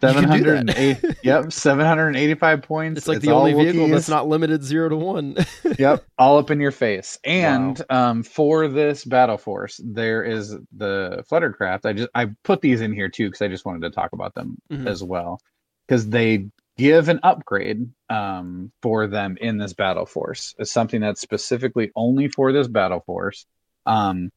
708 0.00 1.16
yep 1.22 1.52
785 1.52 2.62
points 2.62 2.98
It's 2.98 3.08
like 3.08 3.16
It's 3.16 3.26
the 3.26 3.32
only 3.32 3.52
all 3.52 3.60
vehicle 3.62 3.88
that's 3.88 4.08
not 4.08 4.28
limited 4.28 4.62
zero 4.62 4.88
to 4.88 4.96
one. 4.96 5.36
yep 5.78 6.04
all 6.18 6.38
up 6.38 6.50
in 6.50 6.60
your 6.60 6.70
face. 6.70 7.18
And 7.24 7.80
um 7.90 8.22
for 8.22 8.68
this 8.68 9.04
battle 9.04 9.38
force 9.38 9.80
there 9.84 10.22
is 10.22 10.56
the 10.76 11.24
fluttercraft. 11.30 11.84
I 11.84 11.92
just 11.92 12.10
i 12.14 12.26
put 12.44 12.60
these 12.60 12.80
in 12.80 12.92
here 12.92 13.08
too 13.08 13.26
because 13.28 13.42
i 13.42 13.48
just 13.48 13.64
wanted 13.64 13.82
to 13.82 13.90
talk 13.90 14.12
about 14.12 14.34
them 14.34 14.58
Mhm. 14.70 14.86
as 14.86 15.02
well. 15.02 15.40
Because 15.86 16.08
they 16.08 16.48
give 16.76 17.08
an 17.08 17.18
upgrade 17.24 17.88
um 18.08 18.70
for 18.82 19.08
them 19.08 19.36
in 19.40 19.58
this 19.58 19.72
battle 19.72 20.06
force. 20.06 20.54
It's 20.58 20.70
something 20.70 21.00
that's 21.00 21.20
specifically 21.20 21.90
only 21.96 22.28
for 22.28 22.52
this 22.52 22.68
battle 22.68 23.00
force. 23.00 23.46
Um 23.84 24.30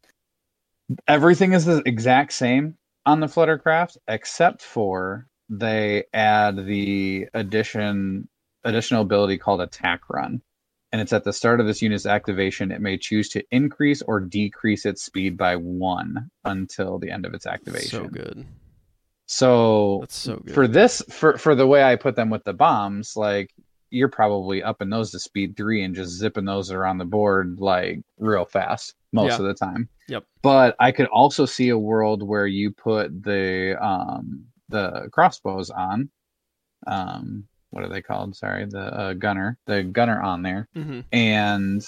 everything 1.08 1.54
is 1.54 1.66
the 1.66 1.82
exact 1.86 2.34
same 2.34 2.76
on 3.06 3.20
the 3.20 3.28
fluttercraft 3.28 3.98
except 4.08 4.62
for 4.62 5.28
they 5.54 6.06
add 6.14 6.66
the 6.66 7.28
addition 7.34 8.28
additional 8.64 9.02
ability 9.02 9.38
called 9.38 9.60
attack 9.60 10.02
run 10.10 10.42
and 10.94 11.02
it's 11.02 11.12
at 11.14 11.24
the 11.26 11.34
start 11.34 11.60
of 11.60 11.68
this 11.68 11.82
unit's 11.82 12.06
activation 12.06 12.72
it 12.72 12.80
may 12.80 12.98
choose 12.98 13.28
to 13.28 13.44
increase 13.52 14.02
or 14.04 14.20
decrease 14.22 14.86
its 14.86 15.04
speed 15.04 15.36
by 15.36 15.56
one 15.58 16.30
until 16.46 16.98
the 17.00 17.12
end 17.12 17.26
of 17.26 17.34
its 17.34 17.46
activation 17.46 18.04
so 18.06 18.08
good. 18.08 18.46
so 19.26 19.98
That's 20.02 20.16
so 20.16 20.38
good. 20.38 20.54
for 20.54 20.68
this 20.68 21.02
for 21.10 21.38
for 21.38 21.54
the 21.54 21.68
way 21.68 21.84
i 21.84 21.96
put 21.98 22.16
them 22.16 22.30
with 22.30 22.44
the 22.46 22.54
bombs 22.54 23.18
like 23.18 23.52
you're 23.90 24.08
probably 24.10 24.64
upping 24.64 24.90
those 24.90 25.12
to 25.12 25.20
speed 25.20 25.58
three 25.58 25.84
and 25.84 25.94
just 25.94 26.12
zipping 26.18 26.46
those 26.46 26.72
around 26.72 26.98
the 27.00 27.04
board 27.06 27.58
like 27.60 28.00
real 28.20 28.46
fast 28.46 28.94
most 29.12 29.32
Yeah. 29.32 29.38
of 29.40 29.44
the 29.46 29.54
time 29.54 29.90
Yep. 30.08 30.24
but 30.44 30.76
i 30.80 30.92
could 30.94 31.08
also 31.08 31.46
see 31.46 31.70
a 31.70 31.78
world 31.78 32.24
where 32.24 32.48
you 32.48 32.72
put 32.72 33.24
the 33.24 33.76
um 33.84 34.46
the 34.72 35.10
crossbows 35.12 35.70
on 35.70 36.10
um 36.88 37.48
what 37.70 37.84
are 37.84 37.90
they 37.90 38.02
called 38.02 38.36
sorry 38.36 38.66
the 38.66 38.80
uh, 38.80 39.14
gunner 39.14 39.58
the 39.68 39.84
gunner 39.84 40.20
on 40.22 40.42
there 40.42 40.68
hmm 40.74 41.02
and 41.12 41.86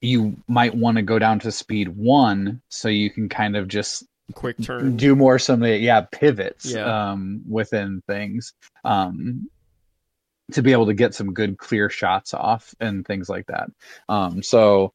you 0.00 0.36
might 0.46 0.74
want 0.74 0.96
to 0.96 1.02
go 1.02 1.18
down 1.18 1.38
to 1.40 1.50
speed 1.50 1.88
one 1.88 2.60
so 2.68 2.88
you 2.88 3.10
can 3.10 3.28
kind 3.28 3.56
of 3.56 3.66
just 3.68 4.04
Quick 4.34 4.60
turn. 4.62 4.96
do 4.96 5.14
more 5.14 5.38
some 5.38 5.62
of 5.62 5.68
the 5.68 5.76
yeah 5.78 6.02
pivots 6.12 6.66
Yeah. 6.72 7.12
um 7.12 7.42
within 7.48 8.02
things 8.06 8.52
um 8.84 9.48
to 10.52 10.62
be 10.62 10.72
able 10.72 10.86
to 10.86 10.94
get 10.94 11.14
some 11.14 11.32
good 11.32 11.58
clear 11.58 11.90
shots 11.90 12.32
off 12.34 12.74
and 12.80 13.04
things 13.06 13.28
like 13.28 13.46
that 13.46 13.68
um 14.08 14.42
so 14.42 14.92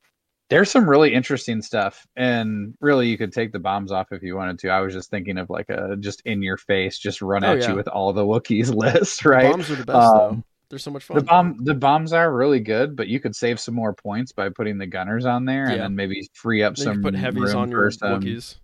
there's 0.51 0.69
some 0.69 0.87
really 0.87 1.11
interesting 1.13 1.61
stuff 1.63 2.05
and 2.15 2.75
really 2.81 3.07
you 3.07 3.17
could 3.17 3.33
take 3.33 3.51
the 3.51 3.59
bombs 3.59 3.91
off 3.91 4.11
if 4.11 4.21
you 4.21 4.35
wanted 4.35 4.59
to 4.59 4.69
i 4.69 4.79
was 4.81 4.93
just 4.93 5.09
thinking 5.09 5.37
of 5.39 5.49
like 5.49 5.69
a 5.69 5.95
just 5.99 6.21
in 6.25 6.43
your 6.43 6.57
face 6.57 6.99
just 6.99 7.21
run 7.23 7.43
Oh, 7.43 7.53
at 7.53 7.61
yeah. 7.61 7.69
you 7.69 7.75
with 7.75 7.87
all 7.87 8.13
the 8.13 8.23
wookiees 8.23 8.71
list 8.83 9.25
right 9.25 9.45
the 9.45 9.49
Bombs 9.51 9.71
are 9.71 9.75
the 9.75 9.85
best 9.85 10.13
though. 10.13 10.29
Um, 10.29 10.43
They're 10.69 10.77
so 10.79 10.91
much 10.91 11.03
fun. 11.05 11.17
the 11.17 11.23
bomb 11.23 11.57
the 11.63 11.73
bombs 11.73 12.13
are 12.13 12.31
really 12.31 12.59
good 12.59 12.95
but 12.95 13.07
you 13.07 13.19
could 13.19 13.35
save 13.35 13.59
some 13.59 13.73
more 13.73 13.93
points 13.93 14.31
by 14.31 14.49
putting 14.49 14.77
the 14.77 14.85
gunners 14.87 15.25
on 15.25 15.45
there 15.45 15.65
and 15.67 15.79
then 15.81 15.95
maybe 15.95 16.29
free 16.33 16.61
up 16.63 16.75
Then 16.75 16.83
some 16.85 17.01
put 17.01 17.15
heavies 17.15 17.41
room 17.53 17.55
on 17.57 17.71
for 17.71 17.77
your 17.81 17.91
some- 17.91 18.21
Wookiees. 18.21 18.57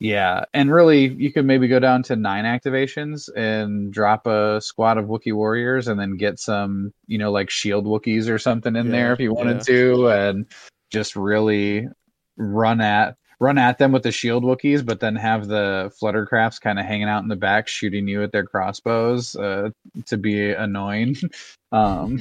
yeah, 0.00 0.44
and 0.52 0.72
really, 0.72 1.06
you 1.14 1.32
could 1.32 1.44
maybe 1.44 1.68
go 1.68 1.78
down 1.78 2.02
to 2.04 2.16
nine 2.16 2.44
activations 2.44 3.28
and 3.36 3.92
drop 3.92 4.26
a 4.26 4.60
squad 4.60 4.98
of 4.98 5.04
Wookiee 5.06 5.32
warriors, 5.32 5.86
and 5.86 5.98
then 6.00 6.16
get 6.16 6.40
some, 6.40 6.92
you 7.06 7.18
know, 7.18 7.30
like 7.30 7.50
shield 7.50 7.86
Wookiees 7.86 8.28
or 8.28 8.36
something 8.38 8.74
in 8.74 8.86
Yeah, 8.86 8.92
there 8.92 9.12
if 9.12 9.20
you 9.20 9.32
wanted 9.32 9.58
yeah. 9.58 9.74
to, 9.74 10.08
and 10.08 10.46
just 10.92 11.16
really 11.16 11.88
run 12.36 12.80
at 12.80 13.16
run 13.40 13.58
at 13.58 13.78
them 13.78 13.90
with 13.90 14.04
the 14.04 14.12
shield 14.12 14.44
Wookiees, 14.44 14.86
but 14.86 15.00
then 15.00 15.16
have 15.16 15.48
the 15.48 15.92
fluttercrafts 16.00 16.60
kind 16.60 16.78
of 16.78 16.84
hanging 16.86 17.08
out 17.08 17.24
in 17.24 17.28
the 17.28 17.34
back, 17.34 17.66
shooting 17.66 18.06
you 18.06 18.20
with 18.20 18.30
their 18.30 18.44
crossbows 18.44 19.34
uh, 19.34 19.70
to 20.06 20.16
be 20.16 20.52
annoying, 20.52 21.16
um, 21.72 22.20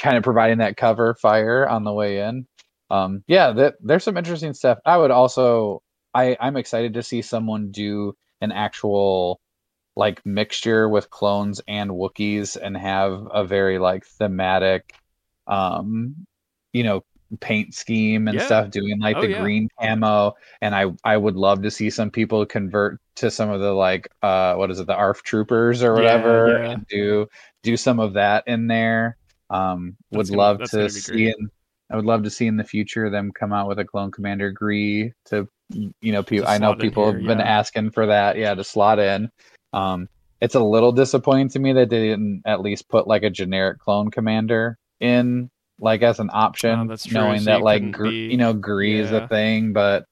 kind 0.00 0.16
of 0.16 0.22
providing 0.22 0.58
that 0.58 0.76
cover 0.76 1.14
fire 1.14 1.68
on 1.68 1.82
the 1.82 1.92
way 1.92 2.20
in. 2.20 2.46
Um, 2.88 3.24
yeah, 3.26 3.50
that, 3.52 3.74
there's 3.80 4.04
some 4.04 4.16
interesting 4.16 4.54
stuff. 4.54 4.78
I 4.84 4.96
would 4.96 5.10
also 5.10 5.82
I 6.14 6.36
I'm 6.40 6.56
excited 6.56 6.94
to 6.94 7.02
see 7.02 7.22
someone 7.22 7.70
do 7.70 8.14
an 8.40 8.52
actual 8.52 9.40
like 9.96 10.24
mixture 10.24 10.88
with 10.88 11.10
clones 11.10 11.60
and 11.68 11.90
Wookiees 11.90 12.56
and 12.56 12.76
have 12.76 13.26
a 13.32 13.44
very 13.44 13.78
like 13.78 14.06
thematic 14.06 14.94
um 15.46 16.14
you 16.72 16.84
know 16.84 17.02
paint 17.40 17.74
scheme 17.74 18.26
and 18.28 18.36
Yeah. 18.36 18.46
stuff 18.46 18.70
doing 18.70 18.98
like 19.00 19.16
Oh, 19.16 19.20
the 19.22 19.28
yeah. 19.30 19.40
green 19.40 19.68
camo 19.80 20.34
and 20.60 20.74
I 20.74 20.86
I 21.04 21.16
would 21.16 21.36
love 21.36 21.62
to 21.62 21.70
see 21.70 21.88
some 21.90 22.10
people 22.10 22.44
convert 22.44 22.98
to 23.16 23.30
some 23.30 23.50
of 23.50 23.60
the 23.60 23.72
like 23.72 24.08
uh 24.22 24.54
what 24.54 24.70
is 24.70 24.80
it 24.80 24.86
the 24.88 24.94
ARF 24.94 25.22
troopers 25.22 25.82
or 25.82 25.94
whatever 25.94 26.58
yeah. 26.64 26.70
and 26.72 26.86
do 26.88 27.28
do 27.62 27.76
some 27.76 28.00
of 28.00 28.14
that 28.14 28.44
in 28.48 28.66
there 28.66 29.16
um 29.50 29.96
would 30.10 30.18
That's 30.20 30.30
gonna- 30.30 30.38
love 30.42 30.58
that's 30.58 30.70
to 30.72 30.76
gonna 30.78 30.90
see 30.90 31.26
in 31.28 31.50
I 31.92 31.96
would 31.96 32.04
love 32.04 32.22
to 32.22 32.30
see 32.30 32.46
in 32.46 32.56
the 32.56 32.64
future 32.64 33.10
them 33.10 33.32
come 33.32 33.52
out 33.52 33.66
with 33.68 33.78
a 33.80 33.84
clone 33.84 34.10
commander 34.12 34.50
gree 34.50 35.12
to 35.26 35.48
you 35.70 36.12
know 36.12 36.22
people 36.22 36.48
I 36.48 36.58
know 36.58 36.74
people 36.74 37.04
here, 37.04 37.18
have 37.18 37.26
been 37.26 37.40
asking 37.40 37.90
for 37.92 38.06
that 38.06 38.36
yeah 38.38 38.54
to 38.54 38.64
slot 38.64 38.98
in 38.98 39.30
um 39.72 40.08
it's 40.40 40.54
a 40.54 40.60
little 40.60 40.90
disappointing 40.92 41.50
to 41.50 41.58
me 41.60 41.74
that 41.74 41.90
they 41.90 42.08
didn't 42.08 42.42
at 42.46 42.60
least 42.60 42.88
put 42.88 43.06
like 43.06 43.22
a 43.22 43.30
generic 43.30 43.78
clone 43.78 44.10
commander 44.10 44.78
in 45.00 45.50
like 45.80 46.02
as 46.02 46.20
an 46.20 46.30
option 46.32 46.78
Oh, 46.78 46.86
that's 46.86 47.04
true, 47.06 47.14
knowing 47.20 47.40
so 47.40 47.46
that 47.46 47.62
like 47.62 47.90
gr- 47.90 48.04
be- 48.10 48.28
you 48.30 48.36
know 48.36 48.52
gree 48.52 48.98
is 48.98 49.10
a 49.12 49.26
thing 49.28 49.72
but 49.72 50.04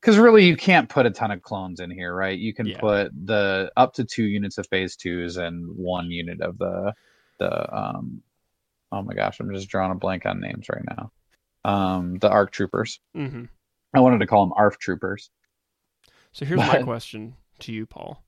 because 0.00 0.18
really 0.18 0.44
you 0.46 0.56
can't 0.56 0.88
put 0.88 1.06
a 1.06 1.10
ton 1.10 1.30
of 1.30 1.42
clones 1.42 1.80
in 1.80 1.90
here 1.90 2.14
right 2.14 2.38
you 2.38 2.52
can 2.52 2.66
Yeah. 2.66 2.78
put 2.80 3.12
the 3.26 3.70
up 3.76 3.94
to 3.94 4.04
two 4.04 4.24
units 4.24 4.58
of 4.58 4.66
phase 4.68 4.96
twos 4.96 5.36
and 5.36 5.66
one 5.76 6.10
unit 6.10 6.40
of 6.40 6.58
the 6.58 6.92
the 7.38 7.76
um 7.76 8.22
oh 8.92 9.02
my 9.02 9.14
gosh 9.14 9.40
i'm 9.40 9.52
just 9.52 9.68
drawing 9.68 9.92
a 9.92 9.96
blank 9.96 10.26
on 10.26 10.40
names 10.40 10.66
right 10.68 10.84
now 10.96 11.12
um 11.64 12.16
the 12.18 12.28
arc 12.30 12.50
troopers 12.52 13.00
hmm 13.14 13.44
i 13.94 14.00
wanted 14.00 14.18
to 14.18 14.26
call 14.26 14.44
them 14.44 14.52
arf 14.56 14.78
troopers 14.78 15.30
So 16.32 16.44
here's 16.44 16.58
my 16.60 16.82
question 16.92 17.34
to 17.60 17.72
you, 17.72 17.86
Paul. 17.86 18.22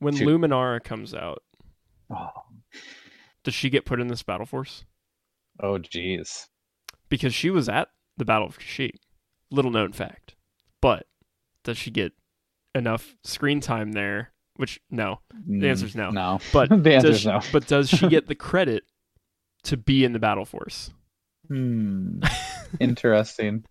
When 0.00 0.14
Shoot. 0.16 0.26
Luminara 0.28 0.82
comes 0.82 1.14
out, 1.14 1.42
oh, 2.10 2.30
does 3.44 3.54
she 3.54 3.70
get 3.70 3.84
put 3.84 4.00
in 4.00 4.08
this 4.08 4.22
battle 4.24 4.46
force? 4.46 4.84
Oh 5.62 5.78
geez 5.78 6.48
Because 7.08 7.34
she 7.34 7.50
was 7.50 7.68
at 7.68 7.88
the 8.16 8.24
Battle 8.24 8.48
of 8.48 8.58
Kashyyyk. 8.58 8.96
Little 9.50 9.70
known 9.70 9.92
fact. 9.92 10.34
But 10.82 11.06
does 11.64 11.78
she 11.78 11.90
get 11.90 12.12
enough 12.74 13.16
screen 13.24 13.60
time 13.60 13.92
there? 13.92 14.32
Which 14.56 14.80
no. 14.90 15.20
The 15.46 15.68
answer's 15.68 15.94
no. 15.94 16.10
Mm, 16.10 16.14
no 16.14 16.38
But 16.52 16.68
the 16.70 16.76
does 16.76 16.94
answer's 17.04 17.20
she, 17.20 17.28
no 17.28 17.40
but 17.52 17.66
does 17.66 17.88
she 17.88 18.08
get 18.08 18.26
the 18.26 18.34
credit 18.48 18.84
to 19.64 19.76
be 19.76 20.04
in 20.04 20.12
the 20.12 20.18
battle 20.18 20.44
force? 20.44 20.90
hmm. 21.48 22.20
interesting 22.80 23.64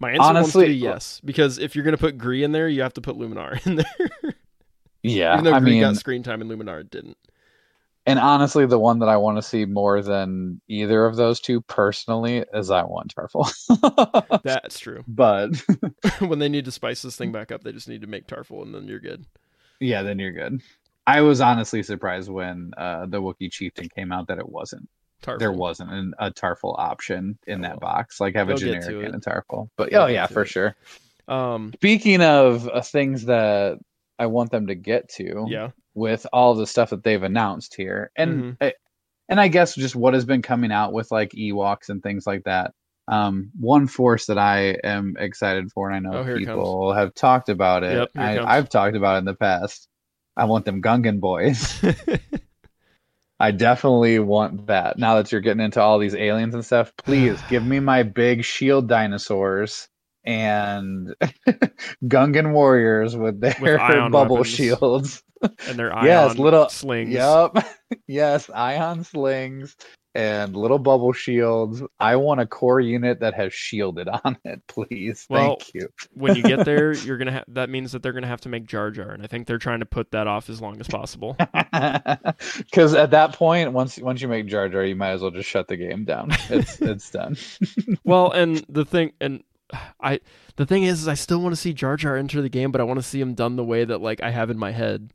My 0.00 0.10
answer 0.10 0.20
wants 0.20 0.52
to 0.52 0.58
Honestly- 0.58 0.66
be 0.68 0.74
yes, 0.74 1.20
because 1.24 1.58
if 1.58 1.74
you're 1.76 1.84
gonna 1.84 1.96
put 1.96 2.18
Gree 2.18 2.42
in 2.42 2.52
there, 2.52 2.68
you 2.68 2.82
have 2.82 2.94
to 2.94 3.00
put 3.00 3.16
Luminar 3.16 3.64
in 3.66 3.76
there. 3.76 4.34
yeah 5.02 5.34
Even 5.34 5.44
though 5.44 5.52
i 5.54 5.60
Gree 5.60 5.72
mean 5.72 5.80
got 5.82 5.96
screen 5.96 6.22
time 6.22 6.40
and 6.40 6.50
Luminar 6.50 6.88
didn't. 6.88 7.16
And 8.06 8.18
honestly 8.18 8.66
the 8.66 8.78
one 8.78 8.98
that 8.98 9.08
i 9.08 9.16
want 9.16 9.38
to 9.38 9.42
see 9.42 9.64
more 9.64 10.02
than 10.02 10.60
either 10.68 11.06
of 11.06 11.16
those 11.16 11.40
two 11.40 11.60
personally 11.62 12.44
is 12.52 12.70
i 12.70 12.82
want 12.82 13.14
Tarfful 13.14 14.42
That's 14.42 14.78
true. 14.78 15.02
but 15.08 15.50
when 16.20 16.38
they 16.38 16.48
need 16.48 16.66
to 16.66 16.72
spice 16.72 17.02
this 17.02 17.16
thing 17.16 17.32
back 17.32 17.50
up, 17.52 17.62
they 17.64 17.72
just 17.72 17.88
need 17.88 18.02
to 18.02 18.06
make 18.06 18.26
Tarfful, 18.26 18.62
and 18.62 18.74
then 18.74 18.86
you're 18.88 19.00
good. 19.00 19.24
yeah 19.80 20.02
then 20.02 20.18
you're 20.18 20.32
good 20.32 20.60
I 21.06 21.20
was 21.20 21.40
honestly 21.42 21.82
surprised 21.82 22.30
when 22.30 22.72
uh, 22.78 23.04
the 23.04 23.20
Wookiee 23.20 23.52
Chieftain 23.52 23.90
came 23.90 24.10
out 24.10 24.28
that 24.28 24.38
it 24.38 24.48
wasn't. 24.48 24.88
Tarfful. 25.22 25.38
There 25.38 25.52
wasn't 25.52 25.92
an, 25.92 26.14
a 26.18 26.30
Tarfful 26.30 26.74
option 26.78 27.36
in 27.46 27.62
Oh, 27.62 27.68
that 27.68 27.78
box. 27.80 28.20
Like 28.20 28.34
have 28.36 28.48
a 28.48 28.54
They'll 28.54 28.72
generic 28.72 29.04
and 29.04 29.14
a 29.14 29.18
Tarfful. 29.18 29.68
But 29.76 29.90
They'll 29.90 30.02
oh 30.04 30.06
yeah, 30.06 30.26
for 30.26 30.42
it. 30.44 30.48
sure. 30.48 30.74
Um, 31.28 31.72
Speaking 31.74 32.22
of 32.22 32.66
uh, 32.68 32.80
things 32.80 33.26
that 33.26 33.78
I 34.18 34.26
want 34.26 34.50
them 34.50 34.68
to 34.68 34.74
get 34.74 35.10
to, 35.16 35.44
yeah. 35.46 35.72
With 35.94 36.26
all 36.32 36.54
the 36.54 36.66
stuff 36.66 36.90
that 36.90 37.02
they've 37.04 37.22
announced 37.22 37.74
here, 37.74 38.10
and 38.16 38.58
Mhm. 38.60 38.72
And 39.30 39.40
I 39.40 39.48
guess 39.48 39.74
just 39.74 39.96
what 39.96 40.12
has 40.12 40.26
been 40.26 40.42
coming 40.42 40.70
out 40.70 40.92
with 40.92 41.10
like 41.10 41.30
Ewoks 41.30 41.88
and 41.88 42.02
things 42.02 42.26
like 42.26 42.44
that. 42.44 42.72
Um, 43.08 43.50
one 43.58 43.86
force 43.86 44.26
that 44.26 44.36
I 44.36 44.76
am 44.84 45.14
excited 45.18 45.72
for, 45.72 45.88
and 45.90 45.96
I 46.06 46.10
know 46.10 46.18
Oh, 46.18 46.36
people 46.36 46.92
have 46.92 47.14
talked 47.14 47.48
about 47.48 47.84
it. 47.84 47.94
Yep, 47.96 48.10
I. 48.16 48.38
I've 48.38 48.68
talked 48.68 48.96
about 48.96 49.14
it 49.16 49.18
in 49.20 49.24
the 49.24 49.34
past. 49.34 49.88
I 50.36 50.44
want 50.44 50.66
them 50.66 50.82
Gungan 50.82 51.20
boys. 51.20 51.82
I 53.40 53.50
definitely 53.50 54.18
want 54.20 54.66
that. 54.66 54.98
Now 54.98 55.16
that 55.16 55.32
you're 55.32 55.40
getting 55.40 55.64
into 55.64 55.80
all 55.80 55.98
these 55.98 56.14
aliens 56.14 56.54
and 56.54 56.64
stuff, 56.64 56.92
please 56.98 57.40
give 57.50 57.64
me 57.64 57.80
my 57.80 58.02
big 58.02 58.44
shield 58.44 58.88
dinosaurs 58.88 59.88
and 60.24 61.14
Gungan 62.04 62.52
warriors 62.52 63.16
with 63.16 63.40
their 63.40 63.80
ion 63.80 64.10
bubble 64.12 64.36
weapons. 64.36 64.54
shields. 64.54 65.22
and 65.68 65.78
their 65.78 65.94
ion 65.96 66.06
Yes, 66.06 66.38
little- 66.38 66.68
slings. 66.68 67.10
Yep. 67.10 67.64
yes, 68.08 68.50
ion 68.54 69.04
slings 69.04 69.76
and 70.16 70.54
little 70.54 70.78
bubble 70.78 71.12
shields. 71.12 71.82
I 71.98 72.14
want 72.16 72.38
a 72.40 72.46
core 72.46 72.78
unit 72.78 73.18
that 73.18 73.34
has 73.34 73.52
shielded 73.52 74.08
on 74.08 74.38
it, 74.44 74.62
please. 74.68 75.26
Well, 75.28 75.56
Thank 75.58 75.74
you. 75.74 75.88
when 76.12 76.36
you 76.36 76.42
get 76.44 76.64
there, 76.64 76.92
you're 76.92 77.18
gonna. 77.18 77.32
Ha- 77.32 77.44
that 77.48 77.68
means 77.68 77.90
that 77.92 78.02
they're 78.04 78.12
gonna 78.12 78.28
have 78.28 78.40
to 78.42 78.48
make 78.48 78.64
Jar 78.66 78.90
Jar, 78.92 79.10
and 79.10 79.24
I 79.24 79.26
think 79.26 79.46
they're 79.48 79.58
trying 79.58 79.80
to 79.80 79.86
put 79.86 80.12
that 80.12 80.28
off 80.28 80.48
as 80.48 80.60
long 80.60 80.78
as 80.80 80.86
possible. 80.86 81.36
Because 81.38 82.94
at 82.94 83.10
that 83.10 83.32
point, 83.34 83.72
once 83.72 83.98
once 83.98 84.22
you 84.22 84.28
make 84.28 84.46
Jar 84.46 84.68
Jar, 84.68 84.84
you 84.84 84.96
might 84.96 85.10
as 85.10 85.20
well 85.22 85.30
just 85.30 85.48
shut 85.48 85.68
the 85.68 85.76
game 85.76 86.04
down. 86.04 86.28
It's 86.48 86.80
it's 86.80 87.10
done. 87.10 87.36
well, 88.04 88.30
and 88.30 88.64
the 88.68 88.84
thing, 88.84 89.12
and 89.20 89.42
I, 90.00 90.20
the 90.56 90.66
thing 90.66 90.84
is, 90.84 91.00
is 91.02 91.08
I 91.08 91.14
still 91.14 91.40
want 91.40 91.54
to 91.54 91.60
see 91.60 91.72
Jar 91.72 91.96
Jar 91.96 92.16
enter 92.16 92.40
the 92.42 92.48
game, 92.48 92.70
but 92.70 92.80
I 92.80 92.84
want 92.84 92.98
to 92.98 93.02
see 93.02 93.20
him 93.20 93.34
done 93.34 93.56
the 93.56 93.64
way 93.64 93.84
that 93.84 94.00
like 94.00 94.22
I 94.22 94.30
have 94.30 94.50
in 94.50 94.58
my 94.58 94.70
head, 94.70 95.12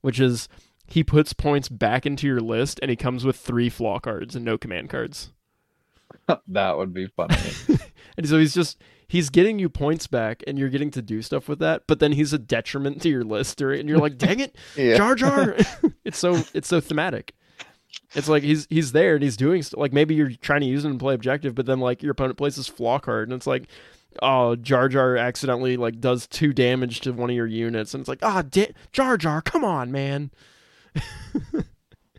which 0.00 0.20
is 0.20 0.48
he 0.86 1.04
puts 1.04 1.32
points 1.32 1.68
back 1.68 2.04
into 2.06 2.26
your 2.26 2.40
list, 2.40 2.78
and 2.82 2.90
he 2.90 2.96
comes 2.96 3.24
with 3.24 3.36
three 3.36 3.68
flaw 3.68 3.98
cards 3.98 4.34
and 4.36 4.44
no 4.44 4.58
command 4.58 4.90
cards, 4.90 5.32
that 6.48 6.76
would 6.76 6.92
be 6.92 7.06
funny. 7.08 7.36
and 8.16 8.28
so 8.28 8.38
he's 8.38 8.54
just. 8.54 8.78
He's 9.06 9.28
getting 9.28 9.58
you 9.58 9.68
points 9.68 10.06
back, 10.06 10.44
and 10.46 10.56
you're 10.56 10.68
getting 10.68 10.92
to 10.92 11.02
do 11.02 11.20
stuff 11.20 11.48
with 11.48 11.58
that. 11.58 11.82
But 11.88 11.98
then 11.98 12.12
he's 12.12 12.32
a 12.32 12.38
detriment 12.38 13.02
to 13.02 13.08
your 13.08 13.24
list, 13.24 13.60
and 13.60 13.88
you're 13.88 13.98
like, 13.98 14.18
"Dang 14.18 14.38
it, 14.38 14.54
Yeah. 14.76 14.96
Jar 14.96 15.16
Jar. 15.16 15.56
it's 16.04 16.16
so 16.16 16.44
it's 16.54 16.68
so 16.68 16.80
thematic. 16.80 17.34
It's 18.14 18.28
like 18.28 18.44
he's 18.44 18.68
he's 18.70 18.92
there 18.92 19.14
and 19.16 19.22
he's 19.24 19.36
doing 19.36 19.64
st- 19.64 19.80
like 19.80 19.92
maybe 19.92 20.14
you're 20.14 20.30
trying 20.30 20.60
to 20.60 20.66
use 20.68 20.84
him 20.84 20.92
to 20.92 20.98
play 20.98 21.14
objective, 21.14 21.56
but 21.56 21.66
then 21.66 21.80
like 21.80 22.04
your 22.04 22.12
opponent 22.12 22.38
plays 22.38 22.54
this 22.54 22.68
flaw 22.68 23.00
card 23.00 23.28
and 23.28 23.34
it's 23.36 23.48
like, 23.48 23.66
oh 24.22 24.56
Jar 24.56 24.88
Jar 24.88 25.16
accidentally 25.16 25.76
like 25.76 26.00
does 26.00 26.26
two 26.26 26.52
damage 26.52 27.00
to 27.00 27.12
one 27.12 27.30
of 27.30 27.36
your 27.36 27.46
units 27.46 27.94
and 27.94 28.00
it's 28.00 28.08
like 28.08 28.20
ah 28.22 28.42
da- 28.42 28.72
Jar 28.92 29.16
Jar, 29.16 29.40
come 29.40 29.64
on 29.64 29.92
man. 29.92 30.30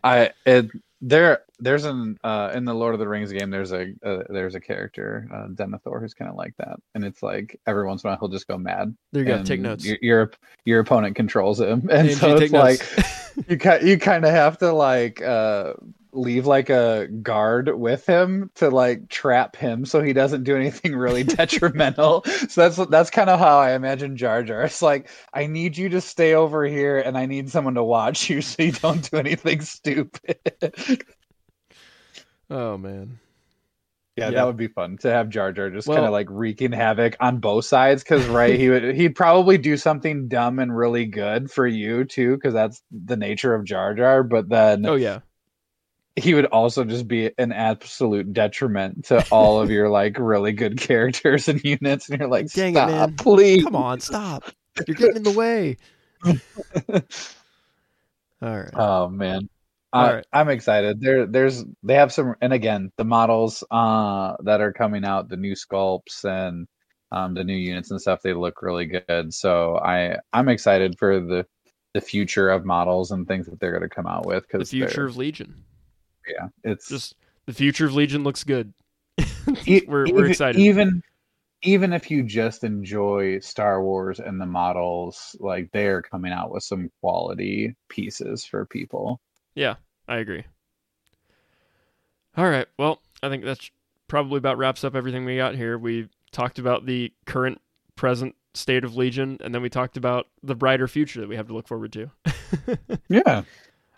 I 0.04 0.30
it 0.46 0.70
there 1.00 1.42
there's 1.58 1.84
an 1.84 2.16
uh 2.24 2.52
in 2.54 2.64
the 2.64 2.74
Lord 2.74 2.94
of 2.94 3.00
the 3.00 3.08
Rings 3.08 3.32
game 3.32 3.50
there's 3.50 3.72
a 3.72 3.92
uh, 4.04 4.22
there's 4.28 4.54
a 4.54 4.60
character 4.60 5.28
uh, 5.32 5.48
Denethor 5.48 6.00
who's 6.00 6.14
kind 6.14 6.30
of 6.30 6.36
like 6.36 6.54
that, 6.58 6.78
and 6.94 7.04
it's 7.04 7.22
like 7.22 7.60
every 7.66 7.86
once 7.86 8.02
in 8.02 8.08
a 8.08 8.12
while 8.12 8.18
he'll 8.20 8.28
just 8.28 8.48
go 8.48 8.56
mad. 8.56 8.96
There 9.12 9.22
you 9.22 9.28
go, 9.28 9.42
take 9.42 9.60
notes. 9.60 9.84
Your, 9.84 9.98
your 10.00 10.30
your 10.64 10.80
opponent 10.80 11.16
controls 11.16 11.60
him, 11.60 11.88
and 11.92 12.10
so 12.12 12.36
it's 12.36 12.52
like 12.52 12.80
you 13.48 13.56
ki- 13.56 13.88
you 13.88 13.98
kind 13.98 14.24
of 14.24 14.30
have 14.30 14.58
to 14.58 14.72
like 14.72 15.20
uh 15.22 15.74
leave 16.14 16.46
like 16.46 16.68
a 16.68 17.08
guard 17.22 17.70
with 17.74 18.04
him 18.06 18.50
to 18.54 18.68
like 18.68 19.08
trap 19.08 19.56
him 19.56 19.86
so 19.86 20.02
he 20.02 20.12
doesn't 20.12 20.44
do 20.44 20.54
anything 20.56 20.94
really 20.94 21.22
detrimental. 21.24 22.22
so 22.48 22.68
that's 22.68 22.76
that's 22.90 23.10
kind 23.10 23.30
of 23.30 23.38
how 23.38 23.58
I 23.58 23.72
imagine 23.72 24.16
Jar 24.16 24.42
Jar. 24.42 24.62
It's 24.62 24.82
like 24.82 25.08
I 25.32 25.46
need 25.46 25.76
you 25.76 25.88
to 25.90 26.00
stay 26.00 26.34
over 26.34 26.64
here 26.66 26.98
and 26.98 27.16
I 27.16 27.26
need 27.26 27.50
someone 27.50 27.74
to 27.74 27.82
watch 27.82 28.28
you 28.28 28.40
so 28.42 28.62
you 28.62 28.72
don't 28.72 29.10
do 29.10 29.16
anything 29.16 29.62
stupid. 29.62 30.38
oh 32.50 32.76
man. 32.78 33.18
Yeah, 34.16 34.26
Yeah. 34.26 34.30
that 34.32 34.46
would 34.46 34.58
be 34.58 34.68
fun 34.68 34.98
to 34.98 35.10
have 35.10 35.30
Jar 35.30 35.52
Jar 35.52 35.70
just 35.70 35.88
Well- 35.88 35.96
kind 35.96 36.06
of 36.06 36.12
like 36.12 36.26
wreaking 36.28 36.72
havoc 36.72 37.16
on 37.20 37.38
both 37.38 37.64
sides. 37.64 38.02
Because 38.02 38.26
right, 38.26 38.58
he 38.58 38.68
would 38.68 38.94
he'd 38.94 39.14
probably 39.14 39.56
do 39.56 39.78
something 39.78 40.28
dumb 40.28 40.58
and 40.58 40.76
really 40.76 41.06
good 41.06 41.50
for 41.50 41.66
you 41.66 42.04
too, 42.04 42.34
because 42.34 42.52
that's 42.52 42.82
the 42.90 43.16
nature 43.16 43.54
of 43.54 43.64
Jar 43.64 43.94
Jar. 43.94 44.22
But 44.22 44.50
then 44.50 44.84
Oh 44.84 44.94
yeah. 44.96 45.20
He 46.16 46.34
would 46.34 46.46
also 46.46 46.84
just 46.84 47.08
be 47.08 47.30
an 47.38 47.52
absolute 47.52 48.32
detriment 48.32 49.06
to 49.06 49.24
all 49.30 49.60
of 49.60 49.70
your 49.70 49.88
like 49.88 50.18
really 50.18 50.52
good 50.52 50.78
characters 50.78 51.48
and 51.48 51.62
units. 51.64 52.08
And 52.08 52.20
you're 52.20 52.28
like, 52.28 52.50
Dang 52.52 52.74
it, 52.74 52.76
stop, 52.76 52.88
man. 52.88 53.16
please. 53.16 53.64
Come 53.64 53.76
on, 53.76 54.00
stop. 54.00 54.44
You're 54.86 54.94
getting 54.96 55.16
in 55.16 55.22
the 55.22 55.30
way. 55.32 55.76
All 58.42 58.58
right. 58.58 58.70
Oh 58.74 59.08
man. 59.08 59.48
All 59.92 60.04
Uh, 60.06 60.12
right. 60.14 60.26
I'm 60.32 60.48
excited. 60.48 61.00
There, 61.00 61.26
there's, 61.26 61.64
they 61.82 61.94
have 61.94 62.12
some, 62.12 62.34
and 62.40 62.52
again, 62.52 62.90
the 62.96 63.04
models 63.04 63.62
uh, 63.70 64.36
that 64.44 64.60
are 64.60 64.72
coming 64.72 65.04
out, 65.04 65.28
the 65.28 65.36
new 65.36 65.54
sculpts 65.54 66.24
and 66.24 66.66
um, 67.12 67.34
the 67.34 67.44
new 67.44 67.54
units 67.56 67.90
and 67.90 68.00
stuff, 68.00 68.22
they 68.22 68.32
look 68.32 68.62
really 68.62 68.86
good. 68.86 69.34
So 69.34 69.76
I, 69.76 70.16
I'm 70.32 70.48
excited 70.48 70.96
for 70.98 71.20
the, 71.20 71.46
the 71.92 72.00
future 72.00 72.48
of 72.48 72.64
models 72.64 73.10
and 73.10 73.28
things 73.28 73.46
that 73.46 73.60
they're 73.60 73.70
going 73.78 73.88
to 73.88 73.94
come 73.94 74.06
out 74.06 74.24
with. 74.26 74.46
Because 74.50 74.70
the 74.70 74.78
future 74.80 75.06
of 75.06 75.16
Legion. 75.18 75.64
Yeah, 76.28 76.48
it's 76.64 76.88
Just 76.88 77.14
the 77.46 77.52
future 77.52 77.86
of 77.86 77.94
Legion 77.94 78.24
looks 78.24 78.44
good. 78.44 78.72
We're 79.66 79.84
we're 79.86 80.06
even- 80.06 80.30
excited. 80.30 80.60
Even 80.60 81.02
even 81.62 81.92
if 81.92 82.10
you 82.10 82.24
just 82.24 82.64
enjoy 82.64 83.38
Star 83.38 83.82
Wars 83.82 84.18
and 84.18 84.40
the 84.40 84.46
models, 84.46 85.36
like 85.38 85.70
they're 85.72 86.02
coming 86.02 86.32
out 86.32 86.50
with 86.50 86.64
some 86.64 86.90
quality 87.00 87.76
pieces 87.88 88.44
for 88.44 88.66
people. 88.66 89.20
Yeah, 89.54 89.76
I 90.08 90.16
agree. 90.16 90.44
All 92.36 92.48
right. 92.48 92.66
Well, 92.78 93.00
I 93.22 93.28
think 93.28 93.44
that's 93.44 93.70
probably 94.08 94.38
about 94.38 94.58
wraps 94.58 94.84
up 94.84 94.94
everything 94.96 95.24
we 95.24 95.36
got 95.36 95.54
here. 95.54 95.78
We 95.78 96.08
talked 96.32 96.58
about 96.58 96.86
the 96.86 97.12
current 97.26 97.60
present 97.94 98.34
state 98.54 98.84
of 98.84 98.96
Legion, 98.96 99.38
and 99.42 99.54
then 99.54 99.62
we 99.62 99.68
talked 99.68 99.96
about 99.96 100.26
the 100.42 100.54
brighter 100.54 100.88
future 100.88 101.20
that 101.20 101.28
we 101.28 101.36
have 101.36 101.46
to 101.48 101.54
look 101.54 101.68
forward 101.68 101.92
to. 101.92 102.10
Yeah. 103.08 103.42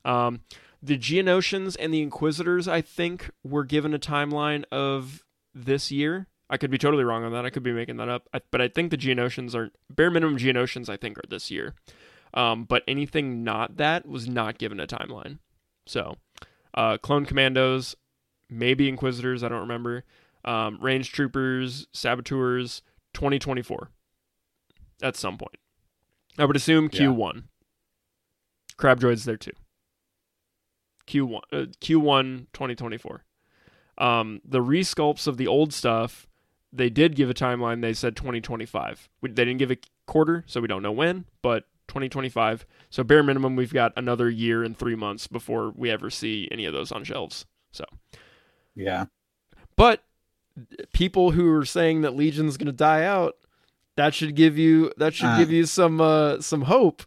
Um, 0.05 0.41
the 0.85 0.99
Geonosians 0.99 1.77
and 1.81 1.95
the 1.95 2.03
Inquisitors, 2.03 2.69
I 2.69 2.83
think, 2.83 3.31
were 3.43 3.65
given 3.65 3.95
a 3.95 3.99
timeline 3.99 4.65
of 4.71 5.25
this 5.55 5.91
year. 5.91 6.27
I 6.51 6.59
could 6.59 6.71
be 6.71 6.77
totally 6.77 7.05
wrong 7.05 7.25
on 7.25 7.33
that. 7.33 7.47
I 7.47 7.51
could 7.51 7.63
be 7.63 7.73
making 7.73 7.97
that 7.97 8.11
up. 8.11 8.29
I, 8.35 8.43
but 8.51 8.61
I 8.61 8.69
think 8.69 8.91
the 8.91 8.99
Geonosians 8.99 9.55
are 9.55 9.71
bare 9.89 10.11
minimum 10.11 10.37
Geonosians. 10.37 10.91
I 10.91 10.99
think 10.99 11.17
are 11.17 11.23
this 11.27 11.51
year. 11.51 11.75
Um, 12.35 12.65
but 12.65 12.83
anything 12.87 13.43
not 13.43 13.79
that 13.79 14.07
was 14.07 14.29
not 14.29 14.59
given 14.59 14.79
a 14.79 14.87
timeline. 14.87 15.39
So, 15.87 16.17
uh, 16.75 16.99
clone 16.99 17.25
commandos, 17.25 17.97
maybe 18.51 18.89
Inquisitors. 18.89 19.43
I 19.43 19.49
don't 19.49 19.61
remember. 19.61 20.05
Um, 20.45 20.79
range 20.83 21.13
troopers, 21.13 21.87
saboteurs, 21.95 22.83
2024. 23.15 23.89
At 25.03 25.17
some 25.17 25.39
point, 25.39 25.57
I 26.37 26.45
would 26.45 26.57
assume 26.57 26.91
Q1. 26.91 27.45
Crab 28.77 29.01
droids 29.01 29.25
there 29.25 29.39
too. 29.39 29.53
Q1 31.07 31.41
uh, 31.53 31.57
Q1 31.81 32.47
2024. 32.53 33.25
Um, 33.99 34.41
the 34.45 34.59
resculpts 34.61 35.27
of 35.27 35.37
the 35.37 35.47
old 35.47 35.73
stuff, 35.73 36.27
they 36.73 36.91
did 36.91 37.15
give 37.15 37.31
a 37.31 37.35
timeline. 37.35 37.81
They 37.81 37.93
said 37.95 38.17
2025. 38.17 39.09
We, 39.21 39.31
they 39.31 39.45
didn't 39.45 39.59
give 39.59 39.71
a 39.71 39.79
quarter, 40.07 40.43
so 40.47 40.61
we 40.61 40.67
don't 40.69 40.83
know 40.83 40.91
when, 40.93 41.27
but 41.43 41.65
2025. 41.89 42.67
So 42.91 43.05
bare 43.05 43.23
minimum, 43.23 43.55
we've 43.57 43.73
got 43.73 43.93
another 43.97 44.29
year 44.29 44.65
and 44.65 44.77
three 44.77 44.97
months 44.97 45.27
before 45.29 45.73
we 45.77 45.91
ever 45.91 46.11
see 46.11 46.49
any 46.51 46.65
of 46.65 46.73
those 46.73 46.91
on 46.91 47.05
shelves. 47.05 47.47
So, 47.73 47.85
Yeah. 48.75 49.07
but 49.77 50.03
people 50.93 51.31
who 51.33 51.53
are 51.55 51.65
saying 51.65 52.03
that 52.03 52.15
Legion's 52.17 52.57
going 52.57 52.67
to 52.67 52.73
die 52.73 53.05
out, 53.05 53.37
that 53.97 54.13
should 54.15 54.35
give 54.35 54.59
you 54.59 54.93
that 54.97 55.15
should 55.15 55.27
Uh. 55.27 55.39
give 55.39 55.53
you 55.53 55.67
some 55.67 56.01
uh, 56.01 56.41
some 56.41 56.63
hope. 56.63 57.03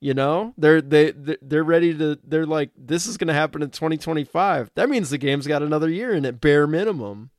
You 0.00 0.14
know, 0.14 0.54
they're 0.56 0.80
they 0.80 1.10
they're- 1.42 1.62
ready 1.64 1.96
to. 1.98 2.18
They're 2.24 2.46
like, 2.46 2.70
this 2.76 3.06
is 3.06 3.16
going 3.16 3.28
to 3.28 3.34
happen 3.34 3.62
in 3.62 3.70
2025. 3.70 4.70
That 4.76 4.88
means 4.88 5.10
the 5.10 5.18
game's 5.18 5.46
got 5.48 5.62
another 5.62 5.88
year 5.90 6.14
in 6.14 6.24
it, 6.24 6.40
bare 6.40 6.66
minimum. 6.68 7.30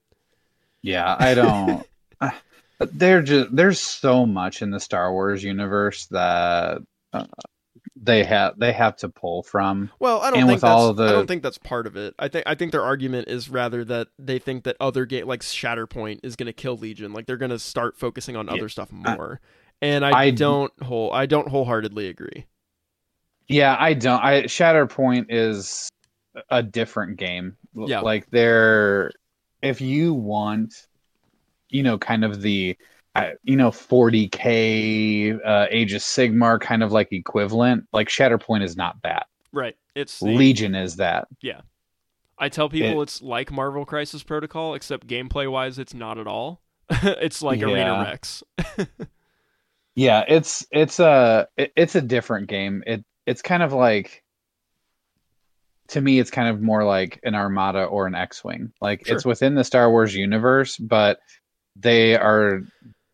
Yeah, 0.81 1.15
I 1.17 1.33
don't. 1.35 1.85
uh, 2.21 2.31
they're 2.79 3.21
just 3.21 3.55
there's 3.55 3.79
so 3.79 4.25
much 4.25 4.61
in 4.61 4.71
the 4.71 4.79
Star 4.79 5.11
Wars 5.13 5.41
universe 5.43 6.07
that 6.07 6.81
uh, 7.13 7.25
they 7.95 8.23
have 8.25 8.59
they 8.59 8.73
have 8.73 8.97
to 8.97 9.09
pull 9.09 9.43
from. 9.43 9.89
Well, 9.99 10.19
I 10.21 10.29
don't 10.31 10.39
And 10.39 10.47
think 10.49 10.61
that's, 10.61 10.69
all 10.69 10.89
of 10.89 10.99
I 10.99 11.11
don't 11.13 11.27
think 11.27 11.43
that's 11.43 11.57
part 11.57 11.87
of 11.87 11.95
it. 11.95 12.13
I 12.19 12.27
think 12.27 12.43
I 12.45 12.55
think 12.55 12.71
their 12.73 12.83
argument 12.83 13.27
is 13.29 13.49
rather 13.49 13.85
that 13.85 14.07
they 14.17 14.39
think 14.39 14.63
that 14.65 14.75
other 14.81 15.05
game 15.05 15.27
like 15.27 15.41
Shatterpoint 15.41 16.19
is 16.23 16.35
going 16.35 16.47
to 16.47 16.53
kill 16.53 16.75
Legion. 16.77 17.13
Like 17.13 17.25
they're 17.25 17.37
going 17.37 17.51
to 17.51 17.59
start 17.59 17.97
focusing 17.97 18.35
on 18.35 18.47
Yeah. 18.47 18.53
other 18.53 18.67
stuff 18.69 18.89
I- 19.05 19.15
more. 19.15 19.39
And 19.81 20.05
I, 20.05 20.23
I- 20.25 20.31
don't 20.31 20.71
whole 20.83 21.11
I 21.13 21.25
don't 21.25 21.47
wholeheartedly 21.47 22.07
agree. 22.07 22.45
Yeah, 23.47 23.75
I 23.79 23.93
don't. 23.95 24.23
I 24.23 24.43
Shatterpoint 24.43 25.25
is 25.29 25.89
a 26.49 26.61
different 26.61 27.17
game. 27.17 27.57
Yeah. 27.75 28.01
like 28.01 28.29
they're 28.29 29.11
if 29.61 29.81
you 29.81 30.13
want, 30.13 30.73
you 31.69 31.81
know, 31.83 31.97
kind 31.97 32.23
of 32.23 32.41
the, 32.41 32.77
uh, 33.15 33.31
you 33.43 33.55
know, 33.55 33.71
40k 33.71 35.39
uh, 35.45 35.67
Age 35.69 35.93
of 35.93 36.01
Sigmar 36.01 36.59
kind 36.59 36.83
of 36.83 36.91
like 36.91 37.11
equivalent. 37.11 37.87
Like 37.91 38.07
Shatterpoint 38.09 38.63
is 38.63 38.75
not 38.77 38.97
that. 39.03 39.27
Right. 39.51 39.75
It's 39.95 40.19
the- 40.19 40.27
Legion 40.27 40.75
is 40.75 40.97
that. 40.97 41.27
Yeah. 41.41 41.61
I 42.37 42.49
tell 42.49 42.69
people 42.69 42.99
It- 43.01 43.03
it's 43.03 43.21
like 43.21 43.51
Marvel 43.51 43.85
Crisis 43.85 44.23
Protocol, 44.23 44.73
except 44.75 45.07
gameplay 45.07 45.49
wise, 45.51 45.77
it's 45.79 45.93
not 45.93 46.17
at 46.17 46.27
all. 46.27 46.61
it's 46.89 47.41
like 47.41 47.61
Arena 47.61 47.77
Yeah. 47.79 48.03
Rex. 48.03 48.43
Yeah, 49.95 50.23
it's 50.27 50.65
it's 50.71 50.99
a 50.99 51.47
it's 51.57 51.95
a 51.95 52.01
different 52.01 52.47
game. 52.47 52.83
It 52.87 53.03
it's 53.25 53.41
kind 53.41 53.63
of 53.63 53.73
like 53.73 54.23
to 55.89 56.01
me 56.01 56.19
it's 56.19 56.31
kind 56.31 56.47
of 56.49 56.61
more 56.61 56.83
like 56.83 57.19
an 57.23 57.35
Armada 57.35 57.83
or 57.83 58.07
an 58.07 58.15
X-wing. 58.15 58.71
Like 58.79 59.07
it's 59.07 59.25
within 59.25 59.55
the 59.55 59.63
Star 59.63 59.89
Wars 59.89 60.15
universe, 60.15 60.77
but 60.77 61.19
they 61.75 62.15
are 62.15 62.61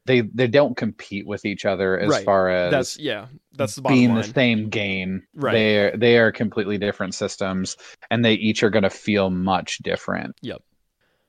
they 0.05 0.21
they 0.21 0.47
don't 0.47 0.77
compete 0.77 1.25
with 1.25 1.45
each 1.45 1.65
other 1.65 1.97
as 1.99 2.09
Right. 2.09 2.25
far 2.25 2.49
as 2.49 2.71
That's 2.71 2.99
yeah. 2.99 3.27
That's 3.53 3.75
the 3.75 3.81
bottom 3.81 3.97
being 3.97 4.09
line. 4.13 4.21
the 4.21 4.33
same 4.33 4.69
game. 4.69 5.23
Right. 5.33 5.53
They 5.53 5.77
are 5.79 5.97
they 5.97 6.17
are 6.17 6.31
completely 6.31 6.77
different 6.77 7.15
systems 7.15 7.77
and 8.11 8.23
they 8.23 8.33
each 8.33 8.61
are 8.61 8.69
going 8.69 8.83
to 8.83 8.89
feel 8.89 9.29
much 9.29 9.79
different. 9.79 10.35
Yep. 10.41 10.61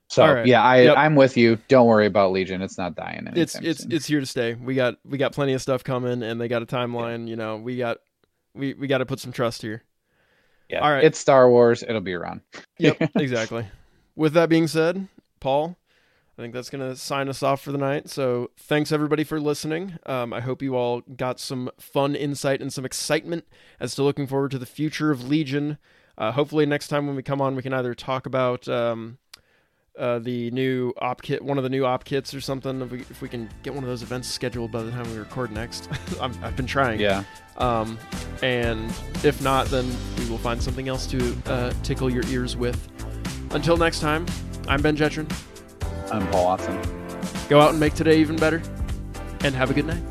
So, 0.09 0.25
right. 0.25 0.47
yeah, 0.47 0.63
I 0.63 0.83
Yep. 0.83 0.97
I'm 0.97 1.17
with 1.17 1.37
you. 1.37 1.59
Don't 1.69 1.87
worry 1.87 2.07
about 2.07 2.33
Legion. 2.33 2.63
It's 2.63 2.79
not 2.79 2.95
dying 2.95 3.29
it's 3.35 3.57
it's 3.57 3.83
soon. 3.83 3.93
it's 3.93 4.07
here 4.07 4.21
to 4.21 4.27
stay. 4.27 4.55
We 4.55 4.75
got 4.75 4.97
we 5.05 5.19
got 5.19 5.33
plenty 5.33 5.53
of 5.53 5.63
stuff 5.63 5.83
coming, 5.83 6.23
and 6.23 6.41
they 6.41 6.49
got 6.49 6.63
a 6.63 6.67
timeline. 6.67 7.27
You 7.29 7.37
know, 7.37 7.57
we 7.57 7.77
got 7.77 7.99
we 8.55 8.75
we 8.75 8.87
got 8.87 8.99
to 8.99 9.07
put 9.07 9.21
some 9.21 9.33
trust 9.33 9.63
here. 9.63 9.83
yeah. 10.69 10.81
all 10.81 10.91
right. 10.91 11.05
It's 11.05 11.19
Star 11.19 11.51
Wars. 11.51 11.83
It'll 11.83 12.01
be 12.01 12.15
around. 12.15 12.41
Yep, 12.79 12.97
exactly. 13.17 13.67
With 14.15 14.33
that 14.35 14.49
being 14.49 14.69
said, 14.69 15.09
Paul, 15.41 15.77
I 16.39 16.43
think 16.43 16.55
that's 16.55 16.71
going 16.71 16.87
to 16.87 16.97
sign 16.97 17.29
us 17.29 17.43
off 17.43 17.63
for 17.63 17.73
the 17.73 17.79
night. 17.79 18.09
So 18.09 18.51
thanks 18.57 18.93
everybody 18.93 19.25
for 19.25 19.41
listening. 19.41 19.99
Um, 20.07 20.33
I 20.33 20.41
hope 20.41 20.63
you 20.63 20.77
all 20.77 21.01
got 21.01 21.41
some 21.41 21.71
fun 21.79 22.15
insight 22.15 22.61
and 22.61 22.73
some 22.73 22.85
excitement 22.85 23.45
as 23.81 23.95
to 23.95 24.03
looking 24.03 24.27
forward 24.27 24.51
to 24.53 24.59
the 24.59 24.67
future 24.67 25.11
of 25.11 25.27
Legion. 25.27 25.79
Uh, 26.19 26.33
hopefully 26.33 26.65
next 26.67 26.89
time 26.89 27.07
when 27.07 27.17
we 27.17 27.23
come 27.23 27.41
on, 27.41 27.57
we 27.57 27.63
can 27.63 27.73
either 27.73 27.95
talk 27.95 28.27
about 28.27 28.69
um, 28.69 29.19
uh, 29.99 30.19
the 30.19 30.51
new 30.51 30.93
op 30.99 31.23
kit, 31.23 31.43
one 31.43 31.59
of 31.59 31.65
the 31.65 31.71
new 31.71 31.85
op 31.85 32.05
kits 32.05 32.35
or 32.35 32.41
something. 32.41 32.83
If 32.83 32.91
we, 32.91 33.01
if 33.01 33.23
we 33.23 33.29
can 33.29 33.49
get 33.63 33.75
one 33.75 33.83
of 33.83 33.89
those 33.89 34.03
events 34.03 34.29
scheduled 34.29 34.71
by 34.71 34.83
the 34.83 34.91
time 34.91 35.11
we 35.11 35.19
record 35.19 35.53
next, 35.53 35.89
I've, 36.21 36.43
I've 36.45 36.57
been 36.57 36.67
trying. 36.67 37.01
Yeah. 37.01 37.25
Um, 37.57 37.99
and 38.43 38.91
if 39.25 39.41
not, 39.43 39.67
then 39.67 39.87
we 40.19 40.29
will 40.29 40.39
find 40.39 40.63
something 40.63 40.89
else 40.89 41.07
to 41.09 41.37
uh, 41.47 41.73
tickle 41.83 42.11
your 42.11 42.27
ears 42.27 42.57
with. 42.57 42.89
Until 43.53 43.77
next 43.77 44.01
time, 44.01 44.27
I'm 44.69 44.83
Ben 44.83 44.97
Jetron. 44.97 45.31
I'm 46.11 46.27
Paul 46.29 46.45
Watson. 46.45 46.81
Go 47.49 47.61
out 47.61 47.71
and 47.71 47.81
make 47.81 47.95
today 47.95 48.19
even 48.19 48.37
better, 48.37 48.63
and 49.41 49.55
have 49.55 49.71
a 49.71 49.75
good 49.75 49.87
night. 49.87 50.03